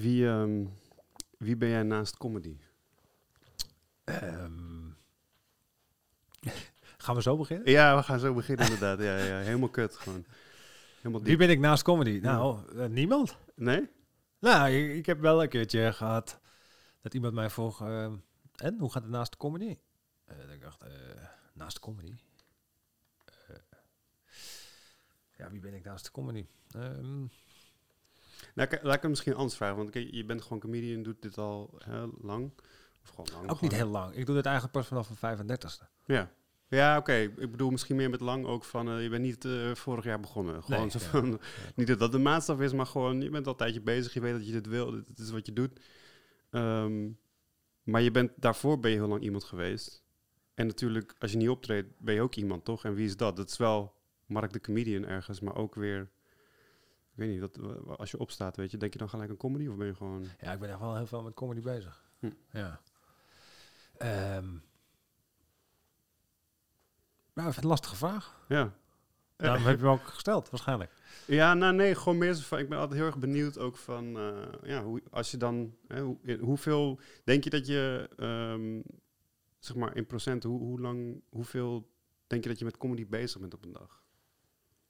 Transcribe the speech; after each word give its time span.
Wie, 0.00 0.28
ehm, 0.28 0.66
wie 1.38 1.56
ben 1.56 1.68
jij 1.68 1.82
naast 1.82 2.16
comedy? 2.16 2.56
Ehm, 4.04 4.90
gaan 7.04 7.14
we 7.14 7.22
zo 7.22 7.36
beginnen? 7.36 7.70
Ja, 7.70 7.96
we 7.96 8.02
gaan 8.02 8.18
zo 8.18 8.34
beginnen 8.34 8.64
inderdaad. 8.64 8.98
Ja, 8.98 9.16
ja, 9.16 9.38
helemaal 9.38 9.68
kut 9.68 9.96
gewoon. 9.96 10.24
Helemaal 10.96 11.22
Wie 11.22 11.36
ben 11.36 11.50
ik 11.50 11.58
naast 11.58 11.82
comedy? 11.82 12.18
Nou, 12.22 12.78
eh, 12.78 12.86
niemand. 12.86 13.36
Nee? 13.54 13.88
Nou, 14.38 14.70
ik, 14.70 14.96
ik 14.96 15.06
heb 15.06 15.20
wel 15.20 15.42
een 15.42 15.48
keertje 15.48 15.92
gehad 15.92 16.40
dat 17.00 17.14
iemand 17.14 17.34
mij 17.34 17.50
vroeg... 17.50 17.80
ehm, 17.80 18.16
en, 18.54 18.78
hoe 18.78 18.92
gaat 18.92 19.02
het 19.02 19.10
naast 19.10 19.30
de 19.30 19.38
comedy? 19.38 19.78
Dat 20.24 20.50
ik 20.50 20.60
dacht, 20.60 20.82
eh, 20.82 20.90
naast 21.52 21.74
de 21.74 21.80
comedy? 21.80 22.14
Ja, 25.36 25.50
wie 25.50 25.60
ben 25.60 25.74
ik 25.74 25.84
naast 25.84 26.04
de 26.04 26.10
comedy? 26.10 26.46
Ehm, 26.70 27.24
Nou, 28.54 28.68
laat 28.82 28.94
ik 28.94 29.00
hem 29.02 29.10
misschien 29.10 29.34
anders 29.34 29.56
vragen. 29.56 29.76
Want 29.76 29.90
kijk, 29.90 30.08
je 30.10 30.24
bent 30.24 30.42
gewoon 30.42 30.58
comedian, 30.58 31.02
doet 31.02 31.22
dit 31.22 31.38
al 31.38 31.78
heel 31.84 32.14
lang. 32.20 32.52
Of 33.02 33.08
gewoon 33.08 33.28
lang. 33.32 33.50
ook 33.50 33.60
niet 33.60 33.72
heel 33.72 33.88
lang. 33.88 34.14
Ik 34.14 34.26
doe 34.26 34.34
dit 34.34 34.44
eigenlijk 34.44 34.74
pas 34.76 34.86
vanaf 34.86 35.20
mijn 35.20 35.38
35ste. 35.38 35.84
Ja. 36.04 36.30
Ja, 36.68 36.96
oké. 36.96 37.12
Ik 37.14 37.50
bedoel 37.50 37.70
misschien 37.70 37.96
meer 37.96 38.10
met 38.10 38.20
lang 38.20 38.46
ook 38.46 38.64
van... 38.64 38.88
eh, 38.88 39.02
je 39.02 39.08
bent 39.08 39.22
niet 39.22 39.44
eh, 39.44 39.74
vorig 39.74 40.04
jaar 40.04 40.20
begonnen. 40.20 40.62
Gewoon 40.62 40.80
Nee, 40.80 40.90
zo 40.90 40.98
ja. 40.98 41.04
van... 41.04 41.40
Niet 41.76 41.86
dat 41.86 41.98
dat 41.98 42.12
de 42.12 42.18
maatstaf 42.18 42.60
is, 42.60 42.72
maar 42.72 42.86
gewoon... 42.86 43.20
Je 43.20 43.30
bent 43.30 43.46
al 43.46 43.52
een 43.52 43.58
tijdje 43.58 43.80
bezig. 43.80 44.14
Je 44.14 44.20
weet 44.20 44.32
dat 44.32 44.46
je 44.46 44.52
dit 44.52 44.66
wil. 44.66 44.90
Dit, 44.90 45.06
dit 45.06 45.18
is 45.18 45.30
wat 45.30 45.46
je 45.46 45.52
doet. 45.52 45.80
Ehm, 46.50 47.08
maar 47.82 48.02
je 48.02 48.10
bent... 48.10 48.30
Daarvoor 48.36 48.80
ben 48.80 48.90
je 48.90 48.96
heel 48.96 49.08
lang 49.08 49.22
iemand 49.22 49.44
geweest. 49.44 50.02
En 50.54 50.66
natuurlijk, 50.66 51.14
als 51.18 51.30
je 51.30 51.36
niet 51.36 51.48
optreedt, 51.48 51.88
ben 51.98 52.14
je 52.14 52.20
ook 52.20 52.34
iemand, 52.34 52.64
toch? 52.64 52.84
En 52.84 52.94
wie 52.94 53.06
is 53.06 53.16
dat? 53.16 53.36
Dat 53.36 53.50
is 53.50 53.56
wel 53.56 53.94
Mark 54.26 54.52
de 54.52 54.60
Comedian 54.60 55.04
ergens, 55.06 55.40
maar 55.40 55.56
ook 55.56 55.74
weer... 55.74 56.10
Ik 57.18 57.24
weet 57.24 57.32
niet, 57.32 57.40
dat, 57.40 57.58
eh, 57.86 57.96
als 57.96 58.10
je 58.10 58.18
opstaat, 58.18 58.56
weet 58.56 58.70
je, 58.70 58.76
denk 58.76 58.92
je 58.92 58.98
dan 58.98 59.08
gelijk 59.08 59.30
aan 59.30 59.36
comedy? 59.36 59.66
Of 59.66 59.76
ben 59.76 59.86
je 59.86 59.94
gewoon... 59.94 60.26
Ja, 60.40 60.52
ik 60.52 60.58
ben 60.60 60.70
echt 60.70 60.78
wel 60.78 60.96
heel 60.96 61.06
veel 61.06 61.22
met 61.22 61.34
comedy 61.34 61.60
bezig. 61.60 62.04
Hm. 62.18 62.30
Ja. 62.50 62.80
Ehm, 63.96 64.48
nou, 67.34 67.52
een 67.56 67.66
lastige 67.66 67.96
vraag. 67.96 68.44
Ja. 68.48 68.72
Daarom 69.36 69.64
heb 69.64 69.78
je 69.78 69.84
hem 69.84 69.92
ook 69.94 70.06
gesteld, 70.06 70.50
waarschijnlijk. 70.50 70.92
Ja, 71.26 71.54
nou 71.54 71.74
nee, 71.74 71.94
gewoon 71.94 72.18
meer 72.18 72.36
van, 72.36 72.58
ik 72.58 72.68
ben 72.68 72.78
altijd 72.78 72.98
heel 72.98 73.06
erg 73.08 73.18
benieuwd 73.18 73.58
ook 73.58 73.76
van, 73.76 74.18
eh, 74.18 74.48
ja, 74.62 74.82
hoe, 74.82 75.02
als 75.10 75.30
je 75.30 75.36
dan, 75.36 75.76
hè, 75.88 76.00
hoe, 76.02 76.18
in- 76.22 76.40
hoeveel, 76.40 77.00
denk 77.24 77.44
je 77.44 77.50
dat 77.50 77.66
je, 77.66 78.08
ehm, 78.16 78.80
zeg 79.58 79.76
maar 79.76 79.96
in 79.96 80.06
procent, 80.06 80.42
hoe, 80.42 80.58
hoe 80.60 80.80
lang, 80.80 81.22
hoeveel 81.28 81.90
denk 82.26 82.42
je 82.42 82.48
dat 82.48 82.58
je 82.58 82.64
met 82.64 82.76
comedy 82.76 83.06
bezig 83.06 83.40
bent 83.40 83.54
op 83.54 83.64
een 83.64 83.72
dag? 83.72 84.02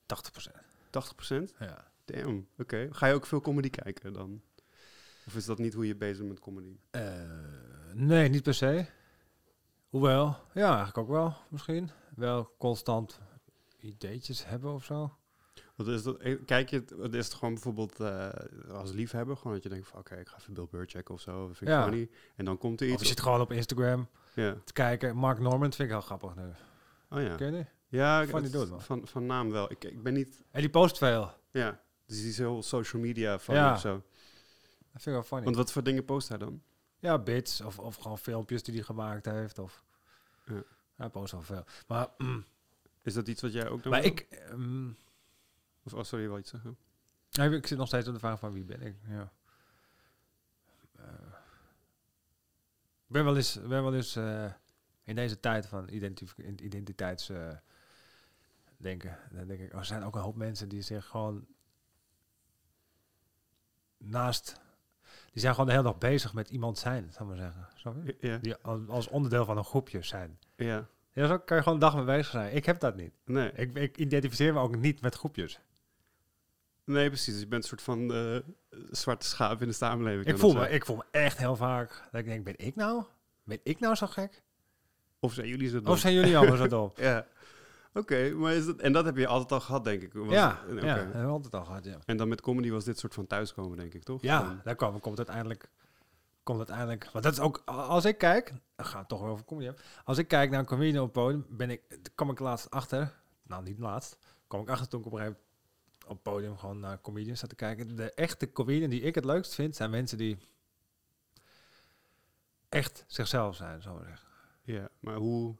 80 0.07 0.33
procent. 0.33 0.57
80 0.91 1.15
procent? 1.15 1.55
Ja. 1.59 1.91
Damn, 2.13 2.47
oké. 2.59 2.89
Ga 2.91 3.07
je 3.07 3.15
ook 3.15 3.27
veel 3.27 3.41
comedy 3.41 3.71
kijken 3.71 4.13
dan? 4.13 4.43
Of 5.27 5.37
is 5.37 5.45
dat 5.45 5.59
niet 5.59 5.75
hoe 5.75 5.87
je 5.87 5.97
bezig 5.97 6.17
bent 6.19 6.29
met 6.29 6.41
comedy? 6.41 6.77
Eh, 6.91 7.13
nee, 7.95 8.29
niet 8.29 8.43
per 8.43 8.55
se. 8.55 8.87
Hoewel, 9.89 10.37
ja, 10.55 10.67
eigenlijk 10.67 10.99
ook 10.99 11.09
wel, 11.09 11.35
misschien. 11.49 11.91
Wel 12.17 12.55
constant 12.59 13.21
ideetjes 13.81 14.47
hebben 14.47 14.73
of 14.73 14.85
zo. 14.85 15.17
Wat 15.77 15.87
is 15.89 16.03
dat, 16.03 16.17
eh, 16.19 16.39
kijk 16.47 16.71
je, 16.71 16.77
het- 16.77 16.91
wat 16.91 17.15
is 17.15 17.25
het 17.25 17.35
gewoon 17.35 17.55
bijvoorbeeld 17.55 18.01
eh, 18.01 18.29
als 18.71 18.93
liefhebber, 18.93 19.37
gewoon 19.37 19.53
dat 19.53 19.63
je 19.63 19.69
denkt 19.69 19.89
van, 19.89 19.99
oké, 19.99 20.15
ik 20.17 20.29
ga 20.29 20.37
even 20.39 20.55
Bill 20.55 20.67
Burr 20.71 20.87
checken 20.87 21.15
of 21.15 21.21
zo, 21.21 21.47
vind 21.47 21.61
ik 21.61 21.69
Ja. 21.69 21.83
funny. 21.83 22.09
En 22.37 22.45
dan 22.45 22.59
komt 22.59 22.81
er 22.81 22.87
Of 22.87 22.93
iets. 22.93 23.03
je 23.03 23.09
zit 23.09 23.21
gewoon 23.21 23.41
op 23.41 23.53
Instagram 23.53 24.09
ja. 24.35 24.57
te 24.65 24.73
kijken. 24.73 25.17
Mark 25.17 25.39
Norman 25.39 25.73
vind 25.73 25.79
ik 25.79 25.89
heel 25.89 26.01
grappig 26.01 26.35
nu. 26.37 26.43
Oh 27.11 27.21
ja. 27.23 27.35
Ken 27.37 27.47
je 27.47 27.53
die? 27.53 27.67
Ja, 28.01 28.21
ik- 28.23 28.29
Funny 28.29 28.43
het- 28.45 28.53
dude, 28.53 28.67
man. 28.71 28.83
van, 28.83 29.07
van 29.07 29.27
naam 29.27 29.51
wel. 29.51 29.71
Ik, 29.71 29.85
ik 29.85 30.03
ben 30.03 30.15
niet, 30.15 30.43
En 30.51 30.61
die 30.61 30.71
post 30.71 30.99
veel. 30.99 31.31
ja, 31.51 31.81
dus 32.09 32.17
die 32.21 32.29
is 32.29 32.39
heel 32.39 32.63
social 32.63 33.03
media 33.03 33.39
van 33.39 33.55
Ja. 33.55 33.73
of 33.73 33.81
zo. 33.81 33.93
Dat 34.93 35.03
vind 35.03 35.07
ik 35.07 35.13
wel 35.13 35.23
funny. 35.23 35.45
Want 35.45 35.57
wat 35.57 35.73
voor 35.73 35.83
dingen 35.83 36.05
post 36.05 36.29
hij 36.29 36.39
dan? 36.39 36.63
Ja, 36.99 37.19
bits 37.19 37.61
of, 37.61 37.79
of 37.79 37.97
gewoon 37.97 38.19
filmpjes 38.19 38.63
die 38.63 38.75
hij 38.75 38.83
gemaakt 38.83 39.25
heeft. 39.25 39.59
Of, 39.59 39.85
Ja. 40.45 40.63
Hij 40.95 41.09
post 41.09 41.33
wel 41.33 41.43
veel. 41.43 41.65
Maar, 41.87 42.09
mm, 42.19 42.45
Is 43.03 43.15
dat 43.15 43.29
iets 43.29 43.43
wat 43.43 43.53
jij 43.53 43.69
ook 43.69 43.83
doet? 43.83 43.93
maar 43.93 44.05
ik, 44.05 44.21
ehm, 44.21 44.89
Of, 45.83 45.95
oh, 45.95 46.03
sorry, 46.05 46.25
je 46.25 46.31
wil 46.31 46.39
iets 46.39 46.51
zeggen? 46.51 46.77
ja, 47.29 47.45
ik 47.45 47.67
zit 47.67 47.79
nog 47.79 47.87
steeds 47.87 48.07
op 48.09 48.13
de 48.15 48.19
vraag 48.21 48.39
van 48.39 48.53
wie 48.53 48.65
ben 48.65 48.81
ik. 48.83 48.97
Ja. 49.09 49.33
Eh, 50.97 51.05
ik 53.07 53.15
ben 53.15 53.25
wel 53.25 53.37
eens, 53.37 53.61
ben 53.61 53.83
wel 53.83 53.95
eens 53.95 54.17
eh, 54.17 54.53
in 55.03 55.15
deze 55.15 55.41
tijd 55.41 55.67
van 55.67 55.89
identif 55.89 56.37
identiteits 56.39 57.29
eh, 57.29 57.57
denken. 58.77 59.19
Dan 59.33 59.47
denk 59.47 59.61
ik, 59.61 59.73
oh, 59.73 59.79
er 59.79 59.85
zijn 59.85 60.03
ook 60.05 60.15
een 60.15 60.21
hoop 60.23 60.37
mensen 60.37 60.69
die 60.69 60.83
zich 60.83 61.07
gewoon 61.07 61.47
naast... 63.99 64.61
Die 65.33 65.41
zijn 65.41 65.53
gewoon 65.53 65.67
de 65.69 65.73
hele 65.77 65.89
dag 65.89 65.99
bezig 65.99 66.35
met 66.35 66.51
iemand 66.51 66.79
zijn, 66.79 67.13
zou 67.13 67.29
maar 67.29 67.37
zeggen. 67.37 68.17
Ja. 68.21 68.39
Die 68.39 68.57
als 68.89 69.09
onderdeel 69.09 69.45
van 69.45 69.57
een 69.57 69.65
groepje 69.65 70.03
zijn. 70.03 70.39
Ja. 70.57 70.89
Ja, 71.13 71.27
zo 71.27 71.39
kan 71.39 71.57
je 71.57 71.63
gewoon 71.63 71.79
een 71.79 71.85
dag 71.85 71.97
mee 71.97 72.05
bezig 72.05 72.27
zijn. 72.27 72.55
Ik 72.55 72.67
heb 72.67 72.81
dat 72.81 72.97
niet. 72.97 73.13
Nee. 73.25 73.53
Ik, 73.53 73.75
ik 73.75 73.97
identificeer 73.97 74.53
me 74.53 74.61
ook 74.61 74.77
niet 74.77 75.01
met 75.01 75.15
groepjes. 75.15 75.61
nee, 76.85 77.09
precies. 77.09 77.33
Dus 77.33 77.43
je 77.43 77.49
bent 77.49 77.63
een 77.63 77.69
soort 77.69 77.83
van 77.83 78.13
eh, 78.15 78.37
zwarte 78.91 79.27
schaap 79.27 79.63
in 79.63 79.69
de 79.69 79.75
samenleving. 79.75 80.27
Ik 80.27 80.39
voel, 80.39 80.55
me, 80.55 80.69
ik 80.71 80.85
voel 80.85 80.97
me 80.97 81.05
echt 81.11 81.39
heel 81.39 81.57
vaak 81.57 82.09
dat 82.11 82.21
ik 82.21 82.27
denk, 82.27 82.45
ben 82.45 82.55
ik 82.57 82.77
nou? 82.77 83.05
Ben 83.45 83.61
ik 83.63 83.81
nou 83.81 83.95
zo 83.95 84.07
gek? 84.07 84.43
Of 85.21 85.33
zijn 85.33 85.49
jullie 85.49 85.69
zo 85.69 85.81
dom? 85.81 85.93
Of 85.93 85.99
zijn 85.99 86.15
jullie 86.15 86.37
allemaal 86.37 86.57
zo 86.57 86.67
dom? 86.79 86.93
Ja. 86.97 87.27
Oké, 87.99 88.31
maar 88.31 88.53
is 88.53 88.67
dat... 88.67 88.77
En 88.77 88.93
dat 88.93 89.05
heb 89.05 89.17
je 89.17 89.27
altijd 89.27 89.53
al 89.53 89.61
gehad, 89.61 89.85
denk 89.85 90.03
ik. 90.03 90.13
Was- 90.13 90.31
ja, 90.33 90.63
ja, 90.69 90.75
dat 90.75 90.83
hebben 90.83 91.21
we 91.23 91.27
altijd 91.27 91.55
al 91.55 91.65
gehad, 91.65 91.85
ja. 91.85 91.99
En 92.05 92.17
dan 92.17 92.29
met 92.29 92.41
comedy 92.41 92.71
was 92.71 92.85
dit 92.85 92.99
soort 92.99 93.15
van 93.15 93.27
thuiskomen, 93.27 93.79
denk 93.79 93.95
ik, 93.95 94.03
toch? 94.03 94.23
Ja, 94.23 94.61
daar 94.65 94.75
kwam, 94.75 95.01
komt 95.01 95.17
uiteindelijk... 95.17 95.71
Komt 96.43 96.59
uiteindelijk... 96.59 97.09
Want 97.13 97.25
dat 97.25 97.33
is 97.33 97.41
ook... 97.41 97.63
Als 97.65 98.05
ik 98.05 98.19
kijk... 98.19 98.53
Dan 98.77 98.87
gaat 98.87 98.99
het 98.99 99.09
toch 99.09 99.21
weer 99.21 99.31
over 99.31 99.45
comedy. 99.45 99.67
hebben. 99.67 99.85
Als 100.05 100.19
ik 100.19 100.29
kijk 100.29 100.51
naar 100.51 100.61
een 100.61 100.67
comedian 100.67 101.03
op 101.05 101.15
het 101.15 101.25
podium... 101.25 101.47
Ben 101.49 101.71
ik, 101.71 101.83
kom 102.15 102.31
ik 102.31 102.39
laatst 102.39 102.71
achter... 102.71 103.15
Nou, 103.43 103.63
niet 103.63 103.79
laatst. 103.79 104.19
Kom 104.47 104.61
ik 104.61 104.69
achter 104.69 104.89
toen 104.89 105.01
ik 105.01 105.07
op 105.07 105.13
een 105.13 105.19
gegeven 105.19 105.41
moment 105.41 106.03
op 106.05 106.11
het 106.11 106.23
podium 106.23 106.57
gewoon 106.57 106.81
naar 106.81 107.01
comedians 107.01 107.41
zat 107.41 107.49
te 107.49 107.55
kijken. 107.55 107.97
De 107.97 108.13
echte 108.15 108.53
comedian 108.53 108.91
die 108.91 109.01
ik 109.01 109.15
het 109.15 109.25
leukst 109.25 109.55
vind... 109.55 109.77
Zijn 109.77 109.91
mensen 109.91 110.19
die... 110.19 110.39
Echt 112.69 113.05
zichzelf 113.07 113.57
zijn, 113.57 113.83
zo 113.83 113.95
maar 113.95 114.05
zeggen. 114.05 114.29
ja, 114.63 114.89
maar 115.01 115.17
hoe... 115.17 115.57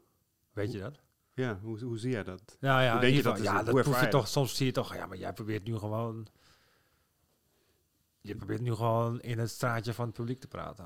Weet 0.53 0.71
je 0.71 0.79
dat? 0.79 0.99
Ja, 1.39 1.59
hoe, 1.61 1.79
hoe 1.79 1.97
zie 1.97 2.11
jij 2.11 2.23
dat? 2.23 2.57
Nou 2.59 2.81
ja, 2.81 2.91
Hoe 2.91 3.01
denk 3.01 3.15
je 3.15 3.21
dat 3.21 3.37
is? 3.37 3.43
ja, 3.43 3.63
dat 3.63 3.81
proef 3.81 4.01
je 4.01 4.07
toch. 4.07 4.27
Soms 4.27 4.55
zie 4.55 4.65
je 4.65 4.71
toch, 4.71 4.95
ja, 4.95 5.05
maar 5.05 5.17
jij 5.17 5.33
probeert 5.33 5.63
nu 5.63 5.77
gewoon. 5.77 6.27
Je 8.21 8.35
probeert 8.35 8.61
nu 8.61 8.73
gewoon 8.73 9.21
in 9.21 9.39
het 9.39 9.49
straatje 9.49 9.93
van 9.93 10.05
het 10.05 10.13
publiek 10.13 10.39
te 10.39 10.47
praten. 10.47 10.85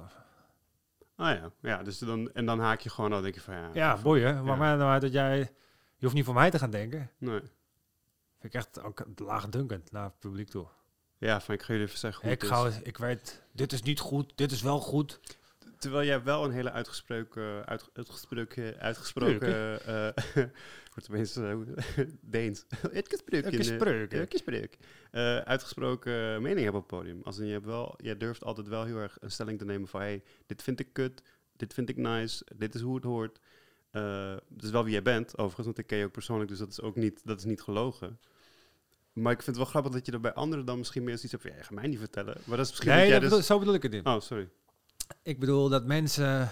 Ah 1.15 1.35
ja, 1.35 1.51
ja 1.61 1.83
dus 1.83 1.97
dan, 1.97 2.31
en 2.31 2.45
dan 2.45 2.59
haak 2.59 2.79
je 2.79 2.89
gewoon, 2.89 3.09
dan 3.09 3.21
denk 3.21 3.33
je 3.33 3.41
van 3.41 3.55
ja... 3.55 3.69
Ja, 3.73 3.97
boeien. 4.01 4.43
Maar 4.43 4.57
nou 4.57 4.81
uit 4.81 5.01
dat 5.01 5.11
jij. 5.11 5.37
Je 5.95 5.99
hoeft 5.99 6.13
niet 6.13 6.25
voor 6.25 6.33
mij 6.33 6.49
te 6.49 6.59
gaan 6.59 6.71
denken. 6.71 7.11
Nee. 7.17 7.39
Vind 7.39 8.53
ik 8.53 8.53
echt 8.53 8.81
ook 8.81 9.05
laagdunkend 9.15 9.91
naar 9.91 10.03
het 10.03 10.19
publiek 10.19 10.49
toe. 10.49 10.67
Ja, 11.17 11.41
van 11.41 11.55
ik 11.55 11.61
ga 11.61 11.67
jullie 11.73 11.87
even 11.87 11.99
zeggen 11.99 12.23
hoe 12.23 12.31
ik, 12.31 12.41
het 12.41 12.51
ga, 12.51 12.69
ik 12.83 12.97
weet, 12.97 13.43
dit 13.51 13.71
is 13.73 13.81
niet 13.81 13.99
goed, 13.99 14.31
dit 14.35 14.51
is 14.51 14.61
wel 14.61 14.79
goed. 14.79 15.19
Terwijl 15.83 16.05
jij 16.07 16.23
wel 16.23 16.43
een 16.43 16.51
hele 16.51 16.71
uitgesproken, 16.71 17.65
uit, 17.65 17.89
uitgesproken, 17.93 18.79
uitgesproken, 18.79 19.85
eh 19.85 20.09
wordt 20.93 21.09
Deens. 22.21 22.65
Uitgesproken. 22.93 23.43
eh, 23.43 23.51
Uitgesproken. 23.51 24.17
uitgesproken. 24.19 24.69
Eh, 25.11 25.37
uitgesproken 25.37 26.41
mening 26.41 26.63
hebben 26.63 26.81
op 26.81 26.89
het 26.89 26.99
podium. 26.99 27.21
Als 27.23 27.37
in, 27.39 27.45
je, 27.45 27.51
hebt 27.51 27.65
wel, 27.65 27.95
je 27.97 28.17
durft 28.17 28.43
altijd 28.43 28.67
wel 28.67 28.83
heel 28.85 28.97
erg 28.97 29.17
een 29.19 29.31
stelling 29.31 29.57
te 29.59 29.65
nemen 29.65 29.87
van, 29.87 29.99
hey, 30.01 30.23
dit 30.45 30.63
vind 30.63 30.79
ik 30.79 30.93
kut, 30.93 31.21
dit 31.55 31.73
vind 31.73 31.89
ik 31.89 31.97
nice, 31.97 32.45
dit 32.55 32.75
is 32.75 32.81
hoe 32.81 32.95
het 32.95 33.03
hoort. 33.03 33.39
Eh 33.91 34.35
dat 34.49 34.63
is 34.63 34.69
wel 34.69 34.83
wie 34.83 34.91
jij 34.93 35.01
bent, 35.01 35.37
overigens, 35.37 35.65
want 35.65 35.77
ik 35.77 35.87
ken 35.87 35.97
je 35.97 36.05
ook 36.05 36.11
persoonlijk, 36.11 36.49
dus 36.49 36.59
dat 36.59 36.69
is 36.69 36.81
ook 36.81 36.95
niet, 36.95 37.21
dat 37.23 37.37
is 37.39 37.45
niet 37.45 37.61
gelogen. 37.61 38.19
Maar 39.13 39.31
ik 39.31 39.41
vind 39.41 39.47
het 39.47 39.57
wel 39.57 39.65
grappig 39.65 39.91
dat 39.91 40.05
je 40.05 40.11
er 40.11 40.19
bij 40.19 40.33
anderen 40.33 40.65
dan 40.65 40.77
misschien 40.77 41.03
meer 41.03 41.13
zoiets 41.17 41.31
hebt 41.31 41.43
van, 41.43 41.51
ja, 41.51 41.57
je 41.57 41.63
gaat 41.63 41.73
mij 41.73 41.87
niet 41.87 41.99
vertellen. 41.99 42.37
Maar 42.45 42.57
dat 42.57 42.65
is 42.65 42.71
misschien 42.71 42.89
Nee, 42.91 42.99
dat 42.99 43.07
jij 43.09 43.19
dus... 43.19 43.29
bedoel- 43.29 43.43
zo 43.45 43.59
bedoel 43.59 43.73
ik 43.73 43.83
het 43.83 43.91
niet. 43.91 44.05
Oh, 44.05 44.19
sorry. 44.19 44.49
Ik 45.23 45.39
bedoel 45.39 45.69
dat 45.69 45.85
mensen 45.85 46.49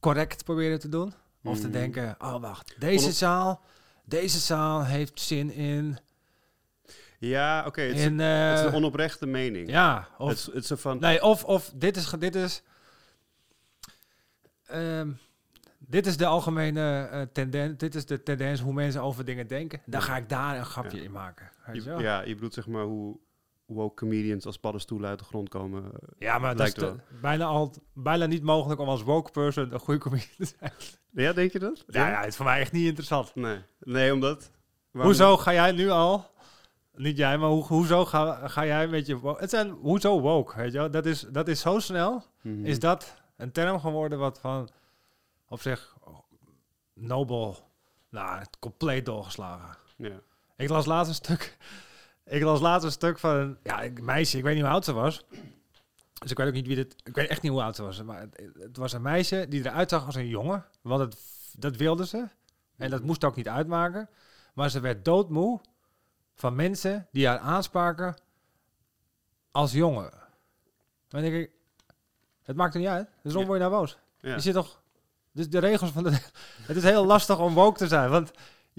correct 0.00 0.44
proberen 0.44 0.80
te 0.80 0.88
doen. 0.88 1.12
Of 1.42 1.56
te 1.60 1.62
Mhm. 1.68 1.72
denken, 1.72 2.14
oh 2.18 2.40
wacht, 2.40 2.74
deze 2.78 3.12
zaal, 3.12 3.60
deze 4.04 4.38
zaal 4.38 4.84
heeft 4.84 5.20
zin 5.20 5.50
in... 5.52 5.98
Ja, 7.18 7.64
oké, 7.66 7.80
het, 7.80 7.96
is- 7.96 8.02
in 8.04 8.18
het 8.18 8.58
is 8.58 8.64
eh, 8.64 8.70
een 8.70 8.74
onoprechte 8.74 9.26
mening. 9.26 9.70
ja, 9.70 10.08
of, 10.18 10.28
het, 10.28 10.38
is, 10.38 10.46
het 10.52 10.70
is 10.70 10.80
van... 10.80 10.98
nee, 11.00 11.22
of, 11.22 11.44
of 11.44 11.72
dit 11.74 11.96
is, 11.96 12.10
dit 12.10 12.34
is, 12.34 12.62
ehm, 14.66 15.12
dit 15.78 16.06
is 16.06 16.16
de 16.16 16.26
algemene 16.26 17.08
eh, 17.10 17.22
tendens, 17.32 17.78
dit 17.78 17.94
is 17.94 18.06
de 18.06 18.22
tendens 18.22 18.60
hoe 18.60 18.72
mensen 18.72 19.02
over 19.02 19.24
dingen 19.24 19.46
denken. 19.46 19.80
Dan 19.86 20.02
ga 20.02 20.16
ik 20.16 20.28
daar 20.28 20.56
een 20.58 20.64
grapje 20.66 20.96
Ja. 20.98 21.02
in 21.04 21.12
maken. 21.12 21.50
Weet 21.66 21.76
Je, 21.76 21.82
je 21.82 21.88
wel? 21.88 22.00
ja, 22.00 22.20
je 22.20 22.34
bedoelt 22.34 22.54
zeg 22.54 22.66
maar 22.66 22.84
hoe 22.84 23.18
woke 23.66 23.94
comedians 23.94 24.46
als 24.46 24.58
paddenstoelen 24.58 25.08
uit 25.08 25.18
de 25.18 25.24
grond 25.24 25.48
komen. 25.48 25.92
Ja, 26.18 26.38
maar 26.38 26.56
dat 26.56 26.66
is 26.66 26.72
te- 26.72 26.96
bijna, 27.20 27.44
al, 27.44 27.72
bijna 27.94 28.26
niet 28.26 28.42
mogelijk 28.42 28.80
om 28.80 28.88
als 28.88 29.02
woke 29.02 29.30
person 29.30 29.72
een 29.72 29.78
goede 29.80 30.00
comedian 30.00 30.30
te 30.38 30.54
zijn. 30.58 30.72
Ja, 31.12 31.32
denk 31.32 31.52
je 31.52 31.58
dat? 31.58 31.84
Ja, 31.86 32.08
ja, 32.08 32.18
het 32.18 32.28
is 32.28 32.36
voor 32.36 32.44
mij 32.44 32.60
echt 32.60 32.72
niet 32.72 32.86
interessant. 32.86 33.34
Nee. 33.34 33.58
Nee, 33.80 34.12
omdat... 34.12 34.50
waarom- 34.90 35.12
Hoezo 35.12 35.36
ga 35.36 35.52
jij 35.52 35.72
nu 35.72 35.90
al 35.90 36.30
niet 36.94 37.16
jij, 37.16 37.38
maar 37.38 37.48
hoe, 37.48 37.64
hoezo 37.64 38.04
ga, 38.04 38.48
ga 38.48 38.66
jij 38.66 38.88
met 38.88 39.06
je... 39.06 39.34
Het 39.36 39.50
zijn, 39.50 39.70
hoezo 39.70 40.20
woke, 40.20 40.56
weet 40.56 40.72
je 40.72 40.78
wel? 40.78 40.90
Dat 40.90 41.06
is, 41.06 41.20
dat 41.30 41.48
is 41.48 41.60
zo 41.60 41.78
snel. 41.78 42.24
Mhm. 42.42 42.64
Is 42.64 42.78
dat 42.78 43.22
een 43.36 43.52
term 43.52 43.80
geworden 43.80 44.18
wat 44.18 44.38
van 44.40 44.68
op 45.48 45.60
zich 45.60 45.96
oh, 46.04 46.18
nobel, 46.94 47.56
nou, 48.10 48.44
compleet 48.60 49.04
doorgeslagen. 49.06 49.76
Ja. 49.96 50.20
Ik 50.56 50.68
las 50.68 50.86
laatst 50.86 51.08
een 51.08 51.14
stuk. 51.14 51.56
Ik 52.28 52.42
las 52.42 52.60
laatst 52.60 52.84
een 52.86 52.92
stuk 52.92 53.18
van 53.18 53.36
een 53.36 53.58
ja, 53.62 53.84
een 53.84 53.98
meisje. 54.02 54.36
Ik 54.38 54.42
weet 54.44 54.54
niet 54.54 54.62
hoe 54.62 54.72
oud 54.72 54.84
ze 54.84 54.92
was. 54.92 55.24
Dus 56.18 56.30
ik 56.30 56.36
weet 56.36 56.46
ook 56.46 56.52
niet 56.52 56.66
wie 56.66 56.76
dit. 56.76 56.96
Ik 57.04 57.14
weet 57.14 57.28
echt 57.28 57.42
niet 57.42 57.52
hoe 57.52 57.62
oud 57.62 57.76
ze 57.76 57.82
was. 57.82 58.02
Maar 58.02 58.20
het, 58.20 58.50
het 58.58 58.76
was 58.76 58.92
een 58.92 59.02
meisje 59.02 59.46
die 59.48 59.64
eruit 59.64 59.90
zag 59.90 60.06
als 60.06 60.14
een 60.14 60.28
jongen. 60.28 60.64
Want 60.82 61.00
het, 61.00 61.18
dat 61.58 61.76
wilde 61.76 62.06
ze. 62.06 62.28
En 62.76 62.90
dat 62.90 63.02
moest 63.02 63.24
ook 63.24 63.36
niet 63.36 63.48
uitmaken. 63.48 64.08
Maar 64.54 64.70
ze 64.70 64.80
werd 64.80 65.04
doodmoe 65.04 65.60
van 66.34 66.54
mensen 66.54 67.08
die 67.12 67.26
haar 67.26 67.38
aanspraken 67.38 68.14
als 69.50 69.72
jongen. 69.72 70.10
Dan 71.08 71.20
denk 71.20 71.34
ik, 71.34 71.50
het 72.42 72.56
maakt 72.56 72.74
er 72.74 72.80
niet 72.80 72.88
uit. 72.88 73.06
Dus 73.22 73.32
waarom 73.32 73.40
Ja. 73.42 73.46
word 73.46 73.60
je 73.60 73.66
nou 73.68 73.80
boos? 73.80 73.98
Ja. 74.20 74.34
Je 74.34 74.40
zit 74.40 74.54
toch... 74.54 74.82
Dus 75.32 75.48
de 75.48 75.58
regels 75.58 75.90
van 75.90 76.02
de... 76.02 76.10
Het 76.66 76.76
is 76.76 76.82
heel 76.82 77.06
lastig 77.06 77.38
om 77.38 77.54
woke 77.54 77.78
te 77.78 77.86
zijn. 77.86 78.10
Want 78.10 78.30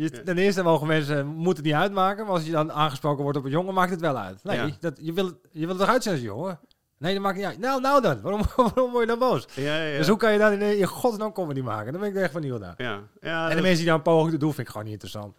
je, 0.04 0.24
ten 0.24 0.38
eerste 0.38 0.64
mogen 0.64 0.88
mensen 0.88 1.28
moeten 1.28 1.64
het 1.64 1.74
niet 1.74 1.82
uitmaken. 1.82 2.26
Maar 2.26 2.34
als 2.34 2.46
je 2.46 2.52
dan 2.52 2.72
aangesproken 2.72 3.24
wordt 3.24 3.38
op 3.38 3.44
een 3.46 3.52
jongen, 3.52 3.74
maakt 3.74 3.92
het 3.92 4.00
wel 4.02 4.18
uit. 4.18 4.44
Nee, 4.44 4.58
Ja. 4.58 4.70
dat, 4.80 5.00
je, 5.02 5.14
wil, 5.14 5.26
je 5.52 5.66
wil 5.66 5.70
er 5.76 5.80
toch 5.80 5.90
uit 5.90 6.04
zijn 6.04 6.22
jongen? 6.22 6.60
Nee, 6.98 7.14
dat 7.14 7.22
maakt 7.24 7.38
niet 7.38 7.46
uit. 7.46 7.60
Nou, 7.60 7.82
nou 7.82 8.02
dan. 8.02 8.22
Waarom, 8.22 8.42
waarom 8.56 8.92
word 8.92 9.02
je 9.02 9.08
dan 9.08 9.20
boos? 9.20 9.46
Ja, 9.56 9.84
ja. 9.84 9.98
Dus 9.98 10.08
hoe 10.08 10.18
kan 10.18 10.32
je 10.34 10.40
dan 10.40 10.52
in, 10.52 10.78
in 10.78 10.86
godsnaam 10.86 11.32
comedy 11.32 11.62
maken? 11.62 11.92
Dan 11.92 12.02
ben 12.02 12.10
ik 12.10 12.16
er 12.16 12.22
echt 12.24 12.32
van 12.32 12.42
nieuw 12.42 12.58
naar. 12.58 12.74
Ja, 12.78 13.02
ja 13.22 13.44
En 13.44 13.50
de 13.50 13.54
dat- 13.54 13.64
mensen 13.64 13.76
die 13.78 13.86
daar 13.86 13.96
een 13.96 14.02
poging 14.02 14.32
te 14.32 14.38
doen, 14.38 14.54
vind 14.54 14.62
ik 14.68 14.68
gewoon 14.68 14.84
niet 14.84 14.94
interessant. 14.94 15.36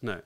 Nee. 0.00 0.20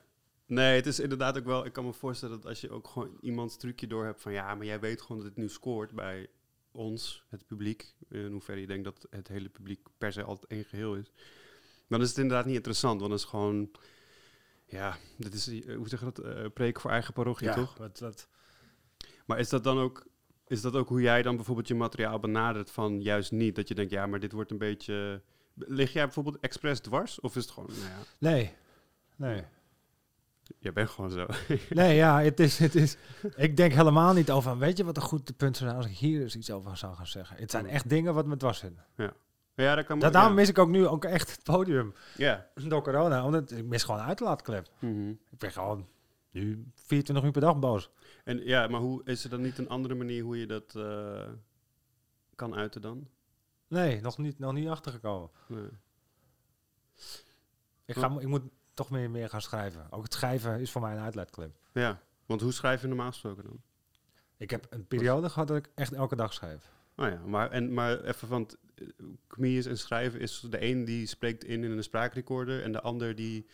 Nee, 0.47 0.75
het 0.75 0.85
is 0.85 0.99
inderdaad 0.99 1.37
ook 1.37 1.45
wel... 1.45 1.65
Ik 1.65 1.73
kan 1.73 1.85
me 1.85 1.93
voorstellen 1.93 2.35
dat 2.35 2.45
als 2.49 2.61
je 2.61 2.69
ook 2.69 2.87
gewoon 2.87 3.09
iemands 3.21 3.57
trucje 3.57 3.87
door 3.87 4.05
hebt 4.05 4.21
van... 4.21 4.31
Ja, 4.31 4.55
maar 4.55 4.65
jij 4.65 4.79
weet 4.79 5.01
gewoon 5.01 5.17
dat 5.17 5.25
het 5.25 5.37
nu 5.37 5.49
scoort 5.49 5.91
bij 5.91 6.27
ons, 6.71 7.23
het 7.29 7.45
publiek. 7.47 7.93
In 8.09 8.31
hoeverre 8.31 8.61
je 8.61 8.67
denkt 8.67 8.83
dat 8.83 9.07
het 9.09 9.27
hele 9.27 9.49
publiek 9.49 9.87
per 9.97 10.13
se 10.13 10.23
altijd 10.23 10.51
één 10.51 10.63
geheel 10.65 10.95
is. 10.95 11.11
Dan 11.87 12.01
is 12.01 12.09
het 12.09 12.17
inderdaad 12.17 12.45
niet 12.45 12.55
interessant, 12.55 12.99
want 12.99 13.09
dan 13.09 13.19
is 13.19 13.25
gewoon... 13.25 13.71
Ja, 14.65 14.97
dit 15.17 15.33
is, 15.33 15.47
eh, 15.47 15.75
hoe 15.75 15.87
zeg 15.87 15.99
je 15.99 16.05
dat? 16.05 16.19
eh 16.19 16.45
preken 16.53 16.81
voor 16.81 16.91
eigen 16.91 17.13
parochie, 17.13 17.53
toch? 17.53 17.77
Wat, 17.77 17.99
wat, 17.99 18.27
Maar 19.25 19.39
is 19.39 19.49
dat 19.49 19.63
dan 19.63 19.77
ook... 19.79 20.05
Is 20.47 20.61
dat 20.61 20.75
ook 20.75 20.87
hoe 20.89 21.01
jij 21.01 21.21
dan 21.21 21.35
bijvoorbeeld 21.35 21.67
je 21.67 21.75
materiaal 21.75 22.19
benadert 22.19 22.71
van 22.71 23.01
juist 23.01 23.31
niet? 23.31 23.55
Dat 23.55 23.67
je 23.67 23.75
denkt, 23.75 23.91
ja, 23.91 24.05
maar 24.05 24.19
dit 24.19 24.31
wordt 24.31 24.51
een 24.51 24.57
beetje... 24.57 25.21
Lig 25.53 25.93
jij 25.93 26.03
bijvoorbeeld 26.03 26.39
expres 26.39 26.79
dwars? 26.79 27.19
Of 27.19 27.35
is 27.35 27.41
het 27.43 27.51
gewoon, 27.51 27.69
nou 27.69 27.89
ja, 27.89 27.97
nee. 28.17 28.53
Nee. 29.15 29.43
jij 30.59 30.73
bent 30.73 30.89
gewoon 30.89 31.11
zo. 31.11 31.25
Nee, 31.69 31.95
ja, 31.95 32.21
het 32.21 32.39
is, 32.39 32.57
het 32.57 32.75
is... 32.75 32.97
Ik 33.35 33.57
denk 33.57 33.73
helemaal 33.73 34.13
niet 34.13 34.31
over... 34.31 34.57
Weet 34.57 34.77
je 34.77 34.83
wat 34.83 34.95
een 34.95 35.01
goed 35.03 35.37
punt 35.37 35.57
zou 35.57 35.69
zijn 35.69 35.81
als 35.81 35.91
ik 35.91 35.97
hier 35.97 36.21
eens 36.21 36.35
iets 36.35 36.51
over 36.51 36.77
zou 36.77 36.95
gaan 36.95 37.07
zeggen? 37.07 37.37
Het 37.37 37.51
zijn 37.51 37.67
echt 37.67 37.89
dingen 37.89 38.13
wat 38.13 38.25
me 38.25 38.37
dwars 38.37 38.59
zitten. 38.59 38.85
ja, 38.95 39.13
dat 39.55 39.85
kan 39.85 39.99
Da- 39.99 40.05
ja. 40.05 40.11
daarom 40.11 40.33
mis 40.33 40.49
ik 40.49 40.57
ook 40.57 40.69
nu 40.69 40.87
ook 40.87 41.05
echt 41.05 41.31
het 41.31 41.43
podium 41.43 41.93
Ja. 42.17 42.47
door 42.67 42.81
corona. 42.83 43.25
Omdat 43.25 43.51
ik 43.51 43.65
mis 43.65 43.83
gewoon 43.83 43.99
een 43.99 44.05
uitlaatklep. 44.05 44.67
Mhm. 44.79 45.09
Ik 45.09 45.37
ben 45.37 45.51
gewoon 45.51 45.87
nu 46.31 46.71
24 46.73 47.25
uur 47.25 47.31
per 47.31 47.41
dag 47.41 47.59
boos. 47.59 47.89
En 48.23 48.45
ja, 48.45 48.67
maar 48.67 48.79
hoe 48.79 49.01
is 49.03 49.23
er 49.23 49.29
dan 49.29 49.41
niet 49.41 49.57
een 49.57 49.69
andere 49.69 49.95
manier 49.95 50.23
hoe 50.23 50.39
je 50.39 50.45
dat 50.47 50.75
eh, 50.75 51.27
kan 52.35 52.55
uiten 52.55 52.81
dan? 52.81 53.07
Nee, 53.67 54.01
nog 54.01 54.17
niet, 54.17 54.39
nog 54.39 54.53
niet 54.53 54.67
achtergekomen. 54.69 55.29
Nee. 55.47 55.69
Ik, 57.85 57.95
ga, 57.95 58.15
ik 58.19 58.27
moet 58.27 58.41
toch 58.73 58.89
meer, 58.89 59.09
meer 59.09 59.29
gaan 59.29 59.41
schrijven. 59.41 59.87
Ook 59.91 60.03
het 60.03 60.13
schrijven 60.13 60.59
is 60.59 60.71
voor 60.71 60.81
mij 60.81 60.91
een 60.95 61.03
uitlaatklep. 61.03 61.55
Ja, 61.73 62.01
want 62.25 62.41
hoe 62.41 62.51
schrijf 62.51 62.81
je 62.81 62.87
normaal 62.87 63.07
gesproken 63.11 63.43
dan? 63.43 63.61
Ik 64.37 64.49
heb 64.49 64.67
een 64.69 64.87
periode 64.87 65.29
gehad 65.29 65.47
dat 65.47 65.57
ik 65.57 65.69
echt 65.75 65.93
elke 65.93 66.15
dag 66.15 66.33
schrijf. 66.33 66.71
Oh 66.95 67.07
ja, 67.09 67.21
maar, 67.25 67.51
en, 67.51 67.73
maar 67.73 68.01
even 68.01 68.27
van 68.27 68.41
uh, 68.41 68.64
comedians 69.27 69.65
en 69.65 69.77
schrijven 69.77 70.19
is 70.19 70.45
de 70.49 70.63
een 70.63 70.85
die 70.85 71.07
spreekt 71.07 71.43
in 71.43 71.63
in 71.63 71.71
een 71.71 71.83
spraakrecorder 71.83 72.63
en 72.63 72.71
de 72.71 72.81
ander 72.81 73.15
die 73.15 73.45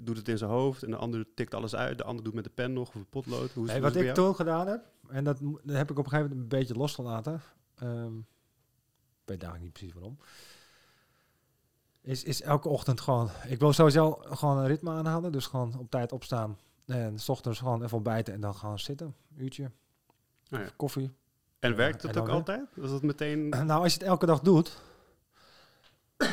doet 0.00 0.16
het 0.16 0.28
in 0.28 0.38
zijn 0.38 0.50
hoofd 0.50 0.82
en 0.82 0.90
de 0.90 0.96
ander 0.96 1.26
tikt 1.34 1.54
alles 1.54 1.74
uit, 1.74 1.98
de 1.98 2.04
ander 2.04 2.24
doet 2.24 2.34
met 2.34 2.44
de 2.44 2.50
pen 2.50 2.72
nog 2.72 2.88
of 2.88 2.94
een 2.94 3.08
potlood. 3.08 3.52
Hoe 3.52 3.68
is 3.68 3.78
wat 3.78 3.96
ik 3.96 4.14
toen 4.14 4.34
gedaan 4.34 4.66
heb, 4.66 4.84
en 5.08 5.24
dat, 5.24 5.38
heb 5.66 5.90
ik 5.90 5.98
op 5.98 6.04
een 6.04 6.10
gegeven 6.10 6.28
moment 6.28 6.52
een 6.52 6.58
beetje 6.58 6.74
losgelaten. 6.74 7.40
Ehm 7.74 8.18
ik 9.26 9.32
weet 9.32 9.42
eigenlijk 9.42 9.62
niet 9.62 9.72
precies 9.72 9.92
waarom. 9.92 10.18
Is, 12.00 12.24
is 12.24 12.42
elke 12.42 12.68
ochtend 12.68 13.00
gewoon... 13.00 13.30
Ik 13.46 13.58
wil 13.58 13.72
sowieso 13.72 14.10
gewoon 14.10 14.58
een 14.58 14.66
ritme 14.66 14.90
aanhouden. 14.90 15.32
Dus 15.32 15.46
gewoon 15.46 15.78
op 15.78 15.90
tijd 15.90 16.12
opstaan. 16.12 16.58
En 16.84 17.18
s 17.18 17.28
ochtends 17.28 17.58
gewoon 17.58 17.82
even 17.82 17.96
ontbijten 17.96 18.34
en 18.34 18.40
dan 18.40 18.54
gaan 18.54 18.78
zitten. 18.78 19.06
Een 19.06 19.42
uurtje. 19.42 19.70
Oh 20.50 20.60
ja. 20.60 20.68
Koffie. 20.76 21.10
En 21.66 21.76
werkt 21.76 22.04
en 22.04 22.12
dan 22.12 22.22
ook 22.22 22.28
altijd? 22.28 22.68
Was 22.74 22.90
dat 22.90 23.02
meteen... 23.02 23.48
Nou, 23.66 23.82
als 23.82 23.92
je 23.92 23.98
het 23.98 24.08
elke 24.08 24.26
dag 24.26 24.40
doet... 24.40 24.80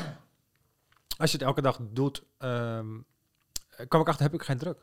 als 1.21 1.31
je 1.31 1.37
het 1.37 1.41
elke 1.41 1.61
dag 1.61 1.79
doet... 1.81 2.23
ehm 2.37 2.87
kwam 3.87 4.01
ik 4.01 4.07
achter, 4.07 4.25
heb 4.25 4.33
ik 4.33 4.43
geen 4.43 4.57
druk. 4.57 4.77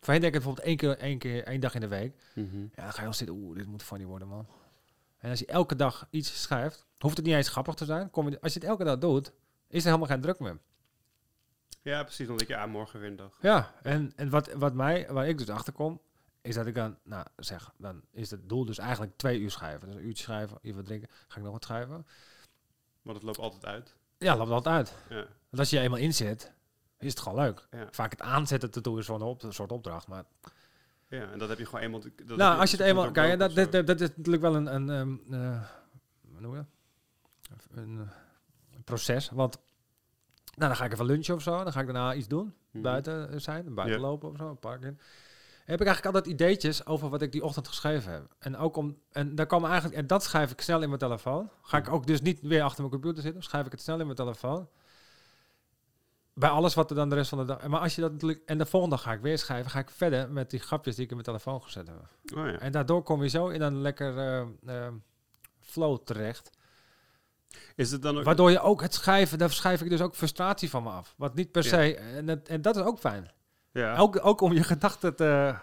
Voorheen 0.00 0.20
denk 0.20 0.34
ik 0.34 0.42
bijvoorbeeld 0.42 0.66
één 0.66 0.76
keer, 0.76 0.98
één 0.98 1.18
keer, 1.18 1.44
één 1.44 1.60
dag 1.60 1.74
in 1.74 1.80
de 1.80 1.88
week. 1.88 2.14
Mhm. 2.34 2.60
Ja, 2.60 2.82
dan 2.82 2.92
ga 2.92 3.00
je 3.00 3.06
al 3.06 3.14
zitten, 3.14 3.36
oeh, 3.36 3.56
dit 3.56 3.66
moet 3.66 3.82
funny 3.82 4.04
worden, 4.04 4.28
man. 4.28 4.46
En 5.18 5.30
als 5.30 5.38
je 5.38 5.46
elke 5.46 5.76
dag 5.76 6.06
iets 6.10 6.42
schrijft, 6.42 6.86
hoeft 6.98 7.16
het 7.16 7.26
niet 7.26 7.34
eens 7.34 7.48
grappig 7.48 7.74
te 7.74 7.84
zijn. 7.84 8.10
Kom 8.10 8.28
je, 8.28 8.40
als 8.40 8.52
je 8.52 8.58
het 8.58 8.68
elke 8.68 8.84
dag 8.84 8.98
doet, 8.98 9.32
is 9.68 9.80
er 9.80 9.86
helemaal 9.86 10.08
geen 10.08 10.20
druk 10.20 10.38
meer. 10.38 10.58
Ja, 11.82 12.02
precies, 12.02 12.26
want 12.26 12.40
ik 12.40 12.48
ja, 12.48 12.66
morgen 12.66 13.00
weer 13.00 13.10
een 13.10 13.16
dag. 13.16 13.38
Ja, 13.40 13.74
en, 13.82 14.12
en 14.16 14.30
wat, 14.30 14.52
wat 14.52 14.74
mij, 14.74 15.06
waar 15.10 15.28
ik 15.28 15.38
dus 15.38 15.48
achter 15.48 15.72
kom, 15.72 16.00
is 16.42 16.54
dat 16.54 16.66
ik 16.66 16.74
dan, 16.74 16.96
nou 17.02 17.26
zeg, 17.36 17.72
dan 17.76 18.02
is 18.10 18.30
het 18.30 18.48
doel 18.48 18.64
dus 18.64 18.78
eigenlijk 18.78 19.16
twee 19.16 19.40
uur 19.40 19.50
schrijven. 19.50 19.86
Dus 19.88 19.96
een 19.96 20.06
uurtje 20.06 20.24
schrijven, 20.24 20.58
even 20.62 20.76
wat 20.76 20.86
drinken, 20.86 21.08
ga 21.28 21.36
ik 21.36 21.42
nog 21.42 21.52
wat 21.52 21.64
schrijven. 21.64 22.06
Want 23.02 23.16
het 23.16 23.26
loopt 23.26 23.38
altijd 23.38 23.66
uit. 23.66 23.94
Ja, 24.18 24.36
loopt 24.36 24.50
altijd 24.50 24.74
uit. 24.74 24.94
Ja. 25.08 25.16
Want 25.16 25.58
als 25.58 25.70
je 25.70 25.78
eenmaal 25.78 25.98
inzet, 25.98 26.52
is 26.98 27.10
het 27.10 27.20
gewoon 27.20 27.38
leuk. 27.38 27.66
Ja. 27.70 27.88
Vaak 27.90 28.10
het 28.10 28.22
aanzetten 28.22 28.70
ertoe 28.70 28.98
is 28.98 29.06
zo'n 29.06 29.22
op, 29.22 29.42
een 29.42 29.52
soort 29.52 29.72
opdracht, 29.72 30.06
maar 30.06 30.24
ja, 31.08 31.30
en 31.30 31.38
dat 31.38 31.48
heb 31.48 31.58
je 31.58 31.64
gewoon 31.66 31.80
eenmaal... 31.80 32.00
Dat 32.00 32.36
nou, 32.36 32.60
als 32.60 32.70
je 32.70 32.76
het 32.76 32.86
eenmaal... 32.86 33.10
Kijk, 33.10 33.38
dat, 33.38 33.54
dat, 33.54 33.72
dat, 33.72 33.86
dat 33.86 34.00
is 34.00 34.08
natuurlijk 34.08 34.42
wel 34.42 34.56
een... 34.56 34.88
een 34.88 35.18
hoe 36.30 36.40
noem 36.40 36.54
je 36.56 36.64
dat? 37.48 37.68
Een, 37.70 38.08
een 38.74 38.84
proces, 38.84 39.30
want... 39.30 39.58
Nou, 40.54 40.68
dan 40.68 40.76
ga 40.76 40.84
ik 40.84 40.92
even 40.92 41.04
lunchen 41.04 41.34
of 41.34 41.42
zo. 41.42 41.62
Dan 41.62 41.72
ga 41.72 41.80
ik 41.80 41.86
daarna 41.86 42.14
iets 42.14 42.28
doen. 42.28 42.54
Mhm. 42.70 42.82
Buiten 42.82 43.40
zijn, 43.40 43.74
buiten 43.74 44.00
Ja. 44.00 44.06
lopen 44.06 44.30
of 44.30 44.36
zo, 44.36 44.48
een 44.48 44.58
park 44.58 44.82
in. 44.82 44.98
Heb 45.72 45.80
ik 45.80 45.86
eigenlijk 45.86 46.16
altijd 46.16 46.34
ideetjes 46.34 46.86
over 46.86 47.08
wat 47.08 47.22
ik 47.22 47.32
die 47.32 47.44
ochtend 47.44 47.68
geschreven 47.68 48.12
heb. 48.12 48.34
En 48.38 48.56
ook 48.56 48.76
om... 48.76 48.98
En 49.10 49.34
daar 49.34 49.46
komen 49.46 49.70
eigenlijk... 49.70 50.00
En 50.00 50.06
dat 50.06 50.22
schrijf 50.22 50.50
ik 50.50 50.60
snel 50.60 50.82
in 50.82 50.88
mijn 50.88 51.00
telefoon. 51.00 51.50
Ga 51.62 51.76
ik 51.78 51.88
ook 51.88 52.06
dus 52.06 52.20
niet 52.20 52.40
weer 52.40 52.62
achter 52.62 52.80
mijn 52.80 52.92
computer 52.92 53.22
zitten. 53.22 53.42
Schrijf 53.42 53.66
ik 53.66 53.72
het 53.72 53.80
snel 53.80 53.98
in 53.98 54.04
mijn 54.04 54.16
telefoon. 54.16 54.68
Bij 56.34 56.48
alles 56.48 56.74
wat 56.74 56.90
er 56.90 56.96
dan 56.96 57.08
de 57.08 57.14
rest 57.14 57.28
van 57.28 57.38
de 57.38 57.44
dag... 57.44 57.66
Maar 57.66 57.80
als 57.80 57.94
je 57.94 58.00
dat 58.00 58.12
natuurlijk... 58.12 58.42
En 58.46 58.58
de 58.58 58.66
volgende 58.66 58.96
dag 58.96 59.04
ga 59.04 59.12
ik 59.12 59.20
weer 59.20 59.38
schrijven. 59.38 59.70
Ga 59.70 59.78
ik 59.78 59.90
verder 59.90 60.30
met 60.30 60.50
die 60.50 60.60
grapjes 60.60 60.94
die 60.94 61.04
ik 61.04 61.10
in 61.10 61.16
mijn 61.16 61.28
telefoon 61.28 61.62
gezet 61.62 61.86
heb. 61.86 61.96
Oh 62.38 62.46
ja. 62.46 62.58
En 62.58 62.72
daardoor 62.72 63.02
kom 63.02 63.22
je 63.22 63.28
zo 63.28 63.48
in 63.48 63.60
een 63.60 63.80
lekker 63.80 64.18
eh, 64.18 64.40
eh, 64.66 64.92
flow 65.60 65.98
terecht. 66.04 66.50
Is 67.74 67.90
het 67.90 68.02
dan 68.02 68.18
ook... 68.18 68.24
Waardoor 68.24 68.50
je 68.50 68.60
ook 68.60 68.80
het 68.80 68.94
schrijven, 68.94 69.38
daar 69.38 69.50
schrijf 69.50 69.82
ik 69.82 69.90
dus 69.90 70.00
ook 70.00 70.14
frustratie 70.14 70.70
van 70.70 70.82
me 70.82 70.90
af. 70.90 71.14
Wat 71.16 71.34
niet 71.34 71.52
per 71.52 71.64
Ja. 71.64 71.68
se, 71.68 71.96
en 71.96 72.26
dat, 72.26 72.48
en 72.48 72.62
dat 72.62 72.76
is 72.76 72.82
ook 72.82 72.98
fijn. 72.98 73.30
Ja, 73.72 73.96
Ook, 73.96 74.26
ook 74.26 74.40
om 74.40 74.52
je 74.52 74.62
gedachten 74.62 75.16
te 75.16 75.54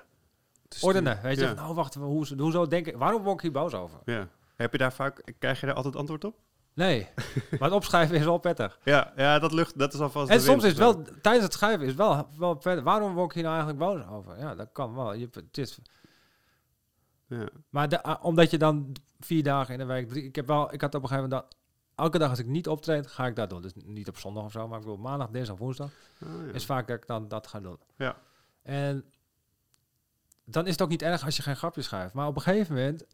ordenen. 0.82 1.20
Weet 1.22 1.40
je, 1.40 1.46
Ja. 1.46 1.54
nou 1.54 1.74
wacht, 1.74 1.94
hoe, 1.96 2.28
hoezo 2.38 2.68
denk 2.68 2.86
ik, 2.88 2.98
waarom 2.98 3.24
word 3.24 3.36
ik 3.36 3.42
hier 3.42 3.52
boos 3.52 3.74
over? 3.74 4.00
Ja. 4.06 4.28
Heb 4.56 4.72
je 4.72 4.78
daar 4.78 4.94
vaak... 4.94 5.34
Krijg 5.40 5.60
je 5.60 5.66
daar 5.66 5.76
altijd 5.76 5.96
antwoord 5.96 6.24
op? 6.24 6.36
Nee, 6.74 7.08
maar 7.52 7.60
het 7.62 7.72
opschrijven 7.72 8.16
is 8.16 8.24
wel 8.24 8.38
prettig. 8.38 8.80
Ja, 8.84 9.14
ja 9.16 9.40
dat, 9.40 9.52
lucht, 9.52 9.80
dat 9.80 9.94
is 9.94 10.00
alvast 10.00 10.30
En 10.30 10.42
soms 10.42 10.64
is 10.64 10.70
het 10.70 10.78
wel, 10.78 11.02
tijdens 11.22 11.44
het 11.46 11.54
schrijven 11.54 11.82
is 11.82 11.88
het 11.88 11.98
wel, 11.98 12.28
wel 12.38 12.56
prettig. 12.56 12.84
Waarom 12.84 13.14
word 13.14 13.28
ik 13.28 13.34
hier 13.34 13.44
nou 13.44 13.56
eigenlijk 13.56 13.86
boos 13.86 14.16
over? 14.18 14.38
Ja, 14.38 14.56
dat 14.56 14.70
kan 14.72 14.96
wel. 14.96 15.14
Je, 15.14 15.30
het 15.32 15.58
is, 15.58 15.80
Ja. 17.28 17.48
Maar 17.70 17.90
de, 17.90 18.04
ah, 18.04 18.24
omdat 18.24 18.52
je 18.52 18.58
dan 18.58 18.96
vier 19.20 19.44
dagen 19.44 19.74
in 19.74 19.80
de 19.80 19.86
week, 19.86 20.08
drie, 20.10 20.24
ik 20.24 20.36
heb 20.36 20.48
wel, 20.48 20.74
ik 20.74 20.82
had 20.82 20.96
op 20.96 21.02
een 21.02 21.08
gegeven 21.08 21.30
moment, 21.30 21.56
elke 22.00 22.18
dag 22.18 22.30
als 22.30 22.40
ik 22.40 22.46
niet 22.46 22.68
optreed, 22.68 23.08
ga 23.08 23.26
ik 23.28 23.36
dat 23.36 23.50
doen. 23.50 23.62
Dus 23.62 23.72
niet 23.76 24.08
op 24.08 24.18
zondag 24.18 24.44
of 24.44 24.52
zo, 24.52 24.68
maar 24.68 24.80
ik 24.80 24.86
wil 24.86 24.98
maandag, 24.98 25.30
dinsdag, 25.30 25.58
woensdag, 25.58 25.92
Ah, 26.24 26.30
ja. 26.48 26.54
is 26.54 26.66
vaak 26.66 26.88
dat 26.88 26.98
ik 26.98 27.08
dan 27.08 27.28
dat 27.28 27.48
ga 27.48 27.60
doen. 27.60 27.80
Ja. 27.96 28.18
En 28.62 29.06
dan 30.46 30.66
is 30.66 30.72
het 30.72 30.82
ook 30.82 30.90
niet 30.90 31.02
erg 31.02 31.26
als 31.26 31.36
je 31.36 31.42
geen 31.42 31.56
grapjes 31.56 31.86
schrijft. 31.86 32.14
Maar 32.14 32.28
op 32.28 32.36
een 32.36 32.42
gegeven 32.42 32.76
moment 32.76 33.06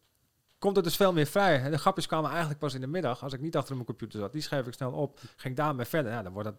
komt 0.60 0.76
het 0.76 0.86
dus 0.86 0.96
veel 0.96 1.14
meer 1.14 1.26
vrij. 1.26 1.62
En 1.62 1.72
de 1.72 1.78
grapjes 1.78 2.08
kwamen 2.08 2.30
eigenlijk 2.30 2.60
pas 2.60 2.74
in 2.74 2.82
de 2.82 2.88
middag, 2.88 3.24
als 3.24 3.34
ik 3.34 3.40
niet 3.42 3.56
achter 3.56 3.74
mijn 3.74 3.86
computer 3.88 4.20
zat. 4.20 4.32
Die 4.32 4.42
schreef 4.42 4.68
ik 4.68 4.74
snel 4.74 4.92
op, 4.92 5.20
ging 5.20 5.44
ik 5.44 5.56
daarmee 5.56 5.86
verder. 5.86 6.12
Ja, 6.12 6.22
dan 6.24 6.34
wordt 6.34 6.50
het... 6.50 6.58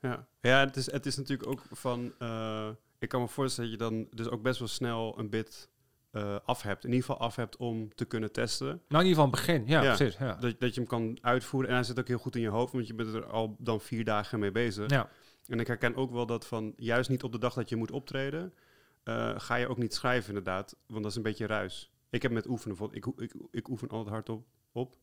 Ja, 0.00 0.26
ja 0.40 0.58
het, 0.60 0.76
is, 0.76 0.90
het 0.90 1.06
is 1.06 1.16
natuurlijk 1.16 1.48
ook 1.48 1.62
van... 1.70 2.12
eh, 2.18 2.68
ik 2.98 3.08
kan 3.08 3.20
me 3.20 3.28
voorstellen 3.28 3.70
dat 3.70 3.80
je 3.80 3.84
dan 3.90 4.06
dus 4.10 4.28
ook 4.28 4.42
best 4.42 4.58
wel 4.58 4.68
snel 4.68 5.18
een 5.18 5.30
bit 5.30 5.68
eh, 6.12 6.36
af 6.44 6.62
hebt. 6.62 6.84
In 6.84 6.90
ieder 6.92 7.04
geval 7.06 7.20
af 7.20 7.36
hebt 7.36 7.56
om 7.56 7.94
te 7.94 8.04
kunnen 8.04 8.32
testen. 8.32 8.66
Nou, 8.66 9.02
in 9.04 9.08
ieder 9.08 9.14
geval 9.14 9.30
begin. 9.30 9.66
Ja, 9.66 9.82
Ja. 9.82 9.94
precies. 9.94 10.16
Ja. 10.18 10.34
Dat, 10.34 10.60
dat 10.60 10.74
je 10.74 10.80
hem 10.80 10.88
kan 10.88 11.18
uitvoeren. 11.22 11.68
En 11.70 11.74
hij 11.76 11.84
zit 11.84 11.98
ook 11.98 12.08
heel 12.08 12.18
goed 12.18 12.36
in 12.36 12.42
je 12.42 12.48
hoofd, 12.48 12.72
want 12.72 12.86
je 12.86 12.94
bent 12.94 13.14
er 13.14 13.26
al 13.26 13.56
dan 13.58 13.80
vier 13.80 14.04
dagen 14.04 14.38
mee 14.38 14.50
bezig. 14.52 14.90
ja. 14.90 15.08
En 15.46 15.60
ik 15.60 15.66
herken 15.66 15.94
ook 15.96 16.10
wel 16.12 16.26
dat 16.26 16.46
van 16.46 16.72
juist 16.76 17.10
niet 17.10 17.22
op 17.22 17.32
de 17.32 17.38
dag 17.38 17.54
dat 17.54 17.68
je 17.68 17.76
moet 17.76 17.90
optreden. 17.90 18.52
eh, 19.02 19.32
ga 19.36 19.54
je 19.54 19.68
ook 19.68 19.78
niet 19.78 19.94
schrijven 19.94 20.28
inderdaad, 20.28 20.76
want 20.86 21.02
dat 21.02 21.10
is 21.10 21.16
een 21.16 21.22
beetje 21.22 21.46
ruis. 21.46 21.92
Ik 22.10 22.22
heb 22.22 22.32
met 22.32 22.46
oefenen, 22.48 22.76
ik, 22.90 23.06
ik, 23.16 23.32
ik 23.50 23.68
oefen 23.68 23.88
altijd 23.88 24.08
hardop 24.14 24.44
op, 24.72 24.96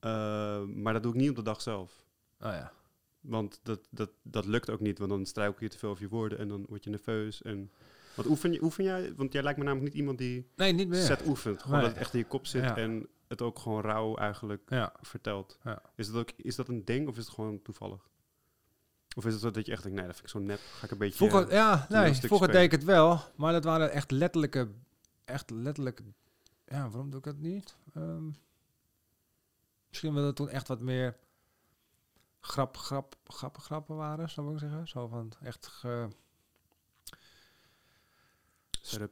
uh, 0.00 0.62
maar 0.62 0.92
dat 0.92 1.02
doe 1.02 1.12
ik 1.12 1.20
niet 1.20 1.30
op 1.30 1.36
de 1.36 1.42
dag 1.42 1.60
zelf. 1.60 2.04
Oh 2.40 2.50
ja. 2.52 2.72
Want 3.20 3.60
dat, 3.62 3.80
dat, 3.90 4.10
dat 4.22 4.46
lukt 4.46 4.70
ook 4.70 4.80
niet, 4.80 4.98
want 4.98 5.10
dan 5.10 5.26
struikel 5.26 5.62
je 5.64 5.68
te 5.68 5.78
veel 5.78 5.90
over 5.90 6.02
je 6.02 6.08
woorden 6.08 6.38
en 6.38 6.48
dan 6.48 6.64
word 6.68 6.84
je 6.84 6.90
nerveus. 6.90 7.42
En, 7.42 7.70
wat 8.14 8.26
oefen, 8.26 8.62
oefen 8.62 8.84
jij? 8.84 9.14
Want 9.14 9.32
jij 9.32 9.42
lijkt 9.42 9.58
me 9.58 9.64
namelijk 9.64 9.92
niet 9.92 10.00
iemand 10.00 10.18
die 10.18 10.50
nee, 10.56 10.72
niet 10.72 10.88
meer. 10.88 11.02
set 11.02 11.26
oefent. 11.26 11.62
Gewoon 11.62 11.76
nee. 11.76 11.86
dat 11.86 11.94
het 11.94 12.00
echt 12.04 12.12
in 12.12 12.18
je 12.18 12.26
kop 12.26 12.46
zit 12.46 12.62
ja. 12.62 12.76
en 12.76 13.08
het 13.28 13.42
ook 13.42 13.58
gewoon 13.58 13.82
rauw 13.82 14.16
eigenlijk 14.16 14.62
ja. 14.68 14.92
vertelt. 15.00 15.58
Ja. 15.64 15.82
Is, 15.96 16.06
dat 16.06 16.16
ook, 16.16 16.30
is 16.36 16.56
dat 16.56 16.68
een 16.68 16.84
ding 16.84 17.08
of 17.08 17.16
is 17.16 17.24
het 17.24 17.34
gewoon 17.34 17.62
toevallig? 17.62 18.08
Of 19.16 19.26
is 19.26 19.32
het 19.32 19.42
zo 19.42 19.50
dat 19.50 19.66
je 19.66 19.72
echt 19.72 19.82
denkt, 19.82 19.98
nee, 19.98 20.06
dat 20.06 20.16
vind 20.16 20.26
ik 20.26 20.32
zo 20.32 20.46
net, 20.46 20.60
ga 20.60 20.84
ik 20.84 20.90
een 20.90 20.98
beetje... 20.98 21.28
Vroeger, 21.28 21.52
ja, 21.52 21.86
nee, 21.88 22.14
vroeger 22.14 22.50
deed 22.50 22.62
ik 22.62 22.70
het 22.70 22.84
wel, 22.84 23.20
maar 23.36 23.52
dat 23.52 23.64
waren 23.64 23.90
echt 23.90 24.10
letterlijke, 24.10 24.68
echt 25.24 25.50
letterlijk, 25.50 26.00
ja, 26.66 26.88
waarom 26.88 27.10
doe 27.10 27.18
ik 27.18 27.24
dat 27.24 27.38
niet? 27.38 27.76
Um, 27.96 28.36
misschien 29.88 30.14
wel 30.14 30.24
dat 30.24 30.36
toen 30.36 30.48
echt 30.48 30.68
wat 30.68 30.80
meer 30.80 31.16
grap, 32.40 32.76
grap, 32.76 33.16
grappen, 33.24 33.62
grappen 33.62 33.96
waren, 33.96 34.30
zou 34.30 34.52
ik 34.52 34.58
zeggen. 34.58 34.88
Zo 34.88 35.06
van 35.06 35.32
echt 35.40 35.66
ge, 35.66 36.08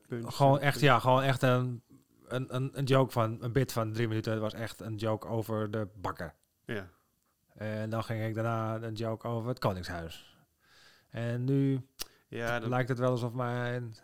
gewoon 0.09 0.59
echt, 0.59 0.81
ja, 0.81 0.99
gewoon 0.99 1.23
echt 1.23 1.43
een, 1.43 1.83
een, 2.27 2.55
een, 2.55 2.79
een 2.79 2.85
joke 2.85 3.13
van, 3.13 3.43
een 3.43 3.53
bit 3.53 3.73
van 3.73 3.93
drie 3.93 4.09
minuten. 4.09 4.33
Het 4.33 4.41
was 4.41 4.55
echt 4.55 4.81
een 4.81 4.97
joke 4.97 5.27
over 5.27 5.71
de 5.71 5.89
bakker. 5.95 6.35
Ja. 6.65 6.89
En 7.55 7.91
dan 7.91 8.05
ging 8.05 8.25
ik 8.25 8.35
daarna 8.35 8.83
een 8.83 8.95
joke 8.95 9.29
over 9.29 9.49
het 9.49 9.59
Koningshuis. 9.59 10.37
En 11.11 11.45
nu 11.45 11.87
ja, 12.29 12.61
dat 12.61 12.69
lijkt 12.69 12.89
het 12.89 12.99
wel 12.99 13.11
alsof 13.11 13.33
mijn... 13.33 13.97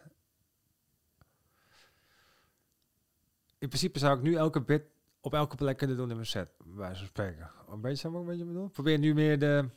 In 3.58 3.68
principe 3.68 3.98
zou 3.98 4.16
ik 4.16 4.22
nu 4.22 4.34
elke 4.34 4.62
bit 4.62 4.82
op 5.20 5.34
elke 5.34 5.56
plek 5.56 5.76
kunnen 5.76 5.96
doen 5.96 6.08
in 6.08 6.14
mijn 6.14 6.26
set, 6.26 6.50
bij 6.64 6.94
zo'n 6.94 7.06
spreken. 7.06 7.50
Een 7.68 7.80
beetje, 7.80 7.96
zou 7.96 8.14
ik 8.14 8.20
een 8.20 8.26
beetje 8.26 8.44
bedoel? 8.44 8.68
Probeer 8.68 8.98
nu 8.98 9.14
meer 9.14 9.38
de... 9.38 9.68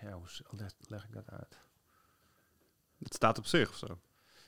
Ja, 0.00 0.12
hoe 0.12 0.28
leg, 0.50 0.72
leg 0.88 1.04
ik 1.04 1.12
dat 1.12 1.30
uit? 1.30 1.58
Het 2.98 3.14
staat 3.14 3.38
op 3.38 3.46
zich 3.46 3.68
of 3.68 3.76
zo. 3.76 3.98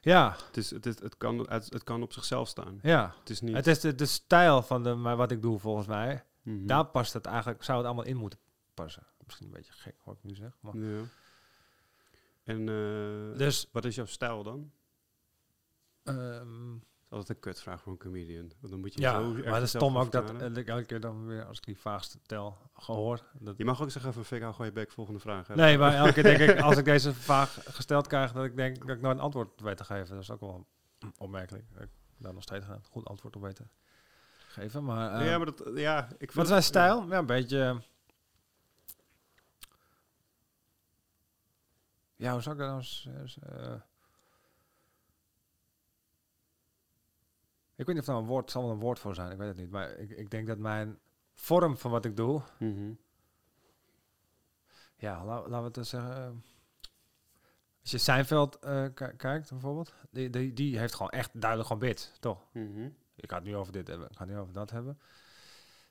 Ja. 0.06 0.36
Het, 0.46 0.56
is, 0.56 0.70
het, 0.70 0.86
is, 0.86 1.00
het, 1.00 1.16
kan, 1.16 1.38
het, 1.38 1.72
het 1.72 1.84
kan 1.84 2.02
op 2.02 2.12
zichzelf 2.12 2.48
staan. 2.48 2.78
Ja. 2.82 3.14
Het 3.18 3.30
is 3.30 3.40
niet... 3.40 3.54
Het 3.54 3.66
is 3.66 3.80
de, 3.80 3.94
de 3.94 4.06
stijl 4.06 4.62
van 4.62 4.82
de, 4.82 4.94
maar 4.94 5.16
wat 5.16 5.30
ik 5.30 5.42
doe 5.42 5.58
volgens 5.58 5.86
mij. 5.86 6.24
Mm 6.42 6.56
-hmm. 6.56 6.66
Daar 6.66 6.84
past 6.84 7.12
het 7.12 7.26
eigenlijk, 7.26 7.64
zou 7.64 7.78
het 7.78 7.86
allemaal 7.86 8.04
in 8.04 8.16
moeten 8.16 8.38
passen. 8.74 9.06
Misschien 9.24 9.46
een 9.46 9.52
beetje 9.52 9.72
gek 9.72 9.94
wat 10.04 10.16
ik 10.16 10.22
nu 10.22 10.34
zeg. 10.34 10.56
Maar. 10.60 10.76
Ja. 10.76 11.02
En 12.44 12.66
uh, 12.66 13.38
dus, 13.38 13.68
wat 13.72 13.84
is 13.84 13.94
jouw 13.94 14.06
stijl 14.06 14.42
dan? 14.42 14.70
Um, 16.04 16.84
altijd 17.16 17.36
een 17.36 17.52
kutvraag 17.52 17.80
voor 17.80 17.92
een 17.92 17.98
comedian. 17.98 18.52
Want 18.60 18.72
dan 18.72 18.80
moet 18.80 18.94
je 18.94 19.00
ja, 19.00 19.12
zo 19.12 19.32
maar 19.32 19.44
dat 19.44 19.62
is 19.62 19.68
stom 19.68 19.98
ook 19.98 20.12
dat 20.12 20.56
ik 20.56 20.68
elke 20.68 20.84
keer 20.84 21.00
dan 21.00 21.26
weer, 21.26 21.44
als 21.44 21.58
ik 21.58 21.64
die 21.64 21.78
vraag 21.78 22.04
stel, 22.04 22.58
gehoor. 22.74 23.20
Dat 23.32 23.56
je 23.56 23.64
mag 23.64 23.82
ook 23.82 23.90
zeggen 23.90 24.12
van 24.12 24.24
Fik, 24.24 24.42
hou 24.42 24.64
je 24.64 24.72
bek, 24.72 24.92
volgende 24.92 25.20
vraag. 25.20 25.46
Hè? 25.46 25.54
Nee, 25.54 25.78
maar 25.78 25.94
elke 25.94 26.12
keer 26.12 26.22
denk 26.22 26.38
ik, 26.38 26.60
als 26.60 26.76
ik 26.76 26.84
deze 26.84 27.14
vraag 27.14 27.58
gesteld 27.64 28.06
krijg, 28.06 28.32
dat 28.32 28.44
ik 28.44 28.56
denk 28.56 28.86
dat 28.86 28.96
ik 28.96 29.02
nooit 29.02 29.16
een 29.16 29.22
antwoord 29.22 29.60
weet 29.60 29.76
te 29.76 29.84
geven. 29.84 30.14
Dat 30.14 30.22
is 30.22 30.30
ook 30.30 30.40
wel 30.40 30.66
opmerkelijk. 31.18 31.64
Ik 31.78 31.88
daar 32.18 32.34
nog 32.34 32.42
steeds 32.42 32.66
een 32.66 32.84
goed 32.84 33.04
antwoord 33.04 33.36
op 33.36 33.42
weten 33.42 33.70
geven. 34.46 34.84
Maar, 34.84 35.20
uh, 35.20 35.26
ja, 35.26 35.36
maar 35.36 35.46
dat, 35.46 35.70
ja, 35.74 36.08
ik 36.18 36.32
wat 36.32 36.44
is 36.44 36.50
mijn 36.50 36.62
stijl? 36.62 37.02
Ja, 37.02 37.08
ja 37.08 37.18
een 37.18 37.26
beetje... 37.26 37.82
Ja, 42.16 42.32
hoe 42.32 42.42
zou 42.42 42.54
ik 42.54 42.60
dat 42.60 42.70
nou 42.70 42.80
eens... 42.80 43.08
Uh, 43.52 43.74
ik 47.76 47.86
weet 47.86 47.94
niet 47.94 47.98
of 47.98 48.04
dat 48.04 48.18
een 48.18 48.28
woord 48.28 48.50
zal 48.50 48.62
wel 48.62 48.70
een 48.70 48.78
woord 48.78 48.98
voor 48.98 49.14
zijn, 49.14 49.30
ik 49.30 49.38
weet 49.38 49.48
het 49.48 49.56
niet. 49.56 49.70
Maar 49.70 49.90
ik, 49.90 50.10
ik 50.10 50.30
denk 50.30 50.46
dat 50.46 50.58
mijn 50.58 50.98
vorm 51.32 51.76
van 51.76 51.90
wat 51.90 52.04
ik 52.04 52.16
doe... 52.16 52.42
Mm 52.58 52.74
-hmm. 52.74 52.98
Ja, 54.96 55.24
laten 55.24 55.50
la 55.50 55.58
we 55.58 55.64
het 55.64 55.74
dus 55.74 55.88
zeggen... 55.88 56.10
Uh, 56.18 56.40
als 57.80 57.90
je 57.90 57.98
Seinfeld 57.98 58.58
uh, 58.64 58.86
kijkt 59.16 59.50
bijvoorbeeld, 59.50 59.94
die, 60.10 60.30
die, 60.30 60.52
die 60.52 60.78
heeft 60.78 60.94
gewoon 60.94 61.10
echt 61.10 61.30
duidelijk 61.32 61.68
gewoon 61.68 61.88
bit, 61.88 62.16
toch? 62.20 62.48
Mm 62.52 62.74
-hmm. 62.74 62.96
Ik 63.14 63.30
ga 63.30 63.36
het 63.36 63.44
nu 63.44 63.56
over 63.56 63.72
dit 63.72 63.88
hebben, 63.88 64.08
ik 64.10 64.16
ga 64.16 64.24
het 64.24 64.32
nu 64.32 64.38
over 64.38 64.52
dat 64.52 64.70
hebben. 64.70 65.00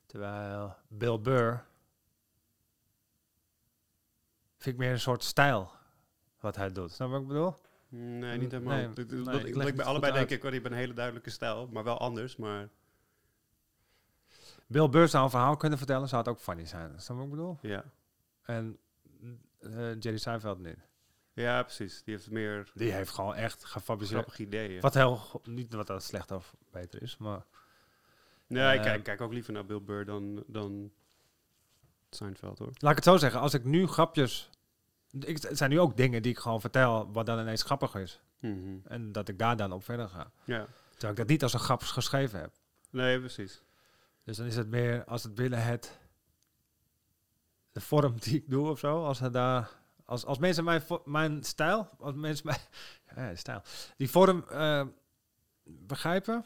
Terwijl 0.06 0.75
Bill 0.88 1.20
Burr 1.20 1.65
vind 4.58 4.75
ik 4.75 4.77
meer 4.77 4.92
een 4.92 5.00
soort 5.00 5.24
stijl 5.24 5.72
wat 6.39 6.56
hij 6.56 6.72
doet. 6.72 6.92
Snap 6.92 7.10
wat 7.10 7.22
ik 7.22 7.27
bedoel? 7.27 7.56
Nee, 7.98 8.38
niet 8.38 8.52
helemaal. 8.52 8.78
Nee, 8.78 8.88
ik, 8.88 9.56
nee, 9.56 9.68
ik, 9.68 9.75
bij 9.75 9.86
allebei 9.86 10.14
denk 10.14 10.30
ik, 10.30 10.38
oh, 10.38 10.44
die 10.44 10.54
hebben 10.54 10.72
een 10.72 10.78
hele 10.78 10.94
duidelijke 10.94 11.30
stijl, 11.30 11.68
maar 11.72 11.84
wel 11.84 12.00
anders. 12.00 12.36
Maar 12.36 12.70
Bill 14.68 14.90
Burr 14.90 15.08
zou 15.08 15.24
een 15.24 15.30
verhaal 15.30 15.58
kunnen 15.58 15.78
vertellen, 15.78 16.08
zou 16.08 16.22
het 16.22 16.32
ook 16.32 16.40
funny 16.40 16.66
zijn. 16.66 17.00
Snap 17.00 17.18
wat 17.18 17.25
ik 17.25 17.32
bedoel? 17.32 17.58
ja. 17.62 17.84
En 18.44 18.78
uh, 19.60 20.00
Jerry 20.00 20.18
Seinfeld 20.18 20.60
niet. 20.60 20.78
Ja, 21.34 21.64
precies. 21.64 22.04
Die 22.04 22.14
heeft 22.14 22.32
meer 22.32 22.72
Die 22.74 22.92
heeft 22.92 23.10
gewoon 23.12 23.36
echt 23.36 23.66
gefabriceerd. 23.66 24.20
grappige 24.20 24.44
ideeën. 24.44 24.82
Wat 24.82 24.94
heel, 24.94 25.42
niet 25.44 25.74
wat 25.74 25.88
dat 25.88 26.04
slecht 26.04 26.32
of 26.32 26.56
beter 26.72 27.02
is, 27.02 27.18
maar 27.18 27.46
Nee, 28.48 28.74
ik 28.74 28.80
Eh, 28.80 28.84
kijk, 28.86 29.04
kijk 29.04 29.22
ook 29.22 29.34
liever 29.34 29.54
naar 29.54 29.66
Bill 29.66 29.82
Burr 29.82 30.06
dan, 30.06 30.44
dan 30.48 30.92
Seinfeld, 32.10 32.60
hoor. 32.60 32.72
laat 32.78 32.90
ik 32.92 32.96
het 32.96 33.06
zo 33.06 33.18
zeggen. 33.18 33.40
Als 33.40 33.54
ik 33.54 33.64
nu 33.64 33.88
grapjes... 33.88 34.50
Ik, 35.19 35.41
het 35.41 35.57
zijn 35.57 35.69
nu 35.69 35.79
ook 35.79 35.98
dingen 35.98 36.22
die 36.22 36.31
ik 36.31 36.39
gewoon 36.39 36.62
vertel, 36.62 37.12
wat 37.12 37.25
dan 37.25 37.39
ineens 37.39 37.63
grappig 37.63 37.95
is. 37.95 38.22
Mhm. 38.39 38.77
En 38.84 39.12
dat 39.12 39.29
ik 39.29 39.39
daar 39.39 39.57
dan 39.57 39.72
op 39.72 39.84
verder 39.84 40.10
ga. 40.10 40.31
Ja. 40.43 40.67
Terwijl 40.91 41.12
ik 41.12 41.17
dat 41.17 41.27
niet 41.27 41.43
als 41.43 41.53
een 41.53 41.60
grap 41.60 41.81
geschreven 41.81 42.39
heb. 42.39 42.51
Nee, 42.89 43.19
precies. 43.19 43.62
Dus 44.24 44.38
dan 44.38 44.45
is 44.45 44.55
het 44.55 44.67
meer 44.67 45.03
als 45.03 45.24
het 45.24 45.36
binnen 45.36 45.63
het 45.63 46.00
de 47.72 47.81
vorm 47.81 48.19
die 48.19 48.36
ik 48.36 48.50
doe 48.50 48.69
of 48.69 48.79
zo. 48.79 49.05
Als 49.05 49.19
het 49.19 49.34
daar 49.34 49.69
als, 50.05 50.25
als 50.25 50.38
mensen 50.38 50.63
mijn, 50.63 50.84
mijn 51.05 51.43
stijl, 51.43 51.89
als 52.00 52.15
mensen 52.15 52.45
mijn 52.45 52.60
ja, 53.29 53.36
stijl, 53.36 53.62
die 53.98 54.10
vorm 54.10 54.45
eh, 54.50 54.86
begrijpen, 55.63 56.45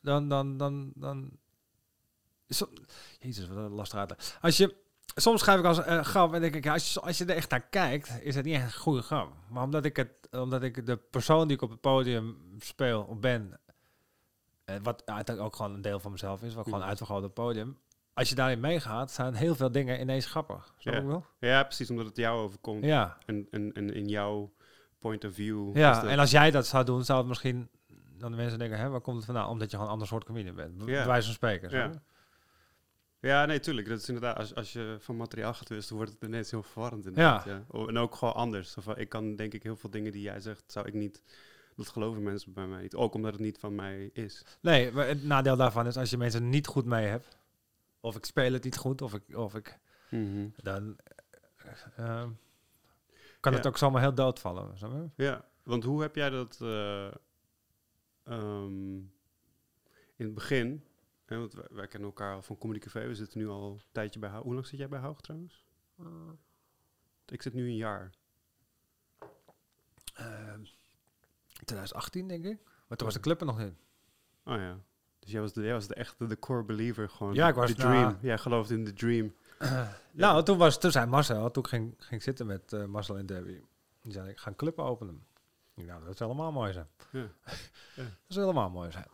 dan 0.00 0.28
dan 0.28 0.56
dan 0.56 0.92
dan. 0.94 1.30
Zo, 2.48 2.68
Jezus, 3.18 3.48
wat 3.48 3.56
een 3.56 3.70
lastig. 3.70 4.38
Als 4.40 4.56
je 4.56 4.76
soms 5.14 5.40
schrijf 5.40 5.58
ik 5.58 5.64
als 5.64 5.78
eh, 5.84 6.00
grap 6.04 6.34
en 6.34 6.40
denk 6.40 6.54
ik, 6.54 6.64
ja, 6.64 6.72
als 6.72 6.92
je 6.92 7.00
als 7.00 7.18
je 7.18 7.24
er 7.24 7.36
echt 7.36 7.50
naar 7.50 7.60
kijkt, 7.68 8.18
is 8.22 8.34
het 8.34 8.44
niet 8.44 8.54
echt 8.54 8.64
een 8.64 8.80
goede 8.80 9.02
grap. 9.02 9.32
Maar 9.48 9.62
omdat 9.62 9.84
ik 9.84 9.96
het, 9.96 10.10
omdat 10.30 10.62
ik 10.62 10.86
de 10.86 10.96
persoon 10.96 11.46
die 11.48 11.56
ik 11.56 11.62
op 11.62 11.70
het 11.70 11.80
podium 11.80 12.36
speel 12.58 13.02
of 13.02 13.18
ben, 13.18 13.60
eh, 14.64 14.76
wat 14.82 15.02
uiteindelijk 15.06 15.40
ook 15.46 15.56
gewoon 15.56 15.74
een 15.74 15.82
deel 15.82 16.00
van 16.00 16.10
mezelf 16.10 16.42
is, 16.42 16.54
wat 16.54 16.64
gewoon 16.64 16.82
uitvergroot 16.82 17.18
op 17.18 17.24
het 17.24 17.34
podium. 17.34 17.78
Als 18.14 18.28
je 18.28 18.34
daarin 18.34 18.60
meegaat, 18.60 19.10
zijn 19.10 19.34
heel 19.34 19.54
veel 19.54 19.72
dingen 19.72 20.00
ineens 20.00 20.26
grappig. 20.26 20.74
Snap 20.78 20.94
Ja. 20.94 21.00
ik 21.00 21.06
wel? 21.06 21.26
Ja, 21.38 21.62
precies, 21.62 21.90
omdat 21.90 22.06
het 22.06 22.16
jou 22.16 22.40
overkomt. 22.40 22.84
Ja, 22.84 23.16
En, 23.26 23.46
en, 23.50 23.72
en 23.72 23.94
in 23.94 24.08
jouw 24.08 24.52
point 24.98 25.24
of 25.24 25.34
view. 25.34 25.76
ja. 25.76 26.04
en 26.04 26.18
als 26.18 26.30
jij 26.30 26.50
dat 26.50 26.66
zou 26.66 26.84
doen, 26.84 27.04
zou 27.04 27.18
het 27.18 27.28
misschien 27.28 27.68
dan 28.18 28.30
de 28.30 28.36
mensen 28.36 28.58
denken, 28.58 28.78
hè, 28.78 28.88
waar 28.88 29.00
komt 29.00 29.16
het 29.16 29.24
vandaan? 29.24 29.48
Omdat 29.48 29.66
je 29.70 29.70
gewoon 29.70 29.86
een 29.86 29.92
ander 29.92 30.06
soort 30.08 30.24
comedian 30.24 30.54
bent. 30.54 30.84
Bij 30.84 30.94
Ja. 30.94 31.06
wijze 31.06 31.24
van 31.26 31.34
spreken. 31.34 31.70
Ja. 31.70 31.90
Ja, 33.22 33.44
nee, 33.46 33.60
tuurlijk. 33.60 33.88
Dat 33.88 33.98
is 33.98 34.08
inderdaad, 34.08 34.36
als, 34.36 34.54
als 34.54 34.72
je 34.72 34.96
van 35.00 35.16
materiaal 35.16 35.54
gaat 35.54 35.68
wisselen, 35.68 35.96
wordt 35.98 36.12
het 36.20 36.28
ineens 36.30 36.50
heel 36.50 36.62
verwarrend. 36.62 37.06
Inderdaad, 37.06 37.44
ja. 37.44 37.64
Oh, 37.68 37.88
En 37.88 37.96
ook 37.98 38.14
gewoon 38.14 38.34
anders. 38.34 38.74
Van, 38.78 38.98
ik 38.98 39.08
kan 39.08 39.36
denk 39.36 39.54
ik 39.54 39.62
heel 39.62 39.76
veel 39.76 39.90
dingen 39.90 40.12
die 40.12 40.22
jij 40.22 40.40
zegt, 40.40 40.62
zou 40.72 40.86
ik 40.86 40.94
niet, 40.94 41.22
dat 41.76 41.88
geloven 41.88 42.22
mensen 42.22 42.52
bij 42.52 42.66
mij 42.66 42.82
niet. 42.82 42.94
Ook 42.94 43.14
omdat 43.14 43.32
het 43.32 43.40
niet 43.40 43.58
van 43.58 43.74
mij 43.74 44.10
is. 44.12 44.44
Nee, 44.60 44.92
maar 44.92 45.06
het 45.06 45.24
nadeel 45.24 45.56
daarvan 45.56 45.86
is 45.86 45.96
als 45.96 46.10
je 46.10 46.16
mensen 46.16 46.48
niet 46.48 46.66
goed 46.66 46.84
mee 46.84 47.06
hebt, 47.06 47.36
of 48.00 48.16
ik 48.16 48.24
speel 48.24 48.52
het 48.52 48.64
niet 48.64 48.76
goed, 48.76 49.02
of 49.02 49.14
ik, 49.14 49.36
of 49.36 49.54
ik 49.54 49.78
dan 50.56 50.96
eh, 51.56 51.72
eh, 51.96 52.28
kan 53.40 53.52
het 53.52 53.62
Ja. 53.62 53.68
ook 53.68 53.78
zomaar 53.78 54.00
heel 54.02 54.14
doodvallen. 54.14 54.74
Ja, 55.16 55.44
want 55.62 55.84
hoe 55.84 56.02
heb 56.02 56.14
jij 56.16 56.30
dat 56.30 56.58
eh, 56.60 57.06
ehm, 58.24 58.96
in 60.16 60.24
het 60.24 60.34
begin, 60.34 60.84
want 61.38 61.52
wij, 61.52 61.66
wij 61.70 61.86
kennen 61.86 62.08
elkaar 62.08 62.34
al 62.34 62.42
van 62.42 62.58
Comedy 62.58 62.80
Café, 62.80 63.06
we 63.06 63.14
zitten 63.14 63.38
nu 63.38 63.48
al 63.48 63.70
een 63.70 63.80
tijdje 63.92 64.20
bij 64.20 64.30
Haug. 64.30 64.42
Hoe 64.42 64.54
lang 64.54 64.66
zit 64.66 64.78
jij 64.78 64.88
bij 64.88 65.00
Haug 65.00 65.20
trouwens? 65.20 65.66
Ik 67.26 67.42
zit 67.42 67.54
nu 67.54 67.66
een 67.66 67.76
jaar. 67.76 68.10
Eh, 70.14 70.54
2018 71.64 72.28
denk 72.28 72.44
ik. 72.44 72.58
Maar 72.86 72.96
toen 72.96 73.06
was 73.06 73.16
de 73.16 73.22
club 73.22 73.40
er 73.40 73.46
nog 73.46 73.60
in. 73.60 73.76
Oh 74.44 74.56
ja. 74.56 74.78
Dus 75.18 75.30
jij 75.30 75.40
was 75.40 75.52
de, 75.52 75.62
jij 75.62 75.72
was 75.72 75.86
de 75.86 75.94
echte 75.94 76.26
de 76.26 76.38
core 76.38 76.62
believer 76.62 77.08
gewoon. 77.08 77.34
Ja, 77.34 77.48
ik 77.48 77.54
was 77.54 77.70
de 77.70 77.76
dream. 77.76 78.18
Jij 78.20 78.38
geloofde 78.38 78.74
in 78.74 78.84
de 78.84 78.92
dream. 78.92 79.34
Nou, 80.14 80.44
toen, 80.44 80.58
was, 80.58 80.80
toen 80.80 80.90
zei 80.90 81.06
Marcel, 81.06 81.50
toen 81.50 81.66
ging, 81.66 81.94
ging 81.98 82.22
zitten 82.22 82.46
met 82.46 82.72
eh, 82.72 82.84
Marcel 82.84 83.18
en 83.18 83.26
Debbie. 83.26 83.64
Die 84.02 84.12
zei, 84.12 84.28
ik 84.28 84.38
ga 84.38 84.48
een 84.48 84.56
club 84.56 84.78
openen. 84.78 85.26
Dacht, 85.74 86.04
dat 86.04 86.16
zou 86.16 86.30
helemaal 86.30 86.52
mooi 86.52 86.72
zijn. 86.72 86.86
Ja. 87.10 87.20
Dat 87.96 88.04
zou 88.26 88.46
helemaal 88.46 88.70
mooi 88.70 88.90
zijn. 88.90 89.06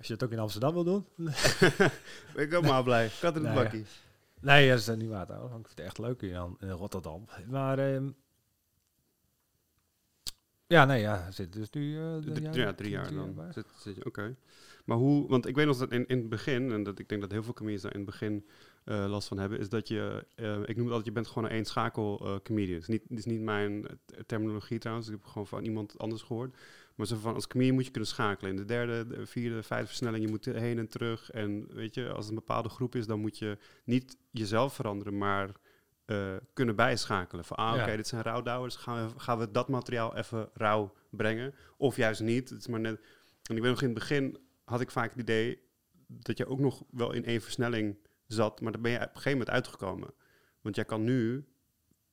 Als 0.00 0.08
je 0.08 0.14
het 0.14 0.24
ook 0.24 0.30
in 0.32 0.38
Amsterdam 0.38 0.72
wil 0.74 0.84
doen. 0.84 1.06
Ben 2.34 2.44
ik 2.44 2.54
ook 2.54 2.62
maar 2.64 2.82
blij. 2.82 3.10
Kat 3.20 3.36
in 3.36 3.44
het 3.44 3.54
Nee, 3.54 3.62
bakkie. 3.62 3.84
Nee, 4.40 4.68
dat 4.68 4.78
is 4.78 4.86
niet 4.86 5.08
waar 5.08 5.26
trouwens. 5.26 5.50
Ik 5.54 5.66
vind 5.66 5.78
het 5.78 5.86
echt 5.86 5.98
leuk 5.98 6.20
hier 6.20 6.34
in, 6.34 6.56
in 6.58 6.70
Rotterdam. 6.70 7.24
Maar 7.48 7.78
ehm, 7.78 8.10
Ja, 10.66 10.84
nee, 10.84 11.00
ja, 11.00 11.30
zit 11.30 11.52
dus 11.52 11.70
nu... 11.70 11.96
eh, 11.96 12.34
de 12.34 12.40
jaar- 12.40 12.56
ja, 12.56 12.72
drie 12.72 12.90
jaar 12.90 13.14
dan. 13.14 13.52
Zit, 13.52 13.66
zit 13.78 14.04
Oké. 14.04 14.36
Maar 14.84 14.96
hoe, 14.96 15.28
want 15.28 15.46
ik 15.46 15.54
weet 15.54 15.66
nog 15.66 15.78
dat 15.78 15.92
in, 15.92 16.06
in 16.06 16.18
het 16.18 16.28
begin, 16.28 16.72
en 16.72 16.82
dat 16.82 16.98
ik 16.98 17.08
denk 17.08 17.20
dat 17.20 17.30
heel 17.30 17.42
veel 17.42 17.52
comedians 17.52 17.82
daar 17.82 17.92
in 17.94 18.00
het 18.00 18.10
begin 18.10 18.46
eh, 18.84 19.04
last 19.08 19.28
van 19.28 19.38
hebben, 19.38 19.58
is 19.58 19.68
dat 19.68 19.88
je, 19.88 20.26
eh, 20.34 20.58
ik 20.60 20.76
noem 20.76 20.84
het 20.84 20.94
altijd, 20.94 21.04
je 21.04 21.12
bent 21.12 21.26
gewoon 21.26 21.44
een 21.44 21.50
één 21.50 21.64
schakel 21.64 22.20
eh 22.26 22.36
comedian. 22.42 22.74
Het 22.74 22.82
is 22.82 22.88
niet, 22.88 23.02
het 23.08 23.18
is 23.18 23.24
niet 23.24 23.40
mijn 23.40 23.86
terminologie 24.26 24.78
trouwens, 24.78 25.06
ik 25.08 25.12
heb 25.12 25.24
gewoon 25.24 25.46
van 25.46 25.64
iemand 25.64 25.98
anders 25.98 26.22
gehoord. 26.22 26.56
Maar 27.00 27.08
zo 27.08 27.16
van, 27.16 27.34
als 27.34 27.46
comedian 27.46 27.74
moet 27.74 27.84
je 27.84 27.90
kunnen 27.90 28.08
schakelen. 28.08 28.50
In 28.50 28.56
de 28.56 28.64
derde, 28.64 29.06
de 29.06 29.26
vierde, 29.26 29.62
vijfde 29.62 29.86
versnelling, 29.86 30.24
je 30.24 30.30
moet 30.30 30.44
heen 30.44 30.78
en 30.78 30.88
terug. 30.88 31.30
En 31.30 31.74
weet 31.74 31.94
je, 31.94 32.08
als 32.08 32.18
het 32.18 32.28
een 32.28 32.34
bepaalde 32.34 32.68
groep 32.68 32.94
is, 32.94 33.06
dan 33.06 33.20
moet 33.20 33.38
je 33.38 33.58
niet 33.84 34.16
jezelf 34.30 34.74
veranderen, 34.74 35.18
maar 35.18 35.50
eh, 36.04 36.36
kunnen 36.52 36.76
bijschakelen. 36.76 37.44
Van, 37.44 37.56
ah, 37.56 37.76
Ja. 37.76 37.82
oké, 37.82 37.96
dit 37.96 38.06
zijn 38.06 38.22
rouwdouwers, 38.22 38.76
gaan 38.76 39.08
we, 39.08 39.18
gaan 39.18 39.38
we 39.38 39.50
dat 39.50 39.68
materiaal 39.68 40.16
even 40.16 40.50
rauw 40.54 40.94
brengen? 41.10 41.54
Of 41.76 41.96
juist 41.96 42.20
niet. 42.20 42.50
Het 42.50 42.58
is 42.58 42.66
maar 42.66 42.80
net. 42.80 43.00
En 43.42 43.56
ik 43.56 43.62
weet 43.62 43.70
nog 43.70 43.82
in 43.82 43.88
het 43.88 43.98
begin 43.98 44.38
had 44.64 44.80
ik 44.80 44.90
vaak 44.90 45.10
het 45.10 45.20
idee 45.20 45.62
dat 46.06 46.38
je 46.38 46.46
ook 46.46 46.58
nog 46.58 46.84
wel 46.90 47.12
in 47.12 47.24
één 47.24 47.40
versnelling 47.40 47.96
zat, 48.26 48.60
maar 48.60 48.72
daar 48.72 48.80
ben 48.80 48.90
je 48.90 48.96
op 48.96 49.02
een 49.02 49.08
gegeven 49.10 49.38
moment 49.38 49.50
uitgekomen. 49.50 50.14
Want 50.60 50.76
jij 50.76 50.84
kan 50.84 51.04
nu, 51.04 51.44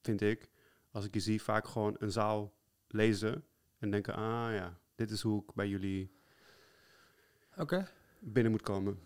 vind 0.01 0.21
ik, 0.21 0.49
als 0.91 1.05
ik 1.05 1.13
je 1.13 1.19
zie, 1.19 1.41
vaak 1.41 1.67
gewoon 1.67 1.95
een 1.99 2.11
zaal 2.11 2.53
lezen 2.87 3.43
en 3.79 3.91
denken, 3.91 4.13
ah 4.15 4.53
ja, 4.53 4.77
dit 4.95 5.11
is 5.11 5.21
hoe 5.21 5.43
ik 5.43 5.53
bij 5.53 5.67
jullie 5.67 6.11
binnen 8.19 8.51
moet 8.51 8.61
komen. 8.61 8.99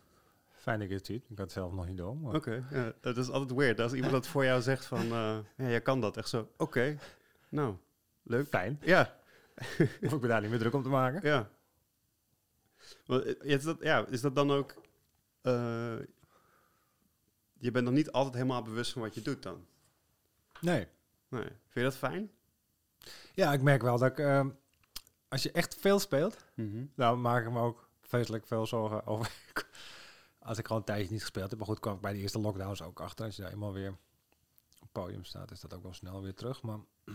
fijn 0.50 0.80
dat 0.80 0.88
je 0.90 0.96
het 0.96 1.06
ziet. 1.06 1.24
Ik 1.24 1.30
had 1.30 1.38
het 1.38 1.51
zelf 1.51 1.74
nog 1.74 1.88
niet 1.88 1.98
door. 1.98 2.34
Oké, 2.36 2.66
ja, 2.72 2.94
dat 3.00 3.18
is 3.18 3.30
altijd 3.30 3.58
weird. 3.60 3.80
Als 3.80 3.94
iemand 3.94 4.12
dat 4.12 4.28
voor 4.28 4.44
jou 4.44 4.62
zegt 4.62 4.86
van, 4.86 5.01
eh, 5.01 5.38
ja, 5.58 5.70
jij 5.70 5.82
kan 5.82 6.01
dat. 6.01 6.18
Echt 6.18 6.30
zo, 6.30 6.50
oké, 6.58 6.98
nou, 7.50 7.75
leuk. 8.24 8.48
Fijn. 8.48 8.80
Ja, 8.82 9.20
Hoef 10.01 10.13
ik 10.13 10.22
me 10.22 10.28
daar 10.28 10.42
niet 10.42 10.50
meer 10.50 10.60
druk 10.60 10.74
om 10.74 10.84
te 10.84 10.90
maken. 10.90 11.28
Ja. 11.30 11.50
Eh, 13.08 13.36
is, 13.42 13.63
dat, 13.63 13.78
ja, 13.82 14.06
is 14.08 14.22
dat 14.22 14.36
dan 14.36 14.51
ook... 14.51 14.82
eh, 15.42 15.98
je 17.58 17.72
bent 17.72 17.86
dan 17.86 17.94
niet 17.94 18.12
altijd 18.12 18.34
helemaal 18.34 18.62
bewust 18.62 18.92
van 18.92 19.01
wat 19.01 19.16
je 19.16 19.22
doet 19.22 19.44
dan? 19.44 19.66
Nee. 20.62 20.88
Nee. 21.28 21.44
Vind 21.44 21.58
je 21.74 21.82
dat 21.82 21.98
fijn? 21.98 22.32
Ja, 23.34 23.54
ik 23.54 23.62
merk 23.62 23.82
wel 23.82 23.98
dat 23.98 24.10
ik... 24.10 24.20
ehm, 24.20 24.50
als 25.31 25.43
je 25.43 25.51
echt 25.51 25.75
veel 25.75 26.00
speelt, 26.00 26.45
Mhm. 26.55 26.85
nou 26.95 27.17
maak 27.17 27.45
ik 27.45 27.51
me 27.51 27.59
ook 27.59 27.89
vreselijk 28.01 28.47
veel 28.47 28.65
zorgen 28.65 29.05
over... 29.07 29.31
als 30.39 30.57
ik 30.57 30.65
gewoon 30.65 30.81
een 30.81 30.88
tijdje 30.88 31.11
niet 31.11 31.21
gespeeld 31.21 31.50
heb. 31.50 31.59
Maar 31.59 31.67
goed, 31.67 31.79
kwam 31.79 31.95
ik 31.95 32.01
bij 32.01 32.13
de 32.13 32.19
eerste 32.19 32.39
lockdowns 32.39 32.81
ook 32.81 33.00
achter. 33.00 33.25
Als 33.25 33.35
je 33.35 33.41
daar 33.41 33.51
eenmaal 33.51 33.73
weer 33.73 33.89
op 33.89 34.81
het 34.81 34.91
podium 34.91 35.23
staat, 35.25 35.51
is 35.51 35.59
dat 35.59 35.73
ook 35.73 35.83
wel 35.83 35.93
snel 35.93 36.21
weer 36.21 36.33
terug. 36.33 36.61
Maar 36.61 36.77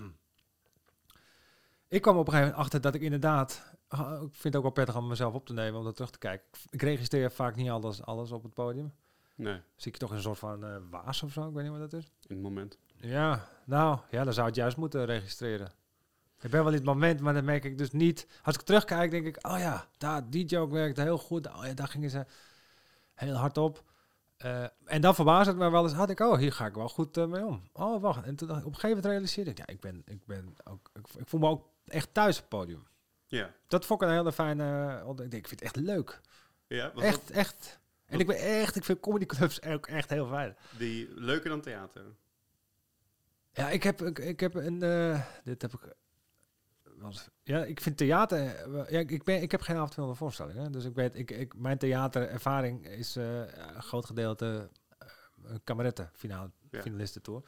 ik 1.89 2.03
kwam 2.03 2.17
op 2.17 2.27
een 2.27 2.33
gegeven 2.33 2.51
moment 2.51 2.57
achter 2.57 2.81
dat 2.81 2.95
ik 2.95 3.01
inderdaad... 3.01 3.75
ah, 3.89 4.13
ik 4.23 4.29
vind 4.31 4.43
het 4.43 4.57
ook 4.57 4.63
wel 4.63 4.71
prettig 4.73 4.97
om 4.97 5.07
mezelf 5.07 5.35
op 5.35 5.47
te 5.47 5.53
nemen, 5.53 5.79
om 5.79 5.85
dat 5.85 5.95
terug 5.97 6.11
te 6.11 6.19
kijken. 6.19 6.47
Ik, 6.53 6.59
ik 6.71 6.83
registreer 6.83 7.31
vaak 7.33 7.57
niet 7.57 7.71
alles, 7.71 8.03
alles 8.03 8.33
op 8.33 8.43
het 8.43 8.55
podium. 8.55 8.95
Nee, 9.35 9.61
Zie 9.77 9.93
ik 9.93 9.99
toch 9.99 10.11
een 10.11 10.21
soort 10.21 10.39
van 10.39 10.65
eh, 10.65 10.77
waas 10.91 11.23
of 11.23 11.33
zo? 11.33 11.49
Ik 11.49 11.55
weet 11.55 11.63
niet 11.63 11.79
wat 11.79 11.91
dat 11.91 12.01
is. 12.01 12.05
in 12.27 12.35
het 12.35 12.43
moment. 12.45 12.79
Ja, 12.97 13.49
nou, 13.65 13.99
ja, 14.11 14.25
dan 14.25 14.33
zou 14.33 14.47
het 14.47 14.57
juist 14.57 14.77
moeten 14.77 15.05
registreren. 15.05 15.73
Ik 16.41 16.51
ben 16.51 16.61
wel 16.63 16.69
in 16.73 16.77
het 16.79 16.85
moment, 16.85 17.21
maar 17.21 17.35
dan 17.35 17.45
merk 17.45 17.65
ik 17.65 17.79
dus 17.79 17.91
niet. 17.91 18.27
Als 18.43 18.55
ik 18.55 18.61
terugkijk, 18.63 19.11
denk 19.11 19.27
ik, 19.27 19.47
oh 19.47 19.59
ja, 19.59 19.89
daar, 19.99 20.31
die 20.31 20.45
joke 20.45 20.73
werkte 20.75 21.01
heel 21.03 21.19
goed. 21.19 21.47
Oh 21.49 21.65
ja, 21.65 21.75
daar 21.75 21.89
gingen 21.89 22.11
ze 22.11 22.27
heel 23.15 23.35
hard 23.35 23.59
op. 23.59 23.85
Eh, 24.37 24.65
en 24.85 25.01
dan 25.01 25.15
verbaasde 25.15 25.51
het 25.51 25.59
me 25.61 25.71
wel 25.71 25.83
eens, 25.83 25.93
had 25.93 26.11
ik, 26.11 26.21
oh, 26.21 26.39
hier 26.39 26.53
ga 26.53 26.67
ik 26.67 26.75
wel 26.75 26.89
goed 26.89 27.17
eh, 27.17 27.27
mee 27.27 27.45
om. 27.45 27.69
Oh, 27.73 28.03
wacht. 28.03 28.25
En 28.25 28.37
toen 28.37 28.51
op 28.51 28.55
een 28.57 28.63
gegeven 28.65 28.89
moment 28.89 29.05
realiseerde 29.07 29.51
ik, 29.51 29.59
ja, 29.59 29.67
ik 29.67 29.81
ben, 29.81 30.03
ik 30.07 30.27
ben 30.27 30.57
ook, 30.65 30.91
ik, 30.95 31.07
ik 31.19 31.29
voel 31.29 31.41
me 31.41 31.49
ook 31.49 31.69
echt 31.87 32.15
thuis 32.15 32.35
op 32.37 32.41
het 32.41 32.49
podium. 32.51 32.87
Ja. 33.27 33.51
Dat 33.69 33.87
vond 33.87 34.03
ik 34.03 34.09
een 34.09 34.15
hele 34.15 34.33
fijne, 34.33 35.03
ont- 35.05 35.21
ik 35.21 35.31
denk, 35.31 35.43
ik 35.43 35.49
vind 35.49 35.61
het 35.61 35.75
echt 35.75 35.85
leuk. 35.87 36.21
Ja, 36.67 36.93
Echt, 36.95 37.31
echt. 37.31 37.79
En 38.07 38.19
ik 38.21 38.27
ben 38.27 38.37
echt, 38.39 38.77
ik 38.77 38.85
vind 38.85 39.01
comedyclubs 39.01 39.63
ook 39.63 39.87
echt 39.87 40.11
heel 40.11 40.27
fijn. 40.29 40.57
die 40.79 41.09
leuker 41.15 41.49
dan 41.51 41.61
theater? 41.61 42.03
Ja, 43.53 43.69
ik 43.71 43.83
heb, 43.83 44.03
ik, 44.03 44.19
ik 44.19 44.41
heb 44.41 44.55
een. 44.55 44.79
dit 45.45 45.63
heb 45.63 45.73
ik. 45.73 45.81
Eh, 47.03 47.11
Ja, 47.43 47.65
ik 47.65 47.81
vind 47.81 47.97
theater. 47.97 48.39
eh, 48.55 48.91
Ja, 48.91 48.99
ik, 48.99 49.25
ben, 49.25 49.43
ik 49.43 49.51
heb 49.51 49.61
geen 49.61 49.77
avondvullende 49.77 50.17
voorstelling. 50.17 50.59
Hè, 50.59 50.71
dus 50.71 50.85
ik 50.85 50.95
weet, 50.95 51.15
ik, 51.17 51.31
ik, 51.31 51.57
mijn 51.57 51.79
theaterervaring 51.79 52.87
is 52.87 53.17
eh, 53.17 53.39
een 53.75 53.83
groot 53.83 54.07
gedeelte 54.07 54.71
uh, 55.45 55.51
kameretten, 55.65 56.11
finale, 56.15 56.51
Ja. 56.71 56.81
finalisten 56.83 57.23
tour. 57.23 57.43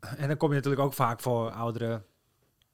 En 0.00 0.28
dan 0.28 0.36
kom 0.36 0.48
je 0.48 0.54
natuurlijk 0.54 0.82
ook 0.82 0.92
vaak 0.92 1.20
voor 1.20 1.50
oudere, 1.50 2.02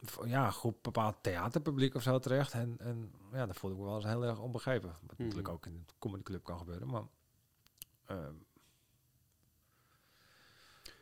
voor, 0.02 0.28
ja, 0.28 0.50
groep 0.50 0.82
bepaald 0.82 1.16
theaterpubliek 1.22 1.94
of 1.94 2.02
zo 2.02 2.18
terecht. 2.18 2.52
En, 2.52 2.76
en 2.78 3.12
ja, 3.32 3.46
dat 3.46 3.56
voel 3.56 3.70
ik 3.70 3.76
me 3.76 3.84
wel 3.84 3.94
eens 3.94 4.04
heel 4.04 4.24
erg 4.24 4.38
onbegrepen. 4.38 4.88
Wat 4.88 5.00
Mhm. 5.02 5.22
natuurlijk 5.22 5.48
ook 5.48 5.66
in 5.66 5.72
een 5.74 5.86
comedyclub 5.98 6.44
kan 6.44 6.58
gebeuren. 6.58 6.88
Maar 6.88 7.02
ehm, 8.06 8.34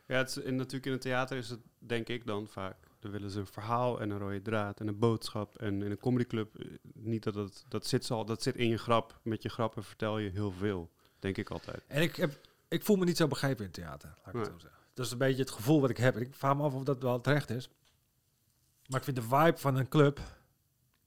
Ja, 0.07 0.17
het 0.17 0.35
natuurlijk 0.35 0.85
in 0.85 0.91
het 0.91 1.01
theater 1.01 1.37
is 1.37 1.49
het, 1.49 1.59
denk 1.77 2.07
ik 2.07 2.25
dan 2.25 2.47
vaak, 2.47 2.86
dan 2.99 3.11
willen 3.11 3.29
ze 3.29 3.39
een 3.39 3.47
verhaal 3.47 3.99
en 4.01 4.09
een 4.09 4.17
rode 4.19 4.41
draad 4.41 4.79
en 4.79 4.87
een 4.87 4.99
boodschap. 4.99 5.57
En 5.57 5.81
in 5.83 5.91
een 5.91 5.97
comedyclub, 5.99 6.55
eh, 6.59 6.67
niet 6.93 7.23
dat 7.23 7.35
het, 7.35 7.65
dat 7.67 7.85
zit, 7.85 8.11
al, 8.11 8.25
dat 8.25 8.41
zit 8.43 8.55
in 8.55 8.67
je 8.67 8.77
grap. 8.77 9.19
Met 9.23 9.41
je 9.43 9.49
grappen 9.49 9.83
vertel 9.83 10.17
je 10.17 10.29
heel 10.29 10.51
veel, 10.51 10.89
denk 11.19 11.37
ik 11.37 11.49
altijd. 11.49 11.81
En 11.87 12.01
ik, 12.01 12.15
heb, 12.15 12.39
ik 12.67 12.83
voel 12.83 12.95
me 12.95 13.05
niet 13.05 13.17
zo 13.17 13.27
begrepen 13.27 13.65
in 13.65 13.71
theater, 13.71 14.09
laat 14.17 14.27
ik 14.27 14.33
Nee. 14.33 14.41
het 14.43 14.51
zo 14.51 14.59
zeggen. 14.59 14.79
Dat 14.93 15.05
is 15.05 15.11
een 15.11 15.17
beetje 15.17 15.41
het 15.41 15.51
gevoel 15.51 15.81
wat 15.81 15.89
ik 15.89 15.97
heb. 15.97 16.17
Ik 16.17 16.35
vraag 16.35 16.55
me 16.55 16.63
af 16.63 16.73
of 16.73 16.83
dat 16.83 17.01
wel 17.01 17.21
terecht 17.21 17.49
is. 17.49 17.69
Maar 18.87 18.97
ik 18.99 19.03
vind 19.05 19.15
de 19.15 19.21
vibe 19.23 19.57
van 19.57 19.75
een 19.75 19.89
club 19.89 20.19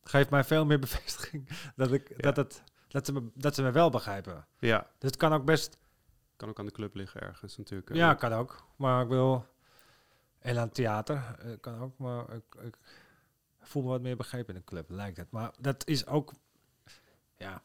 geeft 0.02 0.30
mij 0.30 0.44
veel 0.44 0.64
meer 0.64 0.78
bevestiging 0.88 1.48
dat, 1.76 1.92
ik, 1.92 2.22
dat, 2.22 2.36
het, 2.36 2.62
dat, 2.88 3.06
ze 3.06 3.12
me, 3.12 3.30
dat 3.34 3.54
ze 3.54 3.62
me 3.62 3.70
wel 3.70 3.90
begrijpen. 3.90 4.46
Ja, 4.58 4.78
Dus 4.98 5.10
het 5.10 5.16
kan 5.16 5.32
ook 5.32 5.44
best... 5.44 5.78
kan 6.36 6.48
ook 6.48 6.58
aan 6.58 6.66
de 6.66 6.72
club 6.72 6.94
liggen 6.94 7.20
ergens 7.20 7.56
natuurlijk. 7.56 7.94
Ja, 7.94 8.14
kan 8.14 8.32
ook. 8.32 8.64
Maar 8.76 9.02
ik 9.02 9.08
wil... 9.08 9.46
En 10.40 10.58
aan 10.58 10.70
theater 10.70 11.36
eh, 11.38 11.50
kan 11.60 11.80
ook. 11.80 11.98
Maar 11.98 12.34
ik, 12.34 12.54
ik 12.62 12.78
voel 13.60 13.82
me 13.82 13.88
wat 13.88 14.00
meer 14.00 14.16
begrepen 14.16 14.54
in 14.54 14.56
een 14.56 14.66
club, 14.66 14.90
lijkt 14.90 15.16
het. 15.16 15.30
Maar 15.30 15.52
dat 15.58 15.86
is 15.86 16.06
ook... 16.06 16.32
Ja... 17.36 17.62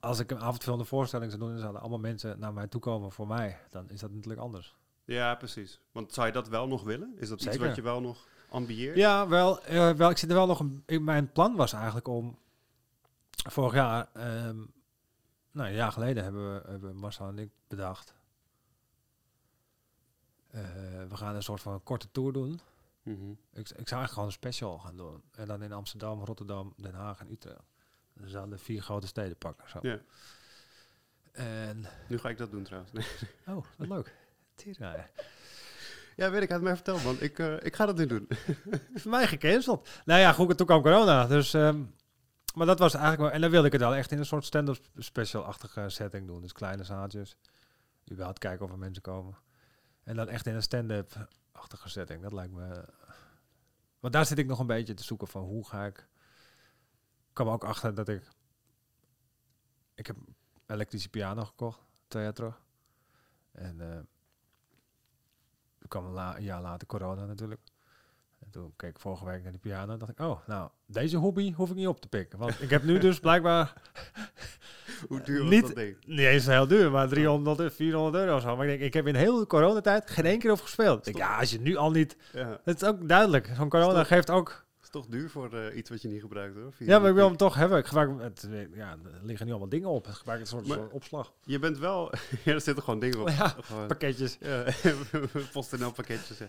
Als 0.00 0.18
ik 0.18 0.30
een 0.30 0.38
avondvullende 0.38 0.84
voorstelling 0.84 1.30
zou 1.30 1.42
doen... 1.42 1.52
en 1.52 1.58
zouden 1.58 1.80
allemaal 1.80 1.98
mensen 1.98 2.38
naar 2.38 2.52
mij 2.52 2.66
toe 2.66 2.80
komen 2.80 3.12
voor 3.12 3.26
mij... 3.26 3.58
dan 3.70 3.90
is 3.90 4.00
dat 4.00 4.10
natuurlijk 4.10 4.42
anders. 4.42 4.74
Ja, 5.04 5.34
precies. 5.34 5.80
Want 5.92 6.12
zou 6.12 6.26
je 6.26 6.32
dat 6.32 6.48
wel 6.48 6.66
nog 6.66 6.82
willen? 6.82 7.14
Is 7.16 7.28
dat 7.28 7.42
iets 7.42 7.56
wat 7.56 7.76
je 7.76 7.82
wel 7.82 8.00
nog 8.00 8.26
ambieert? 8.48 8.96
Ja, 8.96 9.28
wel, 9.28 9.64
eh, 9.64 9.90
wel. 9.90 10.10
Ik 10.10 10.16
zit 10.16 10.28
er 10.28 10.36
wel 10.36 10.46
nog 10.46 10.60
een. 10.60 10.82
in 10.86 11.04
Mijn 11.04 11.32
plan 11.32 11.56
was 11.56 11.72
eigenlijk 11.72 12.08
om 12.08 12.38
vorig 13.34 13.74
jaar, 13.74 14.08
ehm, 14.12 14.56
nou 15.50 15.68
een 15.68 15.74
jaar 15.74 15.92
geleden 15.92 16.22
hebben 16.22 16.54
we 16.54 16.70
hebben 16.70 16.96
Marcel 16.96 17.28
en 17.28 17.38
ik 17.38 17.50
bedacht. 17.68 18.14
Eh, 20.54 20.62
we 21.08 21.16
gaan 21.16 21.34
een 21.34 21.42
soort 21.42 21.60
van 21.60 21.82
korte 21.82 22.10
tour 22.10 22.32
doen. 22.32 22.60
Mhm. 23.02 23.30
Ik, 23.30 23.38
ik 23.52 23.66
zou 23.66 23.74
eigenlijk 23.74 24.12
gewoon 24.12 24.26
een 24.26 24.32
special 24.32 24.78
gaan 24.78 24.96
doen. 24.96 25.22
En 25.32 25.46
dan 25.46 25.62
in 25.62 25.72
Amsterdam, 25.72 26.24
Rotterdam, 26.24 26.72
Den 26.76 26.94
Haag 26.94 27.20
en 27.20 27.30
Utrecht. 27.30 27.72
Dus 28.12 28.32
dan 28.32 28.50
de 28.50 28.58
vier 28.58 28.82
grote 28.82 29.06
steden 29.06 29.36
pakken. 29.36 29.70
Zo. 29.70 29.78
Ja. 29.82 29.98
En, 31.32 31.84
Nu 32.08 32.18
ga 32.18 32.28
ik 32.28 32.38
dat 32.38 32.50
doen 32.50 32.62
trouwens. 32.62 32.92
Nee. 32.92 33.06
oh, 33.56 33.64
wat 33.76 33.88
leuk. 33.88 34.14
Tierraaien. 34.54 35.10
Ja, 36.16 36.30
weet 36.30 36.42
ik. 36.42 36.50
Had 36.50 36.60
mij 36.60 36.74
verteld, 36.74 37.04
man. 37.04 37.16
Ik, 37.20 37.38
eh, 37.38 37.56
ik 37.60 37.76
ga 37.76 37.86
dat 37.86 37.96
nu 37.96 38.06
doen. 38.06 38.28
voor 38.94 39.10
mij 39.10 39.26
gecanceld. 39.26 39.88
Nou 40.04 40.20
ja, 40.20 40.32
goed, 40.32 40.56
toen 40.56 40.66
kwam 40.66 40.82
corona. 40.82 41.26
Dus, 41.26 41.54
ehm, 41.54 41.82
maar 42.54 42.66
dat 42.66 42.78
was 42.78 42.94
eigenlijk 42.94 43.22
wel... 43.22 43.32
En 43.32 43.40
dan 43.40 43.50
wilde 43.50 43.66
ik 43.66 43.72
het 43.72 43.80
wel 43.80 43.94
echt 43.94 44.10
in 44.10 44.18
een 44.18 44.26
soort 44.26 44.44
stand-up 44.44 44.78
special-achtige 44.96 45.88
setting 45.88 46.26
doen. 46.26 46.40
Dus 46.40 46.52
kleine 46.52 46.84
zaaltjes. 46.84 47.36
Überhaupt 48.10 48.38
kijken 48.38 48.66
of 48.66 48.72
er 48.72 48.78
mensen 48.78 49.02
komen. 49.02 49.36
En 50.04 50.16
dan 50.16 50.28
echt 50.28 50.46
in 50.46 50.54
een 50.54 50.62
stand-up-achtige 50.62 51.88
setting. 51.88 52.22
Dat 52.22 52.32
lijkt 52.32 52.52
me... 52.52 52.84
Want 54.00 54.12
daar 54.12 54.26
zit 54.26 54.38
ik 54.38 54.46
nog 54.46 54.58
een 54.58 54.66
beetje 54.66 54.94
te 54.94 55.04
zoeken 55.04 55.28
van 55.28 55.42
hoe 55.42 55.66
ga 55.66 55.84
ik... 55.84 55.98
Ik 57.28 57.34
kwam 57.40 57.48
ook 57.48 57.64
achter 57.64 57.94
dat 57.94 58.08
ik... 58.08 58.28
Ik 59.94 60.06
heb 60.06 60.16
elektrische 60.66 61.08
piano 61.08 61.44
gekocht, 61.44 61.80
twee 62.08 62.22
jaar 62.22 62.32
terug. 62.32 62.62
En 63.52 63.76
toen 65.78 65.88
kwam 65.88 66.04
een, 66.04 66.12
la- 66.12 66.36
een 66.36 66.42
jaar 66.42 66.60
later 66.62 66.86
corona 66.86 67.24
natuurlijk. 67.24 67.60
En 68.38 68.50
toen 68.50 68.72
keek 68.76 68.90
ik 68.90 68.98
vorige 68.98 69.24
week 69.24 69.42
naar 69.42 69.52
die 69.52 69.60
piano 69.60 69.92
en 69.92 69.98
dacht 69.98 70.10
ik, 70.10 70.20
oh, 70.20 70.46
nou, 70.46 70.70
deze 70.86 71.16
hobby 71.16 71.52
hoef 71.52 71.70
ik 71.70 71.76
niet 71.76 71.86
op 71.86 72.00
te 72.00 72.08
pikken. 72.08 72.38
Want 72.38 72.62
ik 72.62 72.70
heb 72.70 72.82
nu 72.82 72.98
dus 73.08 73.20
blijkbaar 73.20 73.82
Hoe 75.08 75.20
duur 75.22 75.40
was 75.40 75.50
Niet- 75.50 75.66
dat 75.66 75.74
ding? 75.76 75.96
niet 76.06 76.18
eens 76.26 76.46
heel 76.46 76.66
duur, 76.66 76.90
maar 76.90 77.08
300, 77.08 77.58
euro, 77.58 77.70
400 77.74 78.14
euro 78.24 78.36
of 78.36 78.42
zo. 78.42 78.56
Maar 78.56 78.66
ik 78.66 78.70
denk, 78.70 78.82
ik 78.82 78.94
heb 78.94 79.06
in 79.06 79.14
heel 79.14 79.38
de 79.38 79.46
coronatijd 79.46 80.10
geen 80.10 80.24
één 80.24 80.38
keer 80.38 80.50
over 80.50 80.64
gespeeld. 80.64 80.98
Ik 80.98 81.04
denk, 81.04 81.16
ja, 81.16 81.38
als 81.38 81.50
je 81.50 81.60
nu 81.60 81.76
al 81.76 81.90
niet... 81.90 82.16
Ja, 82.32 82.60
Het 82.64 82.82
is 82.82 82.88
ook 82.88 83.08
duidelijk. 83.08 83.50
Zo'n 83.56 83.68
corona 83.68 83.92
Stop. 83.92 84.04
geeft 84.06 84.30
ook... 84.30 84.64
is 84.82 84.88
toch 84.90 85.06
duur 85.06 85.30
voor 85.30 85.52
eh, 85.52 85.76
iets 85.76 85.90
wat 85.90 86.02
je 86.02 86.08
niet 86.08 86.20
gebruikt, 86.20 86.56
hoor. 86.56 86.72
Ja, 86.78 86.98
maar 86.98 87.08
ik 87.08 87.14
wil 87.14 87.26
hem 87.28 87.36
toch 87.36 87.54
hebben. 87.54 87.78
Ik 87.78 87.86
gebruik. 87.86 88.10
Het, 88.20 88.48
ja, 88.74 88.90
er 88.90 89.20
liggen 89.22 89.44
nu 89.46 89.50
allemaal 89.52 89.68
dingen 89.70 89.88
op. 89.88 90.06
Ik 90.06 90.12
gebruik 90.12 90.40
het 90.40 90.52
een 90.52 90.64
soort, 90.66 90.92
opslag. 90.92 91.32
Je 91.44 91.58
bent 91.58 91.78
wel... 91.78 92.12
ja, 92.44 92.52
er 92.52 92.60
zitten 92.60 92.82
gewoon 92.84 93.00
dingen 93.00 93.20
op. 93.20 93.28
Ja, 93.28 93.48
Gewoon- 93.60 93.86
Pakketjes. 93.86 94.36
Ja, 94.40 94.64
PostNL 95.52 95.92
pakketjes. 95.92 96.38
Ja. 96.38 96.48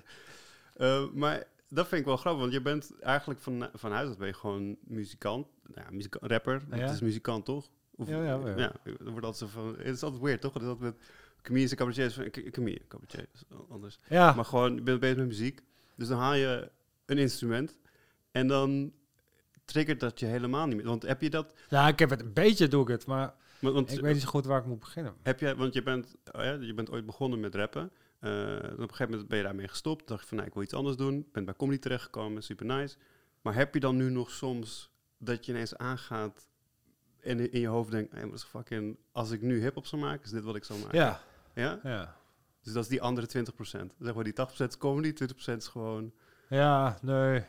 Eh, 0.76 1.04
maar 1.13 1.44
dat 1.70 1.88
vind 1.88 2.02
ik 2.02 2.08
wel 2.08 2.18
grappig, 2.18 2.41
want 2.41 2.54
je 2.54 2.62
bent 2.62 2.91
eigenlijk 3.02 3.39
van, 3.39 3.70
van 3.74 3.91
huis 3.91 4.08
uit 4.08 4.18
ben 4.18 4.28
je 4.28 4.34
gewoon 4.34 4.78
muzikant. 4.84 5.48
Nou, 5.74 5.88
ja, 5.88 5.96
muzika- 5.96 6.20
rapper, 6.22 6.62
Ja. 6.72 6.78
het 6.78 6.94
is 6.94 7.02
muzikant 7.02 7.46
toch? 7.46 7.70
Of, 7.95 8.08
Ja, 8.08 8.23
ja, 8.23 8.39
ja. 8.58 8.73
er 8.84 9.12
wordt 9.12 9.25
altijd 9.25 9.38
zo 9.38 9.47
van, 9.47 9.75
het 9.77 9.95
is 9.95 10.03
altijd 10.03 10.21
weird 10.21 10.41
toch? 10.41 10.53
Dat 10.53 10.62
is 10.62 10.67
altijd 10.67 10.93
met 10.93 11.08
comedians 11.41 11.71
en 11.71 11.77
cabaretiers, 11.77 12.51
comedian, 12.51 12.88
cabaretier, 12.88 13.27
is 13.34 13.43
anders. 13.69 13.99
Ja, 14.10 14.34
Maar 14.34 14.45
gewoon, 14.45 14.75
je 14.75 14.81
bent 14.81 14.99
bezig 14.99 15.17
met 15.17 15.27
muziek, 15.27 15.62
dus 15.95 16.08
dan 16.08 16.19
haal 16.19 16.34
je 16.34 16.71
een 17.05 17.17
instrument 17.17 17.77
en 18.31 18.47
dan 18.47 18.93
triggert 19.65 19.99
dat 19.99 20.19
je 20.19 20.25
helemaal 20.25 20.67
niet 20.67 20.75
meer. 20.75 20.86
Want 20.86 21.03
heb 21.03 21.21
je 21.21 21.29
dat, 21.29 21.53
ja, 21.69 21.88
ik 21.88 21.99
heb 21.99 22.10
het 22.10 22.21
een 22.21 22.34
beetje 22.34 22.67
doe 22.67 22.81
ik 22.81 22.88
het, 22.88 23.05
maar 23.05 23.34
want, 23.60 23.73
want 23.73 23.91
ik 23.91 23.99
weet 23.99 24.13
niet 24.13 24.21
zo 24.21 24.29
goed 24.29 24.45
waar 24.45 24.60
ik 24.60 24.65
moet 24.65 24.79
beginnen. 24.79 25.13
heb 25.23 25.39
jij, 25.39 25.55
want 25.55 25.73
je 25.73 25.84
bent, 25.84 26.15
oh 26.31 26.43
ja, 26.43 26.51
je 26.51 26.73
bent 26.73 26.89
ooit 26.91 27.05
begonnen 27.05 27.39
met 27.39 27.55
rappen. 27.55 27.91
Eh, 28.19 28.31
op 28.31 28.79
een 28.79 28.89
gegeven 28.89 29.10
moment 29.10 29.27
ben 29.27 29.38
je 29.38 29.43
daarmee 29.43 29.67
gestopt. 29.67 30.08
Dacht 30.08 30.21
je 30.21 30.27
van, 30.27 30.38
nou, 30.38 30.49
ik 30.49 30.53
wil 30.53 30.63
iets 30.63 30.73
anders 30.73 30.95
doen. 30.97 31.27
Bent 31.31 31.45
bij 31.45 31.55
comedy 31.55 31.79
terechtgekomen, 31.79 32.43
super 32.43 32.65
nice. 32.65 32.95
Maar 33.41 33.55
heb 33.55 33.73
je 33.73 33.79
dan 33.79 33.95
nu 33.95 34.10
nog 34.10 34.31
soms 34.31 34.91
dat 35.17 35.45
je 35.45 35.51
ineens 35.51 35.77
aangaat 35.77 36.47
in 37.26 37.52
in 37.52 37.60
je 37.60 37.68
hoofd 37.68 37.92
denkt, 37.92 38.12
hey, 38.12 38.22
maar 38.22 38.30
dat 38.30 38.40
is 38.40 38.46
fucking, 38.46 38.98
als 39.12 39.32
ik 39.32 39.42
nu 39.42 39.62
hip-hop 39.62 39.86
zou 39.86 40.02
maken, 40.02 40.24
is 40.26 40.32
dit 40.32 40.44
wat 40.44 40.56
ik 40.56 40.64
zou 40.64 40.80
maken? 40.80 40.98
Ja, 40.98 41.22
ja? 41.54 41.80
ja. 41.84 42.18
Dus 42.62 42.74
dat 42.74 42.84
is 42.84 42.90
die 42.90 43.02
andere 43.02 43.28
20%. 43.28 43.96
Zeg 44.00 44.14
maar, 44.16 44.24
die 44.24 44.34
80% 44.34 44.36
is 44.68 44.78
comedy, 44.78 45.14
20% 45.52 45.56
is 45.56 45.68
gewoon... 45.68 46.14
Ja, 46.50 46.98
nee. 47.02 47.44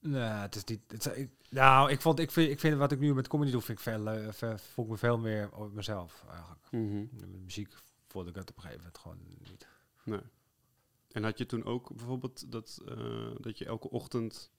Nee, 0.00 0.22
het 0.22 0.54
is 0.54 0.64
niet. 0.64 0.80
Het 0.88 1.06
is, 1.06 1.12
ik, 1.12 1.30
nou, 1.50 1.90
ik 1.90 2.00
vond, 2.00 2.18
ik 2.18 2.30
vind, 2.30 2.50
ik 2.50 2.60
vind 2.60 2.76
wat 2.76 2.92
ik 2.92 2.98
nu 2.98 3.14
met 3.14 3.28
comedy 3.28 3.50
doe, 3.50 3.60
vind 3.60 3.78
ik 3.78 3.84
veel, 3.84 4.32
veel- 4.32 4.58
voel 4.58 4.84
ik 4.84 4.90
me 4.90 4.96
veel 4.96 5.18
meer 5.18 5.52
op 5.52 5.72
mezelf 5.72 6.24
eigenlijk. 6.30 6.66
Met 7.12 7.42
muziek 7.44 7.74
voelde 8.06 8.28
ik 8.30 8.34
het 8.34 8.50
op 8.50 8.56
een 8.56 8.62
gegeven 8.62 8.82
moment 8.84 8.98
gewoon 8.98 9.18
niet. 9.50 9.66
Nee. 10.04 10.20
En 11.12 11.24
had 11.24 11.38
je 11.38 11.46
toen 11.46 11.64
ook 11.64 11.94
bijvoorbeeld 11.96 12.52
dat, 12.52 12.80
eh, 12.88 13.30
dat 13.40 13.58
je 13.58 13.64
elke 13.64 13.90
ochtend 13.90 14.50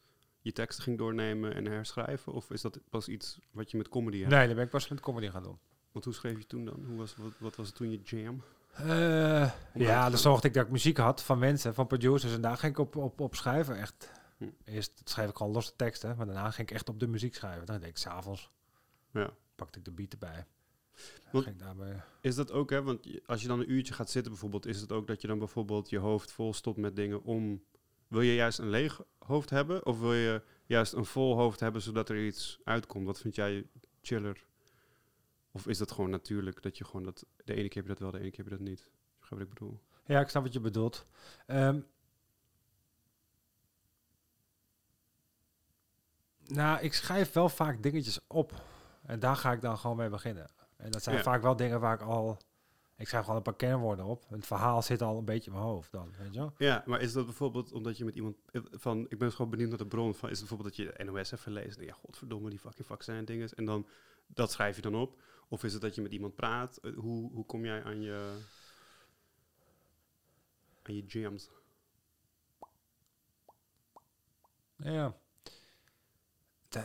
je 0.48 0.54
teksten 0.54 0.84
ging 0.84 0.98
doornemen 0.98 1.56
en 1.56 1.66
herschrijven? 1.66 2.34
Of 2.34 2.52
is 2.52 2.62
dat 2.62 2.80
pas 2.90 3.08
iets 3.08 3.40
wat 3.52 3.72
je 3.72 3.78
met 3.78 3.90
comedy 3.90 4.18
hebt? 4.18 4.32
Nee, 4.32 4.46
dan 4.46 4.56
ben 4.56 4.66
ik 4.66 4.70
pas 4.70 4.88
met 4.88 5.00
comedy 5.00 5.30
gaan 5.30 5.44
doen. 5.44 5.60
Want 5.92 6.06
hoe 6.06 6.14
schreef 6.14 6.38
je 6.38 6.46
toen 6.46 6.66
dan? 6.66 6.84
Hoe 6.88 6.98
was, 6.98 7.16
wat, 7.16 7.32
wat 7.40 7.56
was 7.56 7.72
toen 7.72 7.92
je 7.92 8.00
jam? 8.04 8.44
Eh, 8.74 9.52
ja, 9.74 10.10
dan 10.10 10.20
zorgde 10.20 10.48
ik 10.48 10.54
dat 10.54 10.66
ik 10.66 10.72
muziek 10.72 10.98
had 10.98 11.24
van 11.24 11.40
mensen, 11.40 11.74
van 11.74 11.88
producers. 11.88 12.34
En 12.34 12.42
daar 12.42 12.58
ging 12.58 12.72
ik 12.72 12.80
op, 12.80 12.96
op, 12.96 13.20
op 13.20 13.36
schrijven, 13.36 13.78
echt. 13.78 14.12
Hm. 14.38 14.50
Eerst 14.64 15.02
schreef 15.04 15.30
ik 15.30 15.36
gewoon 15.36 15.54
losse 15.54 15.76
teksten, 15.76 16.18
maar 16.18 16.26
daarna 16.26 16.52
ging 16.52 16.70
ik 16.70 16.76
echt 16.76 16.90
op 16.90 17.00
de 17.00 17.08
muziek 17.08 17.36
schrijven. 17.36 17.66
Dan 17.66 17.80
deed 17.80 17.90
ik 17.90 17.98
s'avonds, 17.98 18.52
Ja. 19.12 19.34
pakte 19.56 19.80
ik 19.80 19.86
de 19.86 19.92
beat 19.92 20.12
erbij. 20.12 20.46
Daarbij... 21.58 22.02
Is 22.22 22.36
dat 22.36 22.52
ook, 22.52 22.70
hè? 22.70 22.84
Want 22.84 23.08
als 23.26 23.42
je 23.42 23.48
dan 23.48 23.60
een 23.60 23.72
uurtje 23.72 23.94
gaat 23.94 24.10
zitten 24.10 24.32
bijvoorbeeld, 24.32 24.66
is 24.66 24.82
het 24.82 24.92
ook 24.92 25.08
dat 25.08 25.22
je 25.22 25.28
dan 25.28 25.40
bijvoorbeeld 25.40 25.90
je 25.90 25.98
hoofd 25.98 26.32
vol 26.32 26.54
stopt 26.54 26.78
met 26.78 26.96
dingen 26.96 27.24
om... 27.24 27.64
Wil 28.08 28.22
je 28.22 28.34
juist 28.36 28.60
een 28.60 28.70
leeg 28.70 29.02
hoofd 29.20 29.50
hebben? 29.50 29.86
Of 29.86 30.00
wil 30.00 30.13
je 30.13 30.41
juist 30.65 30.93
een 30.93 31.06
vol 31.06 31.36
hoofd 31.36 31.60
hebben 31.60 31.82
zodat 31.82 32.10
er 32.10 32.26
iets 32.26 32.60
uitkomt? 32.63 33.06
Wat 33.06 33.20
vind 33.20 33.36
jij 33.36 33.67
chiller? 34.02 34.46
Of 35.52 35.67
is 35.67 35.78
dat 35.78 35.91
gewoon 35.91 36.10
natuurlijk 36.10 36.62
dat 36.62 36.78
je 36.78 36.86
gewoon 36.86 37.04
dat... 37.04 37.26
De 37.43 37.54
ene 37.54 37.67
keer 37.67 37.82
heb 37.82 37.84
je 37.84 37.89
dat 37.89 38.00
wel, 38.00 38.12
de 38.12 38.20
ene 38.20 38.30
keer 38.30 38.43
heb 38.43 38.48
je 38.54 38.58
dat 38.58 38.67
niet? 38.67 38.89
Begrijp 39.20 39.41
wat 39.41 39.52
ik 39.52 39.60
bedoel? 39.60 39.80
Ja, 40.06 40.20
ik 40.20 40.30
snap 40.30 40.43
wat 40.43 40.54
je 40.54 40.60
bedoelt. 40.60 41.06
Ehm, 41.46 41.80
nou, 46.46 46.80
ik 46.82 46.93
schrijf 46.93 47.32
wel 47.34 47.50
vaak 47.50 47.84
dingetjes 47.84 48.20
op. 48.28 48.54
En 49.06 49.20
daar 49.20 49.36
ga 49.36 49.52
ik 49.52 49.62
dan 49.62 49.78
gewoon 49.78 49.98
mee 49.98 50.10
beginnen. 50.10 50.50
En 50.78 50.91
dat 50.91 51.04
zijn 51.04 51.15
Ja. 51.15 51.22
vaak 51.24 51.41
wel 51.41 51.56
dingen 51.56 51.80
waar 51.80 51.93
ik 51.93 52.02
al... 52.02 52.38
Ik 52.98 53.08
schrijf 53.08 53.24
gewoon 53.24 53.38
een 53.38 53.44
paar 53.44 53.56
kernwoorden 53.56 54.06
op. 54.06 54.26
Het 54.30 54.46
verhaal 54.46 54.82
zit 54.82 55.02
al 55.02 55.18
een 55.18 55.26
beetje 55.26 55.52
in 55.52 55.58
mijn 55.58 55.70
hoofd 55.70 55.92
dan, 55.92 56.12
weet 56.18 56.34
je 56.34 56.40
wel? 56.40 56.54
Ja, 56.58 56.84
maar 56.86 57.02
is 57.02 57.14
dat 57.14 57.26
bijvoorbeeld 57.26 57.72
omdat 57.72 57.98
je 57.98 58.06
met 58.06 58.16
iemand 58.16 58.36
eh, 58.52 58.62
van, 58.72 59.06
ik 59.10 59.18
ben 59.18 59.32
gewoon 59.32 59.52
benieuwd 59.52 59.70
naar 59.70 59.78
de 59.78 59.88
bron 59.88 60.16
van, 60.16 60.30
is 60.30 60.40
het 60.40 60.50
bijvoorbeeld 60.50 60.78
dat 60.78 60.86
je 60.86 60.94
de 60.98 61.12
NOS 61.12 61.32
even 61.32 61.52
leest 61.52 61.78
en 61.78 61.86
ja, 61.86 61.94
godverdomme, 61.94 62.50
die 62.50 62.60
fucking 62.60 62.88
vaccin 62.88 63.26
dingen 63.26 63.50
en 63.50 63.66
dan 63.66 63.88
dat 64.28 64.52
schrijf 64.52 64.76
je 64.76 64.82
dan 64.82 64.96
op? 64.96 65.22
Of 65.48 65.64
is 65.64 65.74
het 65.74 65.82
dat 65.82 65.96
je 65.96 66.02
met 66.02 66.12
iemand 66.12 66.36
praat? 66.36 66.78
Eh, 66.78 66.96
Hoe, 66.96 67.32
hoe 67.32 67.46
kom 67.46 67.66
jij 67.66 67.84
aan 67.84 68.02
je, 68.02 68.40
aan 70.84 70.96
je 70.96 71.06
jams? 71.06 71.50
Ja. 74.76 75.18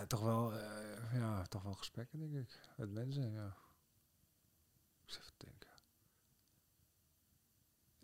Toch 0.07 0.21
wel, 0.21 0.53
eh, 0.53 1.15
ja, 1.15 1.43
toch 1.43 1.63
wel 1.63 1.75
gesprekken, 1.75 2.19
denk 2.19 2.35
ik. 2.35 2.61
Met 2.77 2.91
mensen, 2.91 3.33
ja. 3.33 3.57
Ik 5.05 5.19
denken. 5.37 5.52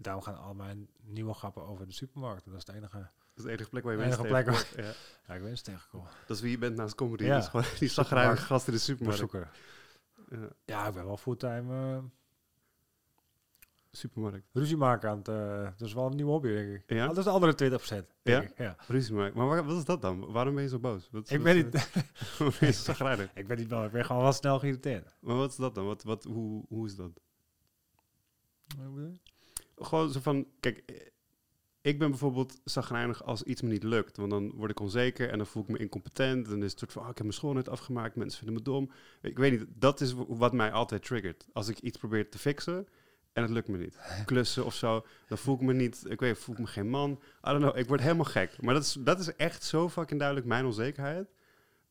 Daarom 0.01 0.23
gaan 0.23 0.39
al 0.39 0.55
mijn 0.55 0.89
nieuwe 1.03 1.35
grappen 1.35 1.67
over 1.67 1.87
de 1.87 1.93
supermarkt. 1.93 2.45
Dat 2.45 2.55
is 2.55 2.67
het 2.67 2.77
enige. 2.77 2.97
Dat 2.99 3.09
is 3.35 3.43
de 3.45 3.51
enige 3.51 3.69
plek 3.69 3.83
waar 3.83 3.93
je 3.93 3.99
De 3.99 4.05
enige 4.05 4.23
plek 4.23 4.45
tegenkomt. 4.47 4.75
Ja. 4.87 4.93
Ja, 5.29 5.35
ik 5.35 5.41
ben 5.41 5.51
eens 5.51 5.63
tegengekomen. 5.63 6.09
Dat 6.27 6.37
is 6.37 6.43
wie 6.43 6.51
je 6.51 6.59
bent 6.59 6.77
naast 6.77 6.95
comedy. 6.95 7.25
Ja. 7.25 7.37
Is 7.39 7.47
gewoon 7.49 7.65
die 7.79 7.89
zagrijnige 7.89 8.43
gast 8.45 8.67
in 8.67 8.73
de 8.73 8.79
supermarkt. 8.79 9.33
Ja, 9.33 10.49
Ja, 10.65 10.87
ik 10.87 10.95
ben 10.95 11.05
wel 11.05 11.17
fulltime 11.17 11.97
eh 11.97 12.03
supermarkt. 13.91 14.47
ruzie 14.53 14.77
maken 14.77 15.11
aan 15.11 15.19
het... 15.19 15.29
eh, 15.29 15.63
dat 15.77 15.89
is 15.89 15.93
wel 15.95 16.07
een 16.07 16.17
nieuwe 16.17 16.31
hobby, 16.31 16.49
denk 16.49 16.69
ik. 16.75 16.83
Ja? 16.87 17.03
Ah, 17.03 17.09
dat 17.09 17.19
is 17.19 17.25
de 17.25 17.31
andere 17.31 17.55
20 17.55 17.89
denk 17.89 18.05
Ja? 18.23 18.41
ik. 18.41 18.59
Ja. 18.59 18.77
Ruzie 18.87 19.15
maken. 19.15 19.37
Maar 19.39 19.47
waar- 19.47 19.65
wat 19.65 19.77
is 19.79 19.85
dat 19.85 20.03
dan? 20.03 20.33
Waarom 20.33 20.55
ben 20.55 20.63
je 20.63 20.69
zo 20.69 20.79
boos? 20.79 21.09
Wat, 21.11 21.31
Ik 21.31 21.37
wat, 21.37 21.45
ben 21.45 21.57
niet... 21.57 21.91
waarom 22.39 22.57
ben 22.61 22.75
zagrijnig? 22.75 23.31
ik 23.35 23.47
ben 23.47 23.57
niet 23.57 23.69
bang, 23.69 23.87
ik 23.87 23.93
ben 23.93 24.05
gewoon 24.05 24.23
wel 24.23 24.33
snel 24.33 24.59
geïrriteerd. 24.59 25.17
Maar 25.21 25.37
wat 25.37 25.51
is 25.51 25.57
dat 25.57 25.75
dan? 25.75 25.85
Wat, 25.87 26.03
wat, 26.03 26.25
hoe, 26.25 26.65
hoe 26.69 26.87
is 26.87 26.95
dat? 26.97 27.11
Gewoon 29.81 30.13
zo 30.13 30.21
van, 30.21 30.47
kijk, 30.61 30.83
eh, 30.87 30.97
ik 31.81 31.99
ben 31.99 32.11
bijvoorbeeld 32.11 32.61
zagrijnig 32.65 33.25
als 33.25 33.43
iets 33.43 33.63
me 33.63 33.69
niet 33.69 33.83
lukt. 33.83 34.17
Want 34.17 34.31
dan 34.31 34.53
word 34.55 34.71
ik 34.71 34.81
onzeker 34.81 35.31
en 35.31 35.39
dan 35.39 35.47
voel 35.47 35.63
ik 35.63 35.69
me 35.69 35.79
incompetent. 35.79 36.49
Dan 36.49 36.63
is 36.63 36.71
het 36.71 36.79
soort 36.79 36.93
van, 36.93 37.03
oh, 37.03 37.09
ik 37.09 37.17
heb 37.17 37.27
mijn 37.27 37.39
school 37.39 37.53
net 37.53 37.69
afgemaakt, 37.69 38.17
mensen 38.17 38.39
vinden 38.39 38.57
me 38.57 38.63
dom. 38.63 38.91
Ik 39.23 39.39
weet 39.39 39.51
niet, 39.51 39.67
dat 39.75 40.01
is 40.01 40.15
wat 40.29 40.53
mij 40.53 40.73
altijd 40.73 41.05
triggert. 41.05 41.47
Als 41.53 41.69
ik 41.69 41.79
iets 41.79 41.99
probeer 41.99 42.31
te 42.31 42.39
fixen 42.39 42.87
en 43.33 43.43
het 43.43 43.51
lukt 43.51 43.69
me 43.69 43.79
niet. 43.79 43.99
Klussen 44.25 44.65
of 44.65 44.75
zo, 44.75 45.07
dan 45.29 45.39
voel 45.39 45.55
ik 45.55 45.61
me 45.61 45.73
niet, 45.73 46.05
ik 46.09 46.21
weet, 46.21 46.39
voel 46.39 46.55
ik 46.55 46.61
me 46.61 46.67
geen 46.67 46.89
man. 46.89 47.11
I 47.11 47.51
don't 47.51 47.61
know, 47.61 47.77
ik 47.77 47.89
word 47.89 48.01
helemaal 48.01 48.25
gek. 48.25 48.63
Maar 48.63 48.75
dat 48.75 48.83
is, 48.83 48.97
dat 49.01 49.21
is 49.21 49.37
echt 49.37 49.65
zo 49.65 49.89
fucking 49.89 50.19
duidelijk 50.19 50.49
mijn 50.49 50.65
onzekerheid. 50.65 51.29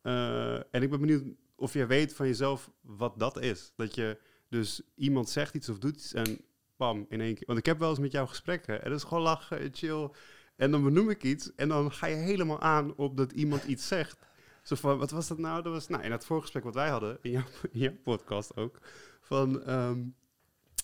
Eh, 0.01 0.55
en 0.55 0.81
ik 0.81 0.89
ben 0.89 0.99
benieuwd 0.99 1.23
of 1.55 1.73
jij 1.73 1.87
weet 1.87 2.13
van 2.13 2.27
jezelf 2.27 2.71
wat 2.81 3.19
dat 3.19 3.41
is. 3.41 3.73
Dat 3.75 3.95
je 3.95 4.17
dus 4.49 4.81
iemand 4.95 5.29
zegt 5.29 5.53
iets 5.53 5.69
of 5.69 5.77
doet 5.77 5.95
iets 5.95 6.13
en 6.13 6.41
bam, 6.77 7.05
in 7.09 7.21
één 7.21 7.35
keer. 7.35 7.45
Want 7.47 7.59
ik 7.59 7.65
heb 7.65 7.79
wel 7.79 7.89
eens 7.89 7.99
met 7.99 8.11
jou 8.11 8.27
gesprekken 8.27 8.83
en 8.83 8.89
dat 8.89 8.99
is 8.99 9.05
gewoon 9.05 9.23
lachen, 9.23 9.59
en 9.59 9.69
chill. 9.73 10.09
En 10.55 10.71
dan 10.71 10.83
benoem 10.83 11.09
ik 11.09 11.23
iets 11.23 11.55
en 11.55 11.67
dan 11.67 11.91
ga 11.91 12.07
je 12.07 12.15
helemaal 12.15 12.61
aan 12.61 12.95
op 12.95 13.17
dat 13.17 13.31
iemand 13.31 13.63
iets 13.63 13.87
zegt. 13.87 14.17
Zo 14.63 14.75
van, 14.75 14.97
wat 14.97 15.11
was 15.11 15.27
dat 15.27 15.37
nou? 15.37 15.63
Dat 15.63 15.73
was, 15.73 15.87
nou, 15.87 16.03
in 16.03 16.11
het 16.11 16.25
voorgesprek 16.25 16.63
wat 16.63 16.73
wij 16.73 16.89
hadden, 16.89 17.17
in 17.21 17.31
jouw, 17.31 17.43
in 17.71 17.79
jouw 17.79 17.97
podcast 18.03 18.55
ook, 18.55 18.77
van... 19.21 19.63
ehm, 19.63 19.99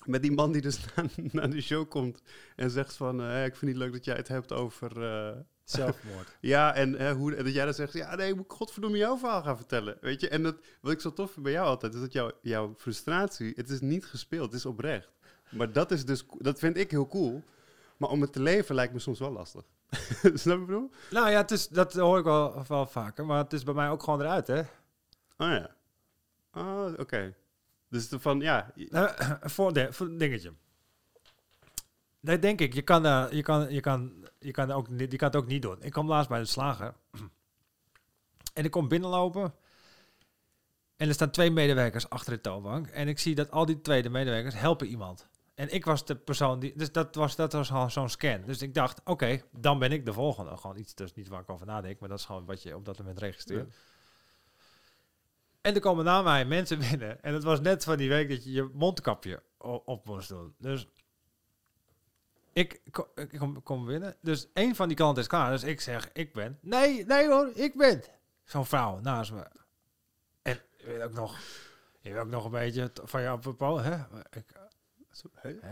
met 0.06 0.22
die 0.22 0.32
man 0.32 0.52
die 0.52 0.62
dus 0.62 0.80
naar, 1.32 1.50
de 1.50 1.62
show 1.62 1.90
komt 1.90 2.22
en 2.56 2.70
zegt 2.70 2.96
van... 2.96 3.22
eh, 3.22 3.46
ik 3.46 3.56
vind 3.56 3.60
het 3.60 3.70
niet 3.70 3.78
leuk 3.78 3.92
dat 3.92 4.06
jij 4.06 4.16
het 4.16 4.28
hebt 4.28 4.52
over... 4.52 5.04
eh, 5.04 5.40
Zelfmoord. 5.64 6.38
ja, 6.54 6.76
en 6.76 6.94
hè, 6.94 7.14
hoe, 7.14 7.36
en 7.36 7.44
dat 7.44 7.54
jij 7.54 7.66
dan 7.66 7.74
zegt, 7.74 7.94
ja, 7.94 8.16
nee, 8.16 8.30
ik 8.30 8.36
moet 8.36 8.52
godverdomme 8.52 8.98
jouw 8.98 9.18
verhaal 9.18 9.44
gaan 9.44 9.58
vertellen. 9.58 9.98
Weet 10.02 10.22
je, 10.22 10.30
en 10.30 10.44
dat, 10.44 10.56
wat 10.82 10.92
ik 10.92 11.00
zo 11.00 11.14
tof 11.14 11.32
vind 11.32 11.44
bij 11.44 11.54
jou 11.54 11.68
altijd, 11.68 11.94
is 11.94 12.00
dat 12.00 12.14
jouw, 12.14 12.32
jouw 12.42 12.74
frustratie, 12.78 13.54
het 13.56 13.70
is 13.70 13.82
niet 13.82 14.06
gespeeld, 14.06 14.46
het 14.46 14.54
is 14.54 14.66
oprecht. 14.66 15.12
Maar 15.54 15.72
dat 15.72 15.92
is 15.92 16.06
dus, 16.06 16.26
dat 16.38 16.60
vind 16.60 16.78
ik 16.78 16.92
heel 16.92 17.08
cool. 17.08 17.44
Maar 17.98 18.10
om 18.10 18.22
het 18.22 18.34
te 18.34 18.42
leven 18.42 18.76
lijkt 18.76 18.94
me 18.94 19.00
soms 19.00 19.20
wel 19.20 19.32
lastig. 19.32 19.64
Snap 20.22 20.34
je 20.34 20.40
wat 20.44 20.58
ik 20.60 20.66
bedoel? 20.66 20.90
nou 21.12 21.30
ja, 21.30 21.38
het 21.38 21.52
is, 21.52 21.68
dat 21.68 21.94
hoor 21.94 22.18
ik 22.18 22.24
wel, 22.24 22.64
wel 22.68 22.86
vaker. 22.86 23.26
Maar 23.26 23.38
het 23.38 23.54
is 23.54 23.64
bij 23.64 23.74
mij 23.74 23.90
ook 23.90 24.04
gewoon 24.04 24.22
eruit, 24.22 24.48
hè? 24.48 24.60
Oh 24.60 24.66
ja. 25.38 25.76
Oh, 26.54 26.86
oké. 26.98 27.36
Dus 27.90 28.10
de 28.10 28.20
van, 28.20 28.40
ja, 28.40 28.72
Eh, 28.92 29.32
voor, 29.42 29.74
de, 29.74 29.94
voor 29.94 30.06
een 30.06 30.18
dingetje. 30.18 30.54
Nee, 32.20 32.40
denk 32.40 32.60
ik. 32.62 32.74
Je 32.74 32.82
kan, 32.82 33.06
eh, 33.06 33.26
je, 33.32 33.42
kan, 33.42 33.72
je, 33.74 33.80
kan, 33.82 34.14
je, 34.40 34.52
kan 34.52 34.72
ook, 34.72 34.90
niet- 34.90 35.12
je 35.12 35.18
kan 35.18 35.28
het 35.28 35.38
ook 35.38 35.48
niet 35.48 35.62
doen. 35.62 35.78
Ik 35.82 35.92
kwam 35.92 36.08
laatst 36.08 36.30
bij 36.30 36.40
de 36.40 36.46
slager. 36.46 36.94
En 38.54 38.64
ik 38.66 38.72
kom 38.72 38.88
binnenlopen. 38.88 39.54
En 40.96 41.08
er 41.08 41.14
staan 41.14 41.32
twee 41.32 41.52
medewerkers 41.52 42.10
achter 42.10 42.34
de 42.34 42.42
toonbank. 42.42 42.88
En 42.88 43.08
ik 43.08 43.20
zie 43.20 43.36
dat 43.36 43.52
al 43.52 43.66
die 43.66 43.82
tweede 43.82 44.10
medewerkers 44.10 44.56
helpen 44.56 44.88
iemand. 44.88 45.28
En 45.56 45.74
ik 45.74 45.86
was 45.86 46.06
de 46.06 46.16
persoon 46.16 46.60
die... 46.60 46.74
Dus 46.76 46.92
dat 46.92 47.16
was, 47.16 47.36
dat 47.36 47.54
was 47.54 47.72
al 47.72 47.90
zo'n 47.90 48.10
scan. 48.10 48.42
Dus 48.46 48.62
ik 48.62 48.74
dacht, 48.74 49.02
oké, 49.04 49.42
dan 49.52 49.80
ben 49.80 49.92
ik 49.92 50.06
de 50.06 50.14
volgende. 50.14 50.58
Gewoon 50.58 50.78
iets, 50.78 50.94
is 50.94 51.14
niet 51.14 51.28
waar 51.28 51.42
ik 51.42 51.50
over 51.50 51.66
nadenk. 51.66 52.00
Maar 52.00 52.10
dat 52.10 52.20
is 52.20 52.26
gewoon 52.26 52.46
wat 52.46 52.64
je 52.64 52.76
op 52.76 52.86
dat 52.86 52.98
moment 52.98 53.20
registreert. 53.20 53.76
En 55.62 55.74
er 55.74 55.80
komen 55.82 56.06
na 56.06 56.22
mij 56.22 56.46
mensen 56.46 56.80
binnen. 56.80 57.24
En 57.24 57.34
het 57.34 57.44
was 57.44 57.62
net 57.62 57.84
van 57.84 57.98
die 57.98 58.10
week 58.10 58.30
dat 58.30 58.44
je 58.44 58.52
je 58.52 58.70
mondkapje 58.74 59.44
op 59.86 60.06
moest 60.06 60.30
doen. 60.30 60.56
Dus 60.58 60.88
ik, 62.54 62.82
ko- 62.92 63.12
ik 63.16 63.30
kom, 63.38 63.64
kom 63.64 63.86
binnen. 63.86 64.16
Dus 64.22 64.48
een 64.54 64.76
van 64.76 64.88
die 64.88 64.98
klanten 64.98 65.22
is 65.22 65.30
klaar. 65.30 65.52
Dus 65.52 65.64
ik 65.64 65.82
zeg, 65.82 66.10
ik 66.14 66.34
ben. 66.34 66.58
Nee, 66.62 67.06
nee 67.06 67.28
hoor, 67.28 67.52
ik 67.54 67.76
ben. 67.76 68.04
Zo'n 68.44 68.66
vrouw 68.66 69.00
naast 69.00 69.32
me. 69.32 69.48
En 70.42 70.60
je 70.78 70.86
weet 70.86 71.02
ook 71.02 71.14
nog, 71.14 71.40
je 72.00 72.12
weet 72.14 72.22
ook 72.22 72.30
nog 72.30 72.46
een 72.46 72.52
beetje 72.52 72.92
van 73.04 73.22
je 73.22 73.28
apropos, 73.28 73.82
hè? 73.82 73.96
Ik, 74.32 74.52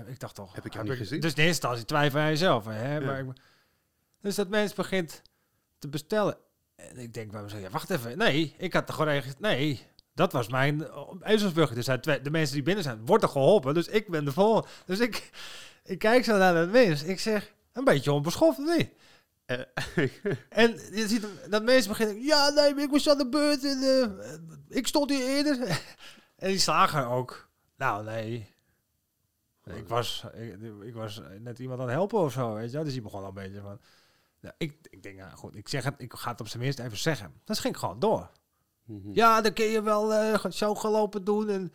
Ik 0.08 0.20
dacht 0.20 0.36
toch... 0.36 0.56
Heb 0.56 0.66
ik 0.66 0.74
jou 0.74 0.88
niet 0.88 0.98
gezien? 0.98 1.20
Dus 1.20 1.34
in 1.34 1.38
eerste 1.44 1.48
instantie 1.68 1.86
twijfel 1.86 2.20
aan 2.20 2.28
jezelf. 2.28 2.66
Hè? 2.66 2.94
Ja. 2.98 3.00
Maar 3.06 3.20
ik- 3.20 3.26
dus 4.22 4.36
dat 4.36 4.48
mens 4.50 4.74
begint 4.74 5.22
te 5.80 5.88
bestellen. 5.88 6.38
En 6.76 6.98
ik 6.98 7.14
denk 7.14 7.32
bij 7.32 7.42
mezelf, 7.42 7.62
ja, 7.62 7.70
wacht 7.70 7.90
even. 7.90 8.18
Nee, 8.18 8.56
ik 8.58 8.74
had 8.74 8.88
er 8.88 8.94
gewoon 8.94 9.14
ergens... 9.14 9.34
Nee, 9.40 9.88
dat 10.14 10.32
was 10.32 10.48
mijn 10.48 10.88
ezelsburger. 11.22 11.76
Dus 11.76 11.86
zijn 11.86 12.02
twee, 12.02 12.22
de 12.22 12.32
mensen 12.32 12.54
die 12.56 12.64
binnen 12.64 12.84
zijn, 12.84 13.06
wordt 13.06 13.24
er 13.24 13.30
geholpen. 13.30 13.74
Dus 13.74 13.88
ik 13.88 14.10
ben 14.10 14.26
de 14.26 14.32
volgende. 14.32 14.68
Dus 14.86 15.00
ik, 15.00 15.30
ik 15.84 16.00
kijk 16.00 16.24
zo 16.24 16.38
naar 16.38 16.54
dat 16.54 16.70
mens. 16.70 17.04
Ik 17.04 17.20
zeg, 17.20 17.54
een 17.74 17.84
beetje 17.84 18.12
onbeschoft, 18.12 18.60
of 18.60 18.78
niet? 18.78 18.90
Eh, 19.46 19.60
En 20.50 20.72
je 20.92 21.08
ziet 21.08 21.28
dat 21.50 21.64
mensen 21.64 21.90
beginnen, 21.90 22.22
ja, 22.24 22.50
nee, 22.50 22.76
ik 22.76 22.92
was 22.92 23.10
aan 23.10 23.18
de 23.18 23.30
beurt 23.30 23.64
en 23.66 23.82
eh, 23.82 24.78
ik 24.78 24.88
stond 24.88 25.10
hier 25.10 25.28
eerder. 25.28 25.60
en 26.38 26.48
die 26.50 26.60
slager 26.60 27.08
ook. 27.08 27.50
Nou, 27.78 28.04
nee. 28.04 28.50
Ik 29.64 29.88
was, 29.88 30.26
ik, 30.34 30.58
ik 30.82 30.94
was 30.94 31.22
net 31.40 31.60
iemand 31.60 31.80
aan 31.80 31.86
het 31.86 31.96
helpen 31.96 32.20
of 32.20 32.32
zo, 32.32 32.54
weet 32.54 32.70
je 32.70 32.76
wel. 32.76 32.84
Dus 32.84 32.94
die 32.94 33.02
begon 33.02 33.22
al 33.22 33.28
een 33.28 33.34
beetje 33.34 33.62
van... 33.62 33.80
Nou, 34.42 34.54
ik, 34.58 34.78
ik 34.90 35.04
denk, 35.04 35.18
nou 35.18 35.32
goed, 35.32 35.56
ik 35.56 35.70
zeg 35.70 35.84
het, 35.84 35.94
ik 35.98 36.14
ga 36.14 36.32
het 36.32 36.42
op 36.42 36.48
zijn 36.48 36.64
minst 36.64 36.80
even 36.80 36.98
zeggen. 36.98 37.34
Dat 37.44 37.60
ging 37.60 37.78
gewoon 37.78 38.00
door. 38.00 38.30
mhm. 38.86 39.10
Ja, 39.14 39.42
dan 39.42 39.54
kun 39.54 39.66
je 39.66 39.82
wel 39.82 40.14
eh, 40.14 40.52
zo 40.52 40.76
gelopen 40.76 41.24
doen. 41.24 41.50
En 41.50 41.74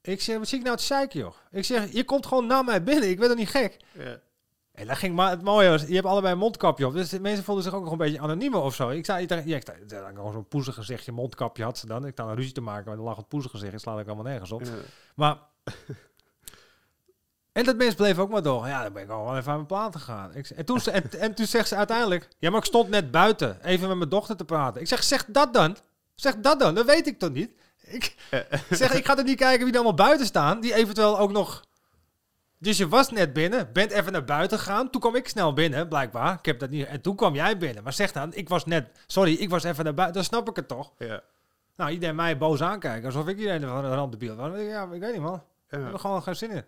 ik 0.00 0.20
zeg, 0.20 0.38
wat 0.38 0.48
zie 0.48 0.58
ik 0.58 0.64
nou 0.64 0.76
te 0.76 0.82
zeiken, 0.82 1.20
joh? 1.20 1.34
Ik 1.50 1.64
zeg, 1.64 1.92
je 1.92 2.04
komt 2.04 2.26
gewoon 2.26 2.46
naar 2.46 2.64
mij 2.64 2.82
binnen, 2.82 3.08
ik 3.08 3.18
ben 3.18 3.30
er 3.30 3.36
niet 3.36 3.48
gek. 3.48 3.76
En 4.72 4.86
dat 4.86 4.96
ging 4.96 5.14
maar 5.14 5.30
het 5.30 5.42
mooie 5.42 5.68
was, 5.68 5.82
je 5.82 5.94
hebt 5.94 6.06
allebei 6.06 6.32
een 6.32 6.38
mondkapje 6.38 6.86
op. 6.86 6.92
Dus 6.92 7.08
de 7.08 7.20
mensen 7.20 7.44
voelden 7.44 7.64
zich 7.64 7.74
ook 7.74 7.82
nog 7.82 7.92
een 7.92 7.98
beetje 7.98 8.20
anoniemer 8.20 8.60
of 8.60 8.74
zo. 8.74 8.88
Ik 8.88 9.04
zei 9.04 9.26
ja, 9.28 9.56
ik 9.56 9.62
zei, 9.66 9.78
zei, 9.86 10.14
gewoon 10.14 10.32
zo'n 10.32 10.48
poezig 10.48 10.74
gezichtje, 10.74 11.12
mondkapje 11.12 11.62
had 11.62 11.78
ze 11.78 11.86
dan. 11.86 12.06
Ik 12.06 12.18
had 12.18 12.28
een 12.28 12.34
ruzie 12.34 12.52
te 12.52 12.60
maken 12.60 12.90
met 12.90 12.98
een 12.98 13.04
lachend 13.04 13.28
poezig 13.28 13.50
gezicht. 13.50 13.72
Ik 13.72 13.78
sla 13.78 14.00
ik 14.00 14.06
allemaal 14.06 14.24
nergens 14.24 14.52
op. 14.52 14.62
Maar... 15.14 15.38
En 17.52 17.64
dat 17.64 17.76
mens 17.76 17.94
bleef 17.94 18.18
ook 18.18 18.30
maar 18.30 18.42
door. 18.42 18.66
Ja, 18.66 18.82
dan 18.82 18.92
ben 18.92 19.02
ik 19.02 19.08
gewoon 19.08 19.24
wel 19.24 19.36
even 19.36 19.48
aan 19.50 19.54
mijn 19.54 19.66
plaat 19.66 19.96
gegaan. 19.96 20.34
Ik, 20.34 20.48
en, 20.50 20.64
toen, 20.64 20.80
en, 20.80 21.10
en 21.20 21.34
toen 21.34 21.46
zegt 21.46 21.68
ze 21.68 21.76
uiteindelijk... 21.76 22.28
Ja, 22.38 22.50
maar 22.50 22.58
ik 22.58 22.64
stond 22.64 22.88
net 22.88 23.10
buiten. 23.10 23.58
Even 23.64 23.88
met 23.88 23.96
mijn 23.96 24.08
dochter 24.10 24.36
te 24.36 24.44
praten. 24.44 24.80
Ik 24.80 24.86
zeg, 24.86 25.02
zeg 25.02 25.24
dat 25.28 25.54
dan. 25.54 25.76
Zeg 26.14 26.36
dat 26.36 26.60
dan. 26.60 26.74
Dat 26.74 26.86
weet 26.86 27.06
ik 27.06 27.18
toch 27.18 27.30
niet. 27.32 27.50
Ik 27.80 28.14
zeg, 28.70 28.92
ik 28.94 29.06
ga 29.06 29.16
er 29.18 29.24
niet 29.24 29.36
kijken 29.38 29.64
wie 29.64 29.72
er 29.74 29.80
allemaal 29.80 30.06
buiten 30.06 30.26
staan. 30.26 30.60
Die 30.60 30.74
eventueel 30.74 31.18
ook 31.18 31.32
nog... 31.32 31.64
Dus 32.58 32.76
je 32.78 32.88
was 32.88 33.10
net 33.10 33.32
binnen. 33.32 33.72
Bent 33.72 33.90
even 33.90 34.12
naar 34.12 34.24
buiten 34.24 34.58
gegaan. 34.58 34.90
Toen 34.90 35.00
kwam 35.00 35.14
ik 35.16 35.28
snel 35.28 35.52
binnen, 35.52 35.88
blijkbaar. 35.88 36.34
Ik 36.38 36.44
heb 36.44 36.58
dat 36.58 36.70
niet... 36.70 36.86
En 36.86 37.00
toen 37.00 37.16
kwam 37.16 37.34
jij 37.34 37.56
binnen. 37.58 37.82
Maar 37.82 37.92
zeg 37.92 38.12
dan, 38.12 38.34
ik 38.34 38.48
was 38.48 38.64
net... 38.64 38.88
Sorry, 39.06 39.34
ik 39.34 39.50
was 39.50 39.64
even 39.64 39.84
naar 39.84 39.94
buiten. 39.94 40.16
Dan 40.16 40.24
snap 40.24 40.48
ik 40.48 40.56
het 40.56 40.68
toch. 40.68 40.92
Ja. 40.98 41.20
Nou, 41.76 41.90
iedereen 41.90 42.14
mij 42.14 42.38
boos 42.38 42.62
aankijken. 42.62 43.04
Alsof 43.06 43.28
ik 43.28 43.38
iedereen 43.38 43.60
van 43.68 43.82
de 43.82 43.94
rand 43.94 44.12
de 44.12 44.18
beeld 44.18 44.36
was. 44.38 44.50
Ja, 44.60 44.82
ik 44.92 45.00
weet 45.00 45.12
niet, 45.12 45.22
man. 45.22 45.34
Ik 45.34 45.40
heb 45.68 45.80
Ja. 45.80 45.92
er 45.92 45.98
gewoon 45.98 46.22
geen 46.22 46.36
zin 46.36 46.50
in. 46.50 46.64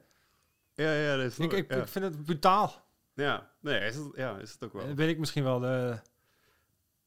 Ja, 0.74 0.92
ja, 0.92 1.16
dat 1.16 1.24
is 1.26 1.38
Ik, 1.38 1.52
ik, 1.52 1.72
ja. 1.72 1.76
ik 1.80 1.88
vind 1.88 2.04
het 2.04 2.24
brutaal. 2.24 2.84
ja. 3.14 3.50
Nee, 3.60 3.80
is 3.80 3.94
het, 3.96 4.06
ja, 4.14 4.36
is 4.38 4.52
het 4.52 4.64
ook 4.64 4.72
wel. 4.72 4.86
Dan 4.86 4.94
ben 4.94 5.08
ik 5.08 5.18
misschien 5.18 5.44
wel 5.44 5.60
de... 5.60 5.96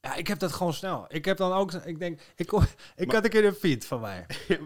Ja, 0.00 0.14
ik 0.14 0.26
heb 0.26 0.38
dat 0.38 0.52
gewoon 0.52 0.72
snel. 0.72 1.04
Ik 1.08 1.24
heb 1.24 1.36
dan 1.36 1.52
ook... 1.52 1.72
Ik 1.72 1.98
denk... 1.98 2.20
Ik, 2.36 2.52
ik 2.96 3.06
Maar- 3.06 3.14
had 3.14 3.24
een 3.24 3.30
keer 3.30 3.44
een 3.44 3.54
fiets 3.54 3.86
van 3.86 4.00
mij. 4.00 4.26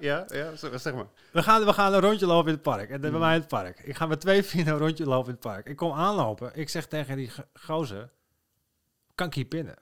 Ja, 0.00 0.24
ja, 0.28 0.56
zeg 0.56 0.94
maar. 0.94 1.06
We 1.32 1.42
gaan, 1.42 1.64
we 1.64 1.72
gaan 1.72 1.94
een 1.94 2.00
rondje 2.00 2.26
lopen 2.26 2.46
in 2.48 2.52
het 2.54 2.62
park. 2.62 2.90
En 2.90 3.00
bij 3.00 3.10
Hmm. 3.10 3.18
mij 3.18 3.34
in 3.34 3.40
het 3.40 3.48
park. 3.48 3.80
Ik 3.80 3.96
ga 3.96 4.06
met 4.06 4.20
twee 4.20 4.42
vrienden 4.42 4.72
een 4.72 4.78
rondje 4.80 5.04
lopen 5.04 5.26
in 5.26 5.32
het 5.32 5.40
park. 5.40 5.66
Ik 5.66 5.76
kom 5.76 5.92
aanlopen. 5.92 6.50
Ik 6.54 6.68
zeg 6.68 6.86
tegen 6.86 7.16
die 7.16 7.28
go- 7.30 7.44
gozer... 7.54 8.10
Kan 9.14 9.26
ik 9.26 9.34
hier 9.34 9.44
pinnen? 9.44 9.74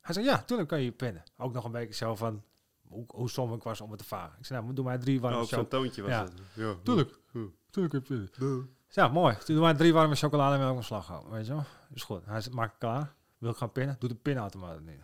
Hij 0.00 0.14
zegt, 0.14 0.26
ja, 0.26 0.42
toen 0.42 0.66
kan 0.66 0.78
je 0.78 0.84
hier 0.84 0.92
pinnen. 0.92 1.22
Ook 1.36 1.52
nog 1.52 1.64
een 1.64 1.72
beetje 1.72 1.94
zo 1.94 2.14
van... 2.16 2.44
Hoe, 2.90 3.04
hoe 3.08 3.30
som 3.30 3.54
ik 3.54 3.62
was 3.62 3.80
om 3.80 3.90
het 3.90 3.98
te 3.98 4.04
varen. 4.04 4.32
Ik 4.38 4.46
zei, 4.46 4.60
nou, 4.62 4.74
doe 4.74 4.84
mij 4.84 4.98
drie 4.98 5.20
warme 5.20 5.36
Oh, 5.36 5.42
op 5.42 5.48
zo'n 5.48 5.58
chocolade. 5.58 5.84
toontje 5.84 6.02
was 6.02 6.10
Ja. 6.10 6.22
het. 6.22 6.32
Ja. 6.52 6.74
Tuurlijk. 6.82 7.18
Hm. 7.32 7.46
Tuurlijk. 7.70 8.06
Hm. 8.36 8.60
Ja, 8.88 9.08
mooi. 9.08 9.36
Toen 9.44 9.54
doen 9.54 9.64
wij 9.64 9.74
drie 9.74 9.92
warme 9.92 10.14
chocolademelk 10.14 10.76
en 10.76 10.84
slagroom. 10.84 11.30
Weet 11.30 11.46
je 11.46 11.52
wel? 11.52 11.64
Is 11.94 12.02
goed. 12.02 12.22
Hij 12.26 12.40
zegt, 12.40 12.54
maak 12.56 12.68
het 12.70 12.78
klaar. 12.78 13.14
Wil 13.38 13.50
ik 13.50 13.56
gaan 13.56 13.72
pinnen? 13.72 13.96
Doe 13.98 14.08
de 14.08 14.14
pinautomaat 14.14 14.80
niet. 14.80 15.00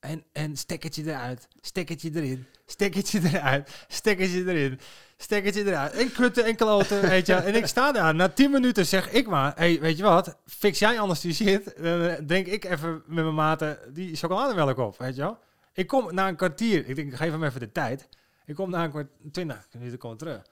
En, 0.00 0.24
en 0.32 0.56
stekkertje 0.56 1.02
eruit, 1.04 1.48
stekkertje 1.60 2.10
erin, 2.14 2.46
stekkertje 2.66 3.20
eruit, 3.24 3.84
stekkertje 3.88 4.44
erin, 4.52 4.80
stekkertje 5.16 5.64
eruit. 5.64 5.92
En 5.92 6.12
kutten 6.12 6.44
en 6.44 6.56
kloten, 6.56 7.00
weet 7.00 7.26
je. 7.26 7.34
En 7.34 7.54
ik 7.54 7.66
sta 7.66 7.92
daar. 7.92 8.14
Na 8.14 8.28
tien 8.28 8.50
minuten 8.50 8.86
zeg 8.86 9.10
ik 9.10 9.26
maar, 9.26 9.52
hey, 9.56 9.80
weet 9.80 9.96
je 9.96 10.02
wat? 10.02 10.36
Fix 10.46 10.78
jij 10.78 11.00
anders 11.00 11.20
die 11.20 11.32
shit. 11.34 11.74
Dan 11.82 12.00
eh, 12.00 12.14
drink 12.26 12.46
ik 12.46 12.64
even 12.64 12.92
met 13.06 13.24
mijn 13.24 13.34
maten 13.34 13.78
die 13.94 14.16
chocolademelk 14.16 14.78
op, 14.78 14.98
weet 14.98 15.14
je 15.16 15.20
wel. 15.22 15.38
Ik 15.78 15.86
kom 15.86 16.14
na 16.14 16.28
een 16.28 16.36
kwartier. 16.36 16.86
Ik 16.86 16.96
denk, 16.96 17.10
ik 17.10 17.16
geef 17.16 17.30
hem 17.30 17.44
even 17.44 17.60
de 17.60 17.72
tijd. 17.72 18.08
Ik 18.46 18.54
kom 18.54 18.70
na 18.70 18.84
een 18.84 18.90
kwartier, 18.90 19.30
twintig 19.32 19.66
minuten 19.72 19.98
kom 19.98 20.12
ik 20.12 20.18
terug. 20.18 20.42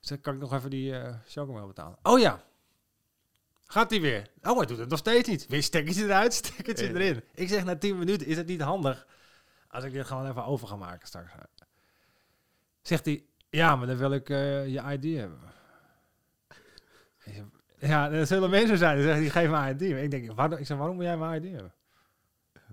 Zeg, 0.00 0.20
kan 0.20 0.34
ik 0.34 0.40
nog 0.40 0.52
even 0.52 0.70
die 0.70 0.98
eh 0.98 1.14
chocomel 1.26 1.66
betalen? 1.66 1.98
Oh 2.02 2.18
ja. 2.18 2.44
Gaat 3.66 3.90
hij 3.90 4.00
weer? 4.00 4.30
Oh, 4.42 4.56
hij 4.56 4.66
doet 4.66 4.78
het 4.78 4.88
nog 4.88 4.98
steeds 4.98 5.28
niet. 5.28 5.46
Weer 5.46 5.62
stekkertje 5.62 6.04
eruit, 6.04 6.34
stekkertje 6.44 6.86
Ja. 6.86 6.94
erin. 6.94 7.22
Ik 7.34 7.48
zeg 7.48 7.64
na 7.64 7.76
10 7.76 7.98
minuten, 7.98 8.26
is 8.26 8.36
het 8.36 8.46
niet 8.46 8.60
handig 8.60 9.06
als 9.68 9.84
ik 9.84 9.92
dit 9.92 10.06
gewoon 10.06 10.28
even 10.28 10.44
over 10.44 10.68
ga 10.68 10.76
maken 10.76 11.06
straks? 11.06 11.30
Zegt 12.82 13.04
hij, 13.04 13.24
ja, 13.50 13.76
maar 13.76 13.86
dan 13.86 13.96
wil 13.96 14.12
ik 14.12 14.30
eh, 14.30 14.66
je 14.66 14.82
ID 14.98 15.18
hebben. 15.18 15.38
Ja, 17.80 18.10
er 18.10 18.26
zullen 18.26 18.50
mensen 18.50 18.78
zijn 18.78 18.94
die 18.96 19.04
zeggen, 19.04 19.22
die 19.22 19.30
geef 19.30 19.50
mijn 19.50 19.74
ID. 19.74 19.82
Ik 19.82 20.10
denk, 20.10 20.32
waarom, 20.32 20.58
ik 20.58 20.66
zeg, 20.66 20.76
waarom 20.76 20.96
moet 20.96 21.04
jij 21.04 21.16
mijn 21.16 21.44
ID 21.44 21.52
hebben? 21.52 21.72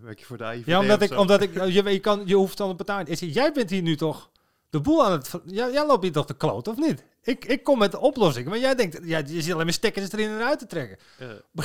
Werk 0.02 0.20
je 0.20 0.26
voor 0.26 0.38
de 0.38 0.44
AIVD 0.44 0.66
Ja, 0.66 0.80
omdat 0.80 1.02
ik, 1.02 1.12
omdat 1.18 1.42
ik, 1.42 1.54
je, 1.54 1.84
je, 1.84 2.00
kan, 2.00 2.22
je 2.26 2.36
hoeft 2.36 2.58
dan 2.58 2.70
te 2.70 2.76
betalen. 2.76 3.08
Ik 3.08 3.18
zeg, 3.18 3.34
jij 3.34 3.52
bent 3.52 3.70
hier 3.70 3.82
nu 3.82 3.96
toch 3.96 4.30
de 4.70 4.82
boel 4.82 5.06
aan 5.06 5.12
het, 5.12 5.32
jij, 5.46 5.72
jij 5.72 5.86
loopt 5.86 6.04
hier 6.04 6.12
toch 6.12 6.26
te 6.26 6.34
kloot, 6.34 6.68
of 6.68 6.78
niet? 6.78 7.04
Ik, 7.22 7.46
ik 7.46 7.64
kom 7.64 7.80
met 7.80 7.92
de 7.92 8.00
oplossing, 8.00 8.48
maar 8.48 8.58
jij 8.58 8.76
denkt, 8.76 9.00
ja, 9.04 9.18
je 9.18 9.42
zit 9.42 9.54
alleen 9.54 9.66
maar 9.66 9.74
stekkers 9.74 10.12
erin 10.12 10.30
en 10.30 10.36
eruit 10.36 10.60
te 10.60 10.68
trekken. 10.68 10.98
Ja. 11.20 11.64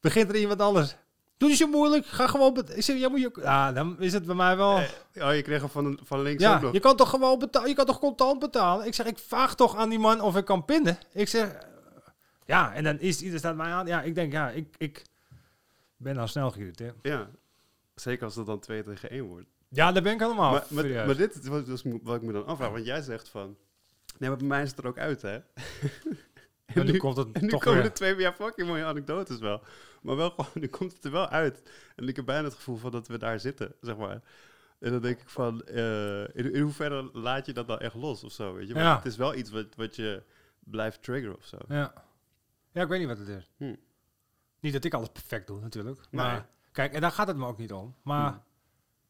Begint 0.00 0.28
er 0.28 0.36
iemand 0.36 0.60
anders. 0.60 0.96
Doe 1.36 1.48
niet 1.48 1.58
zo 1.58 1.66
moeilijk, 1.66 2.06
ga 2.06 2.26
gewoon 2.26 2.54
betalen. 2.54 2.76
Ik 2.76 2.82
zeg, 2.84 3.08
moet 3.08 3.20
je, 3.20 3.30
ja, 3.42 3.72
dan 3.72 3.96
is 4.00 4.12
het 4.12 4.26
bij 4.26 4.34
mij 4.34 4.56
wel... 4.56 4.76
Eh, 4.76 5.28
Oh, 5.28 5.34
je 5.34 5.42
kreeg 5.42 5.60
hem 5.60 5.70
van, 5.70 5.98
van 6.02 6.22
links 6.22 6.44
ook 6.44 6.50
ja, 6.50 6.60
nog. 6.60 6.72
je 6.72 6.80
kan 6.80 6.96
toch 6.96 7.10
gewoon 7.10 7.38
betalen, 7.38 7.68
je 7.68 7.74
kan 7.74 7.86
toch 7.86 7.98
contant 7.98 8.38
betalen? 8.38 8.86
Ik 8.86 8.94
zeg, 8.94 9.06
ik 9.06 9.18
vraag 9.18 9.54
toch 9.54 9.76
aan 9.76 9.88
die 9.88 9.98
man 9.98 10.20
of 10.20 10.36
ik 10.36 10.44
kan 10.44 10.64
pinnen. 10.64 10.98
Ik 11.12 11.28
zeg, 11.28 11.56
ja, 12.44 12.72
en 12.74 12.84
dan 12.84 13.00
is 13.00 13.20
ieder 13.20 13.38
staat 13.38 13.56
mij 13.56 13.72
aan. 13.72 13.86
Ja, 13.86 14.02
ik 14.02 14.14
denk, 14.14 14.32
ja, 14.32 14.50
ik, 14.50 14.74
ik 14.78 15.02
ben 15.96 16.14
nou 16.14 16.28
snel 16.28 16.50
geïrriteerd. 16.50 16.94
Ja. 17.02 17.30
Zeker 17.94 18.24
als 18.24 18.36
het 18.36 18.46
dan 18.46 18.60
2 18.60 18.82
tegen 18.82 19.10
1 19.10 19.24
wordt. 19.24 19.46
Ja, 19.68 19.92
daar 19.92 20.02
ben 20.02 20.12
ik 20.12 20.20
helemaal 20.20 20.50
maar, 20.52 20.64
maar, 20.68 21.06
maar 21.06 21.16
dit 21.16 21.34
is 21.42 21.46
wat, 21.48 21.66
dus 21.66 21.82
wat 22.02 22.16
ik 22.16 22.22
me 22.22 22.32
dan 22.32 22.46
afvraag. 22.46 22.70
Want 22.70 22.86
jij 22.86 23.00
zegt 23.02 23.28
van... 23.28 23.56
Nee, 24.18 24.28
maar 24.28 24.38
bij 24.38 24.48
mij 24.48 24.62
is 24.62 24.70
het 24.70 24.78
er 24.78 24.86
ook 24.86 24.98
uit, 24.98 25.22
hè? 25.22 25.38
En 26.64 26.86
nu, 26.86 26.92
nu- 26.92 26.98
komt 26.98 27.16
het 27.16 27.32
En 27.32 27.42
nu 27.42 27.48
toch 27.48 27.62
komen 27.62 27.78
weer. 27.78 27.88
er 27.88 27.94
twee 27.94 28.16
ja, 28.16 28.32
fucking 28.32 28.68
mooie 28.68 28.84
anekdotes 28.84 29.38
wel. 29.38 29.62
Maar 30.02 30.16
wel 30.16 30.30
gewoon, 30.30 30.50
nu 30.62 30.66
komt 30.66 30.92
het 30.92 31.04
er 31.04 31.10
wel 31.10 31.28
uit. 31.28 31.62
En 31.96 32.08
ik 32.08 32.16
heb 32.16 32.24
bijna 32.24 32.44
het 32.44 32.54
gevoel 32.54 32.76
van 32.76 32.90
dat 32.90 33.08
we 33.08 33.18
daar 33.18 33.40
zitten, 33.40 33.74
zeg 33.80 33.96
maar. 33.96 34.20
En 34.78 34.90
dan 34.90 35.00
denk 35.02 35.20
ik 35.20 35.28
van, 35.28 35.62
eh, 35.62 36.20
in, 36.22 36.52
in 36.52 36.60
hoeverre 36.62 37.10
laat 37.12 37.46
je 37.46 37.52
dat 37.52 37.66
dan 37.68 37.78
echt 37.78 37.94
los 37.94 38.24
of 38.24 38.32
zo, 38.32 38.54
weet 38.54 38.68
je? 38.68 38.74
Maar 38.74 38.82
Ja. 38.82 38.96
het 38.96 39.04
is 39.06 39.16
wel 39.16 39.34
iets 39.34 39.50
wat, 39.50 39.74
wat 39.76 39.96
je 39.96 40.22
blijft 40.58 41.02
triggeren 41.02 41.36
of 41.36 41.44
zo. 41.44 41.56
Ja. 41.68 41.92
ja, 42.72 42.82
ik 42.82 42.88
weet 42.88 42.98
niet 42.98 43.08
wat 43.08 43.18
het 43.18 43.28
is. 43.28 43.50
Hm. 43.56 43.74
Niet 44.64 44.72
dat 44.72 44.84
ik 44.84 44.94
alles 44.94 45.08
perfect 45.08 45.46
doe, 45.46 45.60
natuurlijk. 45.60 46.00
Maar 46.10 46.32
Nee. 46.32 46.42
kijk, 46.72 46.92
en 46.92 47.00
daar 47.00 47.10
gaat 47.10 47.26
het 47.26 47.36
me 47.36 47.46
ook 47.46 47.58
niet 47.58 47.72
om. 47.72 47.94
Maar 48.02 48.32
Hm. 48.32 48.38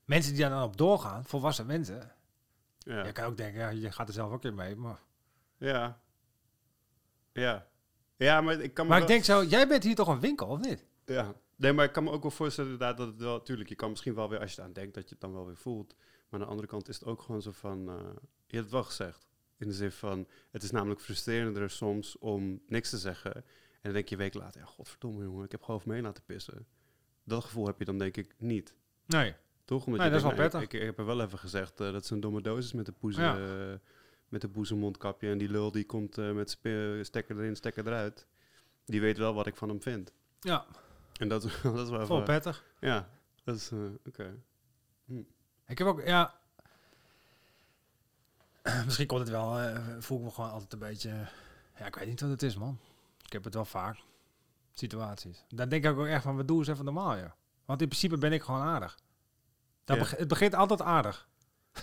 mensen 0.04 0.32
die 0.32 0.40
daar 0.40 0.50
dan 0.50 0.62
op 0.62 0.76
doorgaan, 0.76 1.24
volwassen 1.24 1.66
mensen. 1.66 2.12
Ja. 2.78 3.04
Je 3.04 3.12
kan 3.12 3.24
ook 3.24 3.36
denken, 3.36 3.60
ja, 3.60 3.68
je 3.68 3.92
gaat 3.92 4.08
er 4.08 4.14
zelf 4.14 4.32
ook 4.32 4.44
in 4.44 4.54
mee. 4.54 4.76
Maar, 4.76 4.98
Ja. 5.58 6.00
Ja. 7.32 7.66
Ja, 8.16 8.40
maar 8.40 8.60
ik 8.60 8.74
kan 8.74 8.84
me 8.86 8.90
maar 8.90 9.00
ik 9.00 9.06
denk 9.06 9.24
zo, 9.24 9.44
jij 9.44 9.68
bent 9.68 9.82
hier 9.82 9.94
toch 9.94 10.08
een 10.08 10.20
winkel, 10.20 10.46
of 10.46 10.58
niet? 10.60 10.84
Ja. 11.04 11.34
Nee, 11.56 11.72
maar 11.72 11.84
ik 11.84 11.92
kan 11.92 12.04
me 12.04 12.10
ook 12.10 12.22
wel 12.22 12.30
voorstellen 12.30 12.70
inderdaad 12.70 12.96
dat 12.96 13.06
het 13.06 13.16
wel... 13.20 13.42
Tuurlijk, 13.42 13.68
je 13.68 13.74
kan 13.74 13.90
misschien 13.90 14.14
wel 14.14 14.28
weer, 14.28 14.38
als 14.40 14.50
je 14.54 14.56
het 14.56 14.66
aan 14.66 14.72
denkt, 14.74 14.94
dat 14.94 15.02
je 15.04 15.10
het 15.10 15.20
dan 15.20 15.32
wel 15.32 15.46
weer 15.46 15.56
voelt. 15.56 15.94
Maar 16.28 16.40
aan 16.40 16.46
de 16.46 16.50
andere 16.50 16.68
kant 16.68 16.88
is 16.88 16.98
het 16.98 17.08
ook 17.08 17.22
gewoon 17.22 17.42
zo 17.42 17.50
van... 17.52 17.88
eh, 17.88 17.94
je 18.46 18.56
hebt 18.56 18.62
het 18.62 18.70
wel 18.70 18.84
gezegd. 18.84 19.26
In 19.58 19.68
de 19.68 19.74
zin 19.74 19.92
van, 19.92 20.26
het 20.50 20.62
is 20.62 20.70
namelijk 20.70 21.00
frustrerender 21.00 21.70
soms 21.70 22.18
om 22.18 22.60
niks 22.66 22.90
te 22.90 22.98
zeggen. 22.98 23.44
En 23.85 23.90
dan 23.90 23.92
denk 23.92 24.09
je 24.09 24.14
een 24.14 24.20
week 24.20 24.35
later, 24.35 24.61
ja, 24.61 24.66
godverdomme 24.66 25.25
jongen, 25.25 25.44
ik 25.44 25.51
heb 25.51 25.61
gewoon 25.61 25.77
over 25.77 25.88
mee 25.88 26.03
laten 26.03 26.25
pissen. 26.25 26.66
Dat 27.25 27.44
gevoel 27.44 27.66
heb 27.66 27.79
je 27.79 27.85
dan 27.85 27.99
denk 27.99 28.16
ik 28.16 28.35
niet. 28.38 28.75
Nee. 29.07 29.35
Toch? 29.64 29.85
Omdat 29.87 30.01
Nee, 30.01 30.09
dat 30.11 30.18
is 30.18 30.25
wel 30.25 30.37
nou, 30.49 30.62
ik, 30.62 30.73
ik, 30.73 30.81
ik 30.81 30.87
heb 30.87 30.99
er 30.99 31.05
wel 31.07 31.20
even 31.20 31.38
gezegd 31.38 31.81
eh, 31.81 31.92
dat 31.92 32.07
ze 32.07 32.14
een 32.14 32.20
domme 32.20 32.40
doos 32.42 32.64
is 32.64 32.73
met 32.73 32.87
de 32.87 32.92
poezen, 32.92 33.23
Ja. 33.23 33.37
eh, 33.73 33.79
met 34.29 34.40
de 34.40 34.49
poezenmondkapje. 34.49 35.31
En 35.31 35.38
die 35.38 35.49
lul 35.49 35.70
die 35.70 35.85
komt 35.87 36.18
eh, 36.18 36.33
met 36.33 36.51
stekker 37.03 37.38
erin, 37.38 37.57
stekker 37.57 37.87
eruit. 37.87 38.27
Die 38.85 39.01
weet 39.01 39.18
wel 39.18 39.35
wat 39.35 39.47
ik 39.47 39.57
van 39.57 39.68
hem 39.68 39.83
vind. 39.83 40.12
Ja, 40.40 40.66
En 41.18 41.29
dat, 41.29 41.44
is- 41.44 41.61
dat 41.62 41.79
is 41.79 41.90
wel 41.90 42.07
vol 42.07 42.14
even... 42.14 42.25
prettig. 42.25 42.64
Ja, 42.81 43.09
dat 43.44 43.57
is... 43.57 43.70
Oké. 44.07 44.42
Ik 45.66 45.79
heb 45.79 45.87
ook, 45.87 46.03
ja... 46.07 46.35
Misschien 48.85 49.07
komt 49.07 49.20
het 49.20 49.31
wel, 49.31 49.75
voel 49.99 50.18
ik 50.18 50.25
me 50.25 50.31
gewoon 50.31 50.51
altijd 50.51 50.73
een 50.73 50.79
beetje... 50.79 51.09
Ja, 51.79 51.87
ik 51.87 51.94
weet 51.94 52.07
niet 52.09 52.20
wat 52.20 52.31
het 52.31 52.42
is, 52.42 52.57
man. 52.57 52.79
Ik 53.24 53.32
heb 53.32 53.44
het 53.44 53.54
wel 53.54 53.64
vaak. 53.64 53.96
Situaties. 54.72 55.44
Dan 55.48 55.68
denk 55.68 55.84
ik 55.84 55.98
ook 55.98 56.06
echt 56.06 56.22
van, 56.22 56.37
wat 56.37 56.48
doe 56.48 56.58
eens 56.58 56.68
even 56.68 56.84
normaal, 56.84 57.16
ja. 57.16 57.34
Want 57.64 57.80
in 57.82 57.88
principe 57.88 58.18
ben 58.18 58.32
ik 58.32 58.42
gewoon 58.42 58.60
aardig. 58.60 58.98
Dat 59.84 59.96
Ja. 59.96 60.02
beg- 60.02 60.16
het 60.16 60.28
begint 60.28 60.54
altijd 60.54 60.82
aardig. 60.82 61.28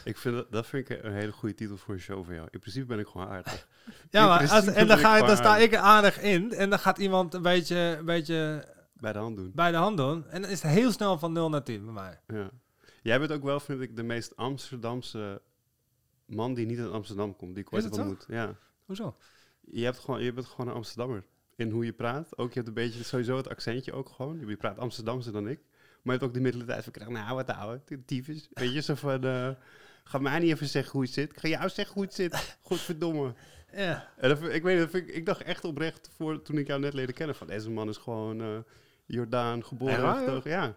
Ik 0.04 0.18
vind 0.18 0.36
dat, 0.36 0.52
dat 0.52 0.68
vind 0.68 0.90
ik 0.90 1.04
een 1.04 1.14
hele 1.14 1.32
goede 1.32 1.56
titel 1.56 1.78
voor 1.78 1.94
een 1.94 2.00
show 2.00 2.26
van 2.26 2.34
jou. 2.34 2.48
In 2.52 2.60
principe 2.60 2.86
ben 2.86 3.00
ik 3.00 3.08
gewoon 3.08 3.28
aardig. 3.28 3.68
Ja, 4.10 4.28
maar 4.28 4.40
als, 4.52 4.66
en 4.68 4.88
dan, 4.88 4.98
ga, 4.98 5.14
je- 5.14 5.20
dan 5.20 5.28
gewoon 5.30 5.38
sta 5.38 5.58
ik 5.58 5.74
er 5.74 5.80
aardig 5.80 6.20
in. 6.22 6.52
En 6.54 6.70
dan 6.70 6.80
gaat 6.80 6.98
iemand 6.98 7.34
een 7.34 7.42
beetje, 7.42 7.76
een 8.00 8.06
beetje 8.06 8.68
Bij 8.94 9.14
de 9.14 9.20
hand 9.20 9.36
doen. 9.38 9.52
bij 9.56 9.72
de 9.72 9.78
hand 9.78 9.98
doen. 9.98 10.28
En 10.30 10.42
dan 10.42 10.52
is 10.52 10.62
het 10.62 10.72
heel 10.72 10.92
snel 10.92 11.18
van 11.20 11.32
0 11.32 11.50
naar 11.50 11.64
10 11.64 11.84
bij 11.86 11.94
mij. 11.94 12.20
Ja. 12.28 12.50
Jij 13.02 13.20
bent 13.20 13.32
ook 13.32 13.44
wel, 13.44 13.60
vind 13.60 13.82
ik, 13.82 13.96
de 13.96 14.04
meest 14.04 14.36
Amsterdamse 14.36 15.42
man 16.26 16.54
die 16.54 16.66
niet 16.66 16.80
uit 16.80 16.92
Amsterdam 16.92 17.36
komt. 17.36 17.56
Die 17.56 17.64
ik 17.64 17.74
ooit 17.74 17.92
ontmoet. 17.98 18.26
Ja. 18.28 18.56
Hoezo? 18.86 19.16
Je, 19.62 19.84
hebt 19.84 20.00
gewoon, 20.00 20.24
je 20.24 20.34
bent 20.34 20.46
gewoon 20.48 20.68
een 20.68 20.76
Amsterdammer. 20.76 21.24
In 21.56 21.70
hoe 21.70 21.86
je 21.86 21.94
praat. 21.94 22.38
Ook 22.38 22.48
je 22.48 22.54
hebt 22.56 22.68
een 22.68 22.74
beetje 22.74 23.04
sowieso 23.04 23.38
het 23.38 23.50
accentje 23.50 23.94
ook 23.94 24.10
gewoon. 24.10 24.48
Je 24.48 24.56
praat 24.56 24.78
Amsterdamse 24.78 25.32
dan 25.32 25.48
ik. 25.48 25.60
Maar 26.02 26.14
je 26.16 26.20
hebt 26.20 26.24
ook 26.24 26.34
de 26.34 26.40
middelste 26.42 26.70
tijd 26.70 27.04
van. 27.04 27.14
Nou, 27.14 27.36
wat 27.36 27.50
ouwe, 27.50 27.82
tyfus. 28.06 28.50
Weet 28.54 28.74
je, 28.74 28.82
zo 28.82 28.96
van... 28.96 29.24
eh, 29.24 29.50
ga 30.04 30.18
mij 30.18 30.40
niet 30.40 30.52
even 30.52 30.68
zeggen 30.68 30.92
hoe 30.92 31.02
het 31.02 31.12
zit. 31.12 31.32
Ik 31.32 31.40
ga 31.40 31.48
jou 31.48 31.70
zeggen 31.70 31.94
hoe 31.94 32.04
het 32.04 32.14
zit. 32.14 32.58
Godverdomme. 32.62 33.34
Ja. 33.74 34.10
En 34.18 34.30
dat 34.30 34.42
ik 34.44 34.64
weet 34.64 34.80
dat 34.80 34.94
ik, 34.94 35.08
ik 35.08 35.26
dacht 35.26 35.42
echt 35.44 35.64
oprecht 35.64 36.10
voor, 36.16 36.42
toen 36.42 36.58
ik 36.58 36.68
jou 36.68 36.80
net 36.80 36.94
leerde 36.94 37.14
kennen 37.14 37.36
van 37.36 37.48
deze 37.48 37.70
man 37.70 37.90
is 37.90 37.98
gewoon 37.98 38.42
eh, 38.42 38.48
Jordaan 39.06 39.66
geboren. 39.66 40.04
En 40.06 40.16
getogen. 40.18 40.52
ja. 40.52 40.76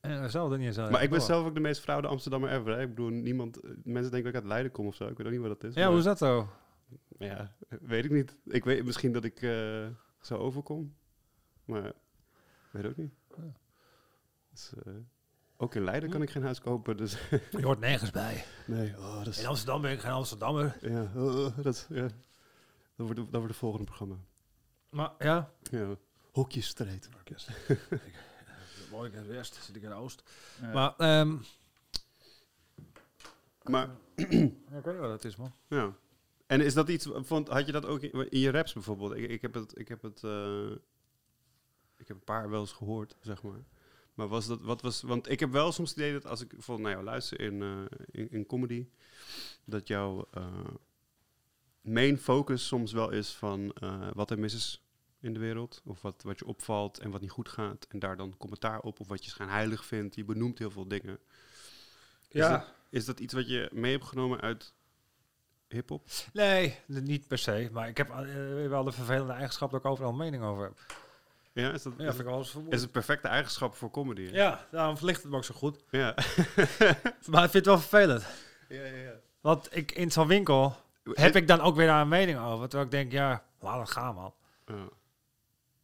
En 0.00 0.30
zelf 0.30 0.50
dan 0.50 0.58
niet 0.58 0.74
zo. 0.74 0.90
Maar 0.90 1.02
ik 1.02 1.10
ben 1.10 1.20
zelf 1.22 1.46
ook 1.46 1.54
de 1.54 1.60
meest 1.60 1.80
fraude 1.80 2.08
Amsterdammer 2.08 2.50
ever. 2.52 2.72
Hè. 2.76 2.82
Ik 2.82 2.88
bedoel, 2.88 3.08
niemand, 3.10 3.56
eh, 3.60 3.70
mensen 3.84 4.10
denken 4.10 4.22
dat 4.22 4.26
ik 4.26 4.34
uit 4.34 4.44
Leiden 4.44 4.72
kom 4.72 4.86
of 4.86 4.94
zo. 4.94 5.06
Ik 5.08 5.16
weet 5.16 5.26
ook 5.26 5.32
niet 5.32 5.40
wat 5.42 5.60
dat 5.60 5.70
is. 5.70 5.74
Ja, 5.74 5.80
maar- 5.80 5.88
hoe 5.90 5.98
is 5.98 6.04
dat 6.04 6.18
zo? 6.18 6.48
Ja, 7.18 7.56
weet 7.68 8.04
ik 8.04 8.10
niet. 8.10 8.36
Ik 8.44 8.64
weet 8.64 8.84
misschien 8.84 9.12
dat 9.12 9.24
ik 9.24 9.42
eh, 9.42 9.86
zo 10.20 10.36
overkom. 10.36 10.94
Maar 11.64 11.92
weet 12.70 12.86
ook 12.86 12.96
niet. 12.96 13.12
Ja. 13.36 13.52
Dus, 14.50 14.72
eh, 14.84 14.92
ook 15.56 15.74
in 15.74 15.84
Leiden 15.84 16.10
kan 16.10 16.22
ik 16.22 16.30
geen 16.30 16.42
huis 16.42 16.60
kopen. 16.60 16.96
Dus 16.96 17.12
Je 17.50 17.62
hoort 17.62 17.80
nergens 17.80 18.10
bij. 18.10 18.44
nee, 18.66 18.98
oh, 18.98 19.16
dat 19.16 19.26
is... 19.26 19.38
In 19.40 19.46
Amsterdam 19.46 19.82
ben 19.82 19.92
ik 19.92 20.00
geen 20.00 20.12
Amsterdammer. 20.12 20.76
Ja, 20.80 21.02
oh, 21.14 21.58
dat, 21.62 21.86
ja. 21.88 22.02
dat, 22.02 22.12
wordt, 22.96 23.16
dat 23.16 23.30
wordt 23.30 23.48
het 23.48 23.56
volgende 23.56 23.86
programma. 23.86 24.16
Maar 24.90 25.12
ja. 25.18 25.50
Ja. 25.62 25.96
Hokjesstrijd. 26.32 27.08
Mooi 28.90 29.10
in 29.10 29.18
het 29.18 29.26
west, 29.26 29.54
zit 29.54 29.76
ik 29.76 29.82
in 29.82 29.88
de 29.88 29.94
oost. 29.94 30.22
Ja. 30.60 30.72
Maar, 30.72 30.94
ehm 30.96 31.36
Maar, 33.62 33.88
ja, 34.16 34.26
ik 34.26 34.84
weet 34.84 34.84
niet 34.84 34.96
wat 34.96 35.10
het 35.10 35.24
is, 35.24 35.36
man. 35.36 35.52
ja. 35.68 35.94
En 36.46 36.60
is 36.60 36.74
dat 36.74 36.88
iets, 36.88 37.08
vond, 37.12 37.48
had 37.48 37.66
je 37.66 37.72
dat 37.72 37.86
ook 37.86 38.00
in, 38.00 38.30
in 38.30 38.38
je 38.38 38.50
raps 38.50 38.72
bijvoorbeeld? 38.72 39.14
Ik, 39.16 39.30
ik 39.30 39.42
heb 39.42 39.54
het, 39.54 39.78
ik 39.78 39.88
heb 39.88 40.02
het, 40.02 40.24
eh, 40.24 40.70
ik 41.96 42.08
heb 42.08 42.16
een 42.16 42.24
paar 42.24 42.50
wel 42.50 42.60
eens 42.60 42.72
gehoord, 42.72 43.16
zeg 43.20 43.42
maar. 43.42 43.64
Maar 44.14 44.28
was 44.28 44.46
dat, 44.46 44.60
wat 44.60 44.82
was, 44.82 45.02
want 45.02 45.30
ik 45.30 45.40
heb 45.40 45.50
wel 45.52 45.72
soms 45.72 45.88
het 45.88 45.98
idee 45.98 46.12
dat 46.12 46.26
als 46.26 46.40
ik 46.40 46.48
bijvoorbeeld 46.48 46.86
naar 46.86 46.96
jou 46.96 47.04
luister 47.04 47.40
in, 47.40 47.62
eh, 47.62 47.84
in, 48.10 48.30
in 48.30 48.46
comedy, 48.46 48.88
dat 49.64 49.88
jouw 49.88 50.28
eh, 50.30 50.46
main 51.80 52.18
focus 52.18 52.66
soms 52.66 52.92
wel 52.92 53.10
is 53.10 53.32
van 53.32 53.74
wat 54.12 54.30
er 54.30 54.38
mis 54.38 54.54
is 54.54 54.84
in 55.24 55.32
de 55.32 55.38
wereld. 55.40 55.82
Of 55.84 56.02
wat, 56.02 56.22
wat 56.22 56.38
je 56.38 56.46
opvalt 56.46 56.98
en 56.98 57.10
wat 57.10 57.20
niet 57.20 57.30
goed 57.30 57.48
gaat. 57.48 57.86
En 57.88 57.98
daar 57.98 58.16
dan 58.16 58.36
commentaar 58.36 58.80
op. 58.80 59.00
Of 59.00 59.08
wat 59.08 59.24
je 59.24 59.30
schijnheilig 59.30 59.84
vindt. 59.84 60.14
Je 60.14 60.24
benoemt 60.24 60.58
heel 60.58 60.70
veel 60.70 60.88
dingen. 60.88 61.18
Is, 62.28 62.40
Ja. 62.40 62.50
dat, 62.50 62.72
is 62.90 63.04
dat 63.04 63.20
iets 63.20 63.34
wat 63.34 63.48
je 63.48 63.70
mee 63.72 63.92
hebt 63.92 64.04
genomen 64.04 64.40
uit 64.40 64.73
hip-hop? 65.68 66.02
Nee, 66.32 66.78
niet 66.86 67.26
per 67.28 67.38
se. 67.38 67.68
Maar 67.72 67.88
ik 67.88 67.96
heb 67.96 68.10
eh, 68.10 68.68
wel 68.68 68.84
de 68.84 68.92
vervelende 68.92 69.32
eigenschap 69.32 69.70
dat 69.70 69.80
ik 69.80 69.86
overal 69.86 70.10
een 70.10 70.16
mening 70.16 70.42
over 70.42 70.62
heb. 70.64 70.72
Ja, 71.52 71.72
is 71.72 71.82
dat 71.82 71.92
Ja, 71.96 72.04
vind 72.06 72.18
ik 72.18 72.24
wel 72.26 72.38
eens 72.38 72.56
is 72.68 72.82
het 72.82 72.92
perfecte 72.92 73.28
eigenschap 73.28 73.74
voor 73.74 73.90
comedy? 73.90 74.26
hè? 74.26 74.36
Ja, 74.36 74.66
daarom 74.70 74.96
verlicht 74.96 75.22
het 75.22 75.30
me 75.30 75.36
ook 75.36 75.44
zo 75.44 75.54
goed. 75.54 75.84
Ja. 75.90 76.14
Maar 77.30 77.44
ik 77.44 77.50
vind 77.50 77.52
het 77.52 77.66
wel 77.66 77.78
vervelend. 77.78 78.24
ja, 78.68 78.84
ja, 78.84 78.96
ja. 78.96 79.12
Want 79.40 79.76
ik, 79.76 79.92
in 79.92 80.10
zo'n 80.12 80.26
winkel 80.26 80.76
heb 81.12 81.36
ik 81.36 81.48
dan 81.48 81.60
ook 81.60 81.76
weer 81.76 81.86
daar 81.86 82.00
een 82.00 82.08
mening 82.08 82.38
over. 82.38 82.68
Terwijl 82.68 82.84
ik 82.84 82.90
denk, 82.90 83.12
ja, 83.12 83.44
laat 83.60 83.80
het 83.80 83.90
gaan, 83.90 84.14
man. 84.14 84.34
Ja. 84.66 84.88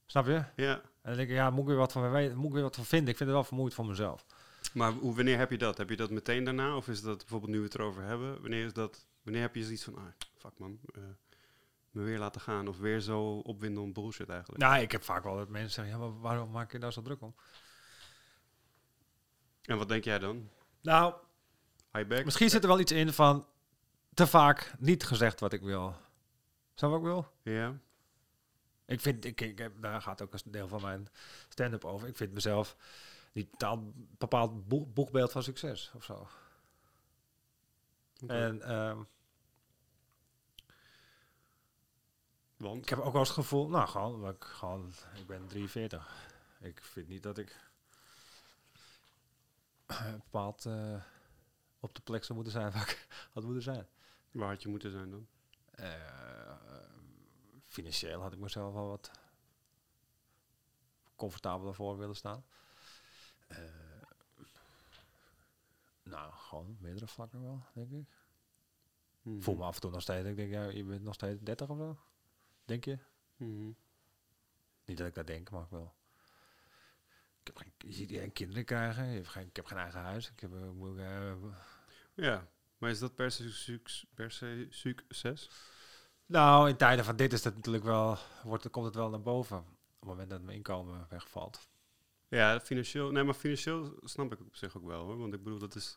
Snap 0.06 0.26
je? 0.26 0.42
ja. 0.56 0.72
En 1.02 1.08
dan 1.08 1.16
denk 1.16 1.28
ik, 1.28 1.34
ja, 1.34 1.50
moet 1.50 1.60
ik 1.62 1.66
weer 1.68 1.76
wat 1.76 1.92
van 1.92 2.10
weten, 2.10 2.36
moet 2.36 2.46
ik 2.46 2.52
weer 2.52 2.62
wat 2.62 2.74
van 2.76 2.84
vinden. 2.84 3.08
Ik 3.08 3.16
vind 3.16 3.28
het 3.28 3.38
wel 3.38 3.44
vermoeiend 3.46 3.74
voor 3.74 3.86
mezelf. 3.86 4.24
Maar 4.72 4.92
hoe, 4.92 5.14
wanneer 5.16 5.38
heb 5.38 5.50
je 5.50 5.58
dat? 5.58 5.78
Heb 5.78 5.90
je 5.90 5.96
dat 5.96 6.10
meteen 6.10 6.44
daarna? 6.44 6.76
Of 6.76 6.88
is 6.88 7.02
dat 7.02 7.18
bijvoorbeeld 7.18 7.50
nu 7.52 7.58
we 7.58 7.64
het 7.64 7.74
erover 7.74 8.02
hebben? 8.02 8.40
Wanneer, 8.40 8.64
is 8.64 8.72
dat, 8.72 9.06
wanneer 9.30 9.48
heb 9.48 9.56
je 9.56 9.64
zoiets 9.64 9.84
van, 9.84 9.96
ah, 9.96 10.06
fuck 10.36 10.58
man, 10.58 10.80
eh, 10.94 11.02
me 11.90 12.02
weer 12.02 12.18
laten 12.18 12.40
gaan? 12.40 12.68
Of 12.68 12.78
weer 12.78 13.00
zo 13.00 13.38
opwinden 13.38 13.82
om 13.82 13.92
bullshit 13.92 14.28
eigenlijk? 14.28 14.62
Nou, 14.62 14.80
ik 14.82 14.92
heb 14.92 15.02
vaak 15.02 15.24
wel 15.24 15.36
dat 15.36 15.48
mensen 15.48 15.70
zeggen, 15.70 15.94
ja, 15.94 16.00
maar 16.00 16.20
waarom 16.20 16.50
maak 16.50 16.72
je 16.72 16.78
daar 16.78 16.92
zo 16.92 17.02
druk 17.02 17.22
om? 17.22 17.34
En 19.62 19.78
wat 19.78 19.88
denk 19.88 20.04
jij 20.04 20.18
dan? 20.18 20.50
Nou, 20.80 21.14
misschien 22.24 22.50
zit 22.50 22.62
er 22.62 22.68
wel 22.68 22.80
iets 22.80 22.92
in 22.92 23.12
van 23.12 23.46
te 24.14 24.26
vaak 24.26 24.74
niet 24.78 25.04
gezegd 25.04 25.40
wat 25.40 25.52
ik 25.52 25.62
wil. 25.62 25.94
Je 26.74 26.86
wat 26.86 26.98
ik 26.98 27.04
wil? 27.04 27.32
Ja. 27.42 27.78
Ik 28.86 29.00
vind, 29.00 29.24
ik, 29.24 29.40
ik 29.40 29.58
heb, 29.58 29.82
daar 29.82 30.02
gaat 30.02 30.22
ook 30.22 30.32
een 30.32 30.40
deel 30.44 30.68
van 30.68 30.82
mijn 30.82 31.08
stand-up 31.48 31.84
over. 31.84 32.08
Ik 32.08 32.16
vind 32.16 32.32
mezelf 32.32 32.76
niet 33.32 33.50
bepaald, 33.50 33.80
bepaald 34.18 34.68
boek, 34.68 34.94
boekbeeld 34.94 35.32
van 35.32 35.42
succes 35.42 35.92
of 35.94 36.04
zo. 36.04 36.28
En 38.26 38.62
ehm, 38.62 38.98
Want? 42.60 42.82
ik 42.82 42.88
heb 42.88 42.98
ook 42.98 43.12
wel 43.12 43.20
eens 43.20 43.28
het 43.28 43.38
gevoel, 43.38 43.68
nou 43.68 43.88
gewoon, 43.88 44.28
ik, 44.28 44.44
gewoon, 44.44 44.92
ik 45.14 45.26
ben 45.26 45.46
43. 45.46 46.28
Ik 46.60 46.82
vind 46.82 47.08
niet 47.08 47.22
dat 47.22 47.38
ik 47.38 47.60
eh, 49.86 50.12
bepaald 50.12 50.66
eh, 50.66 51.02
op 51.80 51.94
de 51.94 52.00
plek 52.00 52.24
zou 52.24 52.34
moeten 52.34 52.52
zijn 52.52 52.72
waar 52.72 52.82
ik 52.82 53.08
had 53.32 53.44
moeten 53.44 53.62
zijn. 53.62 53.86
Waar 54.30 54.48
had 54.48 54.62
je 54.62 54.68
moeten 54.68 54.90
zijn 54.90 55.10
dan? 55.10 55.26
Eh, 55.70 56.52
financieel 57.66 58.20
had 58.20 58.32
ik 58.32 58.38
mezelf 58.38 58.72
wel 58.72 58.88
wat 58.88 59.10
comfortabeler 61.16 61.74
voor 61.74 61.98
willen 61.98 62.16
staan. 62.16 62.44
Nou, 66.02 66.32
gewoon 66.32 66.76
meerdere 66.80 67.06
vlakken 67.06 67.42
wel, 67.42 67.64
denk 67.72 67.90
ik. 67.90 68.08
Mhm. 69.22 69.40
Voel 69.40 69.56
me 69.56 69.64
af 69.64 69.74
en 69.74 69.80
toe 69.80 69.90
nog 69.90 70.02
steeds. 70.02 70.28
Ik 70.28 70.36
denk, 70.36 70.50
ja, 70.50 70.64
je 70.64 70.84
bent 70.84 71.02
nog 71.02 71.14
steeds 71.14 71.40
30 71.40 71.68
of 71.68 71.78
zo. 71.78 71.98
Denk 72.64 72.84
je? 72.84 72.98
Mhm. 73.36 73.70
Niet 74.84 74.98
dat 74.98 75.06
ik 75.06 75.14
dat 75.14 75.26
denk, 75.26 75.50
maar 75.50 75.62
ik 75.62 75.70
wel. 75.70 75.94
Ik 77.40 77.46
heb 77.46 77.56
geen, 77.56 77.72
je 77.78 77.92
ziet 77.92 78.10
geen 78.10 78.32
kinderen 78.32 78.64
krijgen. 78.64 79.06
Je 79.06 79.14
hebt 79.14 79.28
geen, 79.28 79.46
ik 79.46 79.56
heb 79.56 79.66
geen 79.66 79.78
eigen 79.78 80.00
huis. 80.00 80.30
Ik 80.30 80.40
heb, 80.40 80.54
eh, 80.54 80.70
moet, 80.70 80.98
eh, 80.98 81.32
Ja. 82.14 82.48
Maar 82.78 82.90
is 82.90 82.98
dat 82.98 83.14
per 83.14 83.30
se, 83.30 83.80
per 84.14 84.30
se 84.30 84.66
succes? 84.70 85.50
nou, 86.26 86.68
in 86.68 86.76
tijden 86.76 87.04
van 87.04 87.16
dit 87.16 87.32
is 87.32 87.42
dat 87.42 87.54
natuurlijk 87.54 87.84
wel, 87.84 88.18
wordt, 88.44 88.70
komt 88.70 88.86
het 88.86 88.94
wel 88.94 89.10
naar 89.10 89.22
boven. 89.22 89.58
Op 89.58 89.66
het 89.98 90.08
moment 90.08 90.30
dat 90.30 90.42
mijn 90.42 90.56
inkomen 90.56 91.06
wegvalt. 91.08 91.68
Ja, 92.28 92.60
financieel. 92.60 93.10
Nee, 93.10 93.22
maar 93.22 93.34
financieel 93.34 93.98
snap 94.02 94.32
ik 94.32 94.40
op 94.40 94.56
zich 94.56 94.76
ook 94.76 94.84
wel 94.84 95.04
hoor. 95.04 95.18
Want 95.18 95.34
ik 95.34 95.42
bedoel, 95.42 95.58
dat 95.58 95.74
is 95.74 95.96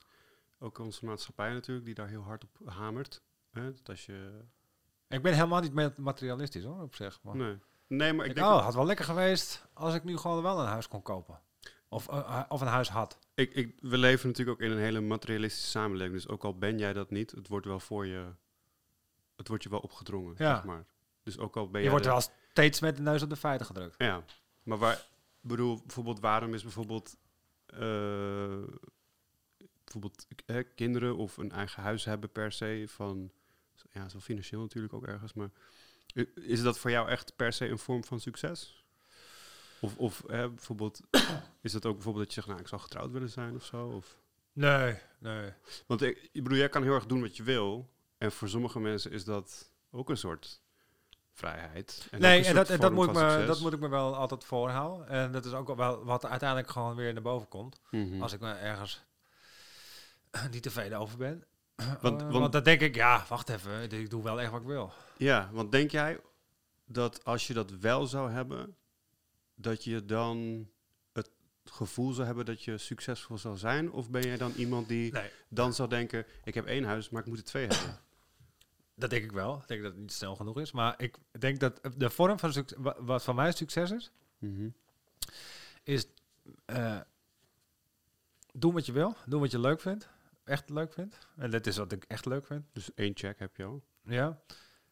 ook 0.60 0.78
onze 0.78 1.06
maatschappij 1.06 1.54
natuurlijk 1.54 1.86
die 1.86 1.96
daar 1.96 2.08
heel 2.08 2.22
hard 2.22 2.44
op 2.44 2.70
hamert. 2.70 3.22
Hè? 3.52 3.74
Dat 3.74 3.90
als 3.90 4.06
je. 4.06 4.46
Ik 5.14 5.22
ben 5.22 5.34
helemaal 5.34 5.62
niet 5.62 5.98
materialistisch 5.98 6.64
hoor, 6.64 6.82
op 6.82 6.96
zich. 6.96 7.20
Maar 7.24 7.36
Nee. 7.36 7.58
Nee, 7.88 8.14
maar 8.14 8.26
ik 8.26 8.32
ik 8.32 8.38
denk. 8.38 8.48
oh, 8.48 8.54
ook- 8.54 8.62
had 8.62 8.74
wel 8.74 8.86
lekker 8.86 9.06
geweest 9.06 9.66
als 9.74 9.94
ik 9.94 10.04
nu 10.04 10.18
gewoon 10.18 10.42
wel 10.44 10.60
een 10.60 10.66
huis 10.68 10.88
kon 10.88 11.02
kopen. 11.02 11.40
Of, 11.90 12.08
eh, 12.08 12.44
of 12.48 12.62
een 12.62 12.68
huis 12.68 12.90
had. 12.90 13.20
Ik, 13.34 13.54
ik, 13.54 13.78
we 13.82 13.98
leven 13.98 14.28
natuurlijk 14.30 14.58
ook 14.62 14.66
in 14.68 14.72
een 14.76 14.82
hele 14.84 15.02
materialistische 15.02 15.70
samenleving. 15.70 16.14
Dus 16.16 16.28
ook 16.28 16.44
al 16.44 16.58
ben 16.58 16.78
jij 16.78 16.94
dat 16.94 17.10
niet, 17.12 17.32
het 17.32 17.48
wordt 17.48 17.66
wel 17.66 17.80
voor 17.80 18.06
je. 18.06 18.26
Het 19.36 19.48
wordt 19.48 19.64
je 19.64 19.70
wel 19.70 19.80
opgedrongen, 19.80 20.34
Ja. 20.38 20.56
zeg 20.56 20.64
maar. 20.64 20.86
Dus 21.24 21.38
ook 21.38 21.56
al 21.58 21.64
ben 21.66 21.74
Je 21.74 21.82
jij. 21.82 21.90
wordt 21.90 22.06
wel 22.06 22.22
steeds 22.50 22.80
met 22.80 22.96
de 22.96 23.02
neus 23.02 23.22
op 23.24 23.30
de 23.30 23.36
feiten 23.36 23.66
gedrukt. 23.66 23.96
Ja, 23.98 24.24
maar 24.64 24.78
waar, 24.78 25.08
bedoel, 25.42 25.82
bijvoorbeeld, 25.86 26.20
waarom 26.20 26.54
is 26.54 26.64
bijvoorbeeld, 26.64 27.18
eh, 27.66 27.78
bijvoorbeeld 29.84 30.28
eh, 30.46 30.58
kinderen 30.76 31.16
of 31.18 31.38
een 31.38 31.52
eigen 31.52 31.84
huis 31.84 32.06
hebben 32.06 32.32
per 32.32 32.52
se 32.52 32.86
van, 32.88 33.32
ja, 33.94 34.10
zo 34.10 34.20
financieel 34.20 34.62
natuurlijk 34.62 34.94
ook 34.94 35.08
ergens, 35.08 35.34
maar 35.34 35.50
is 36.36 36.62
dat 36.62 36.80
voor 36.80 36.92
jou 36.92 37.10
echt 37.10 37.36
per 37.36 37.54
se 37.54 37.68
een 37.68 37.80
vorm 37.80 38.04
van 38.04 38.20
succes? 38.20 38.84
Of, 39.82 39.98
of 39.98 40.24
eh, 40.24 40.48
bijvoorbeeld, 40.48 41.02
is 41.62 41.72
dat 41.72 41.86
ook 41.86 41.94
bijvoorbeeld 41.94 42.26
dat 42.26 42.34
je 42.34 42.42
zegt, 42.42 42.48
nou, 42.48 42.60
ik 42.60 42.68
zou 42.68 42.82
getrouwd 42.82 43.12
willen 43.12 43.30
zijn 43.30 43.56
of 43.56 43.66
zo? 43.66 43.88
Of, 43.88 44.18
Nee, 44.54 44.98
nee. 45.20 45.54
want 45.88 46.02
ik, 46.02 46.30
ik 46.32 46.44
bedoel, 46.44 46.58
jij 46.58 46.70
kan 46.70 46.84
heel 46.84 46.94
erg 46.94 47.06
doen 47.06 47.22
wat 47.22 47.38
je 47.38 47.44
wil, 47.44 47.90
en 48.18 48.32
voor 48.32 48.50
sommige 48.50 48.80
mensen 48.80 49.12
is 49.12 49.24
dat 49.24 49.72
ook 49.92 50.10
een 50.10 50.18
soort 50.18 50.62
vrijheid. 51.32 52.08
En 52.12 52.22
nee, 52.22 52.46
en 52.46 52.56
dat, 52.56 52.70
en 52.70 52.80
dat, 52.80 52.92
moet 52.92 53.08
ik 53.08 53.14
me, 53.14 53.20
succes. 53.20 53.48
dat 53.48 53.60
moet 53.60 53.74
ik 53.74 53.80
me 53.80 53.88
wel 53.88 54.16
altijd 54.16 54.44
voorhouden. 54.44 55.08
En 55.08 55.32
dat 55.32 55.46
is 55.46 55.54
ook 55.54 55.76
wel 55.76 56.04
wat 56.04 56.26
uiteindelijk 56.26 56.70
gewoon 56.70 56.96
weer 56.96 57.14
naar 57.14 57.22
boven 57.22 57.48
komt. 57.48 57.82
Mhm. 57.92 58.22
Als 58.22 58.34
ik 58.34 58.40
me 58.40 58.52
ergens 58.52 59.04
niet 60.52 60.64
tevreden 60.64 60.98
over 60.98 61.18
ben. 61.18 61.44
Want- 61.76 62.02
Want, 62.02 62.22
want- 62.34 62.52
dan 62.54 62.64
denk 62.64 62.82
ik, 62.82 62.96
ja, 62.96 63.26
wacht 63.30 63.50
even. 63.50 63.92
Ik 63.92 64.10
doe 64.10 64.24
wel 64.24 64.42
echt 64.42 64.52
wat 64.52 64.62
ik 64.62 64.68
wil. 64.68 64.94
Ja, 65.18 65.50
want 65.52 65.72
denk 65.72 65.92
jij 65.92 66.20
dat 66.86 67.26
als 67.26 67.48
je 67.48 67.54
dat 67.54 67.72
wel 67.72 68.06
zou 68.08 68.32
hebben, 68.32 68.76
dat 69.56 69.84
je 69.84 70.06
dan 70.06 70.68
het 71.14 71.30
gevoel 71.64 72.12
zou 72.14 72.26
hebben 72.28 72.46
dat 72.46 72.64
je 72.64 72.78
succesvol 72.78 73.38
zal 73.38 73.56
zijn? 73.56 73.92
Of 73.92 74.10
ben 74.10 74.22
jij 74.22 74.38
dan 74.38 74.52
iemand 74.52 74.88
die 74.88 75.12
Nee, 75.12 75.30
dan 75.50 75.74
zou 75.74 75.90
denken, 75.90 76.26
ik 76.44 76.54
heb 76.54 76.66
één 76.66 76.84
huis, 76.84 77.10
maar 77.10 77.22
ik 77.22 77.28
moet 77.28 77.38
er 77.38 77.44
twee 77.44 77.68
hebben? 77.68 78.00
dat 78.96 79.10
denk 79.10 79.24
ik 79.24 79.32
wel. 79.32 79.58
Ik 79.62 79.68
denk 79.68 79.82
dat 79.82 79.92
het 79.92 80.02
niet 80.02 80.12
snel 80.14 80.36
genoeg 80.36 80.60
is. 80.60 80.72
Maar 80.72 80.94
ik 81.02 81.18
denk 81.40 81.60
dat 81.60 81.80
de 81.98 82.10
vorm 82.10 82.40
van 82.40 82.54
succes, 82.54 82.78
wa- 82.82 82.96
wat 83.04 83.24
van 83.24 83.36
mij 83.36 83.52
succes 83.52 83.92
is, 83.92 84.12
Mhm. 84.38 84.68
is 85.84 86.06
eh, 86.66 87.00
doen 88.54 88.74
wat 88.74 88.86
je 88.86 88.92
wil. 88.92 89.16
Doen 89.26 89.40
wat 89.40 89.52
je 89.52 89.60
leuk 89.60 89.82
vindt. 89.82 90.10
Echt 90.44 90.70
leuk 90.70 90.94
vindt. 90.94 91.18
En 91.38 91.52
dat 91.52 91.66
is 91.66 91.78
wat 91.78 91.92
ik 91.92 92.04
echt 92.08 92.26
leuk 92.26 92.46
vind. 92.46 92.66
Dus 92.74 92.94
één 92.94 93.12
check 93.16 93.40
heb 93.40 93.56
je 93.58 93.64
al. 93.66 93.84
Ja. 94.04 94.40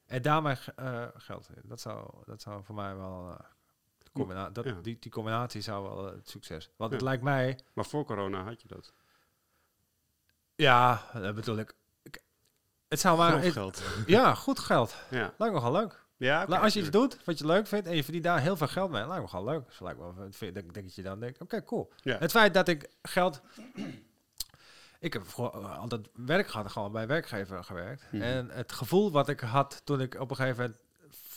En 0.06 0.22
daarmee 0.22 0.56
eh 0.76 1.08
geld. 1.14 1.49
Dat 1.64 1.82
zou, 1.82 2.14
dat 2.26 2.41
zou 2.41 2.64
voor 2.64 2.76
mij 2.76 2.95
wel. 2.95 3.38
combina- 4.14 4.49
dat, 4.49 4.66
Ja. 4.66 4.74
die, 4.82 4.97
die 4.99 5.12
combinatie 5.12 5.62
zou 5.62 5.84
wel 5.84 6.08
eh, 6.08 6.16
het 6.16 6.30
succes. 6.30 6.70
Want 6.78 6.89
Ja. 6.91 6.95
het 6.97 7.06
lijkt 7.06 7.24
mij. 7.24 7.60
Maar 7.74 7.86
voor 7.86 8.06
corona 8.06 8.43
had 8.43 8.62
je 8.62 8.68
dat. 8.68 8.93
Ja, 10.56 11.02
dat 11.14 11.36
bedoel 11.36 11.58
ik. 11.58 11.74
ik 12.04 12.22
het 12.88 12.99
zou 12.99 13.18
maar. 13.18 13.41
Het- 13.41 13.54
geld. 13.54 13.82
ja, 14.06 14.34
goed 14.36 14.60
geld. 14.60 14.95
Ja. 15.10 15.34
Lijkt 15.38 15.54
me 15.54 15.62
gewoon 15.62 15.82
leuk. 15.82 15.99
Ja, 16.18 16.45
Nou, 16.47 16.64
als 16.64 16.74
je 16.74 16.80
iets 16.80 16.89
doet 16.89 17.24
wat 17.26 17.38
je 17.39 17.45
leuk 17.45 17.68
vindt 17.68 17.88
en 17.88 17.95
je 17.95 18.04
verdient 18.04 18.24
daar 18.24 18.39
heel 18.39 18.58
veel 18.58 18.68
geld 18.68 18.91
mee, 18.91 19.08
lijkt 19.08 19.22
me 19.24 19.30
gewoon 19.30 19.45
leuk. 19.45 19.66
Dus 19.66 19.80
lijkt 19.80 19.99
me, 19.99 20.14
wel- 20.16 20.28
vind- 20.32 20.54
denk, 20.54 20.74
denk 20.74 20.86
dat 20.86 20.95
je 20.95 21.02
dan 21.02 21.20
denkt, 21.20 21.41
oké, 21.41 21.64
cool. 21.64 21.91
Ja. 21.95 22.18
Het 22.18 22.32
feit 22.32 22.54
dat 22.54 22.68
ik 22.68 22.89
geld... 23.02 23.41
Ik 25.02 25.14
heb 25.14 25.24
eh, 25.38 25.78
altijd 25.80 26.10
werk 26.14 26.47
gehad, 26.47 26.72
gewoon 26.72 26.91
bij 26.91 27.08
werkgever 27.08 27.64
gewerkt. 27.64 28.04
Mhm. 28.12 28.22
En 28.22 28.49
het 28.49 28.72
gevoel 28.72 29.12
wat 29.12 29.30
ik 29.30 29.39
had 29.39 29.82
toen 29.84 30.02
ik 30.02 30.20
op 30.20 30.30
een 30.30 30.36
gegeven 30.36 30.62
moment 30.62 30.80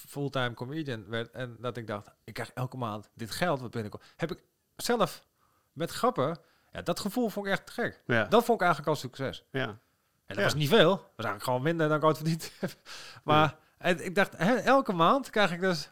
fulltime 0.09 0.55
comedian 0.55 1.09
werd... 1.09 1.31
en 1.31 1.57
dat 1.61 1.77
ik 1.77 1.87
dacht, 1.87 2.11
ik 2.25 2.35
krijg 2.35 2.51
elke 2.53 2.77
maand 2.77 3.09
dit 3.15 3.31
geld 3.31 3.61
wat 3.61 3.71
binnenkomt... 3.71 4.03
heb 4.17 4.31
ik 4.31 4.39
zelf 4.77 5.27
met 5.73 5.91
grappen... 5.91 6.39
Ja, 6.73 6.83
dat 6.83 7.01
gevoel 7.01 7.29
vond 7.29 7.47
ik 7.47 7.53
echt 7.53 7.71
gek. 7.71 8.03
Ja. 8.07 8.25
Dat 8.25 8.45
vond 8.45 8.61
ik 8.61 8.65
eigenlijk 8.67 8.97
al 8.97 9.01
succes. 9.01 9.45
ja. 9.51 9.67
En 9.67 9.79
dat 10.27 10.37
Ja. 10.37 10.43
was 10.43 10.55
niet 10.55 10.69
veel. 10.69 10.89
Dat 10.91 10.99
was 10.99 11.27
eigenlijk 11.27 11.45
gewoon 11.45 11.63
minder 11.63 11.89
dan 11.89 11.97
ik 11.97 12.05
ooit 12.05 12.17
verdiend 12.17 12.53
heb. 12.59 12.71
Maar 13.25 13.57
en 13.79 14.05
ik 14.05 14.15
dacht, 14.15 14.37
hè, 14.37 14.55
elke 14.55 14.93
maand 14.93 15.31
krijg 15.31 15.53
ik 15.53 15.61
dus, 15.61 15.89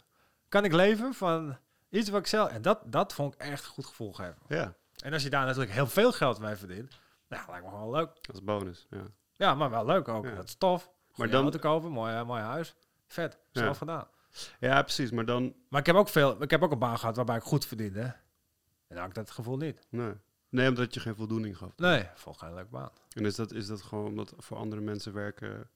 kan 0.48 0.64
ik 0.64 0.72
leven 0.72 1.14
van 1.14 1.58
iets 1.88 2.10
wat 2.10 2.20
ik 2.20 2.26
zelf... 2.26 2.50
En 2.50 2.62
dat, 2.62 2.78
dat 2.84 3.12
vond 3.12 3.34
ik 3.34 3.40
echt 3.40 3.64
een 3.64 3.70
goed 3.70 3.86
gevoel 3.86 4.12
geven. 4.12 4.36
ja, 4.48 4.74
En 5.04 5.12
als 5.12 5.22
je 5.22 5.30
daar 5.30 5.44
natuurlijk 5.46 5.72
heel 5.72 5.86
veel 5.86 6.12
geld 6.12 6.38
mee 6.40 6.56
verdient, 6.56 6.92
nou, 7.36 7.50
lijkt 7.50 7.64
me 7.64 7.70
gewoon 7.70 7.90
leuk. 7.90 8.10
is 8.32 8.42
bonus. 8.42 8.86
Ja. 8.90 9.02
Ja, 9.32 9.54
maar 9.54 9.70
wel 9.70 9.84
leuk 9.84 10.08
ook. 10.08 10.24
Ja. 10.24 10.34
Dat 10.34 10.44
is 10.44 10.54
tof. 10.54 10.84
Maar 10.86 10.94
Maar 11.16 11.28
dan 11.42 11.50
te 11.50 11.58
kopen, 11.58 11.90
mooi, 11.90 12.24
mooi 12.24 12.42
huis. 12.42 12.74
Vet, 13.06 13.38
zelf 13.50 13.66
Ja. 13.66 13.74
gedaan. 13.74 14.06
ja, 14.60 14.82
precies. 14.82 15.10
Maar 15.10 15.24
dan... 15.24 15.54
Maar 15.68 15.80
ik 15.80 15.86
heb 15.86 15.96
ook 15.96 16.08
veel, 16.08 16.42
ik 16.42 16.50
heb 16.50 16.62
ook 16.62 16.72
een 16.72 16.78
baan 16.78 16.98
gehad 16.98 17.16
waarbij 17.16 17.36
ik 17.36 17.42
goed 17.42 17.66
verdiende. 17.66 18.00
En 18.00 18.14
dan 18.88 18.98
had 18.98 19.08
ik 19.08 19.14
dat 19.14 19.30
gevoel 19.30 19.56
niet. 19.56 19.86
Nee. 19.88 20.12
nee, 20.48 20.68
omdat 20.68 20.94
je 20.94 21.00
geen 21.00 21.14
voldoening 21.14 21.56
gaf. 21.56 21.76
Nee, 21.76 22.08
vond 22.14 22.38
geen 22.38 22.54
leuke 22.54 22.70
baan. 22.70 22.90
En 23.14 23.24
is 23.26 23.34
dat, 23.34 23.52
is 23.52 23.66
dat 23.66 23.82
gewoon 23.82 24.06
omdat 24.06 24.34
voor 24.38 24.56
andere 24.56 24.82
mensen 24.82 25.12
werken... 25.12 25.70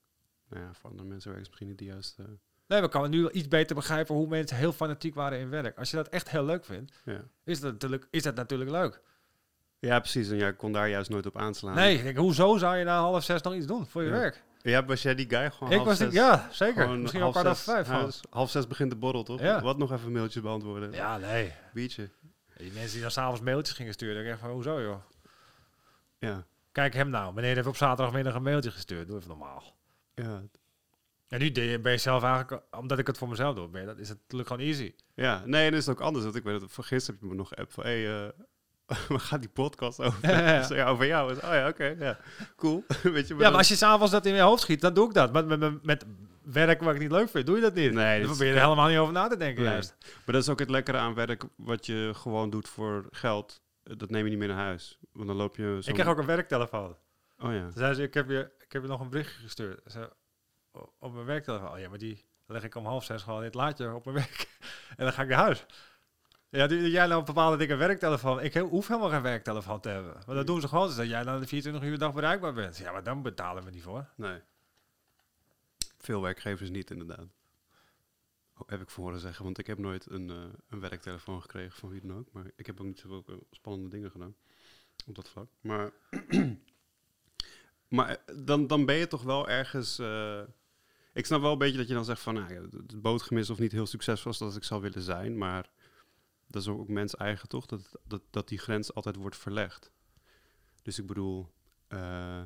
Nou 0.49 0.63
ja, 0.63 0.73
voor 0.73 0.89
andere 0.89 1.07
mensen 1.09 1.27
werken 1.31 1.41
is 1.41 1.47
misschien 1.47 1.67
niet 1.67 1.77
de 1.77 1.85
juiste... 1.85 2.23
Nee, 2.67 2.81
we 2.81 2.87
kan 2.89 3.09
nu 3.09 3.29
iets 3.29 3.47
beter 3.47 3.75
begrijpen 3.75 4.15
hoe 4.15 4.27
mensen 4.27 4.57
heel 4.57 4.71
fanatiek 4.71 5.15
waren 5.15 5.39
in 5.39 5.49
werk. 5.49 5.77
Als 5.77 5.89
je 5.89 5.95
dat 5.97 6.07
echt 6.07 6.29
heel 6.29 6.45
leuk 6.45 6.65
vindt, 6.65 7.01
Ja. 7.05 7.21
is 7.43 7.59
dat 7.59 7.71
natuurlijk, 7.71 8.07
is 8.09 8.23
dat 8.23 8.35
natuurlijk 8.35 8.69
leuk. 8.69 9.01
Ja, 9.79 9.99
precies. 9.99 10.29
En 10.29 10.37
jij 10.37 10.53
kon 10.53 10.71
daar 10.71 10.89
juist 10.89 11.09
nooit 11.09 11.25
op 11.25 11.37
aanslaan. 11.37 11.75
Nee, 11.75 11.97
ik 11.97 12.03
denk, 12.03 12.17
hoezo 12.17 12.57
zou 12.57 12.77
je 12.77 12.83
na 12.83 12.99
half 12.99 13.23
zes 13.23 13.41
nog 13.41 13.53
iets 13.53 13.65
doen 13.65 13.85
voor 13.87 14.01
je 14.03 14.09
Ja. 14.09 14.13
werk? 14.15 14.43
Ja, 14.61 14.85
was 14.85 15.01
jij 15.01 15.15
die 15.15 15.29
guy 15.29 15.51
gewoon 15.51 15.69
Ik 15.71 15.75
half 15.77 15.87
was 15.87 15.97
zes, 15.97 16.07
ik, 16.07 16.13
ja, 16.13 16.47
zeker. 16.51 16.89
Misschien 16.89 17.21
half 17.21 17.31
kwart 17.33 17.47
over 17.47 17.63
zes 17.63 17.87
vijf. 17.87 18.19
Half 18.29 18.49
zes 18.49 18.67
begint 18.67 18.89
de 18.91 18.95
borrel, 18.97 19.23
toch? 19.23 19.39
Ja. 19.41 19.61
Wat 19.61 19.77
nog 19.77 19.91
even 19.91 20.11
mailtjes 20.11 20.43
beantwoorden. 20.43 20.91
Ja, 20.91 21.17
nee. 21.17 21.53
Biertje. 21.73 22.09
Die 22.57 22.71
mensen 22.71 22.91
die 22.91 23.01
dan 23.01 23.11
s'avonds 23.11 23.41
mailtjes 23.41 23.75
gingen 23.75 23.93
sturen, 23.93 24.15
denk 24.15 24.25
ik 24.25 24.31
echt 24.31 24.41
van, 24.41 24.49
hoezo 24.51 24.81
joh? 24.81 25.01
Ja. 26.19 26.45
Kijk 26.71 26.93
hem 26.93 27.09
nou, 27.09 27.33
meneer 27.33 27.55
heeft 27.55 27.67
op 27.67 27.75
zaterdagmiddag 27.75 28.33
een 28.33 28.43
mailtje 28.43 28.71
gestuurd. 28.71 29.07
Doe 29.07 29.15
even 29.17 29.29
normaal. 29.29 29.63
Ja. 30.15 30.41
En 31.27 31.39
nu 31.39 31.51
ben 31.81 31.91
je- 31.91 31.97
zelf 31.97 32.23
eigenlijk, 32.23 32.63
omdat 32.71 32.99
ik 32.99 33.07
het 33.07 33.17
voor 33.17 33.29
mezelf 33.29 33.55
doe, 33.55 33.67
ben 33.67 33.81
je, 33.81 33.87
dat 33.87 33.97
is 33.99 34.09
het 34.09 34.17
natuurlijk 34.21 34.49
gewoon 34.49 34.65
easy. 34.67 34.93
Ja, 35.13 35.41
nee, 35.45 35.67
en 35.67 35.73
is 35.73 35.85
het 35.85 35.95
ook 35.95 36.01
anders. 36.01 36.23
Want 36.23 36.35
ik 36.35 36.43
weet 36.43 36.59
dat 36.59 36.71
voor 36.71 36.83
gisteren 36.83 37.19
heb 37.19 37.29
je 37.29 37.35
me 37.35 37.41
nog 37.41 37.55
app 37.55 37.71
van, 37.73 37.83
hey, 37.83 38.23
eh, 38.25 38.29
waar 39.07 39.19
gaat 39.19 39.39
die 39.39 39.49
podcast 39.49 39.99
over? 39.99 40.19
Ja, 40.31 40.39
ja. 40.39 40.57
Ik 40.59 40.63
zei, 40.63 40.79
ja, 40.79 40.87
over 40.87 41.05
jou. 41.05 41.33
Oh 41.33 41.39
ja, 41.41 41.67
oké, 41.67 41.95
ja, 41.99 42.17
cool. 42.55 42.83
weet 43.03 43.27
je, 43.27 43.35
Ja, 43.35 43.49
maar 43.49 43.57
als 43.57 43.67
je 43.67 43.75
s'avonds 43.75 44.11
dat 44.11 44.25
in 44.25 44.33
je 44.35 44.41
hoofd 44.41 44.61
schiet, 44.61 44.81
dan 44.81 44.93
doe 44.93 45.07
ik 45.07 45.13
dat. 45.13 45.33
Maar 45.33 45.45
met, 45.45 45.59
met, 45.59 45.83
met 45.83 46.05
werk 46.43 46.81
wat 46.81 46.93
ik 46.93 46.99
niet 47.01 47.11
leuk 47.11 47.29
vind, 47.29 47.45
doe 47.45 47.55
je 47.55 47.61
dat 47.61 47.73
niet. 47.73 47.93
Nee, 47.93 48.19
dan 48.19 48.29
probeer 48.29 48.47
je 48.47 48.53
er 48.53 48.61
helemaal 48.61 48.87
niet 48.87 48.97
over 48.97 49.13
na 49.13 49.27
te 49.27 49.37
denken 49.37 49.63
Nee. 49.63 49.71
juist. 49.71 49.95
Maar 50.01 50.35
dat 50.35 50.43
is 50.43 50.49
ook 50.49 50.59
het 50.59 50.69
lekkere 50.69 50.97
aan 50.97 51.13
werk, 51.13 51.43
wat 51.55 51.85
je 51.85 52.11
gewoon 52.15 52.49
doet 52.49 52.67
voor 52.67 53.05
geld. 53.11 53.61
Dat 53.83 54.09
neem 54.09 54.23
je 54.23 54.29
niet 54.29 54.39
mee 54.39 54.47
naar 54.47 54.57
huis. 54.57 54.97
Want 55.11 55.27
dan 55.27 55.35
loop 55.37 55.55
je 55.55 55.77
zo... 55.81 55.89
Ik 55.89 55.93
krijg 55.95 56.09
ook 56.09 56.17
een 56.17 56.25
werktelefoon. 56.25 56.95
Oh 57.39 57.53
ja. 57.53 57.69
Zei 57.75 57.93
ze, 57.93 58.03
ik 58.03 58.13
heb 58.13 58.29
je, 58.29 58.51
ik 58.59 58.71
heb 58.71 58.81
je 58.81 58.87
nog 58.87 58.99
een 58.99 59.09
berichtje 59.09 59.41
gestuurd. 59.41 59.79
Ze, 59.91 60.09
op 60.99 61.13
mijn 61.13 61.25
werktelefoon. 61.25 61.71
Oh, 61.71 61.79
ja, 61.79 61.89
maar 61.89 61.97
die 61.97 62.25
leg 62.45 62.63
ik 62.63 62.75
om 62.75 62.85
half 62.85 63.03
zes 63.03 63.23
gewoon 63.23 63.39
in 63.39 63.45
het 63.45 63.53
laadje 63.55 63.93
op 63.93 64.05
mijn 64.05 64.17
werk. 64.17 64.47
en 64.97 65.03
dan 65.05 65.13
ga 65.13 65.21
ik 65.21 65.29
naar 65.29 65.37
huis. 65.37 65.65
Ja, 66.49 66.67
die, 66.67 66.89
jij 66.89 67.07
nou 67.07 67.23
bepaalde 67.23 67.57
dikke 67.57 67.75
werktelefoon. 67.75 68.41
Ik 68.41 68.53
hoef 68.53 68.87
helemaal 68.87 69.09
geen 69.09 69.21
werktelefoon 69.21 69.79
te 69.79 69.89
hebben. 69.89 70.13
Want 70.13 70.37
dat 70.37 70.47
doen 70.47 70.61
ze 70.61 70.67
gewoon. 70.67 70.87
Dus 70.87 70.95
dat 70.95 71.07
jij 71.07 71.23
dan 71.23 71.39
de 71.39 71.47
24 71.47 71.89
uur 71.89 71.97
dag 71.97 72.13
bereikbaar 72.13 72.53
bent. 72.53 72.77
Ja, 72.77 72.91
maar 72.91 73.03
dan 73.03 73.21
betalen 73.21 73.63
we 73.63 73.71
niet 73.71 73.83
voor. 73.83 74.09
Nee. 74.15 74.39
Veel 75.97 76.21
werkgevers 76.21 76.69
niet, 76.69 76.91
inderdaad. 76.91 77.27
Oh, 78.57 78.67
heb 78.67 78.81
ik 78.81 78.89
voor 78.89 79.03
horen 79.03 79.19
zeggen, 79.19 79.43
want 79.43 79.57
ik 79.57 79.67
heb 79.67 79.77
nooit 79.77 80.09
een, 80.09 80.29
eh, 80.29 80.35
een 80.69 80.79
werktelefoon 80.79 81.41
gekregen 81.41 81.79
van 81.79 81.89
wie 81.89 82.01
dan 82.01 82.17
ook. 82.17 82.31
Maar 82.31 82.51
ik 82.55 82.65
heb 82.65 82.79
ook 82.79 82.85
niet 82.85 82.99
zoveel 82.99 83.23
eh, 83.27 83.35
spannende 83.51 83.89
dingen 83.89 84.11
gedaan 84.11 84.35
op 85.05 85.15
dat 85.15 85.29
vlak. 85.29 85.49
Maar, 85.61 85.91
maar 87.87 88.09
eh, 88.09 88.35
dan, 88.45 88.67
dan 88.67 88.85
ben 88.85 88.95
je 88.95 89.07
toch 89.07 89.23
wel 89.23 89.49
ergens... 89.49 89.99
ik 91.13 91.25
snap 91.25 91.41
wel 91.41 91.51
een 91.51 91.57
beetje 91.57 91.77
dat 91.77 91.87
je 91.87 91.93
dan 91.93 92.05
zegt 92.05 92.21
van... 92.21 92.33
Nou, 92.33 92.53
ja, 92.53 92.61
het 92.61 93.01
bootgemis 93.01 93.49
of 93.49 93.59
niet 93.59 93.71
heel 93.71 93.85
succesvol 93.85 94.31
is 94.31 94.41
als 94.41 94.55
ik 94.55 94.63
zou 94.63 94.81
willen 94.81 95.01
zijn. 95.01 95.37
Maar 95.37 95.69
dat 96.47 96.61
is 96.61 96.67
ook 96.67 96.87
mens 96.87 97.15
eigen 97.15 97.49
toch? 97.49 97.65
Dat, 97.65 97.99
dat, 98.03 98.21
dat 98.29 98.47
die 98.47 98.57
grens 98.57 98.93
altijd 98.93 99.15
wordt 99.15 99.37
verlegd. 99.37 99.91
Dus 100.81 100.99
ik 100.99 101.07
bedoel... 101.07 101.51
eh, 101.87 102.43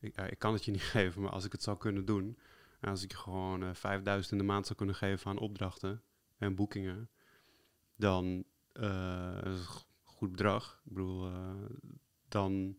ik, 0.00 0.16
ik 0.16 0.38
kan 0.38 0.52
het 0.52 0.64
je 0.64 0.70
niet 0.70 0.82
geven, 0.96 1.22
maar 1.22 1.32
als 1.32 1.44
ik 1.44 1.52
het 1.52 1.62
zou 1.62 1.78
kunnen 1.78 2.04
doen... 2.04 2.38
en 2.80 2.90
als 2.90 3.02
ik 3.02 3.10
je 3.10 3.16
gewoon 3.16 3.62
eh 3.62 3.74
5000 3.74 4.32
in 4.32 4.38
de 4.38 4.44
maand 4.44 4.64
zou 4.66 4.78
kunnen 4.78 4.94
geven 4.94 5.30
aan 5.30 5.38
opdrachten 5.38 6.02
en 6.38 6.54
boekingen... 6.54 7.10
dan 7.96 8.44
eh, 8.72 9.38
is 9.44 9.58
een 9.58 9.66
goed 10.02 10.30
bedrag. 10.30 10.80
Ik 10.84 10.92
bedoel, 10.92 11.30
dan 12.28 12.76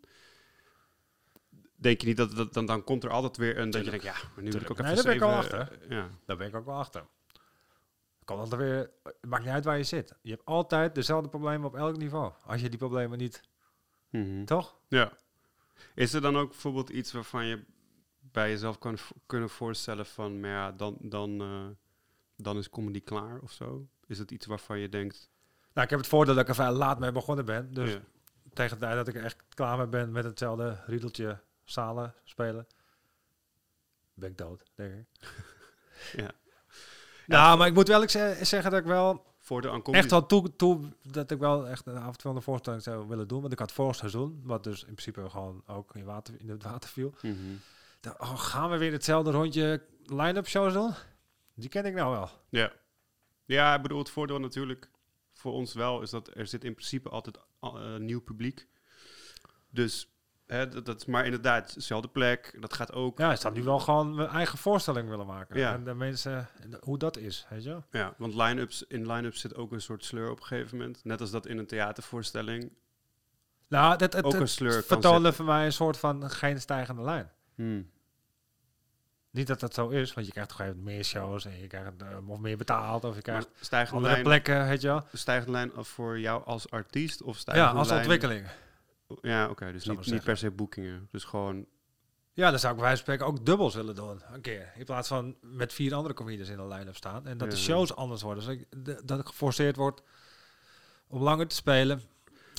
denk 1.76 2.02
je 2.02 2.08
niet 2.08 2.18
dat, 2.18 2.36
dat 2.36 2.54
dan, 2.54 2.66
dan 2.66 2.84
komt 2.84 3.04
er 3.04 3.10
altijd 3.10 3.38
weer 3.38 3.58
een 3.58 3.70
dat 3.70 3.84
je 3.86 3.90
denkt, 3.90 4.06
ja, 4.06 4.16
maar 4.36 4.44
nu 4.44 4.52
wil 4.52 4.62
ik 4.62 4.72
ook 4.72 4.80
even 4.80 4.86
Nee, 4.86 4.96
daar 4.96 5.04
ben 5.04 5.14
ik 5.14 5.20
wel 5.20 5.32
achter. 5.32 5.80
ja, 5.90 6.10
Daar 6.26 6.38
ben 6.38 6.48
ik 6.48 6.56
ook 6.56 6.66
wel 6.66 6.76
achter. 6.76 7.06
Kan 8.26 8.40
altijd 8.40 8.62
weer, 8.62 8.90
het 9.04 9.16
maakt 9.30 9.44
niet 9.44 9.54
uit 9.54 9.66
waar 9.66 9.78
je 9.78 9.84
zit. 9.84 10.14
Je 10.22 10.32
hebt 10.32 10.46
altijd 10.46 10.96
dezelfde 10.96 11.30
problemen 11.30 11.68
op 11.68 11.76
elk 11.76 11.98
niveau. 11.98 12.32
Als 12.46 12.62
je 12.62 12.70
die 12.70 12.80
problemen 12.80 13.18
niet, 13.18 13.42
Mhm. 14.10 14.46
toch? 14.46 14.76
ja. 14.88 15.12
Is 15.96 16.14
er 16.14 16.22
dan 16.22 16.38
ook 16.38 16.50
bijvoorbeeld 16.50 16.90
iets 16.90 17.12
waarvan 17.12 17.46
je 17.46 17.64
bij 18.20 18.50
jezelf 18.50 18.80
kan 18.80 18.98
kunnen 19.26 19.50
voorstellen 19.50 20.06
van, 20.06 20.40
maar 20.40 20.50
ja, 20.50 20.72
dan, 20.72 20.98
dan, 21.02 21.42
eh, 21.42 21.68
dan 22.36 22.58
is 22.58 22.70
comedy 22.70 23.02
klaar 23.04 23.40
of 23.40 23.52
zo? 23.52 23.88
Is 24.06 24.18
het 24.20 24.32
iets 24.32 24.46
waarvan 24.46 24.80
je 24.80 24.90
denkt, 24.90 25.30
Nou, 25.74 25.86
ik 25.88 25.90
heb 25.90 26.00
het 26.00 26.10
voordeel 26.10 26.34
dat 26.34 26.44
ik 26.44 26.50
er 26.50 26.56
vrij 26.56 26.72
laat 26.72 27.00
mee 27.00 27.12
begonnen 27.12 27.46
ben. 27.46 27.74
Dus 27.74 27.92
ja, 27.92 28.00
tegen 28.54 28.78
de 28.80 28.84
tijd 28.84 28.96
dat 28.96 29.08
ik 29.08 29.16
er 29.16 29.24
echt 29.24 29.44
klaar 29.50 29.78
mee 29.78 29.88
ben 29.88 30.12
met 30.12 30.24
hetzelfde 30.24 30.84
riedeltje 30.86 31.40
zalen 31.64 32.14
spelen, 32.24 32.68
ben 34.14 34.30
ik 34.30 34.38
dood, 34.38 34.64
denk 34.76 34.94
ik. 34.94 35.08
ja. 36.22 36.32
Nou, 37.28 37.58
maar 37.58 37.68
ik 37.68 37.74
moet 37.74 37.88
wel 37.88 38.02
eens 38.02 38.12
ze- 38.12 38.40
zeggen 38.42 38.72
dat 38.72 38.80
ik 38.80 38.86
wel 38.86 39.26
voor 39.40 39.62
de 39.62 39.70
aankomst. 39.70 40.00
echt 40.00 40.12
wel 40.12 40.26
toe, 40.26 40.56
toe 40.56 40.80
dat 41.02 41.32
ik 41.32 41.40
wel 41.40 41.68
echt 41.68 41.86
een 41.86 41.98
avond 41.98 42.22
van 42.22 42.36
de 42.36 42.42
voorstelling 42.42 42.82
zou 42.84 43.08
willen 43.08 43.28
doen. 43.28 43.42
Want 43.42 43.54
ik 43.54 43.60
had 43.60 43.72
vorig 43.72 43.96
seizoen, 43.96 44.42
wat 44.44 44.64
dus 44.64 44.80
in 44.80 44.94
principe 44.94 45.30
gewoon 45.30 45.64
ook 45.68 45.96
in, 45.96 46.06
water, 46.06 46.34
in 46.40 46.50
het 46.50 46.64
water 46.64 46.90
viel. 46.90 47.14
Mhm. 47.22 47.34
dacht, 48.02 48.20
oh, 48.20 48.40
gaan 48.40 48.70
we 48.70 48.78
weer 48.78 48.92
hetzelfde 48.92 49.32
rondje 49.32 49.82
line-up 50.04 50.48
shows 50.48 50.74
doen? 50.74 50.94
Die 51.54 51.70
ken 51.70 51.86
ik 51.86 51.94
nou 51.94 52.12
wel. 52.12 52.30
Ja. 52.50 52.72
Ja, 53.46 53.76
ik 53.76 53.82
bedoel, 53.82 54.00
het 54.00 54.10
voordeel 54.10 54.40
natuurlijk 54.40 54.90
voor 55.34 55.52
ons 55.52 55.74
wel 55.74 56.02
is 56.02 56.10
dat 56.10 56.30
er 56.34 56.48
zit 56.48 56.64
in 56.64 56.74
principe 56.74 57.10
altijd 57.10 57.38
uh, 57.62 57.96
nieuw 57.98 58.22
publiek. 58.22 58.68
Dus 59.70 60.15
hè, 60.48 60.82
dat, 60.84 61.08
maar 61.08 61.26
inderdaad 61.26 61.74
dezelfde 61.74 62.08
plek. 62.08 62.56
Dat 62.60 62.74
gaat 62.74 62.94
ook. 62.94 63.18
Ja, 63.20 63.32
ik 63.32 63.40
zou 63.40 63.54
nu 63.54 63.64
wel 63.64 63.80
gewoon 63.80 64.16
mijn 64.16 64.30
eigen 64.30 64.58
voorstelling 64.58 65.10
willen 65.10 65.26
maken. 65.26 65.60
Ja. 65.60 65.74
En 65.74 65.84
de 65.84 65.94
mensen, 65.94 66.48
hoe 66.80 66.98
dat 66.98 67.18
is, 67.18 67.46
weet 67.50 67.64
je? 67.64 67.82
Ja, 67.92 68.14
want 68.18 68.34
line-ups, 68.36 68.84
in 68.88 69.12
line-ups 69.12 69.40
zit 69.40 69.56
ook 69.56 69.72
een 69.72 69.82
soort 69.82 70.06
sleur 70.06 70.30
op 70.32 70.40
een 70.40 70.46
gegeven 70.46 70.78
moment. 70.78 71.04
Net 71.04 71.22
als 71.22 71.32
dat 71.32 71.46
in 71.48 71.58
een 71.58 71.68
theatervoorstelling 71.68 72.72
Nou, 73.68 73.98
dat, 73.98 74.14
het, 74.14 74.24
ook 74.26 74.32
het 74.32 74.42
een 74.42 74.48
sleur 74.48 74.84
zitten. 74.88 75.34
voor 75.34 75.46
mij 75.46 75.66
een 75.66 75.72
soort 75.74 75.98
van 75.98 76.30
geen 76.30 76.62
stijgende 76.62 77.02
lijn. 77.02 77.32
Hmm. 77.56 77.94
Niet 79.32 79.48
dat 79.48 79.60
dat 79.60 79.74
zo 79.74 79.90
is, 79.90 80.14
want 80.14 80.26
je 80.26 80.32
krijgt 80.32 80.50
toch 80.52 80.62
even 80.62 80.84
meer 80.84 81.04
shows 81.04 81.46
en 81.46 81.60
je 81.60 81.68
krijgt 81.68 81.92
eh, 82.02 82.30
of 82.30 82.40
meer 82.40 82.58
betaald 82.58 83.04
of 83.04 83.16
je 83.16 83.22
krijgt 83.22 83.48
stijgende 83.60 83.96
andere 83.96 84.12
lijn, 84.14 84.24
plekken, 84.26 84.68
weet 84.68 84.82
je 84.82 84.88
wel. 84.88 85.04
stijgende 85.14 85.52
lijn 85.52 85.72
voor 85.76 86.20
jou 86.20 86.46
als 86.46 86.70
artiest 86.70 87.22
of 87.22 87.38
stijgende 87.38 87.70
Ja, 87.72 87.78
als 87.78 87.88
lijn- 87.88 88.00
ontwikkeling. 88.00 88.48
Ja, 89.22 89.50
oké. 89.50 89.72
dus 89.72 89.86
niet, 89.86 90.06
niet 90.06 90.24
per 90.24 90.38
se 90.38 90.52
boekingen. 90.52 91.08
Dus 91.12 91.24
gewoon... 91.24 91.66
Ja, 92.34 92.50
dan 92.50 92.60
zou 92.60 92.74
ik 92.74 92.80
bij 92.80 92.88
wijze 92.88 93.04
van 93.04 93.14
spreken 93.14 93.34
ook 93.34 93.46
dubbels 93.46 93.76
willen 93.76 93.96
doen. 93.96 94.22
Een 94.34 94.42
keer. 94.42 94.72
In 94.76 94.86
plaats 94.86 95.08
van 95.08 95.36
met 95.42 95.74
vier 95.74 95.94
andere 95.94 96.14
comedians 96.14 96.50
in 96.50 96.58
de 96.58 96.68
line-up 96.68 96.96
staan. 96.96 97.28
En 97.28 97.38
dat 97.38 97.52
de 97.52 97.58
shows 97.58 97.96
anders 97.96 98.22
worden. 98.22 98.46
Dus 98.46 98.56
ik, 98.56 98.68
dat 99.08 99.20
ik 99.20 99.28
geforceerd 99.28 99.76
word 99.76 100.02
om 101.08 101.22
langer 101.22 101.48
te 101.48 101.56
spelen. 101.56 102.02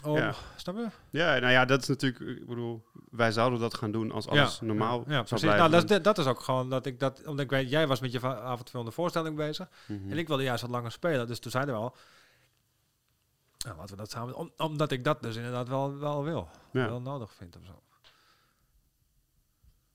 Om, 0.05 0.17
Ja. 0.17 0.35
Snap 0.57 0.77
je? 0.77 0.87
Ja, 1.11 1.39
nou 1.39 1.53
ja, 1.53 1.65
dat 1.65 1.83
is 1.83 1.89
natuurlijk... 1.89 2.39
Ik 2.41 2.47
bedoel, 2.47 2.85
wij 3.11 3.33
zouden 3.33 3.61
dat 3.61 3.75
gaan 3.75 3.91
doen 3.93 4.13
als 4.13 4.27
alles 4.29 4.61
normaal 4.61 4.99
Ja, 4.99 5.05
zou 5.13 5.25
precies. 5.25 5.41
blijven. 5.41 5.71
Nou, 5.71 5.83
dat, 5.83 5.91
is, 5.91 6.03
dat 6.03 6.19
is 6.19 6.27
ook 6.27 6.41
gewoon 6.41 6.71
dat 6.71 6.87
ik 6.87 7.01
dat... 7.01 7.23
Omdat 7.27 7.45
ik 7.45 7.51
weet, 7.51 7.71
jij 7.71 7.87
was 7.87 8.01
met 8.01 8.13
je 8.13 8.27
avondvullende 8.27 8.93
voorstelling 8.93 9.37
bezig. 9.37 9.69
Mhm. 9.87 10.11
En 10.11 10.19
ik 10.19 10.29
wilde 10.29 10.43
juist 10.43 10.63
wat 10.63 10.71
langer 10.71 10.93
spelen. 10.93 11.27
Dus 11.27 11.39
toen 11.39 11.51
zeiden 11.51 11.75
we 11.75 11.81
al... 11.81 11.97
Nou, 13.67 13.79
laten 13.79 13.95
we 13.97 14.01
dat 14.03 14.11
samen... 14.11 14.35
Om, 14.35 14.53
omdat 14.57 14.91
ik 14.91 15.05
dat 15.05 15.23
dus 15.23 15.37
inderdaad 15.37 15.69
wel, 15.69 15.99
wel 15.99 16.25
wil. 16.25 16.49
Ja. 16.73 16.87
Wel 16.89 17.01
nodig 17.01 17.33
vind 17.33 17.57
of 17.57 17.65
zo. 17.65 17.83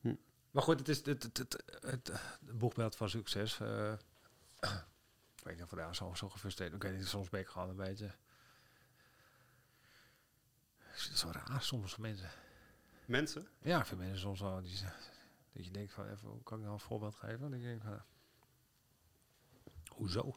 Hm. 0.02 0.16
Maar 0.52 0.64
goed, 0.64 0.80
het 0.80 0.90
is 0.90 1.06
het, 1.06 1.24
het, 1.24 1.38
het, 1.38 1.64
het, 1.80 2.08
het 2.08 2.58
boegbeeld 2.58 2.96
van 2.96 3.10
succes. 3.10 3.60
eh, 3.60 3.92
ik 5.38 5.44
weet 5.44 5.56
niet 5.56 5.64
of 5.64 5.70
daar 5.70 5.96
zo, 5.96 6.14
zo 6.14 6.30
gefrustreerd 6.30 6.74
Ik 6.74 6.84
weet 6.84 6.98
niet, 6.98 7.08
soms 7.08 7.30
ben 7.30 7.40
ik 7.40 7.48
gewoon 7.48 7.70
een 7.70 7.76
beetje... 7.76 8.16
Het 10.78 10.98
is 10.98 11.20
zo 11.20 11.30
raar 11.32 11.62
soms 11.62 11.98
mensen. 11.98 12.30
Mensen? 13.06 13.48
Ja, 13.62 13.80
ik 13.80 13.86
vind 13.86 14.00
mensen 14.00 14.20
soms 14.20 14.40
wel... 14.40 14.62
Die, 14.62 14.80
dat 15.54 15.66
je 15.66 15.72
denkt 15.72 15.94
van, 15.94 16.10
even, 16.10 16.30
hoe 16.30 16.44
kan 16.44 16.58
ik 16.58 16.64
nou 16.64 16.76
een 16.76 16.80
voorbeeld 16.80 17.16
geven? 17.16 17.40
Dan 17.40 17.52
denk 17.52 17.64
ik 17.64 17.82
van, 17.82 18.02
hoezo? 19.88 20.36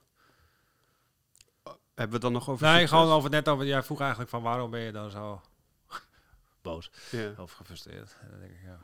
Hebben 1.94 2.06
we 2.06 2.12
het 2.12 2.22
dan 2.22 2.32
nog 2.32 2.48
over 2.48 2.66
Nee, 2.66 2.72
succes? 2.80 2.90
gewoon 2.98 3.12
over 3.14 3.30
net 3.30 3.48
over. 3.48 3.66
Jij 3.66 3.82
vroeg 3.82 4.00
eigenlijk 4.00 4.30
van 4.30 4.42
waarom 4.42 4.70
ben 4.70 4.80
je 4.80 4.92
dan 4.92 5.10
zo 5.10 5.40
boos 6.62 6.90
Ja. 7.10 7.32
of 7.36 7.52
gefrustreerd? 7.52 8.16
En 8.20 8.30
dan 8.30 8.38
denk 8.40 8.52
ik, 8.52 8.60
ja, 8.62 8.78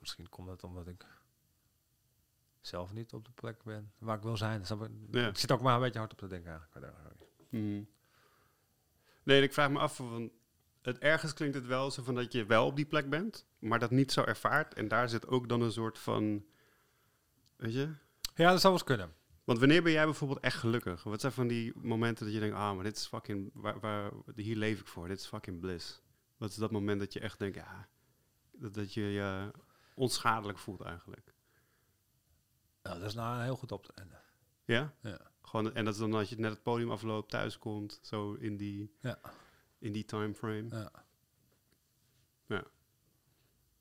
misschien 0.00 0.28
komt 0.28 0.48
het 0.48 0.64
omdat 0.64 0.86
ik 0.86 1.06
zelf 2.60 2.92
niet 2.92 3.12
op 3.12 3.24
de 3.24 3.30
plek 3.30 3.62
ben 3.62 3.92
waar 3.98 4.16
ik 4.16 4.22
wil 4.22 4.36
zijn. 4.36 4.64
Ja. 5.10 5.26
Ik 5.28 5.38
zit 5.38 5.52
ook 5.52 5.60
maar 5.60 5.74
een 5.74 5.80
beetje 5.80 5.98
hard 5.98 6.12
op 6.12 6.18
te 6.18 6.26
denken 6.26 6.50
eigenlijk. 6.50 6.92
Het. 7.08 7.26
Mhm. 7.50 7.82
Nee, 9.22 9.42
ik 9.42 9.52
vraag 9.52 9.70
me 9.70 9.78
af, 9.78 9.96
van, 9.96 10.30
het 10.82 10.98
ergens 10.98 11.32
klinkt 11.32 11.54
het 11.54 11.66
wel 11.66 11.90
zo 11.90 12.02
van 12.02 12.14
dat 12.14 12.32
je 12.32 12.46
wel 12.46 12.66
op 12.66 12.76
die 12.76 12.86
plek 12.86 13.10
bent, 13.10 13.46
maar 13.58 13.78
dat 13.78 13.90
niet 13.90 14.12
zo 14.12 14.22
ervaart. 14.22 14.74
En 14.74 14.88
daar 14.88 15.08
zit 15.08 15.26
ook 15.26 15.48
dan 15.48 15.60
een 15.60 15.72
soort 15.72 15.98
van, 15.98 16.44
weet 17.56 17.72
je? 17.72 17.94
Ja, 18.36 18.50
dat 18.50 18.60
zou 18.60 18.72
wel 18.72 18.72
eens 18.72 18.84
kunnen. 18.96 19.14
Want 19.44 19.58
wanneer 19.58 19.82
ben 19.82 19.92
jij 19.92 20.04
bijvoorbeeld 20.04 20.40
echt 20.40 20.58
gelukkig? 20.58 21.02
Wat 21.02 21.20
zijn 21.20 21.32
van 21.32 21.46
die 21.46 21.72
momenten 21.76 22.24
dat 22.24 22.34
je 22.34 22.40
denkt, 22.40 22.56
ah, 22.56 22.74
maar 22.74 22.84
dit 22.84 22.96
is 22.96 23.06
fucking, 23.06 23.50
waar, 23.54 23.80
waar, 23.80 24.12
hier 24.34 24.56
leef 24.56 24.80
ik 24.80 24.86
voor, 24.86 25.08
dit 25.08 25.18
is 25.18 25.26
fucking 25.26 25.60
bliss. 25.60 26.02
Wat 26.36 26.50
is 26.50 26.56
dat 26.56 26.70
moment 26.70 27.00
dat 27.00 27.12
je 27.12 27.20
echt 27.20 27.38
denkt, 27.38 27.56
ja, 27.56 27.88
dat, 28.52 28.74
dat 28.74 28.94
je 28.94 29.02
je 29.02 29.50
onschadelijk 29.94 30.58
voelt 30.58 30.80
eigenlijk? 30.80 31.34
Nou, 32.82 32.98
dat 32.98 33.08
is 33.08 33.14
nou 33.14 33.36
een 33.36 33.42
heel 33.42 33.56
goed 33.56 33.72
op 33.72 33.84
te 33.84 33.92
enden. 33.94 34.20
Ja? 34.64 34.94
Ja. 35.00 35.20
Gewoon, 35.42 35.74
en 35.74 35.84
dat 35.84 35.94
is 35.94 36.00
dan 36.00 36.14
als 36.14 36.28
je 36.28 36.36
net 36.36 36.50
het 36.50 36.62
podium 36.62 36.90
afloopt, 36.90 37.30
thuis 37.30 37.58
komt, 37.58 37.98
zo 38.02 38.32
in 38.32 38.56
die, 38.56 38.96
Ja. 39.00 39.20
in 39.78 39.92
die 39.92 40.04
timeframe. 40.04 40.68
Ja. 40.68 40.90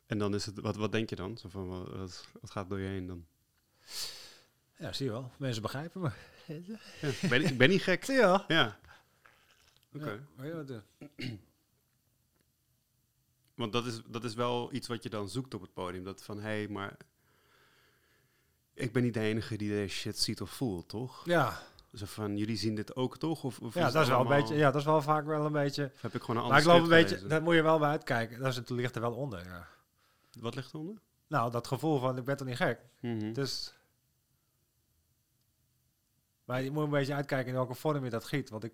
En 0.05 0.17
dan 0.17 0.33
is 0.33 0.45
het, 0.45 0.59
wat, 0.59 0.75
wat 0.75 0.91
denk 0.91 1.09
je 1.09 1.15
dan? 1.15 1.37
Zo 1.37 1.49
van, 1.49 1.67
wat, 1.67 1.87
wat, 1.87 2.27
wat 2.41 2.51
gaat 2.51 2.69
door 2.69 2.79
je 2.79 2.87
heen 2.87 3.07
dan? 3.07 3.25
Ja, 4.77 4.93
zie 4.93 5.05
je 5.05 5.11
wel. 5.11 5.31
Mensen 5.37 5.61
begrijpen 5.61 6.01
me. 6.01 6.09
Ja, 7.01 7.29
ben, 7.29 7.41
ik 7.41 7.49
ik 7.49 7.57
ben 7.57 7.69
niet 7.69 7.83
gek. 7.83 8.05
Zie 8.05 8.15
je 8.15 8.21
wel. 8.21 8.43
Ja. 8.47 8.77
Oké. 9.95 10.19
Ja, 10.37 10.63
maar 10.63 10.83
Want 13.55 13.73
dat 13.73 13.85
is, 13.85 14.01
dat 14.07 14.23
is 14.23 14.33
wel 14.33 14.73
iets 14.73 14.87
wat 14.87 15.03
je 15.03 15.09
dan 15.09 15.29
zoekt 15.29 15.53
op 15.53 15.61
het 15.61 15.73
podium. 15.73 16.03
Dat 16.03 16.23
van, 16.23 16.37
hé, 16.37 16.43
hey, 16.43 16.67
maar 16.67 16.97
ik 18.73 18.93
ben 18.93 19.03
niet 19.03 19.13
de 19.13 19.19
enige 19.19 19.57
die 19.57 19.69
deze 19.69 19.95
shit 19.95 20.19
ziet 20.19 20.41
of 20.41 20.49
voelt, 20.49 20.89
toch? 20.89 21.25
ja. 21.25 21.61
Zo 21.93 22.05
van, 22.05 22.37
jullie 22.37 22.57
zien 22.57 22.75
dit 22.75 22.95
ook, 22.95 23.17
toch? 23.17 23.43
Of, 23.43 23.59
of 23.59 23.73
Ja, 23.73 23.91
dat 23.91 24.03
is 24.03 24.09
wel 24.09 24.21
een 24.21 24.27
beetje. 24.27 24.55
Ja, 24.55 24.71
dat 24.71 24.81
is 24.81 24.85
wel 24.87 25.01
vaak 25.01 25.25
wel 25.25 25.45
een 25.45 25.51
beetje. 25.51 25.91
Of 25.95 26.01
heb 26.01 26.15
ik 26.15 26.21
gewoon 26.21 26.35
een 26.35 26.47
Maar 26.47 26.57
ander 26.57 26.57
ik 26.57 26.63
geloof 26.63 26.83
een 26.83 27.03
beetje. 27.03 27.27
Dat 27.27 27.41
moet 27.41 27.55
je 27.55 27.61
wel 27.61 27.79
bij 27.79 27.89
uitkijken. 27.89 28.39
Dat 28.39 28.47
is 28.47 28.55
het 28.55 28.69
ligt 28.69 28.95
er 28.95 29.01
wel 29.01 29.13
onder. 29.13 29.45
Ja. 29.45 29.67
Wat 30.39 30.55
ligt 30.55 30.73
eronder? 30.73 30.95
Nou, 31.27 31.51
dat 31.51 31.67
gevoel 31.67 31.99
van 31.99 32.17
ik 32.17 32.23
ben 32.23 32.37
toch 32.37 32.47
niet 32.47 32.55
gek. 32.55 32.79
Mhm. 32.99 33.33
Dus. 33.33 33.74
Maar 36.45 36.61
je 36.61 36.71
moet 36.71 36.83
een 36.83 36.89
beetje 36.89 37.13
uitkijken 37.13 37.47
in 37.47 37.53
welke 37.53 37.73
vorm 37.73 38.03
je 38.03 38.09
dat 38.09 38.25
giet. 38.25 38.49
Want 38.49 38.63
ik, 38.63 38.73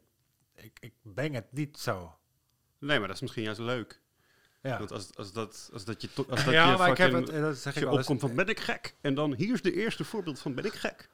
ik, 0.55 0.77
ik 0.79 0.93
ben 1.03 1.33
het 1.33 1.51
niet 1.51 1.77
zo. 1.77 2.15
Nee, 2.79 2.97
maar 2.99 3.07
dat 3.07 3.15
is 3.15 3.21
misschien 3.21 3.43
juist 3.43 3.59
leuk. 3.59 4.01
Ja, 4.61 4.77
Want 4.77 4.91
als, 4.91 5.15
als, 5.15 5.33
dat, 5.33 5.69
als 5.73 5.85
dat 5.85 6.01
je... 6.01 6.13
to- 6.13 6.25
Als 6.29 6.43
dat 6.45 6.53
ja 6.53 6.71
je 6.71 6.77
maar 6.77 6.89
ik 6.91 6.97
heb 6.97 7.11
het. 7.11 7.29
en 7.29 7.41
Dat 7.41 7.57
zeg 7.57 7.75
ik 7.75 7.81
je 7.83 7.87
eens. 7.89 7.97
opkomt 7.99 8.19
van 8.19 8.35
ben 8.35 8.47
ik 8.47 8.59
gek? 8.59 8.95
En 9.01 9.13
dan 9.13 9.33
hier 9.33 9.53
is 9.53 9.61
de 9.61 9.73
eerste 9.73 10.03
voorbeeld 10.03 10.39
van 10.39 10.55
ben 10.55 10.65
ik 10.65 10.73
gek? 10.73 11.09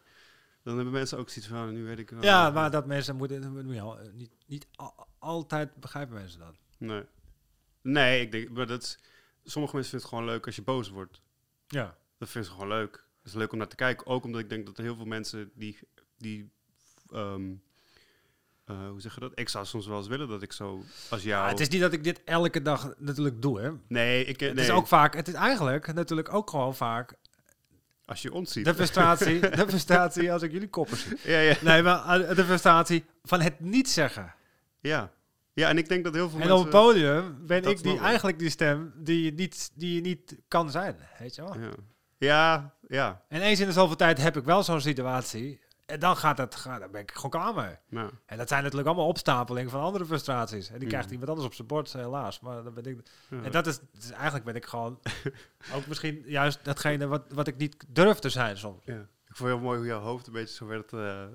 Dan 0.64 0.76
hebben 0.76 0.94
mensen 0.94 1.18
ook 1.18 1.30
zoiets 1.30 1.52
van, 1.52 1.74
nu 1.74 1.84
weet 1.84 2.00
ik 2.00 2.10
wel. 2.10 2.24
Ja, 2.24 2.50
maar 2.50 2.72
dat 2.72 2.86
mensen 2.86 3.16
moeten. 3.16 3.68
je 3.74 3.82
al- 3.82 4.00
niet, 4.14 4.32
niet 4.46 4.68
al- 4.76 5.08
altijd 5.20 5.76
begrijpen 5.76 6.14
mensen 6.14 6.40
dat. 6.40 6.56
Nee. 6.78 7.04
Nee, 7.82 8.22
ik 8.22 8.32
denk, 8.32 8.50
maar 8.50 8.68
dat 8.68 8.82
is, 8.84 9.00
sommige 9.44 9.76
mensen 9.76 9.92
vinden 9.92 10.10
het 10.10 10.18
gewoon 10.18 10.26
leuk 10.34 10.46
als 10.46 10.56
je 10.56 10.62
boos 10.62 10.90
wordt. 10.90 11.22
Ja. 11.68 11.98
Dat 12.18 12.30
vinden 12.30 12.50
ze 12.52 12.56
gewoon 12.58 12.72
leuk. 12.78 12.92
Het 12.94 13.28
is 13.28 13.34
leuk 13.34 13.52
om 13.52 13.58
naar 13.58 13.68
te 13.68 13.76
kijken. 13.76 14.06
Ook 14.08 14.24
omdat 14.24 14.42
ik 14.42 14.50
denk 14.50 14.66
dat 14.66 14.78
er 14.78 14.84
heel 14.84 14.96
veel 14.96 15.06
mensen 15.06 15.52
die, 15.54 15.80
die 16.18 16.50
ehm, 17.12 17.52
eh, 18.68 18.88
hoe 18.90 19.02
zeg 19.02 19.14
je 19.14 19.20
dat? 19.20 19.32
Ik 19.36 19.50
zou 19.50 19.66
soms 19.66 19.88
wel 19.88 19.98
eens 19.98 20.08
willen 20.08 20.28
dat 20.28 20.42
ik 20.42 20.54
zo 20.54 20.84
als 21.10 21.24
jou... 21.24 21.44
Ja, 21.44 21.50
het 21.50 21.60
is 21.60 21.68
niet 21.70 21.82
dat 21.82 21.94
ik 21.94 22.04
dit 22.04 22.22
elke 22.24 22.62
dag 22.62 22.94
natuurlijk 22.98 23.42
doe, 23.42 23.62
hè. 23.62 23.72
nee, 23.88 24.26
ik, 24.26 24.40
Het 24.40 24.54
nee, 24.54 24.66
is 24.66 24.72
ook 24.72 24.88
vaak, 24.88 25.16
het 25.16 25.28
is 25.28 25.34
eigenlijk 25.34 25.94
natuurlijk 25.94 26.34
ook 26.34 26.50
gewoon 26.50 26.76
vaak 26.76 27.14
als 28.06 28.22
je 28.22 28.34
ons 28.34 28.52
ziet. 28.52 28.66
de 28.66 28.74
frustratie, 28.74 29.40
de 29.50 29.66
frustratie 29.68 30.32
als 30.32 30.42
ik 30.42 30.52
jullie 30.52 30.70
koppen 30.70 30.98
zie. 30.98 31.18
ja, 31.24 31.40
ja, 31.40 31.56
Nee, 31.62 31.82
maar 31.82 32.22
eh, 32.22 32.36
de 32.36 32.44
frustratie 32.44 33.06
van 33.24 33.42
het 33.42 33.60
niet 33.60 33.90
zeggen. 33.90 34.34
ja. 34.80 35.16
Ja, 35.54 35.70
en 35.70 35.78
ik 35.78 35.90
denk 35.90 36.04
dat 36.04 36.14
heel 36.14 36.30
veel 36.30 36.40
En 36.42 36.48
mensen... 36.48 36.66
op 36.66 36.74
het 36.74 36.82
podium 36.82 37.46
ben 37.46 37.64
ik 37.64 37.84
die, 37.84 38.00
eigenlijk 38.00 38.40
die 38.40 38.50
stem 38.50 38.94
die 38.96 39.24
je, 39.24 39.32
niet, 39.32 39.72
die 39.74 39.96
je 39.96 40.02
niet 40.02 40.38
kan 40.48 40.72
zijn, 40.72 40.96
weet 41.20 41.36
je 41.36 41.42
wel. 41.42 41.56
Ja. 41.60 41.70
ja, 42.18 42.76
ja. 42.88 43.22
En 43.28 43.42
eens 43.42 43.60
in 43.60 43.66
de 43.68 43.72
zoveel 43.72 43.96
tijd 43.96 44.18
heb 44.18 44.38
ik 44.38 44.44
wel 44.44 44.64
zo'n 44.64 44.82
situatie. 44.82 45.60
En 45.88 46.00
dan 46.00 46.18
gaat 46.18 46.38
het, 46.38 46.56
gaat, 46.56 46.80
dan 46.80 46.92
ben 46.92 47.02
ik 47.02 47.12
gewoon 47.12 47.32
klaar 47.32 47.54
mee. 47.54 47.76
Nou, 47.90 48.10
En 48.26 48.38
dat 48.38 48.48
zijn 48.48 48.62
natuurlijk 48.62 48.90
allemaal 48.90 49.08
opstapelingen 49.08 49.72
van 49.72 49.82
andere 49.82 50.06
frustraties. 50.06 50.70
En 50.70 50.80
die 50.80 50.88
krijgt 50.88 51.12
iemand 51.12 51.30
anders 51.30 51.48
op 51.48 51.54
zijn 51.54 51.68
bord, 51.68 51.94
helaas. 51.94 52.40
Maar 52.40 52.64
dan 52.64 52.74
ben 52.74 52.86
ik, 52.86 53.00
ja. 53.30 53.42
en 53.44 53.52
dat 53.52 53.68
is, 53.68 53.80
dus 53.92 54.12
eigenlijk 54.12 54.46
ben 54.46 54.56
ik 54.56 54.66
gewoon 54.66 55.00
ook 55.76 55.88
misschien 55.88 56.24
juist 56.26 56.66
datgene 56.66 57.08
wat, 57.08 57.24
wat 57.34 57.48
ik 57.48 57.58
niet 57.58 57.86
durf 57.88 58.20
te 58.20 58.30
zijn 58.30 58.58
soms. 58.58 58.86
Ja. 58.86 59.08
Ik 59.28 59.36
vond 59.36 59.50
heel 59.50 59.60
mooi 59.60 59.78
hoe 59.78 59.88
jouw 59.88 60.00
hoofd 60.00 60.28
een 60.28 60.34
beetje 60.34 60.56
zo 60.56 60.66
werd, 60.66 60.94
eh, 60.94 61.26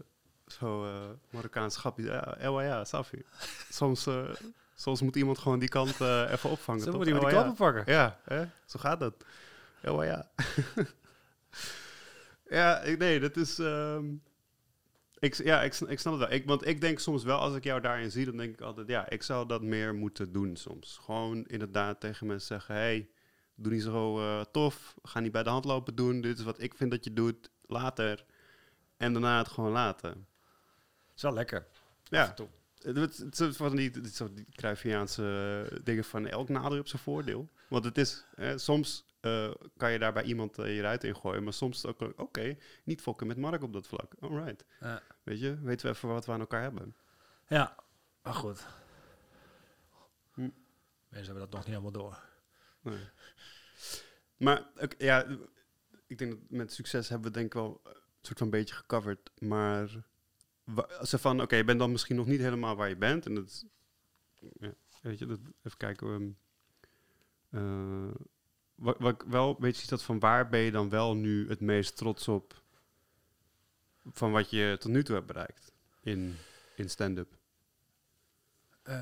zo 0.47 0.85
eh 0.85 1.11
Marokkaans 1.31 1.77
grapje. 1.77 2.37
Ja, 2.41 2.61
ja, 2.61 2.85
Safi. 2.85 3.23
Soms, 3.71 4.07
eh, 4.07 4.31
soms 4.75 5.03
moet 5.03 5.17
iemand 5.17 5.39
gewoon 5.39 5.59
die 5.59 5.69
kant 5.69 6.01
even 6.01 6.51
opvangen. 6.51 6.83
Zo 6.83 6.93
moet 6.93 7.07
iemand 7.07 7.29
die 7.29 7.39
Elwa 7.39 7.73
ja. 7.77 7.83
Ja, 7.85 8.19
hè? 8.25 8.45
zo 8.67 8.79
gaat 8.79 9.01
dat. 9.01 9.15
Ja. 9.83 10.31
ja, 12.59 12.83
nee, 12.99 13.21
dat 13.21 13.37
is... 13.37 13.59
ehm, 13.59 14.05
ik, 15.23 15.35
ja, 15.35 15.63
ik, 15.63 15.75
ik 15.75 15.99
snap 15.99 16.13
het 16.13 16.29
wel. 16.29 16.39
Ik, 16.39 16.47
want 16.47 16.67
ik 16.67 16.81
denk 16.81 16.99
soms 16.99 17.25
wel, 17.25 17.39
als 17.39 17.55
ik 17.57 17.65
jou 17.65 17.81
daarin 17.81 18.11
zie, 18.11 18.25
dan 18.25 18.37
denk 18.37 18.53
ik 18.53 18.61
altijd... 18.61 18.89
Ja, 18.89 19.11
ik 19.11 19.23
zou 19.23 19.49
dat 19.49 19.63
meer 19.63 19.95
moeten 19.95 20.33
doen 20.33 20.57
soms. 20.57 20.99
Gewoon 21.03 21.47
inderdaad 21.47 22.01
tegen 22.01 22.27
mensen 22.27 22.47
zeggen... 22.47 22.75
Hey, 22.75 23.09
doe 23.55 23.73
niet 23.73 23.83
zo 23.83 24.19
eh, 24.19 24.41
tof. 24.53 24.95
Ga 25.03 25.21
niet 25.21 25.33
bij 25.33 25.43
de 25.43 25.51
hand 25.51 25.65
lopen 25.65 25.95
doen. 25.95 26.21
Dit 26.21 26.39
is 26.39 26.45
wat 26.45 26.61
ik 26.61 26.75
vind 26.75 26.91
dat 26.91 27.05
je 27.05 27.13
doet. 27.13 27.51
Later. 27.67 28.25
En 28.97 29.13
daarna 29.13 29.39
het 29.39 29.49
gewoon 29.49 29.73
laten. 29.73 30.27
is 31.17 31.23
wel 31.23 31.33
lekker. 31.33 31.67
Ja. 32.05 32.35
Het, 32.79 32.97
het, 32.97 33.39
het 33.39 33.57
van 33.57 33.77
die, 33.77 33.91
het 33.91 34.03
die 34.35 34.95
eh, 34.95 35.79
dingen 35.85 36.05
van 36.05 36.27
elk 36.27 36.49
nadeel 36.49 36.79
op 36.79 36.89
zijn 36.89 37.03
voordeel. 37.03 37.49
Want 37.69 37.85
het 37.85 37.99
is, 37.99 38.25
hè, 38.35 38.59
soms 38.59 39.05
eh, 39.25 39.51
kan 39.77 39.93
je 39.93 39.99
daar 39.99 40.13
bij 40.13 40.23
iemand 40.23 40.59
eh, 40.59 40.75
je 40.77 40.81
ruit 40.81 41.05
in 41.05 41.17
gooien, 41.17 41.43
maar 41.45 41.53
soms 41.53 41.87
ook, 41.87 42.01
oké, 42.21 42.57
niet 42.85 43.01
fokken 43.03 43.27
met 43.27 43.37
Mark 43.37 43.63
op 43.63 43.73
dat 43.73 43.87
vlak. 43.87 44.13
Alright. 44.21 44.65
Ja. 44.81 45.03
Weet 45.23 45.41
je, 45.41 45.61
weten 45.61 45.87
we 45.87 45.93
even 45.97 46.09
wat 46.09 46.27
we 46.27 46.33
aan 46.33 46.41
elkaar 46.41 46.63
hebben. 46.63 46.97
Ja, 47.49 47.77
maar 48.23 48.35
goed. 48.35 48.67
Hm. 50.35 50.41
Mensen 51.09 51.33
hebben 51.35 51.35
dat 51.39 51.51
nog 51.51 51.61
niet 51.61 51.69
helemaal 51.77 51.93
door. 51.93 52.23
Nee. 52.81 53.09
Maar 54.37 54.67
ja, 54.99 55.27
ik 56.07 56.19
denk 56.19 56.31
dat 56.31 56.41
met 56.49 56.73
succes 56.73 57.09
hebben 57.09 57.27
we 57.29 57.33
denk 57.39 57.47
ik 57.47 57.53
wel 57.55 57.81
een 57.85 57.93
soort 58.21 58.39
van 58.39 58.51
beetje 58.51 58.75
gecoverd. 58.75 59.31
Maar 59.41 59.89
ze 61.03 61.19
van, 61.19 61.41
oké, 61.43 61.57
je 61.57 61.65
bent 61.65 61.79
dan 61.79 61.91
misschien 61.93 62.17
nog 62.17 62.27
niet 62.27 62.41
helemaal 62.41 62.77
waar 62.77 62.89
je 62.89 62.97
bent. 62.97 63.27
En 63.27 63.35
dat, 63.35 63.45
is- 63.47 63.65
ja, 64.59 64.73
weet 65.03 65.19
je, 65.19 65.27
dat, 65.27 65.39
even 65.63 65.79
kijken. 65.79 66.09
ehm, 67.51 68.09
eh, 68.09 68.15
wat, 68.83 68.97
wat 68.99 69.13
ik 69.15 69.23
wel 69.29 69.49
een 69.49 69.57
beetje 69.59 69.87
dat 69.87 70.03
van 70.03 70.19
waar 70.19 70.49
ben 70.49 70.61
je 70.61 70.71
dan 70.71 70.89
wel 70.89 71.15
nu 71.17 71.49
het 71.49 71.61
meest 71.61 71.97
trots 71.97 72.29
op 72.29 72.63
van 74.13 74.33
wat 74.33 74.51
je 74.51 74.77
tot 74.81 74.91
nu 74.91 75.03
toe 75.05 75.15
hebt 75.15 75.27
bereikt 75.27 75.73
in, 76.01 76.37
in 76.77 76.91
stand-up? 76.91 77.29
Eh, 78.83 78.99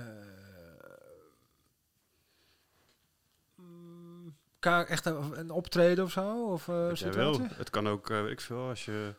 ka- 4.59 4.85
echt 4.87 5.07
een, 5.07 5.51
optreden 5.51 6.05
of 6.05 6.13
zo? 6.13 6.45
Of 6.53 6.69
eh 6.69 6.75
jij 6.95 7.13
wil. 7.13 7.33
situatie? 7.35 7.57
Het 7.57 7.71
kan 7.71 7.89
ook, 7.89 8.11
eh, 8.11 8.27
ik 8.31 8.41
veel, 8.41 8.69
als 8.69 8.85
je 8.85 9.15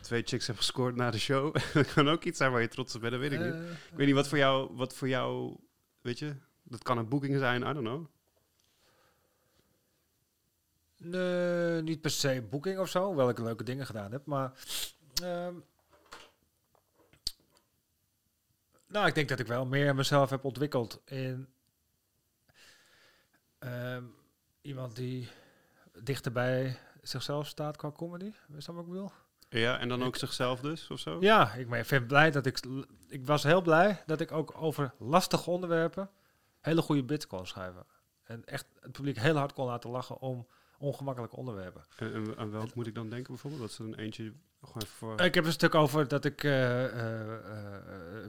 twee 0.00 0.22
chicks 0.24 0.46
hebt 0.46 0.58
gescoord 0.58 0.96
na 0.96 1.10
de 1.10 1.18
show. 1.18 1.54
dat 1.74 1.92
kan 1.92 2.08
ook 2.08 2.24
iets 2.24 2.38
zijn 2.38 2.52
waar 2.52 2.60
je 2.60 2.68
trots 2.68 2.94
op 2.94 3.00
bent, 3.00 3.12
dat 3.12 3.20
weet 3.20 3.32
ik 3.32 3.38
niet. 3.38 3.54
Eh, 3.54 3.70
Ik 3.70 3.96
weet 3.96 4.06
niet 4.06 4.14
wat 4.14 4.28
voor 4.28 4.38
jou, 4.38 4.74
wat 4.76 4.94
voor 4.94 5.08
jou, 5.08 5.56
weet 6.00 6.18
je, 6.18 6.34
dat 6.62 6.82
kan 6.82 6.98
een 6.98 7.08
boeking 7.08 7.38
zijn, 7.38 7.60
I 7.60 7.64
don't 7.72 7.78
know. 7.86 8.06
Nee, 11.04 11.82
niet 11.82 12.00
per 12.00 12.10
se 12.10 12.42
boeking 12.50 12.78
of 12.78 12.88
zo, 12.88 13.14
ik 13.28 13.38
leuke 13.38 13.64
dingen 13.64 13.86
gedaan 13.86 14.12
heb. 14.12 14.26
Maar 14.26 14.52
ehm, 15.22 15.54
nou, 18.86 19.06
ik 19.06 19.14
denk 19.14 19.28
dat 19.28 19.38
ik 19.38 19.46
wel 19.46 19.66
meer 19.66 19.94
mezelf 19.94 20.30
heb 20.30 20.44
ontwikkeld 20.44 21.00
in 21.04 21.48
ehm, 23.58 24.04
iemand 24.60 24.96
die 24.96 25.28
dichter 26.02 26.32
bij 26.32 26.78
zichzelf 27.02 27.46
staat 27.46 27.76
qua 27.76 27.90
comedy. 27.92 28.32
Is 28.56 28.64
dat 28.64 28.74
wat 28.74 28.84
ik 28.84 28.90
bedoel? 28.90 29.10
Ja, 29.48 29.78
en 29.78 29.88
dan 29.88 30.00
Ik- 30.00 30.06
ook 30.06 30.16
zichzelf 30.16 30.60
dus, 30.60 30.90
of 30.90 30.98
zo? 31.00 31.16
Ja, 31.20 31.52
ik 31.54 31.68
ben 31.68 31.84
vind 31.86 32.06
blij 32.06 32.30
dat 32.30 32.46
ik... 32.46 32.60
Ik 33.08 33.26
was 33.26 33.42
heel 33.42 33.62
blij 33.62 34.02
dat 34.06 34.20
ik 34.20 34.32
ook 34.32 34.52
over 34.56 34.94
lastige 34.98 35.50
onderwerpen 35.50 36.10
hele 36.60 36.82
goede 36.82 37.04
bits 37.04 37.26
kon 37.26 37.46
schrijven. 37.46 37.86
En 38.22 38.44
echt 38.44 38.66
het 38.80 38.92
publiek 38.92 39.18
heel 39.18 39.36
hard 39.36 39.52
kon 39.52 39.66
laten 39.66 39.90
lachen 39.90 40.18
om 40.20 40.46
ongemakkelijke 40.82 41.36
onderwerpen. 41.36 41.84
En, 41.96 42.12
en 42.12 42.36
aan 42.36 42.50
welk 42.50 42.74
moet 42.74 42.86
ik 42.86 42.94
dan 42.94 43.08
denken 43.08 43.32
bijvoorbeeld? 43.32 43.62
Dat 43.62 43.72
ze 43.72 43.82
een 43.82 43.94
eentje 43.94 44.32
gewoon 44.62 44.86
voor... 44.86 45.20
Ik 45.20 45.34
heb 45.34 45.44
een 45.44 45.52
stuk 45.52 45.74
over 45.74 46.08
dat 46.08 46.24
ik 46.24 46.44
eh, 46.44 46.84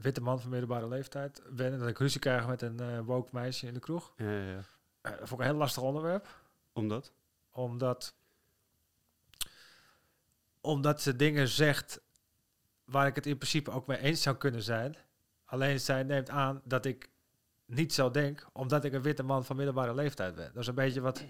witte 0.02 0.22
man 0.22 0.42
van 0.42 0.50
middelbare 0.50 0.88
leeftijd 0.88 1.42
ben. 1.50 1.72
En 1.74 1.80
dat 1.80 1.88
ik 1.88 1.98
ruzie 1.98 2.20
krijg 2.20 2.48
met 2.48 2.62
een 2.62 2.80
eh 2.80 3.00
woke 3.00 3.30
meisje 3.32 3.68
in 3.68 3.74
de 3.74 3.80
kroeg. 3.80 4.14
Ja, 4.18 4.32
ja, 4.32 4.46
ja. 4.46 4.64
Dat 5.02 5.18
vond 5.18 5.32
ik 5.32 5.40
een 5.40 5.46
heel 5.46 5.56
lastig 5.56 5.84
onderwerp. 5.84 6.28
Omdat? 6.74 7.12
Omdat, 7.52 8.16
omdat 10.62 11.02
ze 11.02 11.16
dingen 11.16 11.48
zegt 11.48 12.02
waar 12.86 13.08
ik 13.08 13.16
het 13.16 13.26
in 13.26 13.38
principe 13.38 13.72
ook 13.72 13.88
mee 13.88 13.98
eens 13.98 14.22
zou 14.22 14.36
kunnen 14.36 14.62
zijn. 14.62 14.96
Alleen 15.46 15.80
zij 15.80 16.04
neemt 16.04 16.30
aan 16.30 16.62
dat 16.64 16.86
ik 16.86 17.10
niet 17.66 17.94
zo 17.94 18.12
denk, 18.12 18.48
omdat 18.54 18.84
ik 18.84 18.94
een 18.94 19.02
witte 19.02 19.24
man 19.24 19.46
van 19.46 19.56
middelbare 19.56 19.94
leeftijd 19.94 20.36
ben. 20.36 20.52
Dat 20.54 20.62
is 20.62 20.68
een 20.68 20.76
beetje 20.76 21.02
wat 21.02 21.24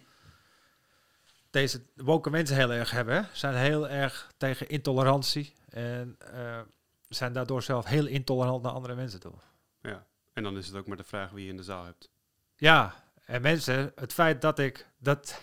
deze 1.54 1.82
woke 1.96 2.30
mensen 2.30 2.56
heel 2.56 2.72
erg 2.72 2.92
hebben. 2.92 3.28
Zijn 3.34 3.56
heel 3.56 3.90
erg 3.90 4.32
tegen 4.38 4.70
intolerantie 4.70 5.54
en 5.70 6.16
eh, 6.20 6.60
zijn 7.08 7.34
daardoor 7.34 7.64
zelf 7.64 7.86
heel 7.86 8.06
intolerant 8.06 8.64
naar 8.64 8.72
andere 8.72 8.96
mensen 8.96 9.20
toe. 9.20 9.34
Ja. 9.82 10.06
En 10.34 10.44
dan 10.44 10.58
is 10.58 10.68
het 10.68 10.76
ook 10.76 10.88
maar 10.88 10.98
de 10.98 11.04
vraag 11.04 11.30
wie 11.30 11.44
je 11.44 11.50
in 11.50 11.58
de 11.58 11.64
zaal 11.64 11.86
hebt. 11.86 12.10
Ja, 12.56 12.94
en 13.26 13.42
mensen, 13.42 13.92
het 13.96 14.14
feit 14.14 14.42
dat 14.42 14.60
ik 14.60 14.88
dat, 14.98 15.42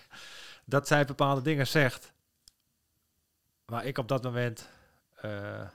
dat 0.65 0.87
zij 0.87 1.05
bepaalde 1.05 1.43
dingen 1.43 1.67
zegt, 1.67 2.13
waar 3.65 3.85
ik 3.85 3.99
op 3.99 4.09
dat 4.09 4.23
moment 4.23 4.69
eh 5.17 5.69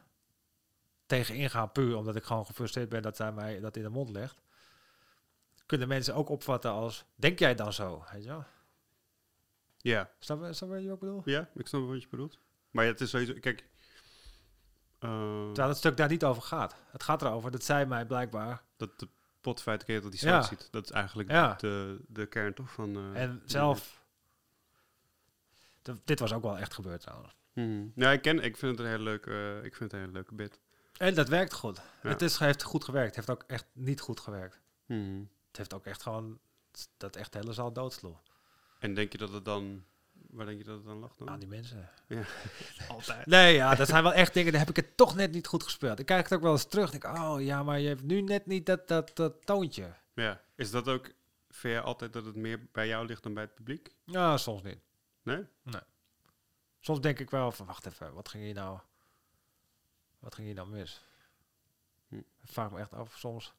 tegen 1.05 1.35
inga, 1.35 1.65
puur 1.65 1.97
omdat 1.97 2.15
ik 2.15 2.23
gewoon 2.23 2.45
gefrustreerd 2.45 2.89
ben 2.89 3.01
dat 3.01 3.15
zij 3.15 3.31
mij 3.31 3.59
dat 3.59 3.75
in 3.75 3.83
de 3.83 3.89
mond 3.89 4.09
legt, 4.09 4.41
kunnen 5.65 5.87
mensen 5.87 6.15
ook 6.15 6.29
opvatten 6.29 6.71
als, 6.71 7.05
denk 7.15 7.39
jij 7.39 7.55
dan 7.55 7.73
zo? 7.73 8.03
Weet 8.11 8.23
je 8.23 8.29
wel? 8.29 8.45
Ja. 9.91 10.09
Snap, 10.19 10.41
je- 10.45 10.53
snap 10.53 10.69
je 10.69 10.75
wat 10.85 10.93
ik 10.93 10.99
bedoel? 10.99 11.21
Ja, 11.25 11.49
ik 11.55 11.67
snap 11.67 11.87
wat 11.87 12.01
je 12.01 12.07
bedoelt. 12.09 12.37
Maar 12.71 12.85
ja, 12.85 12.91
het 12.91 13.01
is 13.01 13.09
sowieso... 13.09 13.33
Kijk... 13.39 13.65
eh, 14.99 15.09
Terwijl 15.45 15.67
het 15.69 15.77
stuk 15.77 15.97
daar 15.97 16.09
niet 16.09 16.23
over 16.23 16.41
gaat. 16.41 16.75
Het 16.91 17.03
gaat 17.03 17.21
erover 17.21 17.51
dat 17.51 17.63
zij 17.63 17.85
mij 17.85 18.05
blijkbaar... 18.05 18.63
dat 18.77 18.99
de 18.99 19.07
potfeit 19.41 19.83
keer 19.83 20.01
dat 20.01 20.11
die 20.11 20.19
Ja. 20.25 20.27
zwart 20.27 20.45
ziet. 20.59 20.71
Dat 20.71 20.83
is 20.83 20.91
eigenlijk 20.91 21.29
Ja. 21.29 21.53
de, 21.53 21.99
de 22.07 22.25
kern 22.25 22.53
toch 22.53 22.71
van... 22.71 22.95
eh, 22.95 23.21
en 23.21 23.41
zelf... 23.45 24.03
Dit 26.05 26.19
was 26.19 26.33
ook 26.33 26.43
wel 26.43 26.57
echt 26.57 26.73
gebeurd 26.73 27.01
trouwens. 27.01 27.35
Mhm. 27.53 27.85
Ja, 27.95 28.11
ik, 28.11 28.21
ken, 28.21 28.39
ik 28.39 28.57
vind 28.57 28.71
het 28.77 28.85
een 28.85 28.91
hele 28.91 29.03
leuke, 29.03 29.31
eh, 29.31 29.63
ik 29.65 29.75
vind 29.75 29.79
het 29.91 29.93
een 29.93 29.99
hele 29.99 30.11
leuke 30.11 30.33
bit. 30.35 30.59
En 30.97 31.13
dat 31.13 31.27
werkt 31.29 31.53
goed. 31.53 31.81
Ja. 32.03 32.09
Het 32.09 32.21
is, 32.21 32.37
heeft 32.37 32.63
goed 32.63 32.83
gewerkt. 32.83 33.15
Het 33.15 33.25
heeft 33.25 33.39
ook 33.41 33.49
echt 33.49 33.65
niet 33.73 34.01
goed 34.01 34.19
gewerkt. 34.19 34.59
Mhm. 34.85 35.19
Het 35.47 35.57
heeft 35.57 35.73
ook 35.73 35.85
echt 35.85 36.01
gewoon 36.03 36.39
dat 36.97 37.15
echt 37.15 37.31
de 37.31 37.37
hele 37.39 37.53
zaal 37.53 37.73
doodsloeg. 37.73 38.21
En 38.85 38.93
denk 38.93 39.11
je 39.11 39.17
dat 39.17 39.31
het 39.31 39.45
dan... 39.45 39.85
Waar 40.29 40.45
denk 40.45 40.57
je 40.57 40.63
dat 40.63 40.75
het 40.75 40.85
dan 40.85 40.97
lag 40.97 41.15
dan? 41.15 41.29
Aan 41.29 41.39
die 41.39 41.47
mensen. 41.47 41.89
Altijd. 42.87 43.25
Nee, 43.25 43.53
ja, 43.53 43.75
dat 43.75 43.87
zijn 43.87 44.03
wel 44.03 44.13
echt 44.13 44.33
dingen, 44.33 44.51
daar 44.51 44.61
heb 44.61 44.69
ik 44.69 44.75
het 44.75 44.97
toch 44.97 45.15
net 45.15 45.31
niet 45.31 45.47
goed 45.47 45.63
gespeeld. 45.63 45.99
Ik 45.99 46.05
kijk 46.05 46.23
het 46.23 46.33
ook 46.33 46.41
wel 46.41 46.51
eens 46.51 46.65
terug. 46.65 46.93
Ik 46.93 47.01
denk, 47.01 47.17
oh 47.17 47.41
ja, 47.41 47.63
maar 47.63 47.79
je 47.79 47.87
hebt 47.87 48.01
nu 48.03 48.21
net 48.21 48.45
niet 48.45 48.65
dat, 48.65 48.87
dat, 48.87 49.11
dat 49.15 49.45
toontje. 49.45 49.93
Ja. 50.13 50.41
Is 50.55 50.71
dat 50.71 50.87
ook... 50.87 51.13
Vind 51.49 51.73
je 51.73 51.81
altijd 51.81 52.13
dat 52.13 52.25
het 52.25 52.35
meer 52.35 52.67
bij 52.71 52.87
jou 52.87 53.05
ligt 53.05 53.23
dan 53.23 53.33
bij 53.33 53.43
het 53.43 53.53
publiek? 53.53 53.91
Ja, 54.03 54.37
soms 54.37 54.61
niet. 54.63 54.79
Nee? 55.23 55.45
Soms 56.79 57.01
denk 57.01 57.19
ik 57.19 57.29
wel 57.29 57.51
van, 57.51 57.65
wacht 57.65 57.85
even, 57.85 58.13
wat 58.13 58.29
ging 58.29 58.43
hier 58.43 58.53
nou, 58.53 58.79
wat 60.19 60.35
ging 60.35 60.47
hier 60.47 60.55
nou 60.55 60.69
mis? 60.69 61.01
Hm. 62.07 62.15
Ik 62.17 62.25
vraag 62.43 62.71
me 62.71 62.79
echt 62.79 62.93
af 62.93 63.17
soms. 63.17 63.53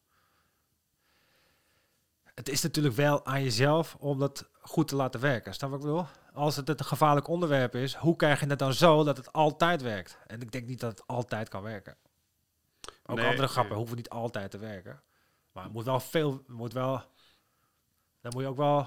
Het 2.37 2.49
is 2.49 2.62
natuurlijk 2.62 2.95
wel 2.95 3.26
aan 3.26 3.43
jezelf 3.43 3.97
om 3.99 4.18
dat 4.18 4.51
goed 4.61 4.89
te 4.89 4.97
laten 4.97 5.20
werken. 5.20 5.55
Snap 5.55 5.70
wat 5.70 5.78
ik 5.78 5.84
bedoel? 5.84 6.07
Als 6.32 6.57
het 6.57 6.68
een 6.68 6.84
gevaarlijk 6.84 7.28
onderwerp 7.28 7.74
is, 7.74 7.95
hoe 7.95 8.16
krijg 8.16 8.41
je 8.41 8.47
het 8.47 8.59
dan 8.59 8.72
zo 8.74 9.05
dat 9.05 9.16
het 9.16 9.32
altijd 9.32 9.82
werkt? 9.82 10.18
En 10.26 10.41
ik 10.41 10.53
denk 10.53 10.66
niet 10.66 10.80
dat 10.80 10.91
het 10.91 11.07
altijd 11.07 11.49
kan 11.49 11.62
werken. 11.62 11.97
Ook 13.07 13.16
Nee, 13.16 13.26
andere 13.26 13.49
grappen 13.49 13.70
nee. 13.70 13.78
hoeven 13.78 13.97
niet 13.97 14.09
altijd 14.09 14.51
te 14.51 14.59
werken. 14.59 15.03
Maar 15.53 15.64
het 15.64 15.72
moet 15.72 15.84
wel 15.84 16.01
veel, 16.01 16.43
moet 16.47 16.72
wel, 16.72 17.03
dan 18.20 18.32
moet 18.34 18.43
je 18.43 18.49
ook 18.49 18.57
wel, 18.57 18.87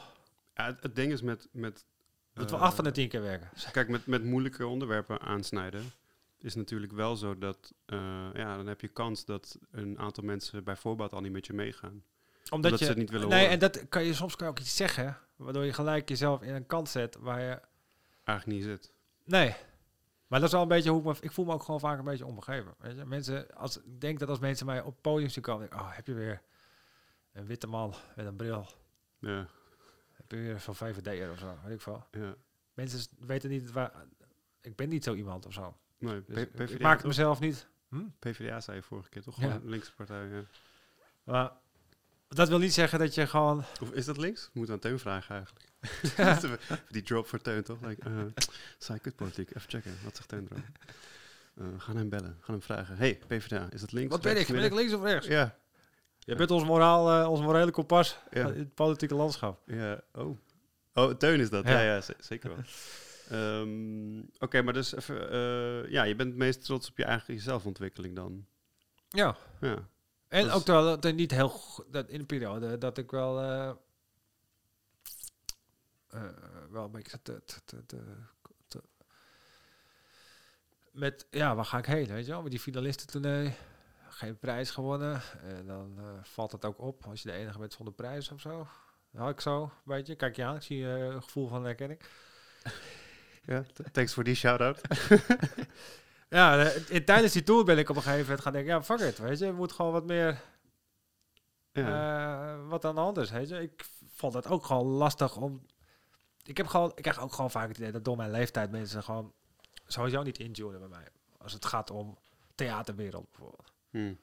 Ja, 0.53 0.65
het, 0.65 0.83
het 0.83 0.95
ding 0.95 1.11
is 1.11 1.21
met... 1.21 1.47
met 1.51 1.85
het 2.33 2.49
wel 2.51 2.59
eh, 2.59 2.65
af 2.65 2.75
van 2.75 2.83
de 2.83 2.91
tien 2.91 3.09
keer 3.09 3.21
werken. 3.21 3.49
Kijk, 3.71 3.89
met, 3.89 4.05
met 4.05 4.23
moeilijke 4.23 4.67
onderwerpen 4.67 5.19
aansnijden 5.19 5.91
is 6.37 6.55
natuurlijk 6.55 6.91
wel 6.91 7.15
zo 7.15 7.37
dat, 7.37 7.73
eh, 7.85 8.29
ja, 8.33 8.55
dan 8.55 8.67
heb 8.67 8.81
je 8.81 8.87
kans 8.87 9.25
dat 9.25 9.59
een 9.71 9.99
aantal 9.99 10.23
mensen 10.23 10.63
bij 10.63 10.75
voorbaat 10.75 11.13
al 11.13 11.21
niet 11.21 11.31
met 11.31 11.45
je 11.45 11.53
meegaan. 11.53 12.03
Omdat, 12.49 12.71
Omdat 12.71 12.79
je 12.79 12.85
ze 12.85 12.91
het 12.91 12.99
niet 12.99 13.09
willen 13.09 13.27
nee, 13.29 13.37
horen. 13.39 13.53
en 13.53 13.59
dat 13.59 13.89
kan 13.89 14.03
je 14.03 14.13
soms 14.13 14.35
kan 14.35 14.45
je 14.47 14.51
ook 14.53 14.59
iets 14.59 14.75
zeggen, 14.75 15.17
waardoor 15.35 15.65
je 15.65 15.73
gelijk 15.73 16.09
jezelf 16.09 16.41
in 16.41 16.53
een 16.53 16.65
kant 16.65 16.89
zet 16.89 17.15
waar 17.19 17.41
je. 17.41 17.61
Eigenlijk 18.23 18.59
niet 18.59 18.67
zit. 18.67 18.91
Nee. 19.23 19.55
Maar 20.27 20.39
dat 20.39 20.47
is 20.47 20.53
wel 20.53 20.61
een 20.61 20.67
beetje 20.67 20.89
hoe 20.89 20.99
ik 20.99 21.05
me. 21.05 21.15
Ik 21.19 21.31
voel 21.31 21.45
me 21.45 21.53
ook 21.53 21.63
gewoon 21.63 21.79
vaak 21.79 21.97
een 21.99 22.05
beetje 22.05 22.25
onbegeven. 22.25 22.73
Weet 22.79 22.95
je? 22.97 23.05
Mensen, 23.05 23.55
als, 23.55 23.77
ik 23.77 24.01
denk 24.01 24.19
dat 24.19 24.29
als 24.29 24.39
mensen 24.39 24.65
mij 24.65 24.79
op 24.81 24.91
het 24.93 25.01
podium 25.01 25.29
zien 25.29 25.43
komen, 25.43 25.61
denk 25.69 25.73
ik, 25.81 25.87
oh, 25.87 25.95
heb 25.95 26.07
je 26.07 26.13
weer 26.13 26.41
een 27.33 27.45
witte 27.45 27.67
man 27.67 27.93
met 28.15 28.25
een 28.25 28.35
bril? 28.35 28.67
Ja, 29.19 29.47
Heb 30.13 30.31
je 30.31 30.37
weer 30.37 30.59
zo'n 30.59 30.75
VVD'er 30.75 31.31
of 31.31 31.39
zo? 31.39 31.57
Weet 31.63 31.73
ik 31.73 31.81
veel. 31.81 32.05
ja. 32.11 32.35
Mensen 32.73 33.17
weten 33.19 33.49
niet 33.49 33.71
waar. 33.71 33.91
Ik 34.61 34.75
ben 34.75 34.89
niet 34.89 35.03
zo 35.03 35.13
iemand 35.13 35.45
of 35.45 35.53
zo. 35.53 35.77
Nee, 35.97 36.23
Dus 36.53 36.71
ik- 36.71 36.79
maak 36.81 36.97
het 36.97 37.05
mezelf 37.07 37.39
niet. 37.39 37.67
Hm? 37.89 38.03
PvdA 38.19 38.59
zei 38.59 38.77
je 38.77 38.83
vorige 38.83 39.09
keer, 39.09 39.21
toch? 39.23 39.39
Ja. 39.41 39.51
Gewoon 39.51 39.69
linkse 39.69 39.93
partij, 39.95 40.25
ja. 40.27 40.41
Maar 41.23 41.51
dat 42.29 42.49
wil 42.49 42.57
niet 42.59 42.73
zeggen 42.73 42.99
dat 42.99 43.15
je 43.15 43.27
gewoon. 43.27 43.63
Of 43.81 43.91
is 43.91 44.05
dat 44.05 44.17
links? 44.17 44.49
Moet 44.53 44.69
aan 44.69 44.79
Teun 44.79 44.99
vragen 44.99 45.35
eigenlijk. 45.35 45.67
Die 46.91 47.01
drop 47.01 47.27
voor 47.27 47.41
Teun, 47.41 47.63
toch? 47.63 47.77
Like, 47.81 48.09
uh, 48.09 48.23
saai 48.77 48.99
kutpolitiek. 48.99 49.49
Even 49.55 49.69
checken. 49.69 49.97
Wat 50.03 50.15
zegt 50.15 50.27
Teun 50.27 50.47
erover? 50.49 50.69
Eh, 51.55 51.63
we 51.73 51.79
gaan 51.79 51.95
hem 51.97 52.09
bellen. 52.09 52.35
We 52.39 52.43
gaan 52.43 52.53
hem 52.55 52.63
vragen. 52.63 52.97
Hey, 52.97 53.19
PvdA, 53.27 53.67
is 53.71 53.81
dat 53.81 53.91
links? 53.91 54.11
Wat 54.11 54.21
ben 54.21 54.39
ik? 54.39 54.47
Ben 54.47 54.63
ik 54.63 54.73
links 54.73 54.93
of 54.93 55.03
rechts? 55.03 55.27
Ja, 55.27 55.57
Je 56.19 56.35
bent 56.35 56.51
ons 56.51 56.63
moraal, 56.63 57.21
eh, 57.21 57.29
ons 57.29 57.41
morele 57.41 57.71
kompas 57.71 58.17
ja. 58.31 58.47
in 58.47 58.59
het 58.59 58.73
politieke 58.73 59.15
landschap. 59.15 59.61
Ja, 59.65 60.01
oh. 60.13 60.37
Oh, 60.93 61.11
Teun 61.13 61.39
is 61.39 61.49
dat. 61.49 61.63
Ja. 61.65 61.71
Ja, 61.71 61.81
ja, 61.93 62.01
ze- 62.01 62.15
zeker 62.19 62.49
wel. 62.49 62.63
Ehm, 63.29 64.19
Oké, 64.39 64.61
maar 64.61 64.73
dus 64.73 64.95
even... 64.95 65.31
eh, 65.31 65.91
ja, 65.91 66.03
je 66.03 66.15
bent 66.15 66.29
het 66.29 66.37
meest 66.37 66.63
trots 66.65 66.89
op 66.89 66.97
je 66.97 67.03
eigen 67.03 67.39
zelfontwikkeling 67.39 68.15
dan. 68.15 68.45
Ja. 69.07 69.37
Ja. 69.61 69.87
En 70.29 70.43
Dus- 70.43 70.53
ook 70.53 70.63
terwijl 70.63 70.85
dat 70.85 71.05
er 71.05 71.13
niet 71.13 71.31
heel 71.31 71.61
dat 71.87 72.09
in 72.09 72.19
de 72.19 72.25
periode 72.25 72.77
dat 72.77 72.97
ik 72.97 73.11
wel 73.11 73.41
eh, 73.41 73.69
eh, 76.09 76.23
wel 76.69 76.83
een 76.83 76.91
beetje 76.91 77.21
te, 77.21 77.41
te, 77.45 77.85
te, 77.85 77.97
met 80.91 81.25
ja 81.29 81.55
waar 81.55 81.65
ga 81.65 81.77
ik 81.77 81.85
heen 81.85 82.07
weet 82.07 82.25
je 82.25 82.31
wel? 82.31 82.41
Met 82.41 82.51
die 82.51 82.59
finalistentournee 82.59 83.55
geen 84.09 84.37
prijs 84.37 84.69
gewonnen. 84.71 85.21
En 85.43 85.65
dan 85.65 85.93
eh, 85.97 86.05
valt 86.23 86.51
het 86.51 86.65
ook 86.65 86.79
op 86.79 87.05
als 87.05 87.21
je 87.21 87.29
de 87.29 87.35
enige 87.35 87.59
bent 87.59 87.73
zonder 87.73 87.93
prijs 87.93 88.31
of 88.31 88.41
zo. 88.41 88.67
Had 89.15 89.29
ik 89.29 89.41
zo 89.41 89.63
een 89.63 89.71
beetje. 89.83 90.15
Kijk 90.15 90.35
je 90.35 90.43
aan 90.43 90.55
ik 90.55 90.61
zie 90.61 90.85
eh, 90.85 91.05
een 91.05 91.23
gevoel 91.23 91.47
van 91.47 91.63
herkenning. 91.63 91.99
Ja 93.45 93.63
thanks 93.91 94.13
voor 94.13 94.23
die 94.23 94.35
shout-out. 94.35 94.81
ja 96.29 96.65
eh, 96.65 97.03
tijdens 97.03 97.33
die 97.33 97.43
tour 97.43 97.63
ben 97.63 97.77
ik 97.77 97.89
op 97.89 97.95
een 97.95 98.01
gegeven 98.01 98.23
moment 98.23 98.41
gaan 98.41 98.53
denken 98.53 98.71
ja 98.71 98.83
fuck 98.83 98.99
it 98.99 99.17
weet 99.17 99.39
je 99.39 99.45
je 99.45 99.51
moet 99.51 99.71
gewoon 99.71 99.91
wat 99.91 100.05
meer 100.05 100.41
ja. 101.71 102.53
Eh, 102.53 102.67
wat 102.67 102.83
hand 102.83 103.17
is. 103.17 103.31
Weet 103.31 103.49
je? 103.49 103.61
Ik 103.61 103.85
vond 104.13 104.33
het 104.33 104.47
ook 104.47 104.65
gewoon 104.65 104.85
lastig 104.85 105.37
om... 105.37 105.65
Ik, 106.43 106.57
heb 106.57 106.67
gewoon, 106.67 106.91
ik 106.95 107.01
krijg 107.01 107.21
ook 107.21 107.33
gewoon 107.33 107.51
vaak 107.51 107.67
het 107.67 107.77
idee 107.77 107.91
dat 107.91 108.05
door 108.05 108.17
mijn 108.17 108.31
leeftijd 108.31 108.71
mensen 108.71 109.03
gewoon 109.03 109.33
sowieso 109.87 110.23
niet 110.23 110.39
intunen 110.39 110.79
bij 110.79 110.89
mij. 110.89 111.07
Als 111.37 111.53
het 111.53 111.65
gaat 111.65 111.91
om 111.91 112.17
theaterwereld 112.55 113.29
bijvoorbeeld. 113.29 113.73
Hm. 113.89 114.13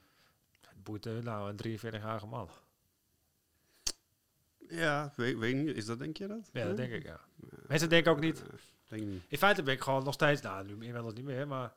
Het 0.61 0.83
boeit 0.83 1.23
nou 1.23 1.49
een 1.49 1.79
43-jarige 1.79 2.27
man. 2.27 2.49
Ja, 4.69 5.13
weet, 5.15 5.37
weet 5.37 5.55
niet. 5.55 5.75
Is 5.75 5.85
dat, 5.85 5.99
denk 5.99 6.17
je 6.17 6.27
dat? 6.27 6.49
Ja, 6.53 6.65
dat 6.65 6.77
denk 6.77 6.91
ik, 6.91 7.03
ja. 7.03 7.19
Mensen 7.67 7.89
denken 7.89 8.11
ook 8.11 8.19
niet... 8.19 8.43
Denk 8.87 9.03
niet. 9.03 9.23
In 9.27 9.37
feite 9.37 9.63
ben 9.63 9.73
ik 9.73 9.81
gewoon 9.81 10.03
nog 10.03 10.13
steeds... 10.13 10.41
Nou, 10.41 10.65
nu 10.65 10.71
inmiddels 10.71 11.13
niet 11.13 11.25
meer, 11.25 11.47
maar... 11.47 11.73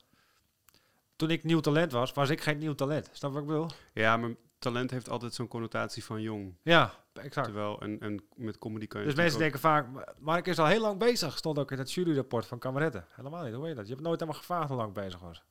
Toen 1.21 1.31
ik 1.31 1.45
nieuw 1.45 1.61
talent 1.61 1.93
was, 1.93 2.13
was 2.13 2.29
ik 2.31 2.41
geen 2.41 2.59
nieuw 2.59 2.75
talent. 2.75 3.09
Snap 3.13 3.33
wat 3.33 3.41
ik 3.43 3.47
bedoel? 3.49 3.67
Ja, 3.93 4.17
maar 4.17 4.31
talent 4.59 4.91
heeft 4.91 5.09
altijd 5.09 5.35
zo'n 5.35 5.49
connotatie 5.49 6.05
van 6.05 6.21
jong. 6.23 6.55
Ja, 6.63 6.93
exact. 7.13 7.47
Terwijl, 7.47 7.81
en, 7.81 8.01
en 8.01 8.23
met 8.35 8.59
comedy 8.59 8.87
kan 8.87 9.01
je 9.01 9.07
Dus 9.07 9.15
mensen 9.17 9.39
denken 9.39 9.61
vaak, 9.61 9.89
"Maar- 9.89 10.15
Mark 10.19 10.47
is 10.47 10.59
al 10.59 10.67
heel 10.67 10.81
lang 10.81 10.99
bezig. 10.99 11.39
Stond 11.39 11.59
ook 11.59 11.71
in 11.71 11.79
het 11.79 11.93
juryrapport 11.93 12.47
van 12.47 12.59
Kameretten. 12.59 13.05
Helemaal 13.11 13.45
niet, 13.45 13.53
hoe 13.53 13.61
weet 13.61 13.71
je 13.71 13.77
dat? 13.77 13.87
Je 13.87 13.93
hebt 13.93 14.05
nooit 14.05 14.21
helemaal 14.21 14.41
gevraagd 14.41 14.69
hoe 14.69 14.77
lang 14.77 14.93
bezig 14.93 15.21
was. 15.21 15.43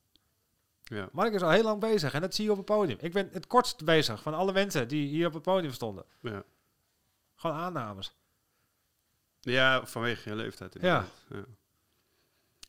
Ja. 0.82 1.08
Mark 1.12 1.32
is 1.34 1.42
al 1.42 1.50
heel 1.50 1.62
lang 1.62 1.80
bezig 1.80 2.12
en 2.14 2.20
dat 2.20 2.34
zie 2.34 2.44
je 2.44 2.50
op 2.50 2.56
het 2.56 2.66
podium. 2.66 2.98
Ik 3.00 3.12
ben 3.12 3.28
het 3.32 3.46
kortst 3.46 3.84
bezig 3.84 4.22
van 4.22 4.34
alle 4.34 4.52
mensen 4.52 4.88
die 4.88 5.08
hier 5.08 5.26
op 5.26 5.32
het 5.32 5.42
podium 5.42 5.72
stonden. 5.72 6.04
Ja. 6.20 6.42
Gewoon 7.34 7.56
aannames. 7.56 8.14
ja, 9.40 9.86
vanwege 9.86 10.28
je 10.30 10.36
leeftijd. 10.36 10.76
Ja. 10.80 11.04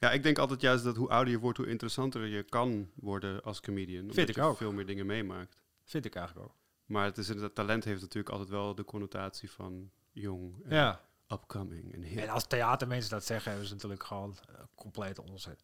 Ja, 0.02 0.12
ik 0.12 0.24
denk 0.24 0.38
altijd 0.38 0.62
juist 0.62 0.84
dat 0.84 0.96
hoe 0.96 1.10
ouder 1.10 1.34
je 1.34 1.40
wordt, 1.40 1.58
hoe 1.58 1.68
interessanter 1.68 2.26
je 2.26 2.44
kan 2.44 2.92
worden 2.96 3.44
als 3.44 3.60
comedian. 3.62 4.02
Omdat 4.02 4.30
ik 4.30 4.36
je 4.36 4.42
ook. 4.42 4.58
veel 4.58 4.72
meer 4.72 4.86
dingen 4.86 5.06
meemaakt. 5.06 5.62
Vind 5.84 6.06
ik 6.06 6.16
eigenlijk 6.16 6.48
ook. 6.48 6.56
Maar 6.86 7.06
het 7.06 7.18
is 7.18 7.28
inderdaad, 7.28 7.56
talent 7.56 7.84
heeft 7.84 8.02
natuurlijk 8.02 8.30
altijd 8.30 8.50
wel 8.50 8.76
de 8.76 8.84
connotatie 8.84 9.52
van 9.52 9.92
jong 10.12 10.64
en 10.64 10.76
Ja. 10.76 11.02
upcoming 11.28 11.94
en. 11.94 12.04
En 12.04 12.30
als 12.30 12.48
theatermensen 12.48 13.12
dat 13.12 13.26
zeggen, 13.26 13.50
hebben 13.50 13.68
ze 13.68 13.74
natuurlijk 13.74 14.04
gewoon 14.04 14.38
uh, 14.50 14.56
complete 14.76 15.22
onzin. 15.22 15.58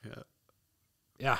Ja. 0.00 0.22
Ja. 1.16 1.38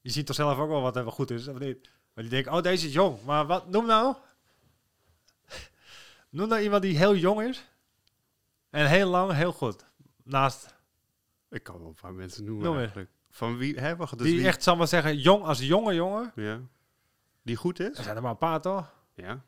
Je 0.00 0.10
ziet 0.10 0.26
toch 0.26 0.36
zelf 0.36 0.58
ook 0.58 0.68
wel 0.68 0.80
wat 0.80 0.96
er 0.96 1.12
goed 1.12 1.30
is, 1.30 1.48
of 1.48 1.58
niet? 1.58 1.90
Maar 2.14 2.24
die 2.24 2.32
denken, 2.32 2.52
oh, 2.52 2.62
deze 2.62 2.86
is 2.86 2.92
jong. 2.92 3.24
Maar 3.24 3.46
wat, 3.46 3.68
noem 3.68 3.86
nou. 3.86 4.16
noem 6.30 6.48
nou 6.48 6.62
iemand 6.62 6.82
die 6.82 6.96
heel 6.96 7.16
jong 7.16 7.42
is. 7.42 7.64
En 8.70 8.86
heel 8.86 9.08
lang, 9.08 9.32
heel 9.32 9.52
goed. 9.52 9.84
Naast, 10.22 10.74
Ik 11.52 11.62
kan 11.62 11.78
wel 11.78 11.86
een 11.88 11.94
paar 12.00 12.14
mensen 12.14 12.44
noemen 12.44 12.64
Noem 12.64 12.76
eigenlijk. 12.78 13.10
Van 13.30 13.56
wie, 13.56 13.78
hè, 13.80 13.96
wacht, 13.96 14.18
dus 14.18 14.26
die 14.26 14.36
wie, 14.36 14.46
echt, 14.46 14.62
zal 14.62 14.76
maar 14.76 14.88
zeggen, 14.88 15.18
jong 15.18 15.42
als 15.44 15.66
jonge 15.66 15.94
jongen. 15.94 16.32
ja. 16.34 16.60
Die 17.42 17.56
goed 17.56 17.80
is? 17.80 17.98
Er 17.98 18.02
zijn 18.04 18.16
er 18.16 18.22
maar 18.22 18.30
een 18.30 18.36
paar, 18.38 18.60
toch? 18.60 18.94
Ja. 19.14 19.44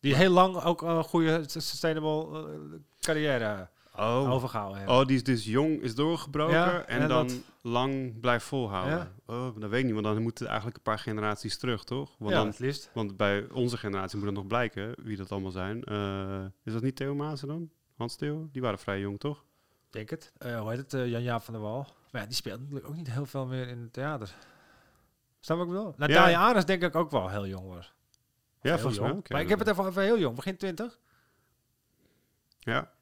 Die 0.00 0.14
heel 0.14 0.30
lang 0.30 0.56
ook 0.62 0.82
een 0.82 1.04
goede 1.04 1.44
sustainable 1.46 2.38
eh, 2.42 2.78
carrière 3.00 3.68
Oh. 3.96 4.30
overgehouden 4.30 4.78
hebben. 4.78 4.96
Oh, 4.96 5.06
die 5.06 5.16
is 5.16 5.22
dus 5.22 5.44
jong, 5.44 5.80
is 5.82 5.94
doorgebroken 5.94 6.54
Ja, 6.54 6.84
en, 6.84 7.00
en 7.00 7.08
dan 7.08 7.26
dat- 7.26 7.40
lang 7.62 8.20
blijft 8.20 8.44
volhouden. 8.44 8.98
Ja. 8.98 9.12
Oh, 9.34 9.60
dat 9.60 9.70
weet 9.70 9.78
ik 9.80 9.84
niet, 9.84 9.92
want 9.94 10.04
dan 10.04 10.22
moeten 10.22 10.46
eigenlijk 10.46 10.76
een 10.76 10.82
paar 10.82 10.98
generaties 10.98 11.58
terug, 11.58 11.84
toch? 11.84 12.14
Want, 12.18 12.30
ja, 12.30 12.36
dan, 12.36 12.46
het 12.46 12.58
liefst. 12.58 12.90
want 12.94 13.16
bij 13.16 13.46
onze 13.52 13.76
generatie 13.76 14.18
moet 14.18 14.26
het 14.26 14.36
nog 14.36 14.46
blijken 14.46 14.94
wie 15.02 15.16
dat 15.16 15.32
allemaal 15.32 15.50
zijn. 15.50 15.84
Eh, 15.84 16.44
is 16.64 16.72
dat 16.72 16.82
niet 16.82 16.96
Theo 16.96 17.14
Maassen 17.14 17.48
dan? 17.48 17.70
Hans 17.96 18.16
Theo? 18.16 18.48
Die 18.52 18.62
waren 18.62 18.78
vrij 18.78 19.00
jong, 19.00 19.18
toch? 19.20 19.44
Denk 19.94 20.10
het. 20.10 20.32
Eh, 20.38 20.60
hoe 20.60 20.70
heet 20.70 20.78
het? 20.78 20.94
Eh, 20.94 21.08
Jan-Jaap 21.08 21.42
van 21.42 21.54
der 21.54 21.62
Wal. 21.62 21.86
Maar 22.10 22.20
ja, 22.20 22.26
die 22.26 22.36
speelt 22.36 22.60
natuurlijk 22.60 22.88
ook 22.88 22.94
niet 22.94 23.10
heel 23.10 23.26
veel 23.26 23.46
meer 23.46 23.68
in 23.68 23.80
het 23.80 23.92
theater. 23.92 24.34
Snap 25.40 25.60
ik 25.60 25.66
bedoel? 25.66 25.94
Natalia 25.96 26.38
Ares 26.38 26.64
denk 26.64 26.82
ik 26.82 26.94
ook 26.94 27.10
wel 27.10 27.28
heel 27.28 27.46
jong 27.46 27.68
was. 27.68 27.92
Ja, 28.60 28.70
Heel 28.70 28.78
volgens 28.78 28.98
mij 29.00 29.08
jong. 29.08 29.28
Maar 29.28 29.40
ik 29.40 29.48
heb 29.48 29.58
het 29.58 29.68
even 29.68 29.84
over 29.84 30.02
heel 30.02 30.18
jong, 30.18 30.36
begin 30.36 30.56
20. 30.56 30.98
Ja. 32.58 32.92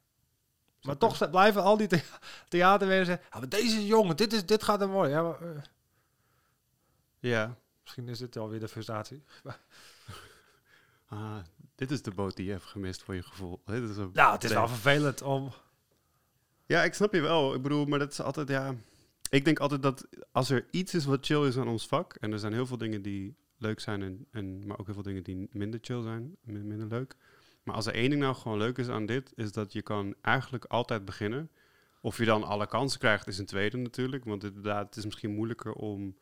Maar 0.82 0.96
toch 0.96 1.30
blijven 1.30 1.62
al 1.62 1.76
die 1.76 1.86
the 1.86 2.02
theaterwerken 2.48 3.06
zeggen, 3.06 3.26
ah, 3.30 3.38
maar 3.40 3.48
deze 3.48 3.76
is 3.76 3.86
jong, 3.86 4.14
dit, 4.14 4.32
is, 4.32 4.46
dit 4.46 4.62
gaat 4.62 4.80
hem 4.80 4.90
worden. 4.90 5.10
Ja, 5.12 5.22
maar, 5.22 5.40
eh, 5.42 5.62
Ja. 7.18 7.56
misschien 7.82 8.08
is 8.08 8.18
dit 8.18 8.36
alweer 8.36 8.60
de 8.60 8.68
frustratie. 8.68 9.22
Ah, 11.06 11.38
dit 11.74 11.90
is 11.90 12.02
de 12.02 12.10
boot 12.10 12.36
die 12.36 12.46
je 12.46 12.52
hebt 12.52 12.64
gemist 12.64 13.02
voor 13.02 13.14
je 13.14 13.22
gevoel. 13.22 13.62
Dit 13.64 13.90
is 13.90 13.96
een 13.96 14.10
Nou, 14.12 14.32
het 14.32 14.44
is 14.44 14.52
wel 14.52 14.68
vervelend 14.68 15.22
om... 15.22 15.52
Ja, 16.66 16.84
ik 16.84 16.94
snap 16.94 17.14
je 17.14 17.20
wel. 17.20 17.54
Ik 17.54 17.62
bedoel, 17.62 17.84
maar 17.84 17.98
dat 17.98 18.12
is 18.12 18.20
altijd, 18.20 18.48
ja... 18.48 18.74
Ik 19.30 19.44
denk 19.44 19.58
altijd 19.58 19.82
dat 19.82 20.08
als 20.32 20.50
er 20.50 20.66
iets 20.70 20.94
is 20.94 21.04
wat 21.04 21.26
chill 21.26 21.46
is 21.46 21.56
aan 21.56 21.68
ons 21.68 21.86
vak... 21.86 22.14
en 22.14 22.32
er 22.32 22.38
zijn 22.38 22.52
heel 22.52 22.66
veel 22.66 22.78
dingen 22.78 23.02
die 23.02 23.36
leuk 23.56 23.80
zijn, 23.80 24.02
en, 24.02 24.26
en, 24.30 24.66
maar 24.66 24.78
ook 24.78 24.84
heel 24.84 24.94
veel 24.94 25.02
dingen 25.02 25.22
die 25.22 25.48
minder 25.52 25.80
chill 25.82 26.02
zijn, 26.02 26.36
min- 26.42 26.66
minder 26.66 26.86
leuk. 26.86 27.14
Maar 27.62 27.74
als 27.74 27.86
er 27.86 27.94
één 27.94 28.10
ding 28.10 28.22
nou 28.22 28.34
gewoon 28.34 28.58
leuk 28.58 28.78
is 28.78 28.88
aan 28.88 29.06
dit... 29.06 29.32
is 29.34 29.52
dat 29.52 29.72
je 29.72 29.82
kan 29.82 30.14
eigenlijk 30.20 30.64
altijd 30.64 31.04
beginnen. 31.04 31.50
Of 32.00 32.18
je 32.18 32.24
dan 32.24 32.44
alle 32.44 32.66
kansen 32.66 32.98
krijgt, 32.98 33.26
is 33.26 33.38
een 33.38 33.46
tweede 33.46 33.76
natuurlijk. 33.76 34.24
Want 34.24 34.44
inderdaad, 34.44 34.86
het 34.86 34.96
is 34.96 35.04
misschien 35.04 35.34
moeilijker 35.34 35.72
om 35.72 36.16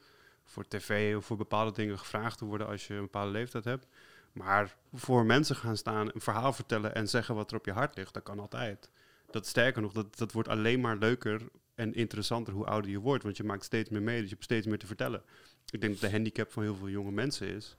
voor 0.45 0.69
tv 0.69 1.17
of 1.17 1.25
voor 1.25 1.37
bepaalde 1.37 1.73
dingen 1.73 1.99
gevraagd 1.99 2.39
te 2.39 2.45
worden... 2.45 2.67
als 2.67 2.87
je 2.87 2.95
een 2.95 3.01
bepaalde 3.01 3.31
leeftijd 3.31 3.65
hebt. 3.65 3.87
Maar 4.33 4.77
voor 4.93 5.27
mensen 5.27 5.57
gaan 5.57 5.77
staan, 5.77 6.11
een 6.15 6.21
verhaal 6.21 6.53
vertellen 6.53 6.95
en 6.95 7.09
zeggen 7.09 7.35
wat 7.35 7.51
er 7.51 7.57
op 7.57 7.65
je 7.65 7.73
hart 7.73 7.97
ligt, 7.97 8.15
dat 8.15 8.23
kan 8.23 8.39
altijd. 8.39 8.91
Dat 9.31 9.47
sterker 9.47 9.83
nog, 9.83 9.93
dat, 9.93 10.19
dat 10.19 10.33
wordt 10.33 10.49
alleen 10.49 10.81
maar 10.81 10.97
leuker 10.97 11.43
en 11.75 11.95
interessanter 11.95 12.53
hoe 12.53 12.67
ouder 12.67 12.91
je 12.91 12.99
wordt. 12.99 13.23
Want 13.23 13.37
je 13.37 13.45
maakt 13.45 13.65
steeds 13.65 13.91
meer 13.91 14.03
mee, 14.03 14.17
dus 14.21 14.29
je 14.29 14.35
hebt 14.35 14.45
steeds 14.45 14.67
meer 14.67 14.79
te 14.79 14.87
vertellen. 14.87 15.23
Ik 15.71 15.81
denk 15.81 15.93
dat 15.93 16.01
de 16.01 16.11
handicap 16.11 16.53
van 16.53 16.63
heel 16.63 16.75
veel 16.75 16.89
jonge 16.89 17.13
mensen 17.13 17.49
is, 17.49 17.77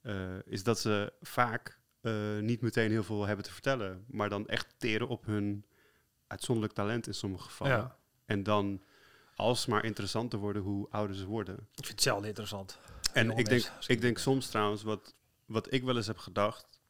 eh, 0.00 0.38
is 0.44 0.62
dat 0.62 0.78
ze 0.78 1.12
vaak 1.20 1.78
eh, 2.00 2.38
niet 2.38 2.60
meteen 2.60 2.90
heel 2.90 3.02
veel 3.02 3.26
hebben 3.26 3.44
te 3.44 3.52
vertellen. 3.52 4.04
Maar 4.08 4.28
dan 4.28 4.48
echt 4.48 4.74
teren 4.76 5.08
op 5.08 5.26
hun 5.26 5.64
uitzonderlijk 6.26 6.74
talent 6.74 7.06
in 7.06 7.14
sommige 7.14 7.44
gevallen. 7.44 7.76
Ja. 7.76 7.96
En 8.24 8.42
dan 8.42 8.82
alsmaar 9.36 9.84
interessanter 9.84 10.38
worden 10.38 10.62
hoe 10.62 10.86
ouder 10.90 11.16
ze 11.16 11.26
worden. 11.26 11.54
Ik 11.54 11.68
vind 11.74 11.88
het 11.88 12.02
zelden 12.02 12.28
interessant. 12.28 12.78
En 13.12 13.30
ik 13.30 13.48
denk, 13.48 13.70
ik 13.86 14.00
denk 14.00 14.18
soms 14.18 14.48
trouwens, 14.48 14.82
wat, 14.82 15.14
wat 15.44 15.72
ik 15.72 15.82
wel 15.82 15.96
eens 15.96 16.06
heb 16.06 16.18
gedacht, 16.18 16.80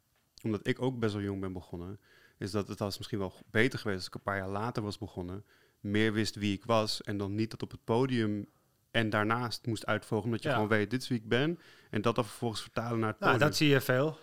omdat 0.42 0.66
ik 0.66 0.82
ook 0.82 0.98
best 0.98 1.14
wel 1.14 1.22
jong 1.22 1.40
ben 1.40 1.52
begonnen, 1.52 2.00
is 2.44 2.50
dat 2.50 2.68
het 2.68 2.78
was 2.78 2.96
misschien 2.98 3.18
wel 3.18 3.32
beter 3.50 3.78
geweest 3.78 3.98
als 3.98 4.06
ik 4.06 4.14
een 4.14 4.22
paar 4.22 4.36
jaar 4.36 4.48
later 4.48 4.82
was 4.82 4.98
begonnen, 4.98 5.44
meer 5.80 6.12
wist 6.12 6.34
wie 6.34 6.54
ik 6.56 6.64
was 6.64 7.02
en 7.02 7.16
dan 7.16 7.34
niet 7.34 7.50
dat 7.50 7.62
op 7.62 7.70
het 7.70 7.84
podium 7.84 8.46
en 8.90 9.10
daarnaast 9.10 9.66
moest 9.66 9.86
uitvogelen, 9.86 10.24
omdat 10.24 10.42
je 10.42 10.48
Ja. 10.48 10.54
gewoon 10.54 10.68
weet, 10.68 10.90
dit 10.90 11.02
is 11.02 11.08
wie 11.08 11.18
ik 11.18 11.28
ben, 11.28 11.58
en 11.90 12.02
dat 12.02 12.14
dan 12.14 12.24
vervolgens 12.24 12.60
vertalen 12.62 12.98
naar 12.98 13.08
het 13.10 13.18
Nou, 13.18 13.32
podium. 13.32 13.48
dat 13.48 13.58
zie 13.58 13.68
je 13.68 13.80
veel. 13.80 14.18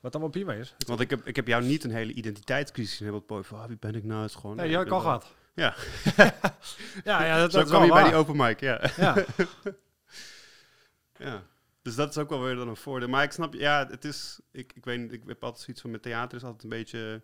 Wat 0.00 0.12
allemaal 0.12 0.30
prima 0.30 0.52
is. 0.52 0.74
Want 0.86 1.00
ik 1.00 1.10
heb, 1.10 1.26
ik 1.26 1.36
heb 1.36 1.46
jou 1.46 1.64
niet 1.64 1.84
een 1.84 1.90
hele 1.90 2.12
identiteitscrisis 2.12 3.00
in 3.00 3.08
op 3.08 3.14
het 3.14 3.26
podium, 3.26 3.44
van, 3.44 3.60
ah, 3.60 3.66
wie 3.66 3.76
ben 3.80 3.94
ik 3.94 4.04
nou? 4.04 4.20
Het 4.22 4.30
is 4.30 4.36
gewoon, 4.36 4.56
Nee, 4.56 4.68
ik 4.70 4.84
ben 4.84 4.92
al 4.92 5.00
gehad. 5.00 5.34
Ja. 5.54 5.74
ja, 7.04 7.24
ja, 7.24 7.38
dat, 7.38 7.52
Zo 7.52 7.58
dat 7.58 7.68
kwam 7.68 7.84
je 7.84 7.92
bij 7.92 8.04
die 8.04 8.14
open 8.14 8.36
mic, 8.36 8.60
ja. 8.60 8.90
Ja. 8.96 9.14
Ja. 11.18 11.42
Dus 11.88 11.96
dat 11.96 12.10
is 12.10 12.18
ook 12.18 12.28
wel 12.28 12.42
weer 12.42 12.54
dan 12.54 12.68
een 12.68 12.76
voordeel. 12.76 13.08
Maar 13.08 13.22
ik 13.22 13.32
snap, 13.32 13.54
ja, 13.54 13.86
het 13.86 14.04
is, 14.04 14.40
ik, 14.50 14.72
ik 14.72 14.84
weet 14.84 15.12
ik 15.12 15.22
heb 15.26 15.44
altijd 15.44 15.62
zoiets 15.62 15.82
van 15.82 15.90
met 15.90 16.02
theater 16.02 16.36
is 16.36 16.44
altijd 16.44 16.62
een 16.62 16.68
beetje, 16.68 17.22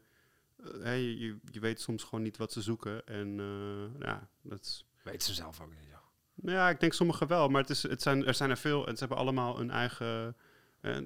hè, 0.82 0.92
je, 0.92 1.38
je, 1.50 1.60
weet 1.60 1.80
soms 1.80 2.02
gewoon 2.02 2.22
niet 2.24 2.36
wat 2.36 2.52
ze 2.52 2.62
zoeken. 2.62 3.06
En 3.06 3.40
eh, 3.40 4.06
ja, 4.06 4.28
dat 4.42 4.60
is, 4.60 4.86
Weet 5.02 5.22
ze 5.22 5.34
zelf 5.34 5.60
ook 5.60 5.70
niet. 5.70 5.88
joh. 5.90 5.98
nou 6.34 6.56
ja, 6.56 6.68
ik 6.68 6.80
denk 6.80 6.92
sommigen 6.92 7.26
wel, 7.26 7.48
maar 7.48 7.60
het 7.60 7.70
is, 7.70 7.82
het 7.82 8.02
zijn, 8.02 8.26
er 8.26 8.34
zijn 8.34 8.50
er 8.50 8.56
veel 8.56 8.86
en 8.86 8.92
ze 8.92 8.98
hebben 8.98 9.18
allemaal 9.18 9.60
een 9.60 9.70
eigen 9.70 10.36
eh, 10.80 10.98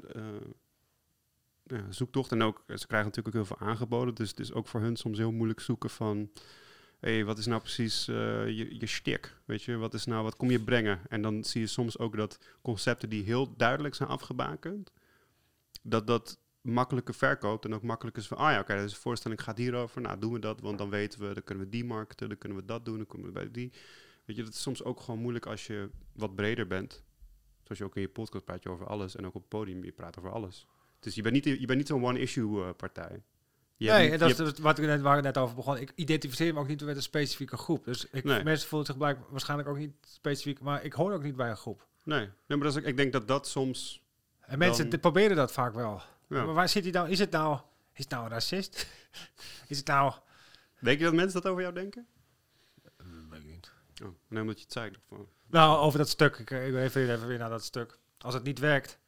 ja, 1.62 1.92
zoektocht. 1.92 2.32
En 2.32 2.42
ook, 2.42 2.64
ze 2.66 2.86
krijgen 2.86 3.08
natuurlijk 3.08 3.36
ook 3.36 3.46
heel 3.46 3.56
veel 3.56 3.66
aangeboden, 3.68 4.14
dus 4.14 4.28
het 4.28 4.40
is 4.40 4.52
ook 4.52 4.68
voor 4.68 4.80
hun 4.80 4.96
soms 4.96 5.18
heel 5.18 5.32
moeilijk 5.32 5.60
zoeken 5.60 5.90
van, 5.90 6.30
hé, 7.00 7.24
wat 7.24 7.38
is 7.38 7.46
nou 7.46 7.60
precies 7.60 8.08
eh, 8.08 8.46
je, 8.46 8.78
je 8.78 8.86
shtick, 8.86 9.34
weet 9.44 9.62
je, 9.62 9.76
wat 9.76 9.94
is 9.94 10.04
nou, 10.04 10.22
wat 10.22 10.36
kom 10.36 10.50
je 10.50 10.60
brengen? 10.60 11.00
En 11.08 11.22
dan 11.22 11.44
zie 11.44 11.60
je 11.60 11.66
soms 11.66 11.98
ook 11.98 12.16
dat 12.16 12.38
concepten 12.62 13.08
die 13.08 13.24
heel 13.24 13.56
duidelijk 13.56 13.94
zijn 13.94 14.08
afgebakend, 14.08 14.92
dat 15.82 16.06
dat 16.06 16.38
makkelijker 16.60 17.14
verkoopt 17.14 17.64
en 17.64 17.74
ook 17.74 17.82
makkelijk 17.82 18.16
is 18.16 18.26
van, 18.26 18.36
ah 18.36 18.50
ja, 18.50 18.60
oké, 18.60 18.76
deze 18.76 18.96
voorstelling 18.96 19.42
gaat 19.42 19.58
hierover, 19.58 20.00
nou 20.00 20.18
doen 20.18 20.32
we 20.32 20.38
dat, 20.38 20.60
want 20.60 20.78
dan 20.78 20.90
weten 20.90 21.20
we, 21.20 21.34
dan 21.34 21.44
kunnen 21.44 21.64
we 21.64 21.70
die 21.70 21.84
marketen, 21.84 22.28
dan 22.28 22.38
kunnen 22.38 22.58
we 22.58 22.64
dat 22.64 22.84
doen, 22.84 22.96
dan 22.96 23.06
kunnen 23.06 23.26
we 23.26 23.32
bij 23.32 23.50
die. 23.50 23.72
Weet 24.24 24.36
je, 24.36 24.42
dat 24.42 24.52
is 24.52 24.62
soms 24.62 24.84
ook 24.84 25.00
gewoon 25.00 25.20
moeilijk 25.20 25.46
als 25.46 25.66
je 25.66 25.90
wat 26.12 26.34
breder 26.34 26.66
bent. 26.66 27.02
Zoals 27.62 27.78
je 27.78 27.84
ook 27.84 27.96
in 27.96 28.00
je 28.00 28.08
podcast 28.08 28.44
praat 28.44 28.62
je 28.62 28.68
over 28.68 28.86
alles 28.86 29.16
en 29.16 29.26
ook 29.26 29.34
op 29.34 29.40
het 29.40 29.50
podium, 29.50 29.84
je 29.84 29.92
praat 29.92 30.18
over 30.18 30.30
alles. 30.30 30.66
Dus 31.00 31.14
je 31.14 31.22
bent 31.22 31.34
niet, 31.34 31.44
je 31.44 31.66
bent 31.66 31.78
niet 31.78 31.86
zo'n 31.86 32.04
one-issue 32.04 32.64
eh, 32.64 32.70
partij. 32.76 33.22
Je 33.78 33.90
nee, 33.90 34.10
en 34.10 34.18
dat 34.18 34.38
is 34.38 34.58
wat 34.58 34.78
ik 34.78 34.84
net, 34.86 35.00
waar 35.00 35.16
ik 35.18 35.22
net 35.24 35.38
over 35.38 35.54
begon. 35.54 35.76
Ik 35.76 35.92
identificeer 35.94 36.54
me 36.54 36.60
ook 36.60 36.66
niet 36.68 36.84
met 36.84 36.96
een 36.96 37.02
specifieke 37.02 37.56
groep. 37.56 37.84
Dus 37.84 38.06
ik, 38.10 38.24
Nee. 38.24 38.44
mensen 38.44 38.68
voelen 38.68 38.86
zich 38.86 38.96
blijk, 38.96 39.18
waarschijnlijk 39.28 39.68
ook 39.68 39.76
niet 39.78 39.92
specifiek, 40.06 40.60
maar 40.60 40.84
ik 40.84 40.92
hoor 40.92 41.12
ook 41.12 41.22
niet 41.22 41.36
bij 41.36 41.50
een 41.50 41.56
groep. 41.56 41.86
Nee, 42.04 42.18
nee 42.18 42.28
maar 42.46 42.58
dat 42.58 42.72
is, 42.72 42.78
ook- 42.78 42.86
ik 42.88 42.96
denk 42.96 43.12
dat 43.12 43.28
dat 43.28 43.48
soms... 43.48 44.02
En 44.40 44.58
mensen 44.58 44.90
Dan- 44.90 45.00
proberen 45.00 45.36
dat 45.36 45.52
vaak 45.52 45.74
wel. 45.74 46.02
Ja. 46.28 46.44
Maar 46.44 46.54
waar 46.54 46.68
zit 46.68 46.82
hij 46.82 46.92
nou? 46.92 47.08
Is 47.08 47.18
het 47.18 47.30
nou, 47.30 47.58
is 47.92 47.98
het 47.98 48.08
nou 48.10 48.24
een 48.24 48.30
racist? 48.30 48.86
is 49.68 49.76
het 49.78 49.86
nou... 49.86 50.12
Denk 50.80 50.98
je 50.98 51.04
dat 51.04 51.14
mensen 51.14 51.42
dat 51.42 51.50
over 51.50 51.62
jou 51.62 51.74
denken? 51.74 52.06
weet 53.30 53.40
ik 53.40 53.46
niet. 53.46 53.72
Oh, 54.02 54.08
nee, 54.28 54.40
omdat 54.40 54.56
je 54.58 54.64
het 54.64 54.72
zei. 54.72 54.90
Nou, 55.46 55.78
over 55.78 55.98
dat 55.98 56.08
stuk. 56.08 56.36
Ik, 56.38 56.50
ik 56.50 56.72
refereer 56.72 57.10
even 57.14 57.26
weer 57.28 57.38
naar 57.38 57.48
dat 57.50 57.64
stuk. 57.64 57.98
Als 58.18 58.34
het 58.34 58.42
niet 58.42 58.58
werkt, 58.58 58.98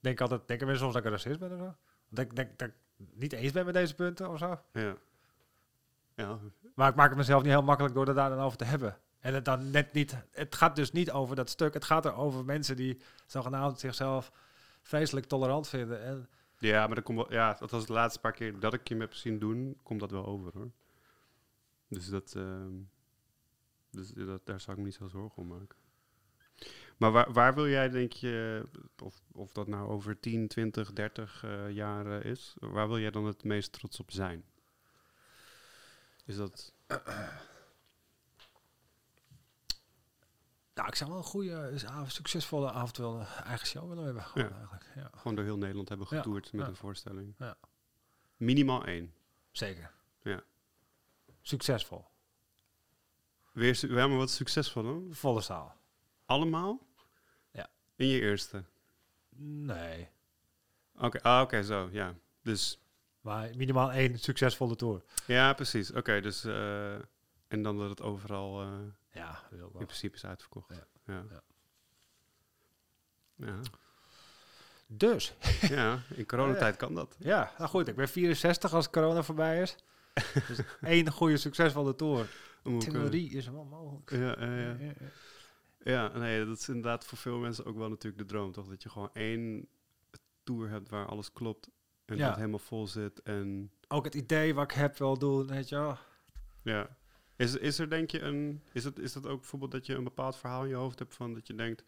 denk 0.00 0.14
ik 0.14 0.20
altijd, 0.20 0.48
denken 0.48 0.66
mensen 0.66 0.84
soms 0.84 0.94
dat 0.94 1.04
ik 1.04 1.10
een 1.10 1.16
racist 1.16 1.38
ben 1.38 1.52
of 1.52 1.58
zo? 1.58 1.74
Denk, 2.08 2.36
denk, 2.36 2.58
denk, 2.58 2.72
niet 3.12 3.32
eens 3.32 3.52
ben 3.52 3.64
met 3.64 3.74
deze 3.74 3.94
punten 3.94 4.30
of 4.30 4.38
zo. 4.38 4.60
Ja. 4.72 4.96
Ja, 6.14 6.38
Maar 6.74 6.88
ik 6.88 6.94
maak 6.94 7.08
het 7.08 7.18
mezelf 7.18 7.42
niet 7.42 7.52
heel 7.52 7.62
makkelijk 7.62 7.94
door 7.94 8.06
het 8.06 8.16
daar 8.16 8.30
dan 8.30 8.38
over 8.38 8.58
te 8.58 8.64
hebben. 8.64 8.98
En 9.20 9.34
het 9.34 9.44
dan 9.44 9.70
net 9.70 9.92
niet. 9.92 10.16
Het 10.30 10.54
gaat 10.54 10.76
dus 10.76 10.92
niet 10.92 11.10
over 11.10 11.36
dat 11.36 11.50
stuk. 11.50 11.74
Het 11.74 11.84
gaat 11.84 12.04
er 12.04 12.14
over 12.14 12.44
mensen 12.44 12.76
die 12.76 13.00
zogenaamd 13.26 13.80
zichzelf 13.80 14.32
vreselijk 14.82 15.26
tolerant 15.26 15.68
vinden. 15.68 16.02
En 16.02 16.28
ja 16.58 16.86
maar 16.86 16.94
dat 16.94 17.04
komt 17.04 17.18
wel, 17.18 17.32
ja, 17.32 17.56
dat 17.58 17.70
was 17.70 17.86
de 17.86 17.92
laatste 17.92 18.20
paar 18.20 18.32
keer 18.32 18.60
dat 18.60 18.74
ik 18.74 18.88
je 18.88 18.96
heb 18.96 19.14
zien 19.14 19.38
doen, 19.38 19.78
komt 19.82 20.00
dat 20.00 20.10
wel 20.10 20.26
over 20.26 20.52
hoor. 20.54 20.70
Dus 21.88 22.08
dat, 22.08 22.34
ehm, 22.34 22.72
dus 23.90 24.08
dat, 24.08 24.46
daar 24.46 24.60
zou 24.60 24.72
ik 24.72 24.78
me 24.78 24.84
niet 24.84 24.94
zo 24.94 25.08
zorgen 25.08 25.42
om 25.42 25.48
maken. 25.48 25.76
Maar 27.00 27.10
waar, 27.12 27.32
waar 27.32 27.54
wil 27.54 27.68
jij, 27.68 27.88
denk 27.88 28.12
je, 28.12 28.64
of, 29.02 29.22
of 29.32 29.52
dat 29.52 29.66
nou 29.66 29.88
over 29.88 30.20
10, 30.20 30.48
20, 30.48 30.92
30 30.92 31.44
eh, 31.44 31.70
jaar 31.70 32.24
is, 32.24 32.54
waar 32.58 32.88
wil 32.88 32.98
jij 32.98 33.10
dan 33.10 33.24
het 33.24 33.44
meest 33.44 33.72
trots 33.72 34.00
op 34.00 34.10
zijn? 34.10 34.44
Is 36.24 36.36
dat, 36.36 36.72
nou, 40.74 40.88
ik 40.88 40.94
zou 40.94 41.10
wel 41.10 41.18
een 41.18 41.24
goede, 41.24 41.72
succesvolle 42.06 42.70
avontueel 42.72 43.20
eigen 43.44 43.66
show 43.66 43.88
willen 43.88 44.04
hebben. 44.04 44.22
Gewoon 44.22 44.48
Ja. 44.48 44.54
eigenlijk. 44.56 44.84
Ja, 44.94 45.10
gewoon 45.16 45.34
door 45.34 45.44
heel 45.44 45.58
Nederland 45.58 45.88
hebben 45.88 46.06
Ja, 46.10 46.16
getoerd 46.16 46.52
met 46.52 46.66
een 46.68 46.76
voorstelling? 46.76 47.34
Ja. 47.38 47.56
Minimaal 48.36 48.84
één. 48.84 49.14
zeker. 49.50 49.90
Ja. 50.22 50.42
Succesvol. 51.40 52.04
Weer, 53.52 53.74
su- 53.74 53.94
ja, 53.94 54.06
maar 54.06 54.16
wat 54.16 54.30
succesvol 54.30 54.82
dan? 54.82 55.08
Volle 55.10 55.40
zaal. 55.40 55.76
Allemaal? 56.24 56.88
In 58.00 58.06
je 58.06 58.20
eerste? 58.20 58.64
Nee. 59.36 60.08
Oké, 60.98 61.22
ah, 61.22 61.40
oké, 61.42 61.62
zo, 61.62 61.88
ja. 61.92 62.14
Dus, 62.42 62.80
Maar 63.20 63.50
minimaal 63.56 63.92
één 63.92 64.18
succesvolle 64.18 64.76
tour. 64.76 65.02
ja, 65.26 65.52
precies. 65.52 65.92
Oké, 65.92 66.20
dus, 66.20 66.44
eh, 66.44 66.94
en 67.48 67.62
dan 67.62 67.78
dat 67.78 67.88
het 67.90 68.02
overal 68.02 68.62
eh, 68.62 68.68
Ja, 69.10 69.42
in 69.78 69.86
principe 69.86 70.16
is 70.16 70.24
uitverkocht. 70.24 70.68
Ja. 70.70 70.86
Ja. 71.06 71.24
Ja. 71.30 71.42
Ja. 73.46 73.60
Dus, 74.86 75.34
Ja, 75.76 75.98
in 76.14 76.26
coronatijd 76.26 76.76
kan 76.76 76.94
dat. 76.94 77.16
ja, 77.18 77.52
nou 77.58 77.70
goed, 77.70 77.88
ik 77.88 77.96
ben 77.96 78.08
64 78.08 78.74
als 78.74 78.90
corona 78.90 79.22
voorbij 79.22 79.62
is. 79.62 79.76
Dus 80.48 80.58
één 80.80 81.10
goede 81.12 81.36
succesvolle 81.36 81.94
tour. 81.94 82.20
Ik, 82.64 82.72
eh, 82.72 82.78
Theorie 82.78 83.30
is 83.30 83.48
wel 83.48 83.64
mogelijk. 83.64 84.10
Ja, 84.10 84.44
ja, 84.46 84.76
ja. 84.78 84.92
Ja, 85.82 86.18
nee, 86.18 86.44
dat 86.44 86.58
is 86.58 86.68
inderdaad 86.68 87.04
voor 87.04 87.18
veel 87.18 87.38
mensen 87.38 87.64
ook 87.64 87.76
wel 87.76 87.88
natuurlijk 87.88 88.22
de 88.22 88.28
droom, 88.28 88.52
toch? 88.52 88.68
Dat 88.68 88.82
je 88.82 88.88
gewoon 88.88 89.10
één 89.12 89.68
tour 90.42 90.68
hebt 90.68 90.88
waar 90.88 91.06
alles 91.06 91.32
klopt 91.32 91.70
en 92.04 92.16
Ja. 92.16 92.20
dat 92.20 92.28
het 92.28 92.38
helemaal 92.38 92.58
vol 92.58 92.86
zit 92.86 93.22
en... 93.22 93.70
Ook 93.88 94.04
het 94.04 94.14
idee 94.14 94.54
wat 94.54 94.70
ik 94.70 94.76
heb 94.76 94.96
wil 94.98 95.18
doen, 95.18 95.46
weet 95.46 95.68
je 95.68 95.74
wel. 95.74 95.98
Ja. 96.62 96.96
Is, 97.36 97.56
is 97.56 97.78
er 97.78 97.90
denk 97.90 98.10
je 98.10 98.20
een... 98.20 98.62
Is 98.72 98.84
het, 98.84 98.98
is 98.98 99.12
dat 99.12 99.26
ook 99.26 99.40
bijvoorbeeld 99.40 99.70
dat 99.70 99.86
je 99.86 99.94
een 99.94 100.04
bepaald 100.04 100.36
verhaal 100.36 100.62
in 100.62 100.68
je 100.68 100.74
hoofd 100.74 100.98
hebt 100.98 101.14
van 101.14 101.34
dat 101.34 101.46
je 101.46 101.54
denkt... 101.54 101.84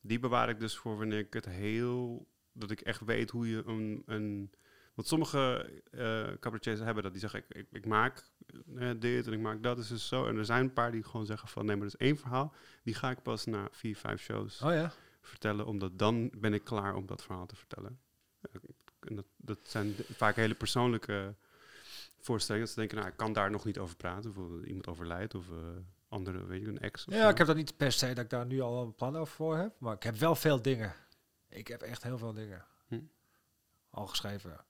Die 0.00 0.18
bewaar 0.18 0.48
ik 0.48 0.60
dus 0.60 0.76
voor 0.76 0.98
wanneer 0.98 1.18
ik 1.18 1.32
het 1.32 1.44
heel... 1.44 2.26
Dat 2.52 2.70
ik 2.70 2.80
echt 2.80 3.04
weet 3.04 3.30
hoe 3.30 3.48
je 3.48 3.62
een... 3.66 4.02
een 4.06 4.50
want 4.94 5.08
sommige 5.08 5.70
cabaretiers 6.40 6.80
hebben 6.80 7.02
dat. 7.02 7.12
Die 7.12 7.20
zeggen, 7.20 7.40
ik, 7.40 7.56
ik, 7.56 7.66
ik 7.70 7.86
maak 7.86 8.30
dit 8.98 9.26
en 9.26 9.32
ik 9.32 9.40
maak 9.40 9.62
dat. 9.62 9.76
Dus 9.76 9.90
is 9.90 10.08
zo. 10.08 10.26
En 10.26 10.36
er 10.36 10.44
zijn 10.44 10.62
een 10.62 10.72
paar 10.72 10.92
die 10.92 11.02
gewoon 11.02 11.26
zeggen 11.26 11.48
van... 11.48 11.66
Nee, 11.66 11.76
maar 11.76 11.84
dat 11.88 12.00
is 12.00 12.06
één 12.06 12.16
verhaal. 12.16 12.54
Die 12.82 12.94
ga 12.94 13.10
ik 13.10 13.22
pas 13.22 13.44
na 13.44 13.68
vier, 13.70 13.96
vijf 13.96 14.20
shows 14.22 14.62
Oh 14.62 14.72
ja? 14.72 14.92
vertellen. 15.20 15.66
Omdat 15.66 15.98
dan 15.98 16.30
ben 16.38 16.54
ik 16.54 16.64
klaar 16.64 16.94
om 16.94 17.06
dat 17.06 17.22
verhaal 17.22 17.46
te 17.46 17.56
vertellen. 17.56 18.00
Eh, 18.40 18.50
En 19.00 19.14
dat, 19.16 19.26
dat 19.36 19.58
zijn 19.62 19.94
vaak 19.96 20.36
hele 20.36 20.54
persoonlijke 20.54 21.34
voorstellingen. 22.18 22.66
Dat 22.66 22.74
ze 22.74 22.80
denken, 22.80 22.98
nou, 22.98 23.10
ik 23.10 23.16
kan 23.16 23.32
daar 23.32 23.50
nog 23.50 23.64
niet 23.64 23.78
over 23.78 23.96
praten. 23.96 24.32
Bijvoorbeeld 24.32 24.64
iemand 24.66 24.86
overlijdt 24.86 25.34
of 25.34 25.50
eh, 25.50 25.56
andere, 26.08 26.46
weet 26.46 26.60
je, 26.60 26.66
een 26.68 26.78
ex. 26.78 27.04
Ja, 27.08 27.22
zo. 27.22 27.28
ik 27.28 27.38
heb 27.38 27.46
dat 27.46 27.56
niet 27.56 27.76
per 27.76 27.92
se 27.92 28.06
dat 28.14 28.24
ik 28.24 28.30
daar 28.30 28.46
nu 28.46 28.60
al 28.60 28.82
een 28.82 28.94
plan 28.94 29.16
over 29.16 29.34
voor 29.34 29.56
heb. 29.56 29.74
Maar 29.78 29.94
ik 29.94 30.02
heb 30.02 30.14
wel 30.14 30.34
veel 30.34 30.62
dingen. 30.62 30.94
Ik 31.48 31.68
heb 31.68 31.82
echt 31.82 32.02
heel 32.02 32.18
veel 32.18 32.32
dingen. 32.32 32.64
Hm. 32.88 33.00
Al 33.90 34.06
geschreven. 34.06 34.64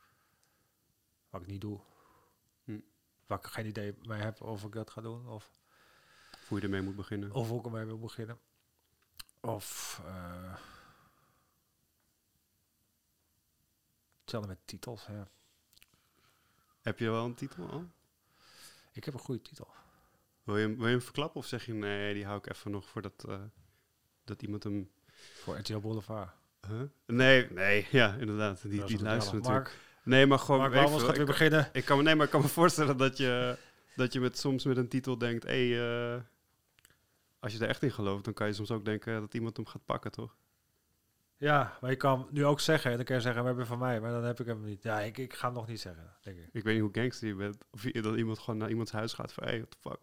Wat 1.30 1.40
ik 1.40 1.46
niet 1.46 1.60
doe. 1.60 1.80
Waar 3.26 3.38
ik 3.38 3.46
geen 3.46 3.66
idee 3.66 3.94
mee 4.02 4.20
heb 4.20 4.40
of 4.42 4.64
ik 4.64 4.72
dat 4.72 4.90
ga 4.90 5.00
doen. 5.00 5.28
Of, 5.28 5.50
Hoe 6.48 6.58
je 6.58 6.64
ermee 6.64 6.80
moet 6.82 6.96
beginnen. 6.96 7.32
of 7.32 7.48
hoe 7.48 7.58
ik 7.58 7.64
ermee 7.64 7.84
wil 7.84 7.98
beginnen. 7.98 8.38
Of... 9.40 10.00
eh 10.04 10.54
hetzelfde 14.20 14.48
met 14.48 14.58
titels. 14.64 15.06
Ja. 15.06 15.28
Heb 16.82 16.98
je 16.98 17.10
wel 17.10 17.24
een 17.24 17.34
titel 17.34 17.68
al? 17.70 17.84
Ik 18.92 19.04
heb 19.04 19.14
een 19.14 19.20
goede 19.20 19.42
titel. 19.42 19.68
Wil 20.44 20.56
je, 20.56 20.66
hem- 20.66 20.76
wil 20.76 20.84
je 20.86 20.90
hem 20.92 21.00
verklappen 21.02 21.40
of 21.40 21.46
zeg 21.46 21.66
je, 21.66 21.72
nee, 21.74 22.14
die 22.14 22.24
hou 22.24 22.38
ik 22.38 22.46
even 22.50 22.70
nog 22.70 22.88
voordat 22.88 23.24
eh, 23.28 23.42
dat 24.24 24.42
iemand 24.42 24.62
hem... 24.62 24.90
Voor 25.34 25.58
RTL 25.58 25.78
Boulevard. 25.78 26.30
Huh? 26.68 26.82
Nee, 27.06 27.50
nee, 27.50 27.88
ja, 27.90 28.14
inderdaad. 28.14 28.62
Die, 28.62 28.70
die 28.70 28.96
jammer. 28.98 29.16
natuurlijk. 29.16 29.78
Nee, 30.06 30.26
maar 30.26 30.38
gewoon... 30.38 30.60
Mark, 30.60 30.74
Mark 30.74 30.88
veel. 30.88 30.98
gaat 30.98 31.16
weer 31.16 31.26
beginnen. 31.26 31.68
Ik 31.72 31.84
kan, 31.84 31.96
me- 31.96 32.02
nee, 32.02 32.14
maar 32.14 32.24
ik 32.24 32.30
kan 32.30 32.40
me 32.40 32.48
voorstellen 32.48 32.96
dat 32.96 33.16
je, 33.16 33.58
dat 33.96 34.12
je 34.12 34.20
met, 34.20 34.38
soms 34.38 34.64
met 34.64 34.76
een 34.76 34.88
titel 34.88 35.18
denkt... 35.18 35.44
Hey, 35.44 35.88
eh, 36.14 36.20
als 37.38 37.52
je 37.52 37.58
er 37.58 37.68
echt 37.68 37.82
in 37.82 37.92
gelooft, 37.92 38.24
dan 38.24 38.34
kan 38.34 38.46
je 38.46 38.52
soms 38.52 38.70
ook 38.70 38.84
denken 38.84 39.20
dat 39.20 39.34
iemand 39.34 39.56
hem 39.56 39.66
gaat 39.66 39.84
pakken, 39.84 40.10
toch? 40.10 40.36
Ja, 41.36 41.78
maar 41.80 41.90
je 41.90 41.96
kan 41.96 42.28
nu 42.30 42.44
ook 42.44 42.60
zeggen. 42.60 42.90
En 42.90 42.96
dan 42.96 43.06
kan 43.06 43.16
je 43.16 43.22
zeggen, 43.22 43.40
we 43.42 43.48
hebben 43.48 43.66
van 43.66 43.78
mij. 43.78 44.00
Maar 44.00 44.10
dan 44.10 44.24
heb 44.24 44.40
ik 44.40 44.46
hem 44.46 44.64
niet. 44.64 44.82
Ja, 44.82 45.00
ik, 45.00 45.18
ik 45.18 45.34
ga 45.34 45.46
hem 45.46 45.54
nog 45.56 45.66
niet 45.66 45.80
zeggen, 45.80 46.16
denk 46.22 46.38
ik. 46.38 46.48
Ik 46.52 46.62
weet 46.62 46.74
niet 46.74 46.82
hoe 46.82 47.02
gangster 47.02 47.28
je 47.28 47.34
bent. 47.34 47.56
Of 47.70 47.82
je, 47.82 48.02
dat 48.02 48.16
iemand 48.16 48.38
gewoon 48.38 48.56
naar 48.58 48.70
iemands 48.70 48.92
huis 48.92 49.12
gaat 49.12 49.32
van... 49.32 49.44
Hey, 49.44 49.58
what 49.58 49.70
the 49.70 49.76
fuck? 49.80 50.00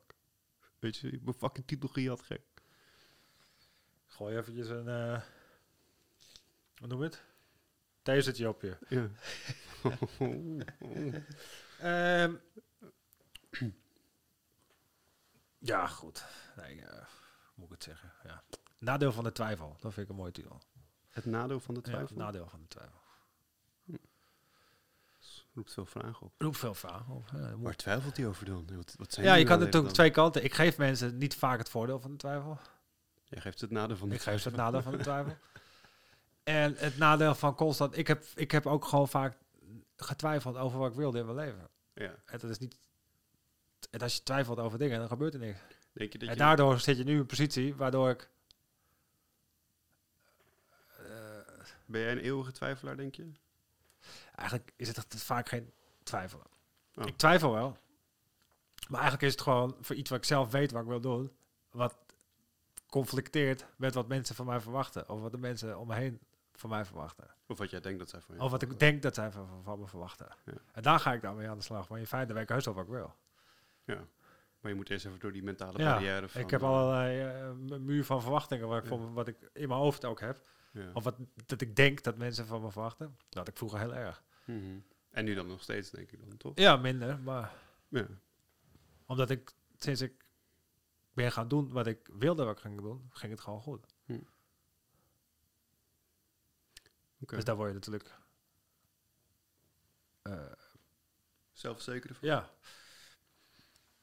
Weet 0.79 0.97
je, 0.97 1.09
ik 1.09 1.23
ben 1.23 1.33
fucking 1.33 1.67
titel 1.67 1.89
gehad, 1.89 2.21
gek. 2.21 2.41
Gooi 4.07 4.37
eventjes 4.37 4.67
een... 4.69 4.87
eh 4.87 5.21
wat 6.79 6.89
noem 6.89 7.09
je 8.03 8.11
het? 8.11 8.45
Op 8.45 8.61
je. 8.61 8.77
Ja. 8.89 9.09
Ehm, 11.79 12.35
ja, 15.59 15.87
goed. 15.87 16.25
Nee, 16.55 16.81
eh, 16.81 16.91
hoe 16.97 17.05
moet 17.55 17.65
ik 17.65 17.71
het 17.71 17.83
zeggen? 17.83 18.11
Ja. 18.23 18.43
Nadeel 18.77 19.11
van 19.11 19.23
de 19.23 19.31
twijfel. 19.31 19.77
Dat 19.79 19.93
vind 19.93 20.05
ik 20.05 20.09
een 20.11 20.17
mooie 20.19 20.31
titel. 20.31 20.61
Het 21.09 21.25
nadeel 21.25 21.59
van 21.59 21.73
de 21.73 21.79
Ja, 21.83 21.91
twijfel 21.91 22.15
nadeel 22.15 22.47
van 22.49 22.59
de 22.61 22.67
twijfel. 22.67 23.01
roept 25.53 25.73
veel 25.73 25.85
vragen 25.85 26.21
op. 26.21 26.33
Roep 26.37 26.55
veel 26.55 26.73
vragen 26.73 27.13
op. 27.13 27.29
Ja, 27.33 27.57
Waar 27.57 27.75
twijfelt 27.75 28.17
hij 28.17 28.27
over 28.27 28.45
dan? 28.45 28.75
Wat, 28.75 28.95
wat 28.97 29.13
zijn 29.13 29.25
ja, 29.25 29.33
je 29.33 29.45
kan 29.45 29.57
natuurlijk 29.57 29.85
dan? 29.85 29.93
twee 29.93 30.11
kanten. 30.11 30.43
Ik 30.43 30.53
geef 30.53 30.77
mensen 30.77 31.17
niet 31.17 31.35
vaak 31.35 31.57
het 31.57 31.69
voordeel 31.69 31.99
van 31.99 32.11
de 32.11 32.17
twijfel. 32.17 32.59
Jij 33.23 33.41
geeft 33.41 33.61
het 33.61 33.71
nadeel 33.71 33.97
van 33.97 34.09
de 34.09 34.15
Ik 34.15 34.21
geef 34.21 34.41
ze 34.41 34.47
het 34.47 34.53
twijfel. 34.57 34.63
nadeel 34.63 34.81
van 34.81 34.91
de 34.97 35.03
twijfel. 35.03 35.37
En 36.43 36.75
het 36.77 36.97
nadeel 36.97 37.35
van 37.35 37.55
constant... 37.55 37.97
Ik 37.97 38.07
heb, 38.07 38.25
ik 38.35 38.51
heb 38.51 38.65
ook 38.65 38.85
gewoon 38.85 39.07
vaak 39.07 39.37
getwijfeld 39.95 40.57
over 40.57 40.79
wat 40.79 40.89
ik 40.89 40.95
wilde 40.97 41.19
in 41.19 41.25
mijn 41.25 41.37
leven. 41.37 41.69
Ja. 41.93 42.15
En 42.25 42.39
dat 42.39 42.49
is 42.49 42.57
niet... 42.59 42.77
En 43.91 43.99
als 43.99 44.15
je 44.15 44.23
twijfelt 44.23 44.59
over 44.59 44.77
dingen, 44.77 44.99
dan 44.99 45.07
gebeurt 45.07 45.33
er 45.33 45.39
niks. 45.39 45.59
Denk 45.93 46.11
je 46.11 46.17
dat 46.17 46.27
En 46.27 46.33
je... 46.33 46.39
daardoor 46.39 46.79
zit 46.79 46.97
je 46.97 47.03
nu 47.03 47.11
in 47.13 47.19
een 47.19 47.25
positie 47.25 47.75
waardoor 47.75 48.09
ik... 48.09 48.29
eh, 50.97 51.05
Ben 51.85 52.01
jij 52.01 52.11
een 52.11 52.17
eeuwige 52.17 52.51
twijfelaar, 52.51 52.97
denk 52.97 53.15
je? 53.15 53.31
eigenlijk 54.35 54.71
is 54.75 54.87
het 54.87 55.05
vaak 55.09 55.49
geen 55.49 55.71
twijfelen. 56.03 56.45
Oh. 56.95 57.05
Ik 57.07 57.17
twijfel 57.17 57.51
wel. 57.51 57.77
Maar 58.87 58.99
eigenlijk 58.99 59.23
is 59.23 59.31
het 59.31 59.41
gewoon 59.41 59.77
voor 59.81 59.95
iets 59.95 60.09
wat 60.09 60.19
ik 60.19 60.25
zelf 60.25 60.51
weet 60.51 60.71
wat 60.71 60.81
ik 60.81 60.87
wil 60.87 61.01
doen. 61.01 61.31
Wat 61.71 61.95
conflicteert 62.89 63.65
met 63.75 63.93
wat 63.93 64.07
mensen 64.07 64.35
van 64.35 64.45
mij 64.45 64.59
verwachten. 64.59 65.09
Of 65.09 65.21
wat 65.21 65.31
de 65.31 65.37
mensen 65.37 65.79
om 65.79 65.87
me 65.87 65.95
heen 65.95 66.19
van 66.63 66.71
mij 66.71 66.85
verwachten. 66.85 67.27
Of 67.47 67.57
wat 67.57 67.69
jij 67.69 67.79
denkt 67.79 67.99
dat 67.99 68.09
zij 68.09 68.21
van 68.21 68.35
je 68.35 68.41
Of 68.41 68.51
wat 68.51 68.61
ik 68.61 68.79
denk 68.79 69.01
dat 69.01 69.15
zij 69.15 69.31
van, 69.31 69.63
van 69.63 69.79
me 69.79 69.87
verwachten. 69.87 70.27
Ja. 70.45 70.53
En 70.71 70.81
daar 70.81 70.99
ga 70.99 71.13
ik 71.13 71.21
dan 71.21 71.35
mee 71.35 71.49
aan 71.49 71.57
de 71.57 71.63
slag. 71.63 71.89
Maar 71.89 71.99
in 71.99 72.07
feite 72.07 72.33
weet 72.33 72.43
ik 72.43 72.49
heus 72.49 72.65
wel 72.65 72.73
wat 72.73 72.83
ik 72.83 72.89
wil. 72.89 73.15
Ja. 73.83 74.05
Maar 74.59 74.71
je 74.71 74.77
moet 74.77 74.89
eerst 74.89 75.05
even 75.05 75.19
door 75.19 75.31
die 75.31 75.43
mentale 75.43 75.77
Ja, 75.79 75.91
barrière 75.93 76.27
van... 76.29 76.41
ik 76.41 76.49
heb 76.49 76.61
eh, 76.61 76.67
allerlei 76.67 77.53
m- 77.53 77.85
muur 77.85 78.05
van 78.05 78.21
verwachtingen 78.21 78.67
wat 78.67 78.77
ik, 78.77 78.83
Ja. 78.83 78.89
voor, 78.89 79.13
wat 79.13 79.27
ik 79.27 79.37
in 79.53 79.67
mijn 79.67 79.79
hoofd 79.79 80.05
ook 80.05 80.19
heb. 80.19 80.41
ja. 80.71 80.89
Of 80.93 81.03
wat 81.03 81.15
dat 81.45 81.61
ik 81.61 81.75
denk 81.75 82.03
dat 82.03 82.17
mensen 82.17 82.45
van 82.45 82.61
me 82.61 82.71
verwachten. 82.71 83.17
Dat 83.29 83.47
ik 83.47 83.57
vroeger 83.57 83.79
heel 83.79 83.93
erg. 83.95 84.23
Mhm. 84.45 84.79
En 85.09 85.25
nu 85.25 85.33
dan 85.33 85.47
nog 85.47 85.61
steeds, 85.61 85.89
denk 85.89 86.11
ik 86.11 86.19
dan, 86.27 86.37
toch? 86.37 86.51
Ja, 86.55 86.75
minder. 86.77 87.19
Maar 87.19 87.51
Ja. 87.87 88.05
omdat 89.05 89.29
ik 89.29 89.51
sinds 89.77 90.01
ik 90.01 90.25
ben 91.13 91.31
gaan 91.31 91.47
doen 91.47 91.71
wat 91.71 91.87
ik 91.87 92.09
wilde 92.13 92.43
wat 92.43 92.55
ik 92.55 92.61
ging 92.61 92.81
doen, 92.81 93.07
ging 93.09 93.31
het 93.31 93.41
gewoon 93.41 93.61
goed. 93.61 93.92
Dus 97.25 97.43
daar 97.43 97.55
word 97.55 97.67
je 97.67 97.73
natuurlijk... 97.73 98.11
eh, 100.21 100.51
Zelfverzekerd 101.51 102.09
ervan? 102.09 102.29
ja. 102.29 102.49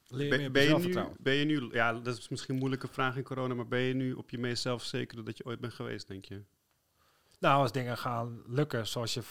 Leer 0.09 0.29
Ben, 0.31 0.39
meer 0.39 0.51
ben, 0.51 0.63
je 0.63 0.89
nu, 0.89 1.07
ben 1.19 1.35
je 1.35 1.45
nu... 1.45 1.73
Ja, 1.73 1.93
dat 1.93 2.17
is 2.19 2.29
misschien 2.29 2.53
een 2.55 2.59
moeilijke 2.61 2.89
vraag 2.89 3.17
in 3.17 3.23
corona, 3.23 3.55
maar 3.55 3.69
ben 3.69 3.81
je 3.81 3.95
nu 3.95 4.13
op 4.13 4.31
je 4.31 4.39
meest 4.39 4.63
zelfverzekerde 4.63 5.23
dat 5.23 5.37
je 5.39 5.45
ooit 5.45 5.61
bent 5.61 5.75
geweest, 5.75 6.09
denk 6.09 6.25
je? 6.25 6.43
Nou, 7.39 7.61
als 7.63 7.73
dingen 7.73 7.99
gaan 7.99 8.43
lukken 8.47 8.87
zoals 8.87 9.15
je 9.15 9.23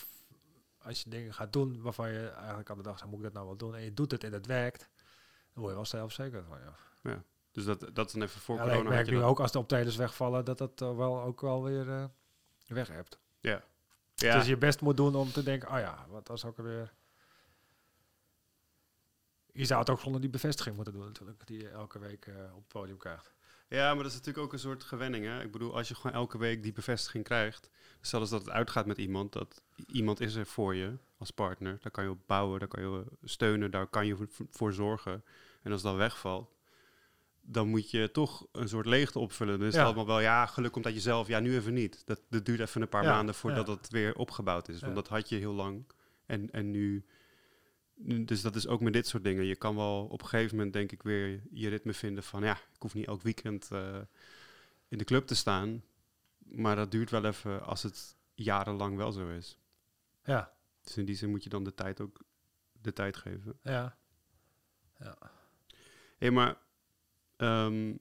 als 0.77 1.01
je 1.01 1.09
dingen 1.09 1.33
gaat 1.33 1.53
doen 1.53 1.81
waarvan 1.81 2.11
je 2.11 2.27
eigenlijk 2.29 2.69
aan 2.69 2.77
de 2.77 2.83
dag 2.83 2.97
zegt, 2.97 3.09
moet 3.09 3.17
ik 3.19 3.23
dat 3.25 3.33
nou 3.33 3.45
wel 3.45 3.55
doen? 3.55 3.75
En 3.75 3.81
je 3.83 3.93
doet 3.93 4.11
het 4.11 4.23
en 4.23 4.33
het 4.33 4.45
werkt, 4.45 4.79
dan 5.53 5.61
word 5.63 5.67
je 5.69 5.75
wel 5.75 5.85
zelfzeker 5.85 6.43
van, 6.43 6.57
ja. 7.03 7.23
Dus 7.51 7.65
dat, 7.65 7.89
dat 7.93 8.05
is 8.07 8.13
dan 8.13 8.21
even 8.21 8.41
voor 8.41 8.55
Ja, 8.55 8.61
corona. 8.61 8.81
ik 8.81 8.87
merk 8.87 9.05
je 9.05 9.11
nu 9.11 9.17
dat- 9.19 9.29
ook 9.29 9.39
als 9.39 9.51
de 9.51 9.59
optredens 9.59 9.95
wegvallen, 9.95 10.45
dat 10.45 10.57
dat 10.57 10.81
eh, 10.81 10.95
wel 10.95 11.21
ook 11.21 11.41
wel 11.41 11.63
weer 11.63 11.89
eh, 11.89 12.05
weg 12.67 12.87
hebt. 12.87 13.19
Ja. 13.39 13.63
Dus 14.19 14.47
je 14.47 14.57
best 14.57 14.81
moet 14.81 14.97
doen 14.97 15.15
om 15.15 15.31
te 15.31 15.43
denken, 15.43 15.71
oh 15.71 15.79
ja, 15.79 16.05
wat 16.09 16.27
was 16.27 16.45
ook 16.45 16.57
alweer... 16.57 16.93
Je 19.51 19.65
zou 19.65 19.79
het 19.79 19.89
ook 19.89 19.99
zonder 19.99 20.21
die 20.21 20.29
bevestiging 20.29 20.75
moeten 20.75 20.93
doen 20.93 21.05
natuurlijk, 21.05 21.47
die 21.47 21.61
je 21.61 21.69
elke 21.69 21.99
week 21.99 22.25
eh, 22.25 22.33
op 22.35 22.59
het 22.59 22.67
podium 22.67 22.97
krijgt. 22.97 23.33
Ja, 23.67 23.93
maar 23.93 24.03
dat 24.03 24.11
is 24.11 24.17
natuurlijk 24.17 24.45
ook 24.45 24.53
een 24.53 24.59
soort 24.59 24.83
gewenning. 24.83 25.25
Hè? 25.25 25.43
Ik 25.43 25.51
bedoel, 25.51 25.75
als 25.75 25.87
je 25.87 25.95
gewoon 25.95 26.11
elke 26.11 26.37
week 26.37 26.63
die 26.63 26.71
bevestiging 26.71 27.23
krijgt, 27.23 27.69
stel 28.01 28.19
eens 28.19 28.29
dat 28.29 28.45
het 28.45 28.53
uitgaat 28.53 28.85
met 28.85 28.97
iemand, 28.97 29.33
dat 29.33 29.61
iemand 29.87 30.19
is 30.19 30.35
er 30.35 30.45
voor 30.45 30.75
je 30.75 30.97
als 31.17 31.31
partner, 31.31 31.77
daar 31.81 31.91
kan 31.91 32.03
je 32.03 32.09
op 32.09 32.27
bouwen, 32.27 32.59
daar 32.59 32.67
kan 32.67 32.81
je 32.81 33.03
steunen, 33.23 33.71
daar 33.71 33.87
kan 33.87 34.05
je 34.05 34.15
voor, 34.15 34.27
voor 34.49 34.73
zorgen. 34.73 35.23
En 35.61 35.71
als 35.71 35.81
dat 35.81 35.95
wegvalt, 35.95 36.49
dan 37.51 37.67
moet 37.67 37.91
je 37.91 38.11
toch 38.11 38.47
een 38.51 38.69
soort 38.69 38.85
leegte 38.85 39.19
opvullen. 39.19 39.59
Het 39.61 39.73
Ja. 39.73 39.83
allemaal 39.83 40.05
wel, 40.05 40.19
ja, 40.19 40.45
geluk 40.45 40.71
komt 40.71 40.85
uit 40.85 40.93
jezelf, 40.93 41.27
ja, 41.27 41.39
nu 41.39 41.55
even 41.55 41.73
niet. 41.73 42.05
Dat, 42.05 42.21
dat 42.29 42.45
duurt 42.45 42.59
even 42.59 42.81
een 42.81 42.89
paar 42.89 43.03
Ja, 43.03 43.11
maanden 43.11 43.35
voordat 43.35 43.67
ja. 43.67 43.73
het 43.73 43.89
weer 43.89 44.15
opgebouwd 44.15 44.67
is, 44.67 44.79
want 44.79 44.95
Ja. 44.95 45.01
dat 45.01 45.07
had 45.09 45.29
je 45.29 45.35
heel 45.35 45.53
lang. 45.53 45.85
En, 46.25 46.51
en 46.51 46.71
nu, 46.71 47.05
dus 48.25 48.41
dat 48.41 48.55
is 48.55 48.67
ook 48.67 48.81
met 48.81 48.93
dit 48.93 49.07
soort 49.07 49.23
dingen. 49.23 49.45
Je 49.45 49.55
kan 49.55 49.75
wel 49.75 50.05
op 50.05 50.21
een 50.21 50.27
gegeven 50.27 50.55
moment, 50.55 50.73
denk 50.73 50.91
ik, 50.91 51.03
weer 51.03 51.41
je 51.51 51.69
ritme 51.69 51.93
vinden 51.93 52.23
van, 52.23 52.43
ja, 52.43 52.53
ik 52.53 52.81
hoef 52.81 52.93
niet 52.93 53.07
elk 53.07 53.21
weekend 53.21 53.71
eh, 53.71 53.97
in 54.87 54.97
de 54.97 55.03
club 55.03 55.27
te 55.27 55.35
staan. 55.35 55.83
Maar 56.37 56.75
dat 56.75 56.91
duurt 56.91 57.09
wel 57.09 57.25
even 57.25 57.65
als 57.65 57.83
het 57.83 58.15
jarenlang 58.33 58.97
wel 58.97 59.11
zo 59.11 59.29
is. 59.29 59.57
Ja, 60.23 60.53
Dus 60.81 60.97
in 60.97 61.05
die 61.05 61.15
zin 61.15 61.29
moet 61.29 61.43
je 61.43 61.49
dan 61.49 61.63
de 61.63 61.73
tijd 61.73 62.01
ook 62.01 62.21
de 62.81 62.93
tijd 62.93 63.17
geven. 63.17 63.59
ja. 63.63 63.97
Hé, 66.17 66.29
maar 66.31 66.57
ehm, 67.39 67.93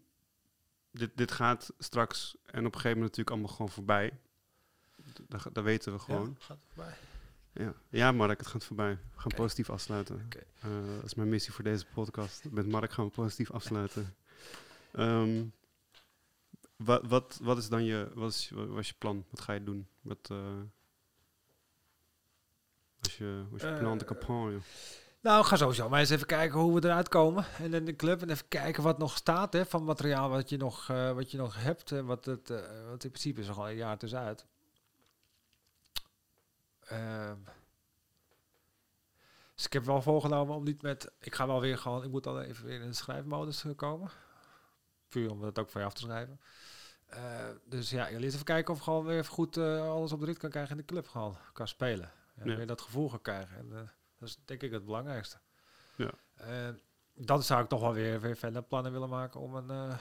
dit, 0.91 1.11
dit 1.15 1.33
gaat 1.33 1.73
straks 1.79 2.37
en 2.45 2.59
op 2.67 2.75
een 2.75 2.81
gegeven 2.81 2.99
moment 2.99 3.01
natuurlijk 3.17 3.31
allemaal 3.31 3.51
gewoon 3.51 3.71
voorbij. 3.71 4.19
Dat, 5.29 5.49
dat 5.53 5.65
weten 5.65 5.93
we 5.93 5.99
gewoon. 5.99 6.37
Ja, 6.39 6.45
gaat 6.45 6.59
voorbij. 6.67 6.95
Ja, 7.53 7.75
ja 7.89 8.13
Mark, 8.13 8.39
het 8.39 8.47
gaat 8.47 8.65
voorbij. 8.65 8.99
We 9.15 9.21
gaan 9.21 9.33
positief 9.37 9.71
afsluiten. 9.71 10.29
Eh, 10.61 10.71
dat 10.95 11.05
is 11.05 11.15
mijn 11.15 11.29
missie 11.29 11.53
voor 11.53 11.65
deze 11.65 11.87
podcast. 11.95 12.45
Met 12.51 12.67
Mark 12.67 12.93
gaan 12.93 13.05
we 13.05 13.11
positief 13.11 13.51
afsluiten. 13.51 14.15
Ehm, 14.93 15.45
wat, 16.77 17.07
wat, 17.07 17.39
wat 17.43 17.59
is 17.59 17.69
dan 17.69 17.85
je, 17.85 18.11
wat 18.15 18.31
is, 18.33 18.51
wat 18.51 18.69
was 18.69 18.89
je 18.89 18.95
plan? 18.99 19.25
Wat 19.31 19.41
ga 19.41 19.53
je 19.53 19.65
doen? 19.65 19.89
Wat, 20.01 20.31
eh 20.31 20.61
was 23.01 23.17
je, 23.17 23.45
je 23.57 23.79
plan 23.79 23.99
de 23.99 24.05
Eh, 24.05 24.11
campagne? 24.11 24.59
Nou, 25.21 25.45
ga 25.45 25.57
sowieso 25.57 25.89
maar 25.89 26.01
eens 26.01 26.11
even 26.11 26.27
kijken 26.27 26.59
hoe 26.59 26.81
we 26.81 26.87
eruit 26.87 27.09
komen. 27.09 27.45
En 27.59 27.75
in 27.75 27.85
de 27.85 27.97
club. 27.97 28.23
En 28.23 28.31
even 28.31 28.49
kijken 28.49 28.83
wat 28.83 28.99
nog 28.99 29.17
staat 29.17 29.53
hè, 29.53 29.67
van 29.67 29.85
materiaal 29.85 30.29
wat 30.29 30.49
je 30.49 30.57
nog, 30.57 30.89
eh, 30.89 31.13
wat 31.13 31.31
je 31.31 31.37
nog 31.37 31.63
hebt. 31.63 31.93
En 31.93 32.07
wat 32.07 32.25
het, 32.25 32.51
eh, 32.51 32.87
want 32.89 33.05
in 33.05 33.11
principe 33.11 33.41
is 33.41 33.49
er 33.49 33.55
gewoon 33.55 33.69
een 33.69 33.77
jaar 33.77 33.99
tussenuit. 33.99 34.47
Ehm 36.81 37.37
dus 39.59 39.67
ik 39.67 39.73
heb 39.73 39.85
wel 39.85 40.03
voorgenomen 40.03 40.55
om 40.55 40.65
niet 40.65 40.83
met... 40.83 41.13
Ik 41.21 41.35
ga 41.35 41.47
wel 41.47 41.61
weer 41.61 41.79
gewoon... 41.79 42.05
Ik 42.05 42.11
moet 42.11 42.27
al 42.27 42.41
even 42.43 42.67
weer 42.67 42.81
in 42.81 42.89
de 42.89 42.95
schrijfmodus 42.95 43.65
eh, 43.65 43.77
komen. 43.77 44.11
Puur 45.09 45.31
om 45.31 45.43
het 45.43 45.59
ook 45.59 45.69
voor 45.69 45.81
je 45.81 45.87
af 45.87 45.93
te 45.93 46.01
schrijven. 46.01 46.41
Eh, 47.07 47.49
dus 47.65 47.91
ja, 47.91 48.09
eerst 48.09 48.35
even 48.35 48.45
kijken 48.45 48.73
of 48.73 48.79
ik 48.79 48.85
gewoon 48.85 49.05
weer 49.05 49.19
even 49.19 49.33
goed 49.33 49.57
eh, 49.57 49.91
alles 49.91 50.13
op 50.13 50.21
de 50.21 50.27
rit 50.27 50.39
kan 50.39 50.51
krijgen 50.51 50.71
in 50.71 50.77
de 50.77 50.85
club. 50.85 51.09
Gewoon 51.09 51.37
kan 51.53 51.69
spelen. 51.69 52.13
En 52.35 52.51
Ja. 52.51 52.57
weer 52.57 52.67
dat 52.67 52.81
gevoel 52.81 53.09
gaan 53.09 53.23
krijgen. 53.23 53.57
En, 53.57 53.73
eh, 53.73 53.89
dat 54.19 54.29
is 54.29 54.39
denk 54.45 54.63
ik 54.63 54.73
het 54.73 54.85
belangrijkste. 54.85 55.39
Ja. 55.97 56.11
En 56.35 56.81
dan 57.15 57.43
zou 57.43 57.63
ik 57.63 57.69
toch 57.69 57.81
wel 57.81 57.93
weer, 57.93 58.21
weer 58.21 58.37
verder 58.37 58.63
plannen 58.63 58.93
willen 58.93 59.09
maken 59.09 59.41
om 59.41 59.55
een 59.55 59.71
eh, 59.71 59.99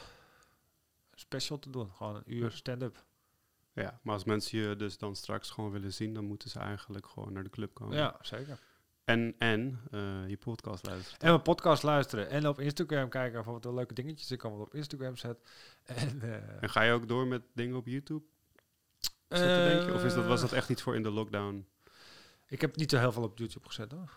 special 1.14 1.60
te 1.60 1.70
doen. 1.70 1.92
Gewoon 1.92 2.16
een 2.16 2.34
uur 2.34 2.52
stand-up. 2.52 3.06
Ja, 3.74 4.00
maar 4.02 4.14
als 4.14 4.24
mensen 4.24 4.60
je 4.60 4.76
dus 4.76 4.98
dan 4.98 5.16
straks 5.16 5.50
gewoon 5.50 5.72
willen 5.72 5.94
zien, 5.94 6.14
dan 6.14 6.26
moeten 6.26 6.50
ze 6.50 6.60
eigenlijk 6.60 7.08
gewoon 7.08 7.34
naar 7.34 7.44
de 7.44 7.50
club 7.50 7.74
komen. 7.74 7.98
Ja, 7.98 8.16
zeker. 8.22 8.60
En, 9.04 9.36
en 9.38 9.80
eh, 9.92 10.28
je 10.28 10.38
podcast 10.38 10.86
luisteren. 10.86 11.20
En 11.20 11.30
mijn 11.30 11.42
podcast 11.42 11.84
luisteren. 11.84 12.30
En 12.30 12.48
op 12.48 12.60
Instagram 12.60 13.10
kijken 13.10 13.40
of 13.40 13.46
wat 13.46 13.66
er 13.66 13.74
leuke 13.74 13.94
dingetjes 13.94 14.32
ik 14.32 14.44
allemaal 14.44 14.62
op 14.62 14.74
Instagram 14.74 15.18
zet. 15.18 15.38
En, 15.84 16.22
eh, 16.22 16.62
En 16.64 16.70
ga 16.70 16.82
je 16.82 16.92
ook 16.92 17.08
door 17.08 17.28
met 17.28 17.42
dingen 17.54 17.76
op 17.76 17.86
YouTube? 17.86 18.26
Of 19.30 20.04
is 20.04 20.14
dat, 20.14 20.26
was 20.26 20.42
dat 20.42 20.52
echt 20.52 20.70
iets 20.70 20.82
voor 20.82 20.96
in 20.96 21.04
de 21.04 21.10
lockdown? 21.10 21.68
Ik 22.48 22.62
heb 22.62 22.76
niet 22.76 22.92
zo 22.92 22.98
heel 22.98 23.12
veel 23.12 23.24
op 23.24 23.38
YouTube 23.38 23.68
gezet 23.68 23.92
hoor. 23.92 24.12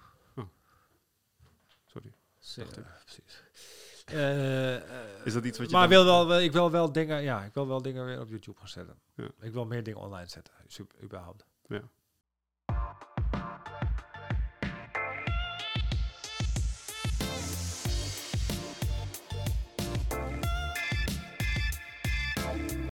Sorry. 1.87 2.13
Dacht 2.57 2.77
ik. 2.77 2.85
precies. 3.05 3.43
Eh, 4.05 4.77
eh, 4.77 5.27
Is 5.27 5.33
dat 5.33 5.45
iets 5.45 5.59
wat 5.59 5.71
je 5.71 5.77
maar 5.77 5.89
wil 5.89 6.05
wel, 6.05 6.41
ik 6.41 6.53
wil 6.53 6.71
wel 6.71 6.93
dingen, 6.93 7.23
ja, 7.23 7.45
ik 7.45 7.55
wil 7.55 7.67
wel 7.69 7.83
dingen 7.83 8.05
weer 8.05 8.21
op 8.21 8.29
YouTube 8.29 8.59
gaan 8.59 8.69
zetten. 8.69 8.99
Ja. 9.15 9.29
Ik 9.41 9.53
wil 9.53 9.65
meer 9.67 9.83
dingen 9.83 10.01
online 10.01 10.29
zetten, 10.29 10.55
sup- 10.67 10.95
überhaupt. 11.03 11.45
Ja. 11.69 11.83